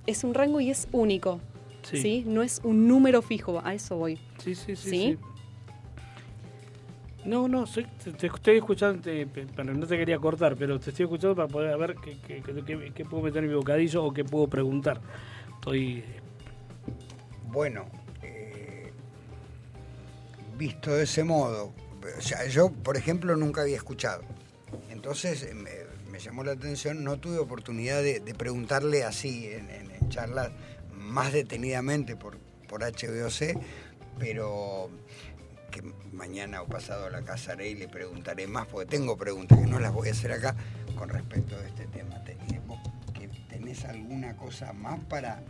Es 0.07 0.25
un 0.25 0.35
rango 0.35 0.61
y 0.61 0.71
es 0.71 0.89
único. 0.93 1.41
Sí. 1.83 1.99
Sí. 1.99 2.25
No 2.27 2.43
es 2.43 2.61
un 2.65 2.87
número 2.89 3.23
fijo, 3.23 3.61
a 3.65 3.75
eso 3.75 3.97
voy. 3.97 4.19
Sí, 4.39 4.55
sí, 4.55 4.77
sí. 4.77 4.91
¿Sí? 4.91 4.91
sí. 4.91 5.19
No, 7.25 7.49
no, 7.49 7.67
soy- 7.67 7.87
te, 8.19 8.27
estoy 8.29 8.57
escuchando, 8.57 9.03
te- 9.03 9.27
no 9.65 9.87
te 9.87 9.99
quería 9.99 10.19
cortar, 10.19 10.57
pero 10.57 10.79
te 10.79 10.91
estoy 10.91 11.05
escuchando 11.05 11.35
para 11.37 11.49
poder 11.49 11.77
ver 11.77 11.97
qué, 11.97 13.05
puedo 13.05 13.23
meter 13.23 13.43
en 13.45 13.51
mi 13.51 13.57
bocadillo 13.57 14.05
o 14.05 14.13
qué 14.13 14.25
puedo 14.25 14.47
preguntar. 14.49 15.01
Estoy... 15.57 16.05
Bueno, 17.51 17.87
eh, 18.23 18.93
visto 20.57 20.95
de 20.95 21.05
ese 21.05 21.25
modo, 21.25 21.73
o 22.17 22.21
sea, 22.21 22.47
yo, 22.47 22.71
por 22.71 22.97
ejemplo, 22.97 23.37
nunca 23.37 23.63
había 23.63 23.77
escuchado. 23.77 24.23
Entonces 24.91 25.43
eh, 25.43 25.55
me, 25.55 26.19
llamó 26.21 26.45
la 26.45 26.53
atención, 26.53 27.05
no 27.05 27.19
tuve 27.19 27.39
oportunidad 27.39 28.03
de, 28.03 28.21
preguntarle 28.35 29.05
así 29.05 29.47
en, 29.47 29.71
en- 29.71 29.91
en 29.91 30.09
charlas 30.09 30.51
más 30.95 31.33
detenidamente 31.33 32.17
por, 32.17 32.39
por 32.69 32.83
HBOC, 32.83 33.59
pero 34.19 34.91
que 35.81 35.93
mañana 36.13 36.63
o 36.63 36.67
pasado 36.67 37.09
la 37.11 37.23
casa 37.23 37.53
haré 37.53 37.71
y 37.71 37.75
le 37.75 37.89
preguntaré 37.89 38.47
más, 38.47 38.67
porque 38.67 38.87
tengo 38.87 39.17
preguntas 39.17 39.59
que 39.59 39.67
no 39.67 39.79
las 39.79 39.93
voy 39.93 40.09
a 40.09 40.13
hacer 40.13 40.33
acá 40.33 40.55
con 40.97 41.09
respecto 41.09 41.57
a 41.57 41.67
este 41.67 41.87
tema. 41.87 42.23
Te- 42.25 42.37
¿Vos 42.67 42.79
que 43.15 43.29
tenés 43.49 43.85
alguna 43.85 44.37
cosa 44.37 44.73
más 44.73 44.99
para 45.09 45.43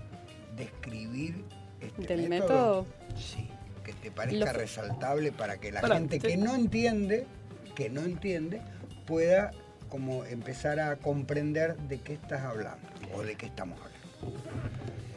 describir 0.57 1.45
este 1.81 2.07
¿Del 2.17 2.29
método? 2.29 2.87
Sí, 3.17 3.49
que 3.85 3.93
te 3.93 4.11
parezca 4.11 4.53
Lo- 4.53 4.59
resaltable 4.59 5.33
para 5.33 5.59
que 5.59 5.73
la 5.73 5.81
gente 5.81 6.19
te- 6.19 6.29
que 6.29 6.37
no 6.37 6.55
entiende, 6.55 7.27
que 7.75 7.89
no 7.91 8.03
entiende, 8.03 8.61
pueda 9.07 9.53
como 9.89 10.25
empezar 10.27 10.81
a 10.81 10.97
comprender 10.97 11.77
de 11.77 12.01
qué 12.01 12.13
estás 12.15 12.43
hablando 12.43 12.87
o 13.15 13.23
de 13.23 13.37
qué 13.37 13.47
estamos 13.47 13.79
hablando. 13.81 14.43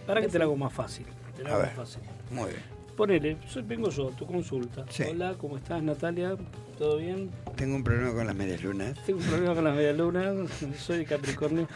Para 0.08 0.22
que 0.22 0.28
te 0.30 0.40
la 0.40 0.46
hago 0.46 0.56
más 0.56 0.72
fácil. 0.74 1.06
Te 1.36 1.44
A 1.46 1.50
hago 1.50 1.58
ver. 1.60 1.68
más 1.68 1.76
fácil. 1.76 2.02
Muy 2.30 2.50
bien. 2.52 2.81
Ponele, 3.02 3.36
soy- 3.48 3.64
vengo 3.64 3.90
yo 3.90 4.12
tu 4.12 4.28
consulta. 4.28 4.86
Sí. 4.88 5.02
Hola, 5.10 5.34
¿cómo 5.36 5.58
estás 5.58 5.82
Natalia? 5.82 6.38
¿Todo 6.78 6.98
bien? 6.98 7.32
Tengo 7.56 7.76
un 7.78 7.84
problema 7.84 8.14
con 8.14 8.28
las 8.28 8.36
medias 8.36 8.62
lunas. 8.62 8.94
Tengo 9.08 9.20
un 9.20 9.26
problema 9.26 9.56
con 9.56 9.64
las 9.64 9.76
medialunas, 9.76 10.36
soy 10.78 11.00
de 11.00 11.06
Capricornio. 11.06 11.68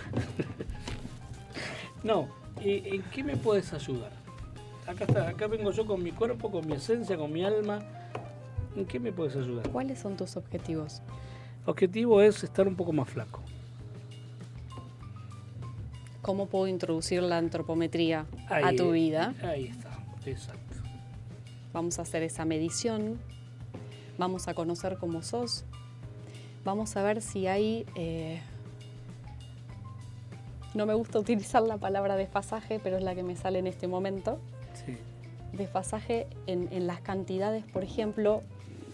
no, 2.04 2.28
¿en 2.62 3.02
qué 3.10 3.24
me 3.24 3.36
puedes 3.38 3.74
ayudar? 3.74 4.12
Acá 4.86 5.06
está, 5.06 5.28
acá 5.30 5.48
vengo 5.48 5.72
yo 5.72 5.88
con 5.88 6.04
mi 6.04 6.12
cuerpo, 6.12 6.52
con 6.52 6.68
mi 6.68 6.74
esencia, 6.74 7.18
con 7.18 7.34
mi 7.34 7.44
alma. 7.44 7.80
¿En 8.76 8.86
qué 8.86 9.00
me 9.00 9.12
puedes 9.12 9.36
ayudar? 9.36 9.68
¿Cuáles 9.72 9.98
son 9.98 10.16
tus 10.18 10.38
objetivos? 10.38 11.02
Objetivo 11.66 12.22
es 12.22 12.44
estar 12.44 12.68
un 12.68 12.76
poco 12.76 12.94
más 12.94 13.10
flaco. 13.10 13.42
¿Cómo 16.22 16.46
puedo 16.46 16.68
introducir 16.68 17.24
la 17.24 17.40
antropometría 17.40 18.28
a 18.48 18.72
tu 18.74 18.92
vida? 18.92 19.34
Ahí 19.42 19.70
está, 19.70 19.90
exacto. 20.28 20.65
Vamos 21.76 22.00
a 22.00 22.04
hacer 22.04 22.24
esa 22.24 22.46
medición, 22.46 23.20
vamos 24.18 24.48
a 24.48 24.54
conocer 24.54 24.96
cómo 24.98 25.22
sos, 25.22 25.66
vamos 26.64 26.96
a 26.96 27.04
ver 27.04 27.22
si 27.22 27.48
hay... 27.48 27.86
eh, 27.96 28.42
no 30.74 30.86
me 30.86 30.94
gusta 30.94 31.20
utilizar 31.20 31.62
la 31.64 31.76
palabra 31.76 32.16
desfasaje, 32.16 32.80
pero 32.82 32.96
es 32.96 33.04
la 33.04 33.14
que 33.14 33.24
me 33.24 33.36
sale 33.36 33.60
en 33.60 33.68
este 33.68 33.88
momento. 33.90 34.40
Sí. 34.86 34.96
Desfasaje 35.52 36.28
en, 36.48 36.70
en 36.72 36.88
las 36.88 37.02
cantidades, 37.02 37.66
por 37.66 37.84
ejemplo, 37.84 38.42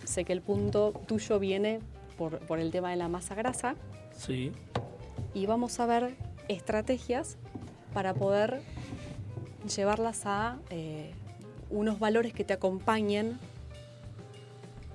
sé 0.04 0.26
que 0.26 0.34
el 0.34 0.42
punto 0.42 0.92
tuyo 1.06 1.38
viene 1.38 1.82
por, 2.18 2.40
por 2.40 2.58
el 2.58 2.72
tema 2.72 2.90
de 2.90 2.96
la 2.96 3.10
masa 3.10 3.36
grasa 3.36 3.76
Sí. 4.18 4.54
y 5.36 5.46
vamos 5.46 5.80
a 5.80 5.86
ver 5.86 6.16
estrategias 6.48 7.38
para 7.94 8.16
poder 8.16 8.64
llevarlas 9.76 10.26
a 10.26 10.58
eh, 10.72 11.14
unos 11.72 12.00
valores 12.00 12.34
que 12.34 12.44
te 12.44 12.54
acompañen 12.54 13.40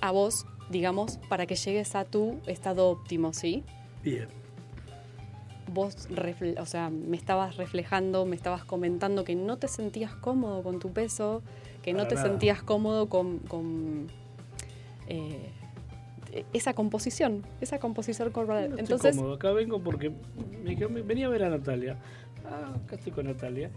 a 0.01 0.11
vos, 0.11 0.47
digamos, 0.71 1.19
para 1.29 1.47
que 1.47 1.57
llegues 1.57 1.95
a 1.95 2.05
tu 2.05 2.39
estado 2.47 2.89
óptimo, 2.89 3.33
¿sí? 3.33 3.65
Bien. 4.03 4.29
Vos, 5.73 6.09
o 6.59 6.67
sea, 6.67 6.91
me 6.91 7.17
estabas 7.17 7.57
reflejando, 7.57 8.25
me 8.25 8.37
estabas 8.37 8.65
comentando 8.65 9.25
que 9.25 9.35
no 9.35 9.57
te 9.57 9.67
sentías 9.69 10.15
cómodo 10.15 10.63
con 10.63 10.79
tu 10.79 10.93
peso, 10.93 11.43
que 11.83 11.93
no 11.93 12.07
te 12.07 12.15
nada. 12.15 12.29
sentías 12.29 12.63
cómodo 12.63 13.09
con, 13.09 13.39
con, 13.41 14.07
eh, 15.09 15.51
esa 16.53 16.75
composición, 16.75 17.43
esa 17.61 17.79
composición 17.79 18.31
corporal. 18.31 18.71
No 18.71 18.77
estoy 18.77 18.81
Entonces, 18.83 19.17
cómodo. 19.17 19.35
Acá 19.35 19.53
vengo 19.53 19.81
porque 19.81 20.13
me 20.63 21.03
venía 21.03 21.27
a 21.27 21.31
ver 21.31 21.45
a 21.45 21.51
Natalia. 21.51 21.99
Ah, 22.49 22.75
acá 22.85 22.97
estoy 22.97 23.13
con 23.13 23.27
Natalia. 23.27 23.71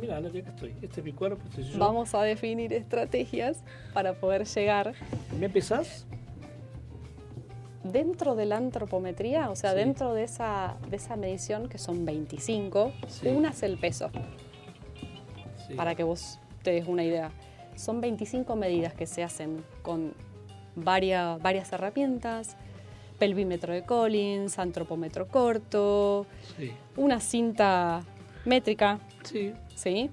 Mira, 0.00 0.16
Natalia, 0.20 0.42
acá 0.42 0.50
estoy. 0.50 0.74
Este 0.82 1.00
es 1.00 1.04
mi 1.04 1.12
cuerpo, 1.12 1.42
este 1.48 1.62
soy 1.62 1.72
yo. 1.72 1.78
vamos 1.78 2.14
a 2.14 2.22
definir 2.22 2.72
estrategias 2.72 3.62
para 3.94 4.14
poder 4.14 4.44
llegar 4.46 4.94
¿Me 5.38 5.46
empezás? 5.46 6.06
dentro 7.84 8.34
de 8.34 8.46
la 8.46 8.56
antropometría, 8.56 9.48
o 9.50 9.54
sea, 9.56 9.70
Sí. 9.70 9.76
dentro 9.76 10.12
de 10.12 10.24
esa, 10.24 10.76
de 10.90 10.96
esa 10.96 11.14
medición 11.16 11.68
que 11.68 11.78
son 11.78 12.04
25, 12.04 12.92
Sí. 13.06 13.28
una 13.28 13.50
es 13.50 13.62
el 13.62 13.78
peso, 13.78 14.10
Sí. 15.68 15.74
para 15.74 15.94
que 15.94 16.02
vos 16.02 16.40
te 16.62 16.72
des 16.72 16.88
una 16.88 17.04
idea. 17.04 17.30
Son 17.76 18.00
25 18.00 18.56
medidas 18.56 18.92
que 18.94 19.06
se 19.06 19.22
hacen 19.22 19.62
con 19.82 20.14
varias, 20.74 21.40
varias 21.40 21.72
herramientas, 21.72 22.56
pelvímetro 23.20 23.72
de 23.72 23.82
Collins, 23.84 24.58
antropómetro 24.58 25.28
corto, 25.28 26.26
Sí. 26.58 26.72
una 26.96 27.20
cinta 27.20 28.02
métrica, 28.46 28.98
Sí. 29.24 29.52
¿sí? 29.74 30.10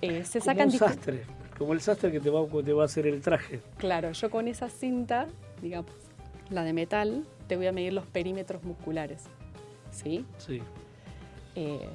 Eh, 0.00 0.24
se 0.24 0.38
Como 0.40 0.44
sacan 0.52 0.68
un 0.70 0.78
sastre. 0.78 1.22
Como 1.58 1.72
el 1.74 1.80
sastre 1.80 2.10
que 2.12 2.20
te 2.20 2.28
va, 2.30 2.44
te 2.64 2.72
va 2.72 2.82
a 2.82 2.86
hacer 2.86 3.06
el 3.06 3.20
traje. 3.20 3.60
Claro, 3.78 4.12
yo 4.12 4.30
con 4.30 4.48
esa 4.48 4.68
cinta, 4.68 5.28
digamos, 5.60 5.90
la 6.50 6.64
de 6.64 6.72
metal, 6.72 7.24
te 7.46 7.56
voy 7.56 7.66
a 7.66 7.72
medir 7.72 7.92
los 7.92 8.06
perímetros 8.06 8.64
musculares. 8.64 9.24
¿Sí? 9.90 10.24
Sí. 10.38 10.60
Eh, 11.54 11.88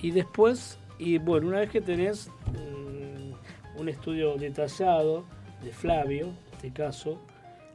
Y 0.00 0.10
después, 0.12 0.78
y 0.98 1.18
bueno, 1.18 1.48
una 1.48 1.58
vez 1.60 1.70
que 1.70 1.80
tenés 1.80 2.28
mm, 2.46 3.80
un 3.80 3.88
estudio 3.88 4.36
detallado 4.36 5.24
de 5.62 5.72
Flavio, 5.72 6.26
en 6.28 6.36
este 6.54 6.72
caso, 6.72 7.18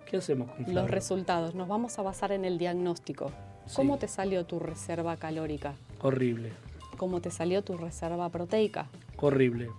¿qué 0.09 0.17
hacemos 0.17 0.47
con 0.51 0.63
Flavio? 0.65 0.81
los 0.81 0.89
resultados, 0.89 1.53
nos 1.53 1.67
vamos 1.67 1.99
a 1.99 2.01
basar 2.01 2.31
en 2.31 2.45
el 2.45 2.57
diagnóstico. 2.57 3.31
Sí. 3.67 3.75
¿Cómo 3.75 3.97
te 3.97 4.07
salió 4.07 4.45
tu 4.45 4.59
reserva 4.59 5.17
calórica? 5.17 5.73
Horrible, 6.01 6.51
¿Cómo 6.97 7.21
te 7.21 7.31
salió 7.31 7.63
tu 7.63 7.75
reserva 7.77 8.29
proteica? 8.29 8.87
horrible. 9.17 9.69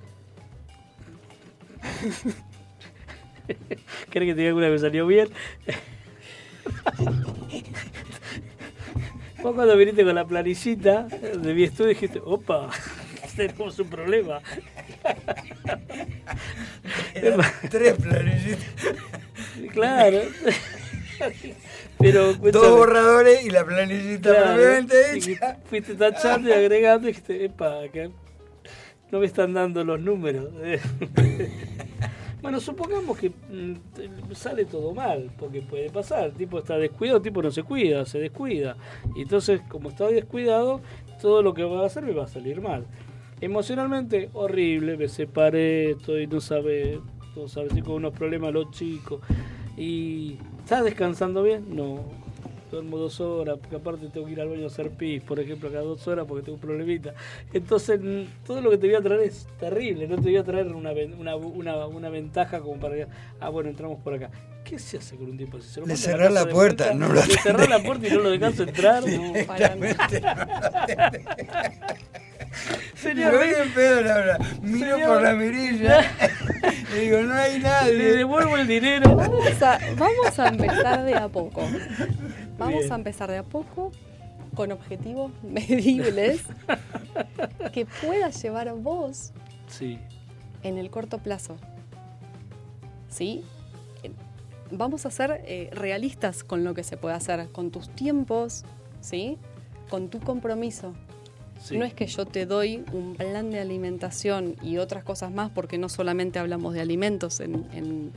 ¿Crees 3.47 3.61
que 4.11 4.35
te 4.35 4.35
diga 4.35 4.48
alguna 4.48 4.66
que 4.66 4.73
me 4.73 4.78
salió 4.78 5.06
bien? 5.06 5.28
Vos 9.43 9.55
cuando 9.55 9.77
viniste 9.77 10.02
con 10.05 10.15
la 10.15 10.24
planillita 10.27 11.02
de 11.02 11.52
mi 11.55 11.65
estudio 11.65 11.90
dijiste, 11.90 12.20
opa, 12.24 12.70
tenemos 13.36 13.78
un 13.78 13.89
problema. 13.89 14.40
Tres 17.70 17.94
planillitas, 17.97 18.65
Claro. 19.73 20.20
Pero 21.99 22.35
dos 22.35 22.71
borradores 22.71 23.45
y 23.45 23.51
la 23.51 23.65
planillita 23.65 24.31
claro, 24.31 24.89
hecha. 25.15 25.59
Fuiste 25.65 25.95
tachando 25.95 26.49
y 26.49 26.53
agregando 26.53 27.09
y 27.09 27.12
dijiste, 27.12 27.45
epa, 27.45 27.83
acá 27.83 28.11
no 29.15 29.21
me 29.21 29.27
están 29.27 29.53
dando 29.53 29.85
los 29.85 30.01
números. 30.01 30.49
bueno, 32.43 32.59
supongamos 32.59 33.16
que 33.16 33.31
mm, 33.31 34.33
sale 34.33 34.65
todo 34.65 34.93
mal, 34.93 35.31
porque 35.39 35.62
puede 35.62 35.89
pasar. 35.89 36.25
El 36.25 36.33
tipo 36.33 36.59
está 36.59 36.77
descuidado, 36.79 37.19
el 37.19 37.23
tipo 37.23 37.41
no 37.41 37.53
se 37.53 37.62
cuida, 37.62 38.05
se 38.07 38.19
descuida. 38.19 38.77
Y 39.15 39.23
entonces, 39.23 39.61
como 39.69 39.91
está 39.91 40.09
descuidado, 40.09 40.81
todo 41.23 41.43
lo 41.43 41.55
que 41.55 41.62
va 41.62 41.83
a 41.83 41.87
hacer 41.87 42.03
me 42.03 42.12
va 42.12 42.25
a 42.25 42.27
salir 42.27 42.61
mal. 42.61 42.87
Emocionalmente, 43.41 44.31
horrible, 44.33 44.97
me 44.97 45.07
separé, 45.07 45.93
estoy, 45.93 46.27
no 46.27 46.41
sabe, 46.41 47.01
no 47.37 47.47
sabe, 47.47 47.69
estoy 47.69 47.83
con 47.83 47.95
unos 47.95 48.15
problemas 48.15 48.53
los 48.53 48.71
chicos. 48.73 49.21
Y 49.77 50.39
¿estás 50.63 50.85
descansando 50.85 51.43
bien? 51.43 51.65
No. 51.75 52.01
duermo 52.71 52.99
dos 52.99 53.21
horas, 53.21 53.57
porque 53.61 53.77
aparte 53.77 54.09
tengo 54.09 54.27
que 54.27 54.33
ir 54.33 54.41
al 54.41 54.49
baño 54.49 54.65
a 54.65 54.67
hacer 54.67 54.91
pis, 54.91 55.23
por 55.23 55.39
ejemplo, 55.39 55.71
cada 55.71 55.85
dos 55.85 56.07
horas 56.09 56.27
porque 56.27 56.43
tengo 56.45 56.57
un 56.57 56.61
problemita. 56.61 57.15
Entonces, 57.53 58.01
todo 58.47 58.61
lo 58.61 58.71
que 58.71 58.79
te 58.79 58.87
voy 58.89 58.97
a 58.97 59.01
traer 59.01 59.21
es 59.21 59.47
terrible, 59.61 60.09
no 60.09 60.17
te 60.17 60.23
voy 60.23 60.37
a 60.37 60.45
traer 60.45 60.67
una, 60.69 60.93
una, 61.19 61.37
una, 61.37 61.87
una 61.87 62.09
ventaja 62.09 62.61
como 62.61 62.81
para 62.81 62.95
que, 62.97 63.07
ah, 63.41 63.49
bueno, 63.49 63.71
entramos 63.71 64.01
por 64.01 64.15
acá. 64.15 64.31
¿Qué 64.65 64.79
se 64.79 64.97
hace 64.97 65.17
con 65.17 65.27
un 65.31 65.37
tipo 65.37 65.59
así? 65.59 65.69
¿Se 65.69 65.81
lo 65.81 65.87
Le 65.87 65.97
cerrás 65.97 66.33
la 66.33 66.49
puerta, 66.49 66.87
vuelta? 66.87 66.95
no 66.95 67.09
lo 67.13 67.15
Le 67.25 67.37
cerrás 67.37 67.69
la 67.69 67.83
puerta 67.83 68.09
y 68.09 68.11
no 68.11 68.21
lo 68.21 68.31
dejás 68.31 68.59
entrar. 68.59 69.05
No, 69.09 69.33
para 69.47 69.75
nada. 69.77 71.13
Señor, 72.94 73.32
Yo 73.32 73.43
en 73.43 73.72
pedo, 73.72 74.01
la 74.02 74.14
verdad. 74.14 74.39
Miro 74.62 74.97
Señor. 74.97 75.09
por 75.09 75.22
la 75.22 75.32
mirilla. 75.35 76.01
le 76.93 77.01
digo, 77.01 77.20
no 77.22 77.35
hay 77.35 77.55
le 77.55 77.59
nadie. 77.60 78.16
devuelvo 78.16 78.56
el 78.56 78.66
dinero. 78.66 79.14
Vamos 79.16 79.62
a, 79.62 79.78
vamos 79.97 80.39
a 80.39 80.48
empezar 80.48 81.05
de 81.05 81.14
a 81.14 81.28
poco. 81.28 81.62
Vamos 82.59 82.81
Bien. 82.81 82.93
a 82.93 82.94
empezar 82.94 83.28
de 83.31 83.39
a 83.39 83.43
poco 83.43 83.90
con 84.55 84.70
objetivos 84.70 85.32
medibles 85.43 86.43
que 87.72 87.85
puedas 87.85 88.40
llevar 88.40 88.72
vos 88.74 89.32
Sí, 89.66 89.98
en 90.62 90.78
el 90.78 90.89
corto 90.89 91.18
plazo. 91.18 91.56
¿Sí? 93.09 93.44
Vamos 94.70 95.05
a 95.05 95.10
ser 95.10 95.43
eh, 95.47 95.68
realistas 95.72 96.44
con 96.44 96.62
lo 96.62 96.74
que 96.74 96.85
se 96.85 96.97
puede 96.97 97.16
hacer, 97.16 97.48
con 97.51 97.70
tus 97.72 97.89
tiempos, 97.90 98.64
¿sí? 99.01 99.36
Con 99.90 100.09
tu 100.09 100.20
compromiso. 100.20 100.94
No 101.78 101.85
es 101.85 101.94
que 101.94 102.06
yo 102.06 102.26
te 102.26 102.47
doy 102.47 102.85
un 102.93 103.14
plan 103.16 103.51
de 103.51 103.59
alimentación 103.60 104.56
y 104.62 104.76
otras 104.78 105.02
cosas 105.05 105.32
más, 105.32 105.51
porque 105.51 105.78
no 105.78 105.89
solamente 105.89 106.39
hablamos 106.39 106.74
de 106.74 106.81
alimentos 106.81 107.40
en, 107.40 107.64
en- 107.72 108.12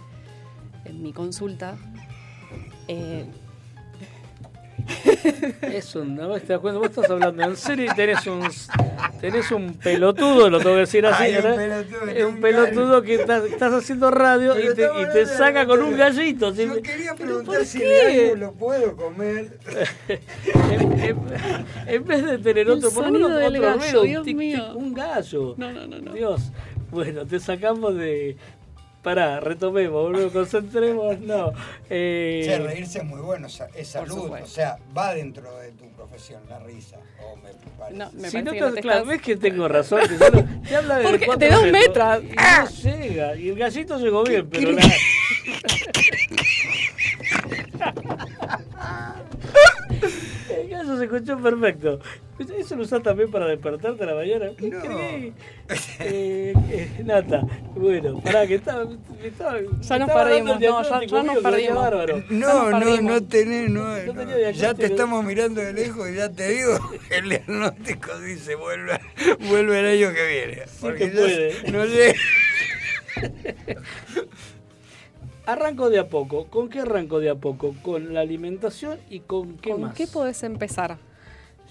en 0.85 1.01
mi 1.01 1.13
consulta. 1.13 1.77
Eh, 2.87 3.25
Eso, 5.61 6.03
¿no? 6.05 6.39
¿Te 6.39 6.47
das 6.53 6.59
cuenta? 6.59 6.79
Vos 6.79 6.89
estás 6.89 7.09
hablando 7.09 7.43
en 7.43 7.55
serio 7.55 7.91
y 7.91 7.95
tenés 7.95 8.25
un, 8.27 8.41
tenés 9.19 9.51
un 9.51 9.73
pelotudo, 9.73 10.49
lo 10.49 10.59
tengo 10.59 10.75
que 10.75 10.81
decir 10.81 11.05
así, 11.05 11.23
Ay, 11.23 11.35
un 11.35 11.41
pelotudo, 11.55 12.09
Es 12.11 12.23
un 12.25 12.33
un 12.35 12.41
pelotudo 12.41 13.01
que 13.01 13.15
estás, 13.15 13.43
estás 13.45 13.73
haciendo 13.73 14.11
radio 14.11 14.53
Pero 14.55 14.71
y 14.71 14.75
te, 14.75 14.83
y 15.01 15.05
te 15.13 15.25
saca 15.25 15.65
con 15.65 15.81
un 15.81 15.97
gallito. 15.97 16.53
Yo 16.53 16.81
quería 16.81 17.13
¿Pero 17.15 17.25
preguntar 17.43 17.65
si 17.65 17.79
qué? 17.79 18.01
el 18.11 18.17
gallo 18.29 18.35
lo 18.37 18.51
puedo 18.53 18.95
comer. 18.95 19.57
en, 20.07 20.99
en- 21.01 21.17
en 21.87 22.05
vez 22.05 22.25
de 22.25 22.37
tener 22.37 22.67
El 22.67 22.71
otro, 22.71 22.91
por 22.91 23.05
lo 23.05 23.11
menos 23.11 23.31
otro 23.31 23.61
gallo, 23.61 23.77
ruido, 23.79 24.01
un 24.01 24.07
Dios 24.07 24.23
tic, 24.25 24.37
mío. 24.37 24.65
tic, 24.67 24.75
un 24.75 24.93
gallo. 24.93 25.55
no, 25.57 25.71
no, 25.71 25.87
no, 25.87 25.99
no. 25.99 26.13
Dios. 26.13 26.51
Bueno, 26.89 27.25
te 27.25 27.37
sacamos 27.41 27.95
de... 27.95 28.37
Pará, 29.07 29.39
retomemos, 29.39 30.03
boludo, 30.03 30.29
concentremos, 30.33 31.17
no. 31.21 31.53
Eh, 31.89 32.41
Che, 32.43 32.57
reírse 32.59 32.97
es 32.99 33.05
muy 33.05 33.21
bueno, 33.21 33.47
es 33.47 33.87
salud, 33.87 34.29
o 34.29 34.45
sea, 34.45 34.79
va 34.97 35.13
dentro 35.13 35.57
de 35.59 35.71
tu 35.71 35.89
profesión 35.91 36.41
la 36.49 36.59
risa. 36.59 36.97
O 37.23 37.37
me 37.37 37.51
parece. 37.79 37.97
No, 37.97 38.11
me 38.11 38.29
si 38.29 38.41
no 38.41 38.51
que 38.51 38.59
no 38.59 38.73
te 38.73 38.81
claro, 38.81 38.99
estás- 38.99 39.07
ves 39.07 39.21
que 39.21 39.37
tengo 39.37 39.69
razón. 39.69 40.01
que 40.01 40.17
yo 40.17 40.29
no- 40.29 40.61
te 40.61 40.75
habla 40.75 40.97
de 40.97 41.03
Porque 41.05 41.25
da 41.49 41.59
un 41.61 41.71
metros 41.71 42.21
metro. 42.21 42.33
Y 42.33 42.35
no 42.35 42.67
llega. 42.83 43.35
Y 43.37 43.47
el 43.47 43.55
gallito 43.57 43.97
llegó 43.97 44.23
bien, 44.25 44.49
pero 44.49 44.71
la... 44.73 44.81
El 50.49 50.69
gallo 50.69 50.97
se 50.97 51.03
escuchó 51.05 51.37
perfecto. 51.39 51.99
Eso 52.39 52.75
lo 52.75 52.83
usás 52.83 53.01
también 53.01 53.31
para 53.31 53.47
despertarte 53.47 54.03
a 54.03 54.05
la 54.07 54.13
mañana. 54.15 54.51
¿Qué 54.57 54.69
No. 54.69 54.79
crees? 54.79 55.33
Eh, 55.99 56.53
eh, 56.71 57.01
Nata, 57.03 57.41
bueno, 57.75 58.21
pará, 58.21 58.45
que 58.47 58.55
estaba. 58.55 58.85
Ya 59.81 59.99
nos 59.99 60.09
perdimos, 60.11 60.59
no, 60.59 60.83
ya- 60.83 61.05
ya 61.05 61.23
nos 61.23 61.37
perdimos. 61.39 61.75
Bárbaro. 61.75 62.23
No, 62.29 62.69
nos 62.69 62.71
no, 62.71 62.79
perdimos. 62.79 63.03
no 63.11 63.23
tenés, 63.23 63.69
no, 63.69 63.83
No 63.83 64.13
no. 64.13 64.13
tenía 64.19 64.35
diagnóstico. 64.37 64.61
ya 64.61 64.73
te 64.75 64.85
estamos 64.85 65.25
mirando 65.25 65.61
de 65.61 65.73
lejos 65.73 66.09
y 66.09 66.15
ya 66.15 66.29
te 66.29 66.47
digo, 66.49 66.77
el 67.09 67.29
diagnóstico 67.29 68.19
dice 68.19 68.55
vuelve, 68.55 68.99
vuelve 69.49 69.79
el 69.79 69.85
año 70.03 70.13
que 70.13 70.27
viene. 70.27 70.61
Porque 70.79 71.09
que 71.09 71.15
ya 71.15 71.19
puede. 71.19 71.71
No 71.71 71.85
sé. 71.85 72.15
Arranco 75.45 75.89
de 75.89 75.99
a 75.99 76.07
poco. 76.09 76.47
¿Con 76.47 76.69
qué 76.69 76.79
arranco 76.81 77.19
de 77.19 77.29
a 77.29 77.35
poco? 77.35 77.73
Con 77.81 78.13
la 78.13 78.19
alimentación 78.21 78.99
y 79.09 79.21
con 79.21 79.57
qué 79.57 79.71
¿Con 79.71 79.81
más. 79.81 79.95
qué 79.95 80.05
podés 80.07 80.43
empezar? 80.43 80.97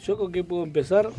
Yo 0.02 0.16
con 0.16 0.32
qué 0.32 0.44
puedo 0.44 0.62
empezar. 0.62 1.10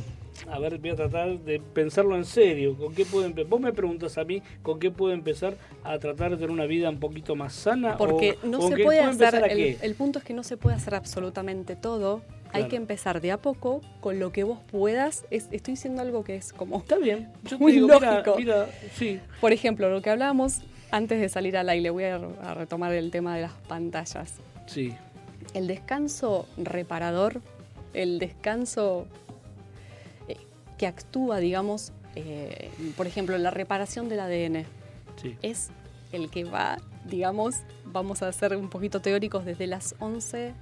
A 0.52 0.60
ver, 0.60 0.78
voy 0.78 0.92
a 0.92 0.96
tratar 0.96 1.40
de 1.40 1.60
pensarlo 1.60 2.16
en 2.16 2.24
serio. 2.24 2.78
¿Con 2.78 2.94
qué 2.94 3.06
puedo 3.06 3.26
empezar? 3.26 3.50
Vos 3.50 3.60
me 3.60 3.74
preguntas 3.74 4.18
a 4.18 4.24
mí 4.24 4.42
con 4.62 4.80
qué 4.80 4.92
puedo 4.92 5.12
empezar 5.14 5.56
a 5.84 5.98
tratar 5.98 6.32
de 6.32 6.38
tener 6.38 6.52
una 6.52 6.66
vida 6.68 6.90
un 6.90 7.00
poquito 7.00 7.36
más 7.36 7.54
sana. 7.54 7.98
Porque 7.98 8.38
o 8.44 8.48
no 8.48 8.62
se 8.68 8.78
puede 8.78 9.00
hacer, 9.00 9.44
el, 9.82 9.96
punto 9.96 10.20
es 10.20 10.26
que 10.26 10.34
no 10.34 10.44
se 10.44 10.56
puede 10.58 10.76
hacer 10.76 10.94
absolutamente 10.96 11.76
todo. 11.76 12.22
Hay 12.54 12.66
que 12.66 12.76
empezar 12.78 13.20
de 13.20 13.32
a 13.32 13.38
poco 13.42 13.82
con 14.00 14.20
lo 14.20 14.32
que 14.32 14.44
vos 14.44 14.60
puedas. 14.72 15.26
Es- 15.32 15.50
estoy 15.52 15.74
diciendo 15.74 16.02
algo 16.02 16.24
que 16.24 16.36
es 16.38 16.54
como 16.54 16.78
Está 16.78 16.98
bien. 16.98 17.30
Yo 17.44 17.60
Muy 17.60 17.74
digo, 17.74 17.88
mira, 17.88 18.12
lógico. 18.12 18.36
mira, 18.38 18.70
sí. 18.94 19.20
Por 19.42 19.52
ejemplo, 19.52 19.90
lo 19.90 20.02
que 20.02 20.12
hablábamos 20.12 20.62
antes 20.92 21.20
de 21.20 21.28
salir 21.30 21.58
al 21.58 21.68
aire, 21.68 21.90
voy 21.90 22.06
a, 22.06 22.16
a 22.16 22.54
retomar 22.54 22.94
el 22.94 23.12
tema 23.12 23.36
de 23.36 23.42
las 23.42 23.54
pantallas. 23.68 24.36
Sí. 24.68 24.94
El 25.54 25.68
descanso 25.68 26.48
reparador, 26.58 27.42
el 28.02 28.20
descanso 28.20 29.08
eh, 30.28 30.38
que 30.78 30.88
actúa, 30.88 31.38
digamos, 31.40 31.92
eh, 32.16 32.70
por 32.96 33.08
ejemplo, 33.08 33.38
la 33.38 33.52
reparación 33.52 34.10
del 34.10 34.20
ADN, 34.22 34.66
Sí. 35.22 35.36
es 35.42 35.70
el 36.12 36.30
que 36.30 36.44
va, 36.44 36.78
digamos, 37.06 37.56
vamos 37.86 38.22
a 38.22 38.32
ser 38.32 38.56
un 38.56 38.70
poquito 38.70 39.02
teóricos, 39.02 39.46
desde 39.46 39.68
las 39.68 39.96
11 40.00 40.54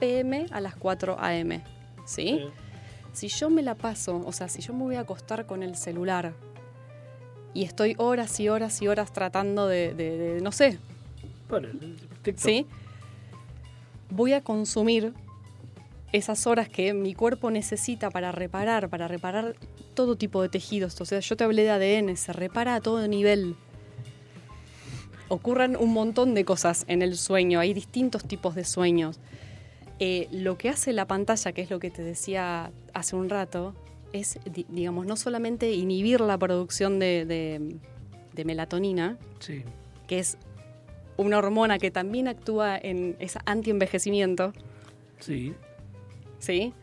pm 0.00 0.46
a 0.50 0.60
las 0.60 0.74
4 0.76 1.16
am. 1.18 1.62
¿Sí? 2.04 2.40
Si 3.12 3.28
yo 3.28 3.50
me 3.50 3.62
la 3.62 3.74
paso, 3.76 4.20
o 4.26 4.32
sea, 4.32 4.48
si 4.48 4.60
yo 4.62 4.72
me 4.72 4.82
voy 4.82 4.96
a 4.96 5.00
acostar 5.00 5.46
con 5.46 5.62
el 5.62 5.76
celular 5.76 6.32
y 7.54 7.62
estoy 7.64 7.94
horas 7.98 8.40
y 8.40 8.48
horas 8.48 8.80
y 8.82 8.88
horas 8.88 9.12
tratando 9.12 9.68
de, 9.68 9.94
de- 9.94 10.16
de- 10.16 10.40
no 10.40 10.50
sé, 10.52 10.78
Bueno. 11.48 11.68
¿sí? 12.36 12.66
Voy 14.10 14.32
a 14.32 14.42
consumir 14.42 15.12
esas 16.12 16.46
horas 16.46 16.68
que 16.68 16.92
mi 16.94 17.14
cuerpo 17.14 17.50
necesita 17.50 18.10
para 18.10 18.32
reparar, 18.32 18.88
para 18.88 19.08
reparar 19.08 19.54
todo 19.94 20.16
tipo 20.16 20.42
de 20.42 20.48
tejidos. 20.48 21.00
O 21.00 21.04
sea, 21.04 21.20
yo 21.20 21.36
te 21.36 21.44
hablé 21.44 21.62
de 21.62 21.70
ADN, 21.70 22.16
se 22.16 22.32
repara 22.32 22.74
a 22.74 22.80
todo 22.80 23.06
nivel. 23.08 23.56
Ocurren 25.28 25.76
un 25.76 25.92
montón 25.92 26.34
de 26.34 26.44
cosas 26.44 26.84
en 26.88 27.00
el 27.00 27.16
sueño, 27.16 27.58
hay 27.60 27.72
distintos 27.72 28.24
tipos 28.24 28.54
de 28.54 28.64
sueños. 28.64 29.18
Eh, 29.98 30.28
lo 30.30 30.58
que 30.58 30.68
hace 30.68 30.92
la 30.92 31.06
pantalla, 31.06 31.52
que 31.52 31.62
es 31.62 31.70
lo 31.70 31.78
que 31.78 31.90
te 31.90 32.02
decía 32.02 32.70
hace 32.92 33.16
un 33.16 33.30
rato, 33.30 33.74
es, 34.12 34.38
di- 34.52 34.66
digamos, 34.68 35.06
no 35.06 35.16
solamente 35.16 35.72
inhibir 35.72 36.20
la 36.20 36.36
producción 36.36 36.98
de, 36.98 37.24
de- 37.24 37.76
de 38.34 38.44
melatonina, 38.44 39.16
Sí. 39.38 39.62
que 40.06 40.18
es 40.18 40.36
una 41.16 41.38
hormona 41.38 41.78
que 41.78 41.90
también 41.90 42.28
actúa 42.28 42.76
en 42.76 43.16
ese 43.18 43.38
antienvejecimiento, 43.46 44.52
Sí. 45.18 45.54
¿Sí? 46.42 46.74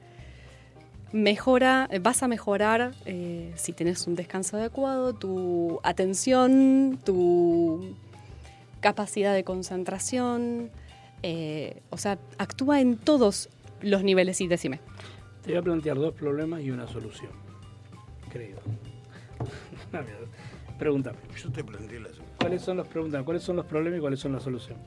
Mejora, 1.11 1.90
vas 2.02 2.23
a 2.23 2.27
mejorar 2.27 2.91
eh, 3.06 3.52
si 3.56 3.73
tenés 3.73 4.07
un 4.07 4.15
descanso 4.15 4.57
adecuado, 4.57 5.14
tu 5.14 5.80
atención, 5.84 6.99
tu 7.03 7.95
capacidad 8.80 9.34
de 9.34 9.44
concentración, 9.44 10.69
eh, 11.23 11.81
o 11.90 11.98
sea, 11.98 12.19
actúa 12.38 12.80
en 12.80 12.98
todos 12.98 13.49
los 13.81 14.03
niveles 14.03 14.40
y 14.40 14.48
decime. 14.48 14.80
Te 15.44 15.52
voy 15.52 15.60
a 15.60 15.61
plantear 15.61 15.98
dos 15.98 16.14
problemas 16.14 16.61
y 16.61 16.72
una 16.72 16.88
solución. 16.88 17.31
Creo. 18.31 18.57
Pregúntame. 20.80 21.18
Yo 21.36 21.52
te 21.52 21.64
planteé 21.64 21.99
la 21.99 22.10
¿Cuáles 22.40 22.61
son 22.61 22.77
los 22.77 22.88
preguntas? 22.88 23.23
¿Cuáles 23.23 23.44
son 23.44 23.57
los 23.57 23.65
problemas 23.65 23.98
y 23.98 24.02
cuáles 24.02 24.19
son 24.19 24.31
las 24.31 24.44
soluciones? 24.44 24.81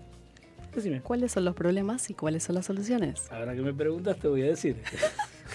Decime. 0.75 1.03
¿Cuáles 1.03 1.33
son 1.33 1.45
los 1.45 1.55
problemas 1.55 2.09
y 2.09 2.15
cuáles 2.15 2.45
son 2.45 2.55
las 2.55 2.67
soluciones? 2.67 3.31
Ahora 3.31 3.55
que 3.55 3.61
me 3.61 3.75
preguntas 3.75 4.17
te 4.17 4.29
voy 4.29 4.43
a 4.43 4.47
decir. 4.47 4.77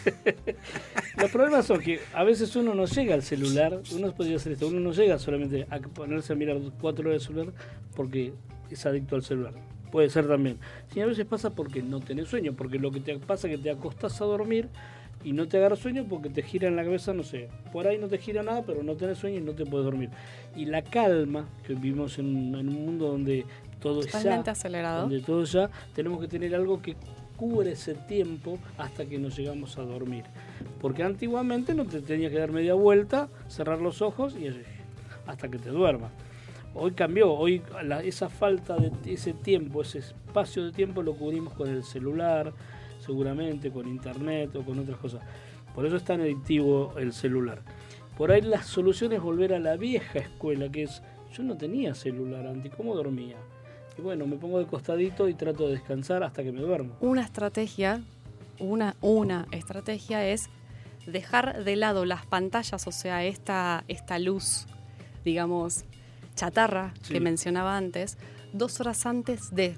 Los 1.17 1.31
problemas 1.31 1.65
son 1.65 1.81
que 1.81 1.99
a 2.13 2.23
veces 2.23 2.55
uno 2.55 2.75
no 2.75 2.85
llega 2.85 3.15
al 3.15 3.23
celular, 3.23 3.81
uno 3.91 4.13
podría 4.13 4.35
hacer 4.35 4.51
esto, 4.53 4.67
uno 4.67 4.79
no 4.79 4.91
llega 4.91 5.17
solamente 5.17 5.65
a 5.69 5.79
ponerse 5.79 6.33
a 6.33 6.35
mirar 6.35 6.57
cuatro 6.79 7.09
horas 7.09 7.23
el 7.23 7.27
celular 7.27 7.53
porque 7.95 8.33
es 8.69 8.85
adicto 8.85 9.15
al 9.15 9.23
celular. 9.23 9.53
Puede 9.91 10.09
ser 10.09 10.27
también. 10.27 10.59
Si 10.93 11.01
a 11.01 11.05
veces 11.07 11.25
pasa 11.25 11.55
porque 11.55 11.81
no 11.81 11.99
tenés 11.99 12.27
sueño, 12.27 12.53
porque 12.53 12.77
lo 12.77 12.91
que 12.91 12.99
te 12.99 13.17
pasa 13.17 13.47
es 13.47 13.57
que 13.57 13.63
te 13.63 13.71
acostás 13.71 14.21
a 14.21 14.25
dormir 14.25 14.69
y 15.23 15.33
no 15.33 15.47
te 15.47 15.57
agarras 15.57 15.79
sueño 15.79 16.05
porque 16.07 16.29
te 16.29 16.43
gira 16.43 16.67
en 16.67 16.75
la 16.75 16.83
cabeza, 16.83 17.13
no 17.13 17.23
sé, 17.23 17.49
por 17.73 17.87
ahí 17.87 17.97
no 17.97 18.07
te 18.07 18.17
gira 18.19 18.43
nada, 18.43 18.63
pero 18.63 18.83
no 18.83 18.95
tenés 18.95 19.17
sueño 19.17 19.39
y 19.39 19.41
no 19.41 19.53
te 19.53 19.65
puedes 19.65 19.85
dormir. 19.85 20.09
Y 20.55 20.65
la 20.65 20.83
calma, 20.83 21.49
que 21.65 21.73
vivimos 21.73 22.19
en, 22.19 22.53
en 22.53 22.69
un 22.69 22.85
mundo 22.85 23.07
donde 23.07 23.45
todo 23.79 24.01
es 24.01 24.11
ya, 24.11 24.39
acelerado. 24.51 25.01
donde 25.01 25.21
todo 25.21 25.43
ya, 25.43 25.69
tenemos 25.93 26.19
que 26.19 26.27
tener 26.27 26.55
algo 26.55 26.81
que 26.81 26.95
cubre 27.35 27.71
ese 27.73 27.93
tiempo 27.93 28.57
hasta 28.77 29.05
que 29.05 29.19
nos 29.19 29.37
llegamos 29.37 29.77
a 29.77 29.83
dormir. 29.83 30.23
Porque 30.81 31.03
antiguamente 31.03 31.73
no 31.73 31.85
te 31.85 32.01
tenías 32.01 32.31
que 32.31 32.39
dar 32.39 32.51
media 32.51 32.73
vuelta, 32.73 33.29
cerrar 33.47 33.79
los 33.79 34.01
ojos 34.01 34.35
y 34.35 34.47
hasta 35.27 35.47
que 35.49 35.59
te 35.59 35.69
duermas. 35.69 36.11
Hoy 36.73 36.91
cambió, 36.91 37.31
hoy 37.33 37.61
la- 37.83 38.01
esa 38.03 38.29
falta 38.29 38.75
de 38.77 38.91
ese 39.11 39.33
tiempo, 39.33 39.81
ese 39.81 39.99
espacio 39.99 40.65
de 40.65 40.71
tiempo 40.71 41.01
lo 41.01 41.13
cubrimos 41.15 41.53
con 41.53 41.69
el 41.69 41.83
celular, 41.83 42.53
seguramente 42.99 43.71
con 43.71 43.87
internet 43.87 44.55
o 44.55 44.63
con 44.63 44.79
otras 44.79 44.97
cosas. 44.97 45.21
Por 45.73 45.85
eso 45.85 45.95
es 45.95 46.03
tan 46.03 46.21
adictivo 46.21 46.93
el 46.97 47.13
celular. 47.13 47.61
Por 48.17 48.31
ahí 48.31 48.41
la 48.41 48.63
solución 48.63 49.13
es 49.13 49.21
volver 49.21 49.53
a 49.53 49.59
la 49.59 49.75
vieja 49.77 50.19
escuela, 50.19 50.69
que 50.69 50.83
es, 50.83 51.03
yo 51.33 51.43
no 51.43 51.55
tenía 51.55 51.93
celular 51.93 52.47
antes, 52.47 52.73
¿cómo 52.75 52.95
dormía? 52.95 53.35
Y 53.97 54.01
bueno, 54.01 54.27
me 54.27 54.37
pongo 54.37 54.59
de 54.59 54.67
costadito 54.67 55.27
y 55.27 55.33
trato 55.33 55.65
de 55.67 55.73
descansar 55.73 56.23
hasta 56.23 56.43
que 56.43 56.51
me 56.51 56.61
duermo. 56.61 56.95
Una 57.01 57.21
estrategia, 57.23 58.01
una, 58.59 58.95
una 59.01 59.47
estrategia 59.51 60.25
es 60.27 60.49
dejar 61.05 61.63
de 61.63 61.75
lado 61.75 62.05
las 62.05 62.25
pantallas, 62.25 62.85
o 62.85 62.91
sea, 62.91 63.23
esta, 63.23 63.83
esta 63.87 64.19
luz, 64.19 64.67
digamos, 65.25 65.85
chatarra 66.35 66.93
Sí. 67.01 67.13
que 67.13 67.19
mencionaba 67.19 67.75
antes, 67.77 68.17
dos 68.53 68.79
horas 68.79 69.05
antes 69.05 69.53
de. 69.53 69.75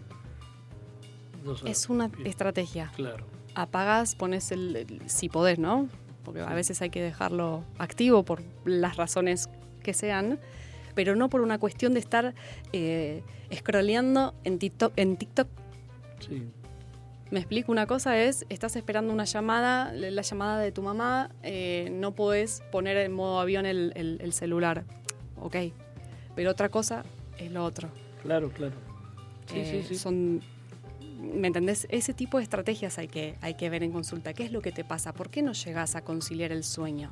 Dos 1.46 1.62
horas. 1.64 1.78
Es 1.78 1.90
una 1.90 2.10
Bien. 2.10 2.28
estrategia. 2.28 2.92
Claro. 2.96 3.26
Apagás, 3.56 4.16
pones 4.16 4.52
el, 4.52 4.76
el- 4.76 5.10
si 5.10 5.30
podés, 5.30 5.60
¿no? 5.60 5.88
Porque 6.26 6.42
a 6.42 6.54
veces 6.54 6.82
hay 6.82 6.90
que 6.90 7.02
dejarlo 7.02 7.64
activo 7.78 8.24
por 8.24 8.42
las 8.66 8.98
razones 8.98 9.50
que 9.82 9.94
sean, 9.94 10.40
pero 10.96 11.16
no 11.16 11.30
por 11.30 11.42
una 11.42 11.58
cuestión 11.60 11.94
de 11.94 12.00
estar 12.00 12.34
eh, 12.74 13.24
scrolleando 13.54 14.34
en 14.44 14.60
TikTok, 14.60 14.94
en 14.96 15.18
TikTok 15.18 15.48
Sí. 16.20 16.44
me 17.32 17.40
explico, 17.40 17.72
una 17.72 17.86
cosa 17.88 18.18
es, 18.20 18.46
estás 18.50 18.76
esperando 18.76 19.14
una 19.14 19.24
llamada, 19.26 19.94
la 19.94 20.12
la 20.12 20.22
llamada 20.22 20.60
de 20.60 20.72
tu 20.72 20.82
mamá, 20.82 21.30
eh, 21.44 21.90
no 21.94 22.14
podés 22.14 22.62
poner 22.72 22.98
en 22.98 23.14
modo 23.14 23.40
avión 23.40 23.66
el, 23.66 23.94
el- 23.96 24.20
el 24.22 24.34
celular. 24.34 24.84
Ok, 25.42 25.56
pero 26.36 26.52
otra 26.52 26.70
cosa 26.70 27.04
es 27.38 27.52
lo 27.52 27.64
otro. 27.64 27.88
Claro, 28.24 28.50
claro. 28.50 28.74
Sí, 29.48 29.60
Eh, 29.60 29.82
sí, 29.84 29.88
sí. 29.94 29.96
Son, 30.00 30.42
¿me 31.22 31.48
entendés? 31.48 31.88
Ese 31.90 32.14
tipo 32.14 32.38
de 32.38 32.44
estrategias 32.44 32.98
hay 32.98 33.08
que, 33.08 33.36
hay 33.42 33.54
que 33.56 33.70
ver 33.70 33.84
en 33.84 33.92
consulta. 33.94 34.34
¿Qué 34.34 34.44
es 34.44 34.52
lo 34.52 34.62
que 34.62 34.72
te 34.74 34.84
pasa? 34.84 35.14
¿Por 35.14 35.30
qué 35.30 35.42
no 35.42 35.54
llegas 35.54 35.96
a 35.96 36.02
conciliar 36.04 36.52
el 36.52 36.64
sueño? 36.66 37.10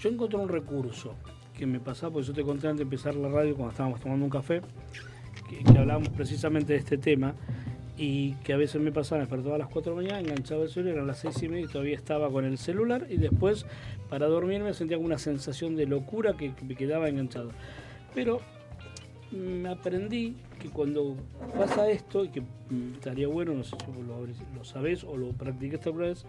Yo 0.00 0.08
encontré 0.10 0.38
un 0.38 0.48
recurso 0.48 1.14
que 1.56 1.66
me 1.66 1.80
pasaba, 1.80 2.12
porque 2.12 2.28
yo 2.28 2.34
te 2.34 2.42
conté 2.42 2.68
antes 2.68 2.78
de 2.78 2.82
empezar 2.84 3.14
la 3.14 3.28
radio 3.28 3.54
cuando 3.54 3.72
estábamos 3.72 4.00
tomando 4.00 4.24
un 4.24 4.30
café, 4.30 4.60
que, 5.48 5.64
que 5.64 5.78
hablábamos 5.78 6.08
precisamente 6.10 6.72
de 6.72 6.78
este 6.78 6.98
tema, 6.98 7.34
y 7.98 8.32
que 8.44 8.52
a 8.52 8.56
veces 8.56 8.80
me 8.80 8.92
pasaba, 8.92 9.20
me 9.20 9.26
despertaba 9.26 9.54
a 9.54 9.58
las 9.58 9.68
4 9.68 9.94
de 9.94 9.96
la 9.96 10.02
mañana, 10.02 10.20
enganchaba 10.20 10.64
el 10.64 10.68
celular, 10.68 10.94
eran 10.94 11.06
las 11.06 11.18
6 11.20 11.42
y 11.42 11.48
media 11.48 11.64
y 11.64 11.68
todavía 11.68 11.96
estaba 11.96 12.30
con 12.30 12.44
el 12.44 12.58
celular, 12.58 13.06
y 13.08 13.16
después 13.16 13.64
para 14.10 14.26
dormirme 14.26 14.74
sentía 14.74 14.96
como 14.96 15.06
una 15.06 15.18
sensación 15.18 15.76
de 15.76 15.86
locura 15.86 16.36
que, 16.36 16.52
que 16.54 16.64
me 16.64 16.74
quedaba 16.74 17.08
enganchado. 17.08 17.50
Pero 18.14 18.40
me 19.30 19.68
aprendí 19.68 20.36
que 20.60 20.68
cuando 20.68 21.16
pasa 21.56 21.88
esto, 21.90 22.24
y 22.24 22.28
que 22.28 22.40
mm, 22.42 22.94
estaría 22.94 23.28
bueno, 23.28 23.54
no 23.54 23.64
sé 23.64 23.76
si 23.76 24.02
lo, 24.02 25.02
lo 25.02 25.10
o 25.10 25.16
lo 25.16 25.28
practicaste 25.32 25.88
alguna 25.88 26.06
vez, 26.08 26.26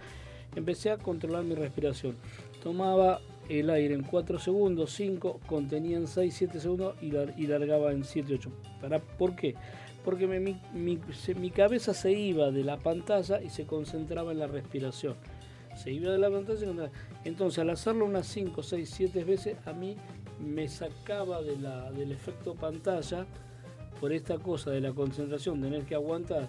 empecé 0.56 0.92
a 0.92 0.98
controlar 0.98 1.44
mi 1.44 1.56
respiración. 1.56 2.16
Tomaba 2.64 3.20
el 3.50 3.70
aire 3.70 3.94
en 3.96 4.04
4 4.04 4.40
segundos, 4.40 4.92
5, 4.94 5.40
contenía 5.48 5.98
en 5.98 6.08
6, 6.08 6.34
7 6.38 6.60
segundos 6.60 6.96
y, 7.02 7.12
lar- 7.12 7.34
y 7.38 7.48
largaba 7.48 7.92
en 7.92 8.04
7, 8.04 8.34
8. 8.36 8.52
¿Para, 8.82 9.00
¿Por 9.00 9.36
qué? 9.36 9.56
Porque 10.04 10.28
me- 10.28 10.40
mi, 10.40 10.60
mi- 10.74 11.00
se- 11.14 11.36
mi 11.36 11.50
cabeza 11.52 11.94
se 11.94 12.12
iba 12.12 12.52
de 12.52 12.64
la 12.64 12.78
pantalla 12.78 13.42
y 13.42 13.50
se 13.50 13.66
concentraba 13.66 14.32
en 14.32 14.40
la 14.40 14.48
respiración. 14.48 15.16
Se 15.76 15.92
iba 15.92 16.12
de 16.12 16.18
la 16.18 16.30
pantalla 16.30 16.60
y 16.60 16.66
concentraba. 16.66 16.92
Entonces, 17.26 17.60
al 17.60 17.70
hacerlo 17.70 18.06
unas 18.06 18.26
5, 18.28 18.64
6, 18.64 18.90
7 18.94 19.24
veces, 19.24 19.58
a 19.66 19.74
mí 19.74 19.96
me 20.40 20.68
sacaba 20.68 21.42
de 21.42 21.58
la, 21.58 21.92
del 21.92 22.12
efecto 22.12 22.54
pantalla 22.56 23.26
por 24.00 24.14
esta 24.14 24.38
cosa 24.38 24.70
de 24.72 24.82
la 24.82 24.94
concentración, 24.94 25.62
tener 25.62 25.84
que 25.84 25.96
aguantar. 25.96 26.48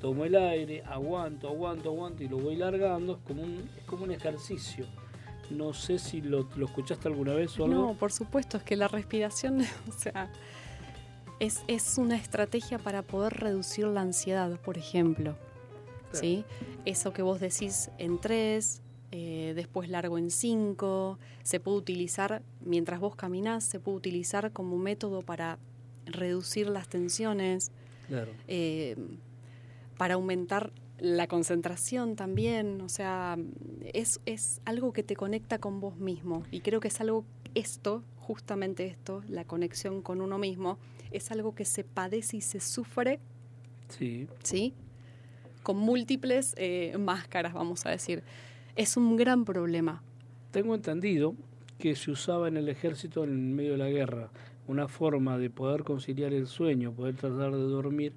Tomo 0.00 0.24
el 0.24 0.34
aire, 0.34 0.82
aguanto, 0.86 1.48
aguanto, 1.48 1.90
aguanto 1.90 2.24
y 2.24 2.28
lo 2.28 2.38
voy 2.38 2.56
largando. 2.56 3.12
Es 3.14 3.18
como 3.26 3.42
un, 3.42 3.68
es 3.76 3.84
como 3.84 4.04
un 4.04 4.10
ejercicio. 4.12 4.86
No 5.50 5.72
sé 5.74 5.98
si 5.98 6.20
lo, 6.20 6.48
lo 6.56 6.66
escuchaste 6.66 7.08
alguna 7.08 7.34
vez 7.34 7.58
o 7.58 7.64
algo. 7.64 7.74
No, 7.88 7.94
por 7.94 8.12
supuesto, 8.12 8.56
es 8.56 8.62
que 8.62 8.76
la 8.76 8.88
respiración, 8.88 9.60
o 9.88 9.92
sea, 9.92 10.30
es, 11.40 11.62
es 11.66 11.98
una 11.98 12.16
estrategia 12.16 12.78
para 12.78 13.02
poder 13.02 13.34
reducir 13.34 13.86
la 13.86 14.00
ansiedad, 14.02 14.58
por 14.60 14.78
ejemplo. 14.78 15.36
¿sí? 16.12 16.44
Eso 16.84 17.12
que 17.12 17.22
vos 17.22 17.40
decís 17.40 17.90
en 17.98 18.20
tres, 18.20 18.82
eh, 19.12 19.52
después 19.56 19.88
largo 19.88 20.18
en 20.18 20.30
cinco, 20.30 21.18
se 21.42 21.60
puede 21.60 21.78
utilizar, 21.78 22.42
mientras 22.64 23.00
vos 23.00 23.16
caminás, 23.16 23.64
se 23.64 23.80
puede 23.80 23.96
utilizar 23.98 24.52
como 24.52 24.76
método 24.76 25.22
para 25.22 25.58
reducir 26.06 26.68
las 26.68 26.88
tensiones, 26.88 27.70
Claro. 28.08 28.32
eh, 28.48 28.96
para 29.96 30.14
aumentar 30.14 30.72
la 31.00 31.26
concentración 31.26 32.16
también, 32.16 32.80
o 32.80 32.88
sea, 32.88 33.36
es, 33.92 34.20
es 34.26 34.60
algo 34.64 34.92
que 34.92 35.02
te 35.02 35.16
conecta 35.16 35.58
con 35.58 35.80
vos 35.80 35.96
mismo 35.96 36.44
y 36.50 36.60
creo 36.60 36.80
que 36.80 36.88
es 36.88 37.00
algo, 37.00 37.24
esto, 37.54 38.02
justamente 38.18 38.86
esto, 38.86 39.22
la 39.28 39.44
conexión 39.44 40.02
con 40.02 40.20
uno 40.20 40.38
mismo, 40.38 40.78
es 41.10 41.30
algo 41.30 41.54
que 41.54 41.64
se 41.64 41.84
padece 41.84 42.36
y 42.38 42.40
se 42.40 42.60
sufre, 42.60 43.18
Sí. 43.88 44.28
¿sí? 44.44 44.72
Con 45.64 45.76
múltiples 45.78 46.54
eh, 46.56 46.96
máscaras, 46.98 47.52
vamos 47.52 47.84
a 47.86 47.90
decir. 47.90 48.22
Es 48.76 48.96
un 48.96 49.16
gran 49.16 49.44
problema. 49.44 50.02
Tengo 50.52 50.74
entendido 50.74 51.34
que 51.78 51.96
se 51.96 52.10
usaba 52.12 52.46
en 52.46 52.56
el 52.56 52.68
ejército 52.68 53.24
en 53.24 53.54
medio 53.56 53.72
de 53.72 53.78
la 53.78 53.88
guerra. 53.88 54.30
Una 54.68 54.86
forma 54.86 55.38
de 55.38 55.50
poder 55.50 55.82
conciliar 55.82 56.32
el 56.32 56.46
sueño, 56.46 56.92
poder 56.92 57.16
tratar 57.16 57.50
de 57.52 57.58
dormir, 57.58 58.12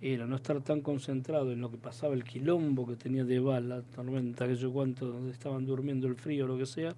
era 0.00 0.26
no 0.26 0.36
estar 0.36 0.60
tan 0.62 0.80
concentrado 0.80 1.52
en 1.52 1.60
lo 1.60 1.70
que 1.70 1.78
pasaba, 1.78 2.14
el 2.14 2.24
quilombo 2.24 2.86
que 2.86 2.96
tenía 2.96 3.24
de 3.24 3.38
bala, 3.40 3.82
tormenta, 3.94 4.46
que 4.46 4.56
yo 4.56 4.72
cuánto, 4.72 5.06
donde 5.06 5.32
estaban 5.32 5.64
durmiendo 5.64 6.06
el 6.06 6.16
frío, 6.16 6.46
lo 6.46 6.58
que 6.58 6.66
sea, 6.66 6.94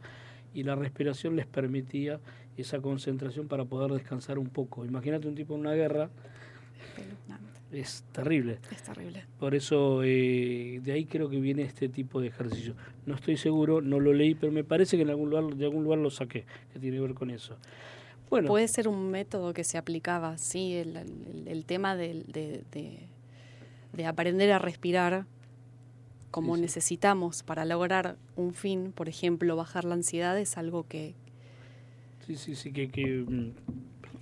y 0.53 0.63
la 0.65 0.75
respiración 0.75 1.37
les 1.37 1.47
permitía 1.47 2.19
esa 2.57 2.81
concentración 2.81 3.47
para 3.47 3.65
poder 3.65 3.93
descansar 3.93 4.39
un 4.39 4.49
poco. 4.49 4.85
Imagínate 4.85 5.29
un 5.29 5.35
tipo 5.35 5.55
en 5.55 5.61
una 5.61 5.75
guerra, 5.75 6.11
es 7.73 8.05
terrible. 8.13 8.59
Es 8.71 8.83
terrible. 8.83 9.25
Por 9.39 9.55
eso 9.55 10.03
eh, 10.03 10.81
de 10.83 10.93
ahí 10.93 11.05
creo 11.05 11.29
que 11.29 11.39
viene 11.39 11.63
este 11.63 11.89
tipo 11.89 12.21
de 12.21 12.29
ejercicio. 12.29 12.75
No 13.05 13.15
estoy 13.15 13.37
seguro, 13.37 13.81
no 13.81 14.01
lo 14.01 14.13
leí, 14.13 14.35
pero 14.35 14.51
me 14.53 14.65
parece 14.65 14.97
que 14.97 15.03
en 15.03 15.11
algún 15.11 15.31
lugar, 15.31 15.55
de 15.55 15.65
algún 15.65 15.85
lugar 15.85 15.99
lo 15.99 16.11
saqué, 16.11 16.47
que 16.73 16.79
tiene 16.79 16.97
que 16.97 17.03
ver 17.03 17.15
con 17.15 17.31
eso. 17.31 17.57
Bueno, 18.31 18.49
Puede 18.49 18.69
ser 18.69 18.89
un 18.89 19.11
método 19.11 19.55
que 19.55 19.65
se 19.65 19.79
aplicaba, 19.79 20.37
sí, 20.39 20.75
el, 20.75 20.97
el- 20.97 21.45
el 21.49 21.65
tema 21.65 21.97
de, 21.97 22.25
de- 22.29 23.09
de 23.93 24.07
aprender 24.07 24.53
a 24.53 24.59
respirar 24.59 25.25
como 26.31 26.55
Sí, 26.55 26.61
sí. 26.61 26.63
necesitamos 26.67 27.43
para 27.43 27.65
lograr 27.65 28.17
un 28.37 28.55
fin, 28.55 28.93
por 28.93 29.09
ejemplo, 29.09 29.57
bajar 29.57 29.85
la 29.85 29.95
ansiedad, 29.95 30.39
es 30.39 30.57
algo 30.59 30.87
que 30.87 31.15
sí, 32.27 32.37
sí, 32.37 32.55
sí, 32.55 32.73
que... 32.73 32.89
que, 32.89 33.25
mm, 33.27 33.53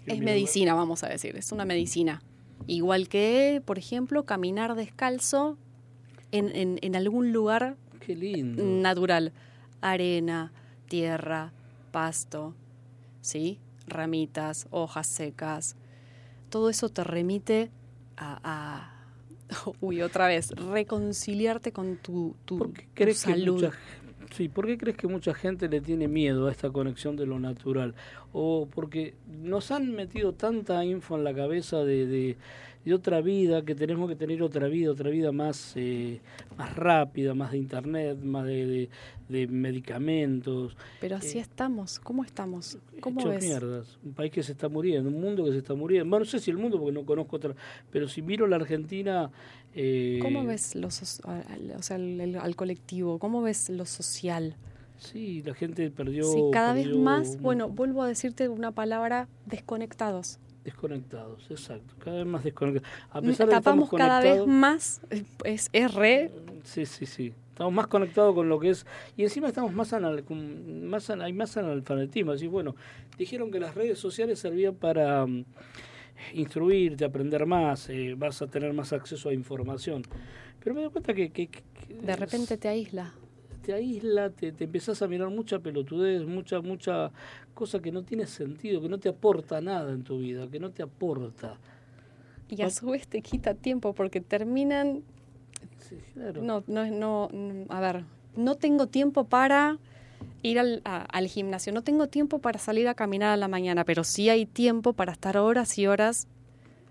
que 0.05 0.13
es 0.13 0.19
medicina, 0.21 0.73
vamos 0.75 1.03
a 1.03 1.09
decir, 1.09 1.37
es 1.37 1.51
una 1.51 1.65
medicina. 1.65 2.23
Igual 2.69 3.09
que, 3.09 3.61
por 3.65 3.77
ejemplo, 3.77 4.25
caminar 4.25 4.77
descalzo 4.77 5.59
en, 6.31 6.55
en- 6.55 6.79
en 6.81 6.95
algún 6.97 7.33
lugar 7.33 7.77
Qué 8.01 8.15
lindo. 8.15 8.63
natural, 8.65 9.33
arena, 9.81 10.53
tierra, 10.89 11.53
pasto, 11.91 12.55
¿sí? 13.21 13.59
Ramitas, 13.87 14.67
hojas 14.71 15.07
secas. 15.07 15.77
Todo 16.51 16.71
eso 16.71 16.89
te 16.89 17.05
remite 17.05 17.71
a, 18.17 18.39
a- 18.43 18.93
uy, 19.81 20.03
otra 20.03 20.27
vez, 20.29 20.51
reconciliarte 20.51 21.73
con 21.73 21.97
tu, 21.97 22.35
tu, 22.45 22.59
¿Por 22.59 22.73
qué 22.73 22.83
tu 22.83 22.89
crees 22.95 23.25
que 23.25 23.33
salud. 23.33 23.55
mucha, 23.55 23.73
sí, 24.35 24.49
¿por 24.49 24.67
qué 24.67 24.77
crees 24.77 24.97
que 24.97 25.07
mucha 25.07 25.35
gente 25.35 25.69
le 25.69 25.81
tiene 25.81 26.09
miedo 26.09 26.49
a 26.49 26.51
esta 26.53 26.71
conexión 26.71 27.17
de 27.17 27.27
lo 27.27 27.39
natural? 27.39 27.95
O 28.33 28.69
porque 28.75 29.15
nos 29.29 29.71
han 29.71 29.93
metido 29.93 30.33
tanta 30.35 30.85
info 30.85 31.17
en 31.17 31.25
la 31.25 31.35
cabeza 31.35 31.85
de, 31.85 32.07
de, 32.07 32.37
de 32.87 32.95
otra 32.95 33.21
vida, 33.21 33.63
que 33.65 33.75
tenemos 33.75 34.09
que 34.09 34.15
tener 34.15 34.41
otra 34.43 34.69
vida, 34.69 34.93
otra 34.93 35.11
vida 35.11 35.33
más, 35.33 35.73
eh, 35.75 36.21
más 36.57 36.77
rápida, 36.77 37.35
más 37.35 37.51
de 37.51 37.59
internet, 37.59 38.17
más 38.23 38.47
de, 38.47 38.65
de- 38.65 38.89
de 39.29 39.49
medicamentos. 39.49 40.77
Pero 41.01 41.17
así 41.17 41.39
eh, 41.39 41.41
estamos, 41.41 41.99
¿cómo 41.99 42.23
estamos? 42.23 42.79
¿Cómo 43.01 43.25
ves? 43.29 43.43
mierdas. 43.43 43.99
Un 44.05 44.13
país 44.13 44.31
que 44.31 44.41
se 44.45 44.53
está 44.53 44.69
muriendo, 44.69 45.11
un 45.11 45.21
mundo 45.21 45.45
que 45.45 45.51
se 45.51 45.59
está 45.59 45.75
muriendo. 45.75 46.09
Bueno, 46.09 46.25
no 46.25 46.31
sé 46.31 46.39
si 46.39 46.53
el 46.53 46.59
mundo, 46.59 46.79
porque 46.79 46.93
no 46.93 47.05
conozco 47.05 47.35
otra, 47.37 47.55
pero 47.91 48.07
si 48.09 48.23
miro 48.23 48.47
la 48.47 48.55
Argentina... 48.57 49.33
eh, 49.75 50.21
¿Cómo 50.23 50.45
ves 50.45 50.77
lo 50.77 50.93
so- 50.93 51.29
al- 51.29 51.73
o 51.77 51.83
sea, 51.83 51.97
el- 51.97 52.21
el- 52.21 52.37
al 52.37 52.55
colectivo? 52.55 53.19
¿Cómo 53.19 53.43
ves 53.43 53.69
lo 53.69 53.85
social? 53.85 54.55
Sí, 54.99 55.43
la 55.45 55.55
gente 55.55 55.91
perdió... 55.91 56.23
Sí, 56.25 56.41
cada 56.53 56.73
vez 56.73 56.87
más, 56.95 57.35
un- 57.37 57.43
bueno, 57.43 57.69
vuelvo 57.69 58.05
a 58.05 58.07
decirte 58.07 58.49
una 58.49 58.71
palabra, 58.71 59.29
desconectados. 59.47 60.39
Desconectados, 60.67 61.49
exacto. 61.49 61.95
Cada 62.05 62.17
vez 62.17 62.27
más 62.27 62.43
desconectados. 62.43 62.89
A 63.11 63.21
pesar 63.21 63.47
de 63.47 63.55
que 63.55 63.97
cada 63.97 64.21
vez 64.21 64.47
más, 64.49 65.01
es, 65.45 65.71
es 65.73 65.95
re, 65.95 66.33
Sí, 66.65 66.85
sí, 66.87 67.07
sí. 67.07 67.33
Estamos 67.51 67.73
más 67.73 67.87
conectados 67.87 68.35
con 68.35 68.49
lo 68.49 68.59
que 68.59 68.71
es. 68.71 68.85
Y 69.17 69.23
encima 69.23 69.47
estamos 69.47 69.73
más, 69.73 69.93
anal, 69.93 70.25
más 70.29 71.09
hay 71.09 71.33
más 71.33 71.57
analfabetismo. 71.57 72.33
Así, 72.33 72.49
bueno, 72.49 72.75
dijeron 73.17 73.53
que 73.53 73.61
las 73.61 73.77
redes 73.77 74.01
sociales 74.01 74.41
servían 74.41 74.75
para 74.75 75.25
mm, 75.25 75.45
instruirte, 76.35 77.05
aprender 77.05 77.47
más, 77.47 77.89
eh, 77.89 78.15
vas 78.19 78.43
a 78.43 78.49
tener 78.49 78.73
más 78.73 78.93
acceso 78.93 79.29
a 79.29 79.33
información. 79.33 80.03
Pero 80.59 80.75
me 80.75 80.83
doy 80.83 80.91
cuenta 80.91 81.15
que, 81.15 81.31
que- 81.31 81.47
que- 81.47 81.63
que 81.87 81.95
De 81.95 82.17
repente 82.17 82.57
te 82.59 82.67
aísla. 82.67 83.15
Te 83.67 83.73
aísla, 83.73 84.31
te, 84.31 84.53
te 84.53 84.63
empezás 84.63 85.03
a 85.03 85.09
mirar 85.09 85.29
mucha 85.29 85.59
pelotudez, 85.59 86.25
mucha, 86.25 86.61
mucha 86.61 87.11
cosa 87.53 87.81
que 87.81 87.91
no 87.91 88.05
tiene 88.05 88.27
sentido, 88.27 88.81
que 88.81 88.89
no 88.89 88.99
te 88.99 89.09
aporta 89.09 89.61
nada 89.61 89.93
en 89.93 90.05
tu 90.05 90.19
vida, 90.19 90.47
que 90.49 90.61
no 90.61 90.71
te 90.71 90.85
aporta. 90.85 91.57
Y 92.49 92.63
a 92.63 92.71
su 92.71 92.87
vez 92.91 93.09
te 93.09 93.23
quita 93.23 93.55
tiempo 93.55 93.93
porque 93.93 94.21
terminan... 94.21 95.03
Sí, 95.79 95.97
claro. 96.15 96.43
No, 96.43 96.63
no, 96.69 96.87
no, 96.89 97.29
a 97.69 97.81
ver, 97.81 98.05
no 98.37 98.55
tengo 98.55 98.87
tiempo 98.87 99.25
para 99.25 99.79
ir 100.45 100.61
al, 100.61 100.81
a- 100.85 101.03
al 101.03 101.27
gimnasio, 101.27 101.73
no 101.73 101.83
tengo 101.83 102.07
tiempo 102.07 102.39
para 102.39 102.61
salir 102.61 102.87
a 102.87 102.95
caminar 102.95 103.31
a 103.31 103.37
la 103.37 103.49
mañana, 103.49 103.85
pero 103.85 104.05
sí 104.05 104.29
hay 104.29 104.47
tiempo 104.47 104.93
para 104.93 105.11
estar 105.11 105.37
horas 105.39 105.77
y 105.77 105.89
horas. 105.89 106.29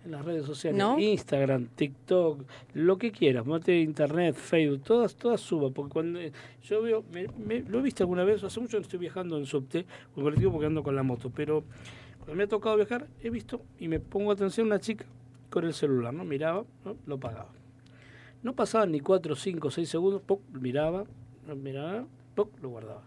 En 0.05 0.11
las 0.11 0.23
redes 0.23 0.45
sociales, 0.45 0.77
¿No? 0.77 0.99
Instagram, 0.99 1.65
TikTok, 1.75 2.41
lo 2.75 2.97
que 2.97 3.11
quieras, 3.11 3.45
mate 3.45 3.79
internet, 3.81 4.35
Facebook, 4.35 4.83
todas, 4.83 5.15
todas 5.15 5.41
suba, 5.41 5.71
porque 5.71 5.91
cuando 5.93 6.19
eh, 6.19 6.31
yo 6.63 6.81
veo, 6.83 7.03
me, 7.11 7.27
me- 7.43 7.61
lo 7.67 7.79
he 7.79 7.81
visto 7.81 8.03
alguna 8.03 8.23
vez, 8.23 8.43
hace 8.43 8.59
mucho 8.59 8.77
que 8.77 8.83
estoy 8.83 8.99
viajando 8.99 9.35
en 9.37 9.47
subte 9.47 9.79
en 10.15 10.23
colectivo 10.23 10.51
porque 10.51 10.67
ando 10.67 10.83
con 10.83 10.95
la 10.95 11.01
moto, 11.01 11.31
pero 11.35 11.63
cuando 12.19 12.35
me 12.35 12.43
ha 12.43 12.47
tocado 12.47 12.75
viajar, 12.75 13.07
he 13.23 13.31
visto 13.31 13.61
y 13.79 13.87
me 13.87 13.99
pongo 13.99 14.31
atención 14.31 14.67
una 14.67 14.79
chica 14.79 15.05
con 15.49 15.65
el 15.65 15.73
celular, 15.73 16.13
¿no? 16.13 16.23
Miraba, 16.23 16.65
¿no? 16.83 16.95
lo 17.07 17.19
pagaba. 17.19 17.49
No 18.43 18.53
pasaban 18.53 18.91
ni 18.91 18.99
4, 18.99 19.35
5, 19.35 19.71
6 19.71 19.89
segundos, 19.89 20.21
¡poc! 20.21 20.39
miraba, 20.51 21.05
miraba, 21.63 22.05
¡poc! 22.35 22.49
lo 22.61 22.69
guardaba. 22.69 23.01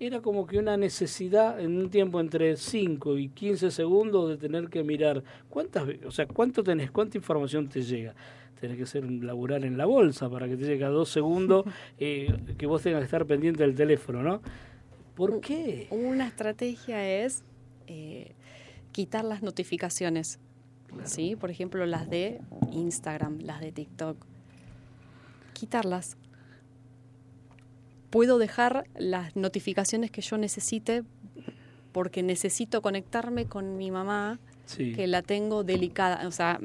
Era 0.00 0.20
como 0.20 0.46
que 0.46 0.58
una 0.58 0.76
necesidad 0.76 1.60
en 1.60 1.78
un 1.78 1.88
tiempo 1.88 2.20
entre 2.20 2.56
5 2.56 3.16
y 3.16 3.28
15 3.28 3.70
segundos 3.70 4.28
de 4.28 4.36
tener 4.36 4.68
que 4.68 4.82
mirar 4.82 5.22
cuántas, 5.48 5.88
o 6.04 6.10
sea, 6.10 6.26
cuánto 6.26 6.64
tenés, 6.64 6.90
cuánta 6.90 7.16
información 7.16 7.68
te 7.68 7.82
llega. 7.82 8.14
Tenés 8.60 8.76
que 8.76 8.86
ser 8.86 9.04
un 9.04 9.24
laburar 9.24 9.64
en 9.64 9.78
la 9.78 9.86
bolsa 9.86 10.28
para 10.28 10.48
que 10.48 10.56
te 10.56 10.64
llegue 10.64 10.84
a 10.84 10.88
dos 10.88 11.10
segundos 11.10 11.64
eh, 11.98 12.34
que 12.58 12.66
vos 12.66 12.82
tengas 12.82 13.00
que 13.00 13.04
estar 13.04 13.24
pendiente 13.24 13.62
del 13.62 13.74
teléfono, 13.74 14.22
¿no? 14.22 14.40
¿Por 15.14 15.40
qué? 15.40 15.86
Una 15.90 16.26
estrategia 16.26 17.24
es 17.24 17.44
eh, 17.86 18.32
quitar 18.90 19.24
las 19.24 19.42
notificaciones, 19.42 20.40
¿sí? 21.04 21.36
Por 21.36 21.50
ejemplo, 21.52 21.86
las 21.86 22.10
de 22.10 22.40
Instagram, 22.72 23.38
las 23.40 23.60
de 23.60 23.70
TikTok. 23.70 24.16
Quitarlas. 25.52 26.16
Puedo 28.14 28.38
dejar 28.38 28.84
las 28.96 29.34
notificaciones 29.34 30.12
que 30.12 30.20
yo 30.20 30.38
necesite 30.38 31.02
porque 31.90 32.22
necesito 32.22 32.80
conectarme 32.80 33.46
con 33.46 33.76
mi 33.76 33.90
mamá, 33.90 34.38
Sí. 34.66 34.92
que 34.92 35.08
la 35.08 35.20
tengo 35.22 35.64
delicada. 35.64 36.26
O 36.28 36.30
sea, 36.30 36.60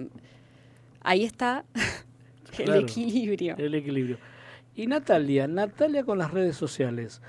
ahí 1.02 1.24
está 1.24 1.66
el 2.60 2.66
Claro, 2.66 2.82
equilibrio. 2.82 3.56
El 3.58 3.74
equilibrio. 3.74 4.18
Y 4.76 4.86
Natalia, 4.86 5.48
Natalia 5.48 6.04
con 6.04 6.20
las 6.20 6.32
redes 6.32 6.56
sociales, 6.56 7.20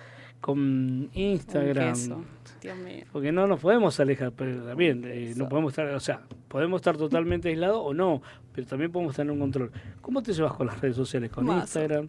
con 0.43 1.09
Instagram. 1.15 1.95
queso. 1.95 2.25
Dios 2.61 2.77
mío. 2.77 3.05
Porque 3.13 3.33
no 3.33 3.47
nos 3.47 3.59
podemos 3.61 3.99
alejar, 4.01 4.33
pero 4.33 4.63
también 4.65 5.03
eh, 5.07 5.33
no 5.35 5.49
podemos 5.49 5.73
estar, 5.73 5.87
o 5.95 6.01
sea, 6.01 6.21
podemos 6.49 6.81
estar 6.83 6.99
totalmente 6.99 7.49
aislados 7.49 7.81
o 7.83 7.95
no, 7.95 8.21
pero 8.61 8.69
también 8.69 8.93
podemos 8.93 9.17
tener 9.17 9.33
un 9.33 9.39
control. 9.39 9.73
¿Cómo 10.03 10.23
te 10.23 10.35
llevas 10.35 10.53
con 10.53 10.67
las 10.67 10.79
redes 10.81 10.97
sociales? 10.97 11.31
¿Con. 11.31 11.49
Instagram? 11.49 12.09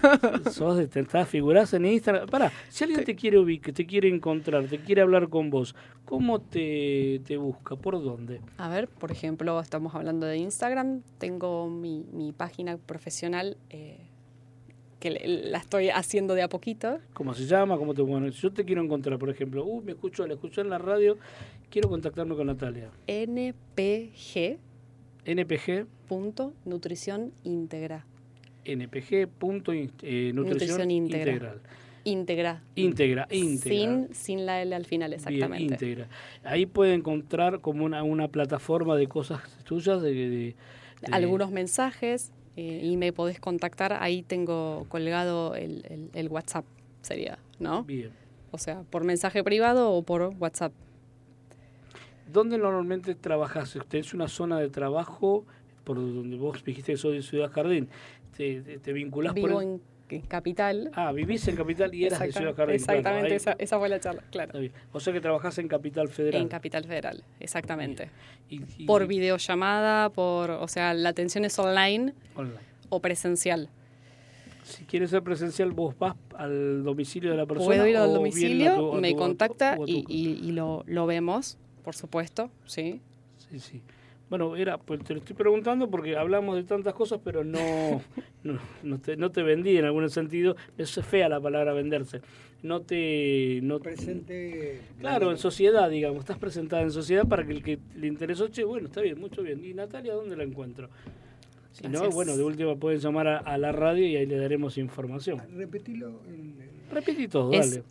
¿Sos 0.50 0.76
de, 0.76 1.24
figurás 1.26 1.72
en 1.74 1.86
Instagram? 1.86 2.28
Pará, 2.28 2.50
si 2.68 2.82
alguien 2.82 3.04
te 3.04 3.14
quiere 3.14 3.38
ubicar, 3.38 3.72
te 3.72 3.86
quiere 3.86 4.08
encontrar, 4.08 4.66
te 4.66 4.78
quiere 4.78 5.00
hablar 5.00 5.28
con 5.28 5.50
vos, 5.50 5.76
¿cómo 6.04 6.40
te, 6.40 7.20
te 7.24 7.36
busca? 7.36 7.76
¿Por 7.76 8.02
dónde? 8.02 8.40
A 8.58 8.68
ver, 8.68 8.88
por 8.88 9.12
ejemplo, 9.12 9.60
estamos 9.60 9.94
hablando 9.94 10.26
de 10.26 10.38
Instagram. 10.38 11.02
Tengo 11.18 11.70
mi, 11.70 12.04
mi 12.12 12.32
página 12.32 12.78
profesional 12.78 13.56
eh, 13.70 14.08
que 14.98 15.10
la 15.10 15.58
estoy 15.58 15.90
haciendo 15.90 16.34
de 16.34 16.42
a 16.42 16.48
poquito. 16.48 16.98
¿Cómo 17.14 17.32
se 17.32 17.46
llama? 17.46 17.76
¿Cómo 17.76 17.94
te 17.94 18.02
bueno, 18.02 18.30
si 18.32 18.40
yo 18.40 18.52
te 18.52 18.64
quiero 18.64 18.82
encontrar, 18.82 19.18
por 19.20 19.30
ejemplo, 19.30 19.64
uh, 19.64 19.82
me 19.82 19.92
escucho, 19.92 20.26
la 20.26 20.34
escuché 20.34 20.62
en 20.62 20.70
la 20.70 20.78
radio, 20.78 21.16
quiero 21.70 21.88
contactarme 21.88 22.34
con 22.34 22.48
Natalia. 22.48 22.90
npg. 23.06 24.71
NPG. 25.24 25.86
Punto 26.08 26.52
nutrición 26.64 27.32
íntegra. 27.44 28.04
NPG. 28.64 29.26
Punto, 29.28 29.72
eh, 29.72 29.86
nutrición, 30.34 30.34
Nutrición 30.34 30.90
íntegra. 30.90 31.32
integral. 31.32 31.60
Íntegra. 32.04 32.62
Íntegra, 32.74 33.28
íntegra. 33.30 33.78
Sin, 34.06 34.14
sin 34.14 34.46
la 34.46 34.60
L 34.62 34.74
al 34.74 34.84
final, 34.86 35.10
Bien, 35.10 35.18
exactamente. 35.20 35.74
íntegra. 35.74 36.08
Ahí 36.42 36.66
puede 36.66 36.94
encontrar 36.94 37.60
como 37.60 37.84
una, 37.84 38.02
una 38.02 38.26
plataforma 38.28 38.96
de 38.96 39.06
cosas 39.06 39.40
tuyas, 39.64 40.02
de, 40.02 40.12
de- 40.12 40.28
de- 40.28 40.56
Algunos 41.12 41.50
mensajes 41.52 42.32
eh, 42.56 42.80
y 42.82 42.96
me 42.96 43.12
podés 43.12 43.38
contactar. 43.40 43.92
Ahí 44.00 44.22
tengo 44.22 44.84
colgado 44.88 45.54
el, 45.54 45.84
el- 45.88 46.10
el 46.12 46.28
WhatsApp, 46.28 46.64
sería, 47.02 47.38
¿no? 47.60 47.84
Bien. 47.84 48.10
O 48.50 48.58
sea, 48.58 48.82
por 48.90 49.04
mensaje 49.04 49.42
privado 49.44 49.92
o 49.92 50.02
por 50.02 50.34
WhatsApp. 50.38 50.72
¿Dónde 52.32 52.58
normalmente 52.58 53.14
trabajas? 53.14 53.76
¿Tenés 53.88 54.14
una 54.14 54.28
zona 54.28 54.58
de 54.58 54.68
trabajo 54.70 55.44
por 55.84 55.96
donde 55.96 56.36
vos 56.36 56.64
dijiste 56.64 56.92
que 56.92 56.98
sos 56.98 57.12
de 57.12 57.22
Ciudad 57.22 57.50
Jardín? 57.50 57.88
¿Te, 58.36 58.60
te, 58.62 58.78
te 58.78 58.92
vinculás 58.92 59.34
Vivo 59.34 59.48
por 59.48 59.62
el- 59.62 59.68
en 59.68 60.20
Capital. 60.28 60.90
Ah, 60.94 61.10
vivís 61.12 61.48
en 61.48 61.56
Capital 61.56 61.94
y 61.94 62.04
eras 62.04 62.20
de 62.20 62.32
Ciudad 62.32 62.54
Jardín. 62.54 62.74
Exactamente, 62.74 63.34
esa, 63.34 63.52
esa 63.58 63.78
fue 63.78 63.88
la 63.88 63.98
charla, 63.98 64.22
claro. 64.30 64.58
O 64.92 65.00
sea 65.00 65.10
que 65.12 65.22
trabajás 65.22 65.56
en 65.56 65.68
Capital 65.68 66.08
Federal. 66.08 66.42
En 66.42 66.48
Capital 66.48 66.84
Federal, 66.84 67.24
exactamente. 67.40 68.10
Y- 68.50 68.60
y- 68.76 68.84
Por 68.84 69.06
videollamada, 69.06 70.10
por, 70.10 70.50
o 70.50 70.68
sea, 70.68 70.92
la 70.92 71.08
atención 71.08 71.46
es 71.46 71.58
online 71.58 72.12
Online. 72.36 72.58
o 72.90 73.00
presencial. 73.00 73.70
Si 74.64 74.84
quieres 74.84 75.08
ser 75.10 75.22
presencial, 75.22 75.72
vos 75.72 75.98
vas 75.98 76.14
al 76.36 76.84
domicilio 76.84 77.30
de 77.30 77.36
la 77.38 77.46
persona. 77.46 77.66
Puedo 77.66 77.86
ir 77.86 77.96
al 77.96 78.12
domicilio, 78.12 78.76
tu- 78.76 79.00
me 79.00 79.12
tu- 79.12 79.16
contacta 79.16 79.76
tu 79.76 79.84
y, 79.86 80.04
y- 80.08 80.40
y 80.42 80.52
lo, 80.52 80.84
lo 80.86 81.06
vemos, 81.06 81.56
por 81.84 81.94
supuesto, 81.94 82.50
sí. 82.64 83.00
Sí, 83.50 83.58
sí. 83.58 83.82
Bueno, 84.30 84.56
era, 84.56 84.78
pues 84.78 85.04
te 85.04 85.12
lo 85.12 85.18
estoy 85.20 85.36
preguntando 85.36 85.90
porque 85.90 86.16
hablamos 86.16 86.56
de 86.56 86.64
tantas 86.64 86.94
cosas, 86.94 87.20
pero 87.22 87.44
no, 87.44 87.58
no, 88.44 88.58
no 88.82 88.98
te, 88.98 89.16
no 89.16 89.30
te 89.30 89.42
vendí 89.42 89.76
en 89.76 89.84
algún 89.84 90.08
sentido. 90.08 90.56
Es 90.78 90.94
fea 91.04 91.28
la 91.28 91.38
palabra 91.40 91.72
venderse. 91.74 92.22
No 92.62 92.80
te... 92.80 93.58
No, 93.62 93.80
Presente. 93.80 94.80
Claro, 95.00 95.30
en 95.32 95.36
sociedad, 95.36 95.90
digamos. 95.90 96.20
Estás 96.20 96.38
presentada 96.38 96.80
en 96.82 96.92
sociedad 96.92 97.26
para 97.26 97.44
que 97.44 97.52
el 97.52 97.62
que 97.62 97.78
le 97.96 98.06
interesó, 98.06 98.48
che, 98.48 98.64
bueno, 98.64 98.86
está 98.86 99.00
bien, 99.02 99.18
mucho 99.20 99.42
bien. 99.42 99.62
¿Y 99.64 99.74
Natalia 99.74 100.14
dónde 100.14 100.36
la 100.36 100.44
encuentro? 100.44 100.88
Si 101.72 101.88
no, 101.88 102.08
bueno, 102.10 102.36
de 102.36 102.44
última 102.44 102.76
pueden 102.76 103.00
llamar 103.00 103.26
a, 103.26 103.38
a 103.38 103.58
la 103.58 103.72
radio 103.72 104.06
y 104.06 104.16
ahí 104.16 104.26
le 104.26 104.36
daremos 104.38 104.78
información. 104.78 105.42
Repetilo. 105.56 106.20
el- 106.28 106.34
el- 106.34 106.70
Repetí 106.90 107.26
todo, 107.28 107.52
Es 107.52 107.70
dale. 107.70 107.82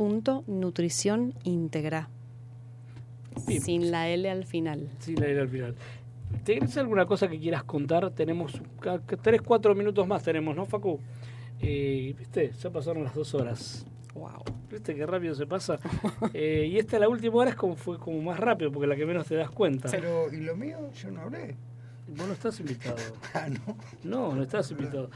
npg.nutrición 0.00 1.34
íntegra. 1.44 2.08
Bien. 3.46 3.60
Sin 3.62 3.90
la 3.90 4.08
L 4.08 4.28
al 4.30 4.44
final. 4.44 4.88
Sí, 4.98 5.14
la 5.14 5.26
era 5.26 5.42
al 5.42 5.48
final. 5.48 5.74
¿Tienes 6.44 6.76
alguna 6.76 7.06
cosa 7.06 7.28
que 7.28 7.38
quieras 7.38 7.64
contar? 7.64 8.10
Tenemos 8.10 8.60
ca- 8.80 9.00
ca- 9.00 9.16
tres, 9.16 9.42
cuatro 9.42 9.74
minutos 9.74 10.06
más 10.06 10.22
tenemos, 10.22 10.54
¿no, 10.56 10.64
Facu? 10.64 10.98
Eh, 11.60 12.14
¿Viste? 12.18 12.52
Ya 12.52 12.70
pasaron 12.70 13.04
las 13.04 13.14
dos 13.14 13.34
horas. 13.34 13.84
Wow. 14.14 14.42
¿Viste 14.70 14.94
qué 14.94 15.06
rápido 15.06 15.34
se 15.34 15.46
pasa? 15.46 15.78
Eh, 16.34 16.68
y 16.70 16.78
esta, 16.78 16.98
la 16.98 17.08
última 17.08 17.36
hora, 17.36 17.50
es 17.50 17.56
como 17.56 17.74
fue 17.76 17.98
como 17.98 18.20
más 18.22 18.38
rápido, 18.38 18.70
porque 18.72 18.86
la 18.86 18.96
que 18.96 19.06
menos 19.06 19.26
te 19.26 19.34
das 19.34 19.50
cuenta. 19.50 19.88
Pero, 19.90 20.32
¿y 20.32 20.38
lo 20.38 20.56
mío? 20.56 20.78
Yo 20.92 21.10
no 21.10 21.22
hablé. 21.22 21.56
Vos 22.08 22.26
no 22.26 22.32
estás 22.32 22.58
invitado. 22.60 22.96
Ah, 23.34 23.48
no. 23.48 23.76
No, 24.02 24.34
no 24.34 24.42
estás 24.42 24.70
invitado. 24.70 25.10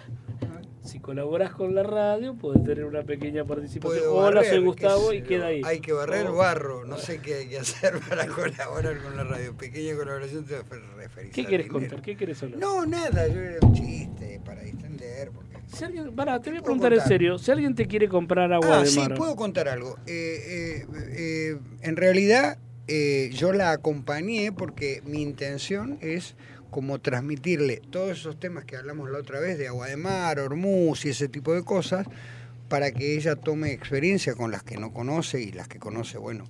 Si 0.82 1.00
colaborás 1.00 1.52
con 1.52 1.74
la 1.74 1.82
radio, 1.82 2.34
podés 2.36 2.62
tener 2.62 2.84
una 2.84 3.02
pequeña 3.02 3.44
participación. 3.44 4.00
Puedo 4.00 4.14
Hola, 4.14 4.36
barrer, 4.36 4.50
soy 4.50 4.64
Gustavo 4.64 5.12
y 5.14 5.22
queda 5.22 5.46
ahí. 5.46 5.62
Hay 5.64 5.80
que 5.80 5.92
barrer 5.92 6.26
Oh. 6.28 6.34
barro. 6.36 6.84
No 6.84 6.98
sé 6.98 7.20
qué 7.20 7.34
hay 7.36 7.48
que 7.48 7.58
hacer 7.58 7.98
para 8.08 8.26
colaborar 8.26 9.02
con 9.02 9.16
la 9.16 9.24
radio. 9.24 9.56
Pequeña 9.56 9.96
colaboración 9.96 10.44
te 10.44 10.62
referís 10.96 11.32
¿Qué 11.32 11.44
quieres 11.44 11.68
contar? 11.68 12.02
¿Qué 12.02 12.16
quieres 12.16 12.42
hablar? 12.42 12.58
No, 12.60 12.84
nada. 12.86 13.26
Yo 13.28 13.40
era 13.40 13.66
un 13.66 13.72
chiste 13.72 14.40
para 14.44 14.60
distender. 14.60 15.30
Porque... 15.30 15.56
Si 15.66 15.84
alguien, 15.84 16.04
te 16.04 16.10
voy 16.50 16.58
a 16.58 16.62
preguntar 16.62 16.92
en 16.92 17.00
serio. 17.00 17.38
Si 17.38 17.50
alguien 17.50 17.74
te 17.74 17.86
quiere 17.86 18.08
comprar 18.08 18.52
agua 18.52 18.78
Ah, 18.80 18.82
de 18.82 18.86
sí, 18.86 19.00
mar. 19.00 19.14
puedo 19.14 19.34
contar 19.36 19.68
algo. 19.68 19.96
Eh, 20.06 20.84
eh, 20.86 20.86
eh, 21.16 21.58
en 21.80 21.96
realidad, 21.96 22.58
yo 23.32 23.52
la 23.54 23.72
acompañé 23.72 24.52
porque 24.52 25.00
mi 25.06 25.22
intención 25.22 25.98
es 26.02 26.36
como 26.74 26.98
transmitirle 26.98 27.80
todos 27.88 28.18
esos 28.18 28.40
temas 28.40 28.64
que 28.64 28.76
hablamos 28.76 29.08
la 29.08 29.20
otra 29.20 29.38
vez 29.38 29.58
de 29.58 29.68
agua 29.68 29.86
de 29.86 29.96
mar, 29.96 30.40
hormuz 30.40 31.04
y 31.04 31.10
ese 31.10 31.28
tipo 31.28 31.54
de 31.54 31.62
cosas, 31.62 32.04
para 32.68 32.90
que 32.90 33.14
ella 33.14 33.36
tome 33.36 33.70
experiencia 33.70 34.34
con 34.34 34.50
las 34.50 34.64
que 34.64 34.76
no 34.76 34.92
conoce 34.92 35.40
y 35.40 35.52
las 35.52 35.68
que 35.68 35.78
conoce, 35.78 36.18
bueno, 36.18 36.46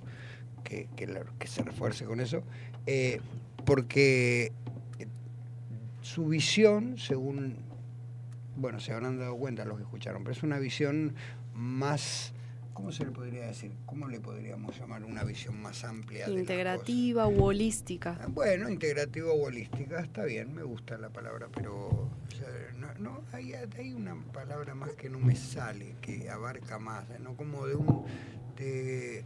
que, 0.63 0.87
que, 0.95 1.47
se 1.47 1.61
refuerce 1.61 2.05
con 2.05 2.21
eso, 2.21 2.41
eh, 2.87 3.21
porque 3.67 4.51
eh, 4.97 5.05
su 6.01 6.25
visión, 6.25 6.97
según 6.97 7.57
bueno, 8.55 8.79
se 8.79 8.93
habrán 8.93 9.19
dado 9.19 9.37
cuenta 9.37 9.63
los 9.63 9.77
que 9.77 9.83
escucharon, 9.83 10.23
pero 10.23 10.31
es 10.31 10.41
una 10.41 10.57
visión 10.57 11.13
más, 11.53 12.33
¿cómo 12.75 12.91
se 12.91 13.05
le 13.05 13.11
podría 13.11 13.47
decir? 13.47 13.71
¿Cómo 13.87 14.07
le 14.07 14.19
podríamos 14.19 14.77
llamar 14.77 15.03
una 15.03 15.23
visión 15.23 15.59
más 15.59 15.83
amplia? 15.85 16.29
Integrativa 16.29 17.27
u 17.27 17.45
holística. 17.45 18.13
cosas? 18.13 18.33
Bueno, 18.33 18.69
integrativa 18.69 19.31
o 19.31 19.45
holística, 19.45 20.01
está 20.01 20.25
bien, 20.25 20.53
me 20.53 20.61
gusta 20.61 20.97
la 20.97 21.09
palabra, 21.09 21.47
pero 21.51 21.73
o 21.73 22.31
sea, 22.37 22.47
no, 22.77 22.93
no, 22.99 23.23
hay, 23.31 23.53
hay 23.53 23.93
una 23.93 24.15
palabra 24.33 24.75
más 24.75 24.91
que 24.91 25.09
no 25.09 25.19
me 25.19 25.35
sale, 25.35 25.95
que 26.01 26.29
abarca 26.29 26.77
más, 26.77 27.05
¿no? 27.19 27.35
Como 27.35 27.65
de 27.65 27.75
un... 27.75 28.05
de 28.57 29.23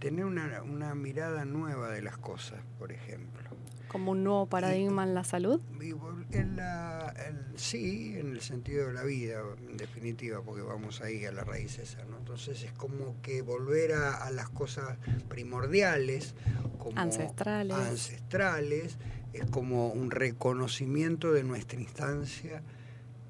tener 0.00 0.24
una, 0.24 0.62
una 0.62 0.94
mirada 0.94 1.44
nueva 1.44 1.90
de 1.90 2.00
las 2.00 2.16
cosas, 2.16 2.60
por 2.78 2.90
ejemplo. 2.90 3.49
Como 3.90 4.12
un 4.12 4.22
nuevo 4.24 4.46
paradigma 4.46 5.02
en 5.04 5.14
la 5.14 5.24
salud. 5.24 5.60
Y 5.80 5.90
vol- 5.92 6.24
en 6.32 6.56
la- 6.56 7.12
en- 7.26 7.58
sí, 7.58 8.14
en 8.16 8.32
el 8.32 8.40
sentido 8.40 8.86
de 8.86 8.92
la 8.94 9.02
vida, 9.02 9.42
en 9.68 9.76
definitiva, 9.76 10.40
porque 10.42 10.62
vamos 10.62 11.00
ahí 11.00 11.24
a 11.24 11.32
la 11.32 11.42
raíz 11.44 11.78
esa, 11.78 12.04
¿no? 12.04 12.18
Entonces 12.18 12.62
es 12.62 12.72
como 12.72 13.20
que 13.22 13.42
volver 13.42 13.92
a, 13.92 14.14
a 14.24 14.30
las 14.30 14.48
cosas 14.48 14.96
primordiales, 15.28 16.34
como 16.78 16.98
Ancestrales. 17.00 17.76
ancestrales, 17.76 18.96
es 19.32 19.44
como 19.50 19.88
un 19.88 20.10
reconocimiento 20.10 21.32
de 21.32 21.42
nuestra 21.44 21.80
instancia, 21.80 22.62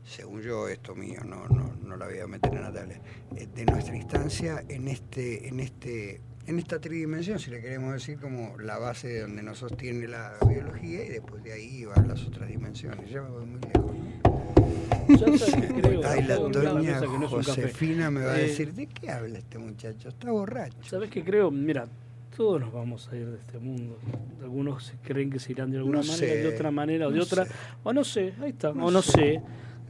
según 0.04 0.42
yo, 0.42 0.68
esto 0.68 0.94
mío, 0.94 1.20
no, 1.24 1.46
no, 1.48 1.74
no 1.82 1.96
la 1.96 2.06
voy 2.06 2.18
a 2.18 2.26
meter 2.26 2.54
en 2.54 2.62
la 2.62 2.72
tabla, 2.72 2.94
eh, 3.36 3.46
de 3.54 3.64
nuestra 3.64 3.96
instancia 3.96 4.62
en 4.68 4.88
este, 4.88 5.48
en 5.48 5.60
este, 5.60 6.20
en 6.46 6.58
esta 6.58 6.80
tridimensión, 6.80 7.38
si 7.38 7.50
le 7.50 7.60
queremos 7.60 7.92
decir 7.94 8.18
como 8.18 8.56
la 8.58 8.78
base 8.78 9.08
de 9.08 9.20
donde 9.22 9.42
nos 9.42 9.58
sostiene 9.58 10.08
la 10.08 10.32
biología 10.48 11.04
y 11.04 11.08
después 11.08 11.42
de 11.44 11.52
ahí 11.52 11.84
van 11.84 12.08
las 12.08 12.24
otras 12.24 12.48
dimensiones. 12.48 13.08
Ya 13.10 13.22
me 13.22 13.30
voy 13.30 13.46
muy 13.46 13.60
lejos. 13.60 13.90
Yo 15.20 15.38
sé 15.38 15.60
que 15.60 15.80
creo, 15.82 16.00
Ay, 16.04 16.22
la 16.24 16.36
doña 16.36 17.00
no. 17.00 17.28
Josefina 17.28 18.10
me 18.10 18.24
va 18.24 18.32
a 18.32 18.40
Eh, 18.40 18.44
decir, 18.48 18.72
¿de 18.74 18.86
qué 18.86 19.10
habla 19.10 19.38
este 19.38 19.58
muchacho? 19.58 20.08
Está 20.08 20.30
borracho. 20.30 20.76
¿Sabes 20.84 21.10
qué 21.10 21.22
creo? 21.24 21.50
Mira, 21.50 21.86
todos 22.36 22.60
nos 22.60 22.72
vamos 22.72 23.08
a 23.12 23.16
ir 23.16 23.26
de 23.26 23.38
este 23.38 23.58
mundo. 23.58 23.98
Algunos 24.40 24.92
creen 25.02 25.30
que 25.30 25.38
se 25.38 25.52
irán 25.52 25.70
de 25.70 25.78
alguna 25.78 25.98
No 26.00 26.04
manera, 26.06 26.16
sé, 26.32 26.36
de 26.42 26.48
otra 26.48 26.70
manera 26.70 27.08
o 27.08 27.10
de 27.10 27.16
no 27.18 27.22
otra. 27.24 27.44
sé. 27.44 27.52
O 27.82 27.92
no 27.92 28.04
sé, 28.04 28.32
ahí 28.40 28.50
está, 28.50 28.70
o 28.70 28.90
no 28.90 29.02
sé. 29.02 29.10
sé. 29.12 29.42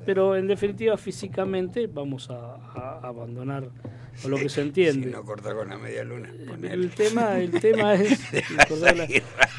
Pero 0.07 0.37
en 0.37 0.47
definitiva, 0.47 0.97
físicamente 0.97 1.87
vamos 1.87 2.31
a, 2.31 2.57
a 2.75 3.01
abandonar 3.03 3.69
o 4.25 4.29
lo 4.29 4.37
que 4.39 4.49
se 4.49 4.63
entiende. 4.63 5.07
Si 5.09 5.13
no 5.13 5.23
corta 5.25 5.55
con 5.55 5.69
la 5.69 5.79
media 5.79 6.05
luna. 6.05 6.31
El 6.63 6.91
tema, 6.91 7.39
el 7.39 7.51
tema 7.61 7.95
es. 7.95 8.19
la- 8.81 9.07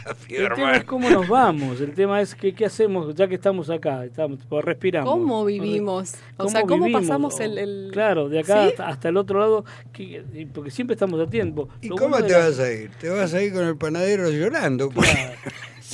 rápido, 0.04 0.48
el 0.48 0.54
tema 0.56 0.76
es 0.78 0.84
cómo 0.84 1.10
nos 1.10 1.28
vamos. 1.28 1.80
El 1.80 1.94
tema 1.94 2.22
es 2.22 2.34
que, 2.36 2.54
qué 2.54 2.66
hacemos 2.66 3.14
ya 3.16 3.28
que 3.28 3.36
estamos 3.36 3.70
acá, 3.70 4.04
estamos, 4.04 4.40
tipo, 4.40 4.62
respiramos. 4.62 5.12
¿Cómo 5.14 5.46
vivimos? 5.46 6.16
O 6.38 6.50
sea, 6.50 6.64
¿cómo 6.64 6.86
vivimos? 6.86 7.04
pasamos 7.08 7.40
el- 7.40 7.58
el- 7.58 7.90
Claro, 7.94 8.28
de 8.28 8.40
acá 8.40 8.64
¿Sí? 8.64 8.70
hasta, 8.72 8.88
hasta 8.88 9.10
el 9.10 9.18
otro 9.18 9.40
lado, 9.40 9.64
que- 9.94 10.48
porque 10.54 10.72
siempre 10.72 10.96
estamos 10.96 11.20
a 11.20 11.30
tiempo. 11.30 11.70
¿Y 11.82 11.90
Lo 11.90 11.96
cómo 11.96 12.10
bueno 12.10 12.26
te 12.28 12.34
vas 12.34 12.60
a 12.60 12.72
ir? 12.72 12.90
Te 13.00 13.10
vas 13.10 13.34
a 13.34 13.42
ir 13.44 13.54
con 13.54 13.64
el 13.64 13.78
panadero 13.78 14.30
llorando. 14.32 14.90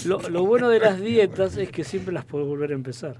Lo, 0.06 0.19
lo 0.30 0.45
bueno 0.45 0.69
de 0.69 0.80
las 0.80 1.02
dietas 1.02 1.57
es 1.57 1.69
que 1.69 1.84
siempre 1.84 2.14
las 2.14 2.24
puedo 2.26 2.45
volver 2.45 2.72
a 2.72 2.76
empezar. 2.76 3.18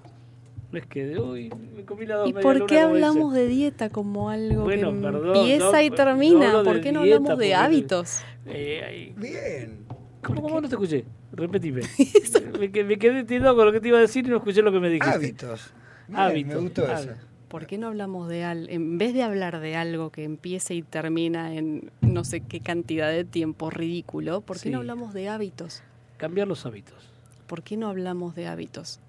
No 0.72 0.78
es 0.80 0.86
que 0.86 1.06
de 1.06 1.20
uy, 1.20 1.50
me 1.76 1.86
comí 1.86 2.06
la 2.06 2.18
dos 2.18 2.30
¿Y 2.30 2.34
por 2.34 2.56
luna", 2.56 2.66
qué 2.68 2.80
hablamos 2.80 3.34
de 3.34 3.48
dieta 3.48 3.90
como 3.90 4.30
algo 4.30 4.64
Bueno, 4.64 4.92
que 4.92 4.98
perdón, 5.00 5.38
empieza 5.38 5.72
no, 5.72 5.82
y 5.82 5.90
termina? 5.92 6.64
¿Por 6.64 6.82
qué 6.82 6.92
no 6.92 7.04
dieta, 7.04 7.18
hablamos 7.18 7.40
de 7.40 7.56
hábitos? 7.56 8.22
Eh, 8.46 9.14
Bien. 9.16 9.86
¿Cómo, 10.24 10.42
cómo 10.42 10.60
no 10.62 10.68
te 10.68 10.76
escuché? 10.76 11.06
Repetime. 11.32 11.82
me, 12.60 12.72
que- 12.72 12.84
me 12.84 12.98
quedé 12.98 13.24
tirado 13.24 13.56
con 13.56 13.66
lo 13.66 13.72
que 13.72 13.80
te 13.80 13.88
iba 13.88 13.98
a 13.98 14.02
decir 14.02 14.26
y 14.26 14.30
no 14.30 14.38
escuché 14.38 14.62
lo 14.62 14.72
que 14.74 14.80
me 14.80 14.90
dijiste. 14.90 15.16
Hábitos. 15.16 15.72
Bien, 16.08 16.20
Hábitos. 16.20 16.56
me 16.56 16.62
gustó 16.62 16.86
hábitos. 16.86 17.06
eso. 17.18 17.28
¿Por 17.48 17.66
qué 17.66 17.78
no 17.78 17.88
hablamos 17.88 18.28
de 18.28 18.44
algo? 18.44 18.66
En 18.70 18.98
vez 18.98 19.14
de 19.14 19.24
hablar 19.24 19.62
de 19.62 19.78
algo 19.78 20.10
que 20.10 20.26
empieza 20.26 20.74
y 20.74 20.82
termina 20.82 21.56
en 21.56 21.92
no 22.02 22.26
sé 22.26 22.42
qué 22.42 22.60
cantidad 22.60 23.10
de 23.10 23.24
tiempo 23.24 23.70
ridículo, 23.70 24.42
¿por 24.42 24.58
qué 24.58 24.64
Sí. 24.64 24.70
no 24.72 24.80
hablamos 24.80 25.14
de 25.14 25.30
hábitos? 25.30 25.82
Cambiar 26.18 26.48
los 26.50 26.66
hábitos. 26.66 26.96
¿Por 27.48 27.64
qué 27.64 27.78
no 27.78 27.88
hablamos 27.88 28.36
de 28.36 28.48
hábitos? 28.48 29.00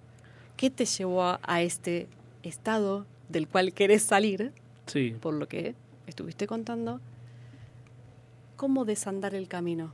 ¿Qué 0.59 0.71
te 0.71 0.85
llevó 0.87 1.39
a, 1.41 1.63
este 1.63 2.09
estado 2.43 3.07
del 3.29 3.47
cual 3.47 3.73
querés 3.73 4.03
salir? 4.03 4.51
Sí. 4.87 5.15
Por 5.21 5.35
lo 5.35 5.47
que 5.47 5.77
estuviste 6.09 6.49
contando. 6.49 7.01
¿Cómo 8.57 8.85
desandar 8.85 9.37
el 9.37 9.47
camino? 9.47 9.93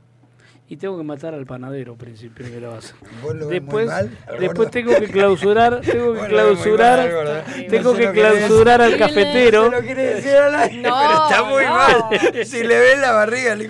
Y 0.67 0.77
tengo 0.77 0.97
que 0.97 1.03
matar 1.03 1.35
al 1.35 1.45
panadero 1.45 1.93
principio 1.95 2.47
base. 2.71 2.95
¿Vos 3.21 3.35
lo 3.35 3.47
ves 3.47 3.61
muy 3.61 3.83
Después, 3.83 3.85
mal, 3.85 4.09
después 4.39 4.71
tengo 4.71 4.95
que 4.99 5.07
clausurar, 5.07 5.81
tengo 5.81 6.15
que 6.15 6.27
clausurar, 6.29 7.13
mal, 7.13 7.43
tengo 7.69 7.91
No 7.91 7.97
que 7.99 8.09
querés- 8.09 8.13
clausurar 8.13 8.81
al 8.81 8.97
cafetero. 8.97 9.65
se 9.65 9.69
lo 9.69 9.81
quiere 9.81 10.01
decir 10.15 10.33
al 10.35 10.55
aire, 10.55 10.81
No, 10.81 10.97
pero 10.99 11.23
está 11.25 11.43
muy 11.43 11.63
no. 11.63 11.69
mal. 11.69 12.03
Si 12.43 12.63
le 12.63 12.79
ves 12.79 12.97
la 12.99 13.11
barriga, 13.11 13.53
le 13.55 13.65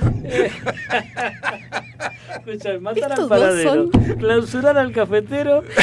Escuchame, 2.38 2.80
matar 2.80 3.12
al 3.12 3.28
panadero, 3.28 3.74
son- 3.74 3.90
clausurar 4.18 4.78
al 4.78 4.94
cafetero 4.94 5.62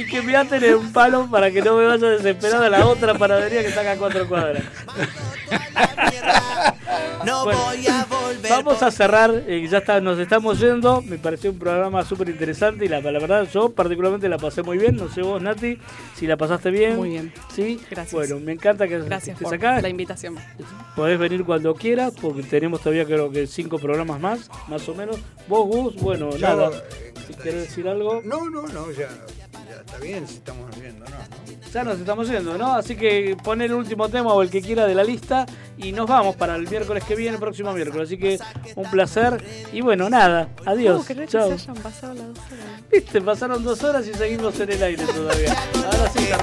y, 0.00 0.06
que 0.06 0.22
me 0.22 0.36
aten 0.36 0.62
en 0.62 0.74
un 0.74 0.92
palo 0.92 1.28
para 1.30 1.50
que 1.50 1.62
no 1.62 1.76
me 1.76 1.86
vaya 1.86 2.08
desesperado 2.08 2.64
a 2.64 2.70
la 2.70 2.86
otra 2.86 3.14
panadería 3.14 3.62
que 3.62 3.68
está 3.68 3.80
acá 3.80 3.92
a 3.92 3.96
cuatro 3.96 4.28
cuadras. 4.28 4.62
Bueno. 7.44 7.58
Vamos 8.48 8.82
a 8.82 8.90
cerrar, 8.90 9.42
eh, 9.46 9.66
ya 9.68 9.78
está, 9.78 10.00
nos 10.00 10.18
estamos 10.18 10.60
yendo. 10.60 11.02
Me 11.02 11.18
pareció 11.18 11.50
un 11.50 11.58
programa 11.58 12.04
súper 12.04 12.28
interesante 12.28 12.84
y 12.84 12.88
la, 12.88 13.00
la 13.00 13.18
verdad 13.18 13.48
yo 13.52 13.70
particularmente 13.70 14.28
la 14.28 14.38
pasé 14.38 14.62
muy 14.62 14.78
bien. 14.78 14.96
No 14.96 15.08
sé 15.08 15.22
vos, 15.22 15.42
Nati, 15.42 15.78
si 16.14 16.26
la 16.26 16.36
pasaste 16.36 16.70
bien. 16.70 16.96
Muy 16.96 17.10
bien. 17.10 17.32
Sí, 17.54 17.80
Gracias. 17.90 18.12
Bueno, 18.12 18.38
me 18.40 18.52
encanta 18.52 18.86
que 18.86 18.98
Gracias 18.98 19.34
estés 19.34 19.44
por 19.44 19.54
acá. 19.54 19.80
la 19.80 19.88
invitación. 19.88 20.36
Podés 20.94 21.18
venir 21.18 21.44
cuando 21.44 21.74
quieras 21.74 22.12
porque 22.20 22.42
tenemos 22.42 22.80
todavía 22.80 23.04
creo 23.04 23.30
que 23.30 23.46
cinco 23.46 23.78
programas 23.78 24.20
más, 24.20 24.50
más 24.68 24.88
o 24.88 24.94
menos. 24.94 25.18
Vos, 25.48 25.66
Gus, 25.66 25.96
bueno, 25.96 26.30
nada. 26.40 26.70
Si 27.26 27.34
querés 27.34 27.68
decir 27.68 27.88
algo. 27.88 28.22
No, 28.24 28.48
no, 28.50 28.66
no, 28.68 28.90
ya 28.92 29.08
está 29.86 29.98
bien 29.98 30.26
si 30.26 30.34
estamos 30.34 30.80
viendo, 30.80 31.04
¿no? 31.04 31.16
Ya 31.72 31.84
nos 31.84 31.98
estamos 31.98 32.28
yendo, 32.28 32.58
¿no? 32.58 32.74
Así 32.74 32.96
que 32.96 33.36
pon 33.42 33.62
el 33.62 33.72
último 33.72 34.08
tema 34.08 34.32
o 34.32 34.42
el 34.42 34.50
que 34.50 34.60
quiera 34.60 34.86
de 34.86 34.94
la 34.94 35.04
lista 35.04 35.46
y 35.76 35.92
nos 35.92 36.08
vamos 36.08 36.36
para 36.36 36.56
el 36.56 36.68
miércoles 36.68 37.04
que 37.04 37.14
viene, 37.14 37.34
el 37.34 37.40
próximo 37.40 37.72
miércoles. 37.72 38.08
Así 38.08 38.18
que 38.18 38.38
un 38.74 38.90
placer 38.90 39.42
y 39.72 39.80
bueno, 39.80 40.10
nada, 40.10 40.48
adiós. 40.64 40.96
¿Cómo 40.96 41.06
querés 41.06 41.26
que 41.26 41.32
Chao. 41.32 41.48
se 41.48 41.70
hayan 41.70 41.82
pasado 41.82 42.14
las 42.14 42.28
dos 42.28 42.38
horas? 42.38 42.82
Viste, 42.90 43.20
pasaron 43.20 43.62
dos 43.62 43.84
horas 43.84 44.06
y 44.08 44.14
seguimos 44.14 44.58
en 44.58 44.72
el 44.72 44.82
aire 44.82 45.04
todavía. 45.06 45.54
Ahora 45.84 46.10
sí 46.10 46.24
está 46.24 46.36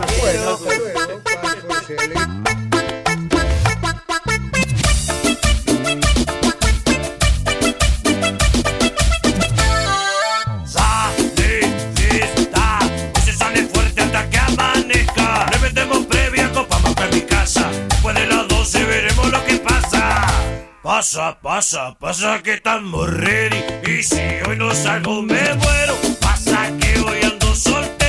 Pasa, 20.84 21.40
pasa, 21.42 21.96
pasa 21.98 22.44
que 22.44 22.56
estamos 22.56 23.10
ready. 23.10 23.56
Y 23.88 24.04
si 24.04 24.20
hoy 24.46 24.58
no 24.58 24.76
salgo 24.76 25.22
me 25.22 25.54
muero. 25.56 25.96
Pasa 26.20 26.70
que 26.78 27.00
hoy 27.00 27.24
ando 27.24 27.56
soltero. 27.56 28.03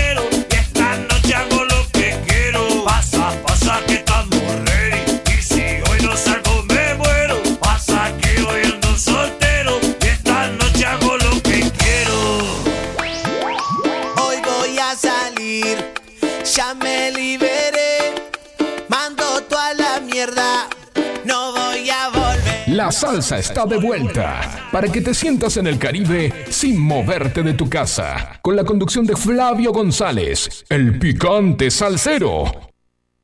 La 22.84 22.92
salsa 22.92 23.38
está 23.38 23.64
de 23.64 23.78
vuelta 23.78 24.68
para 24.70 24.88
que 24.88 25.00
te 25.00 25.14
sientas 25.14 25.56
en 25.56 25.66
el 25.66 25.78
Caribe 25.78 26.30
sin 26.50 26.78
moverte 26.78 27.42
de 27.42 27.54
tu 27.54 27.66
casa. 27.66 28.38
Con 28.42 28.56
la 28.56 28.64
conducción 28.64 29.06
de 29.06 29.16
Flavio 29.16 29.72
González, 29.72 30.66
el 30.68 30.98
picante 30.98 31.70
salsero. 31.70 32.73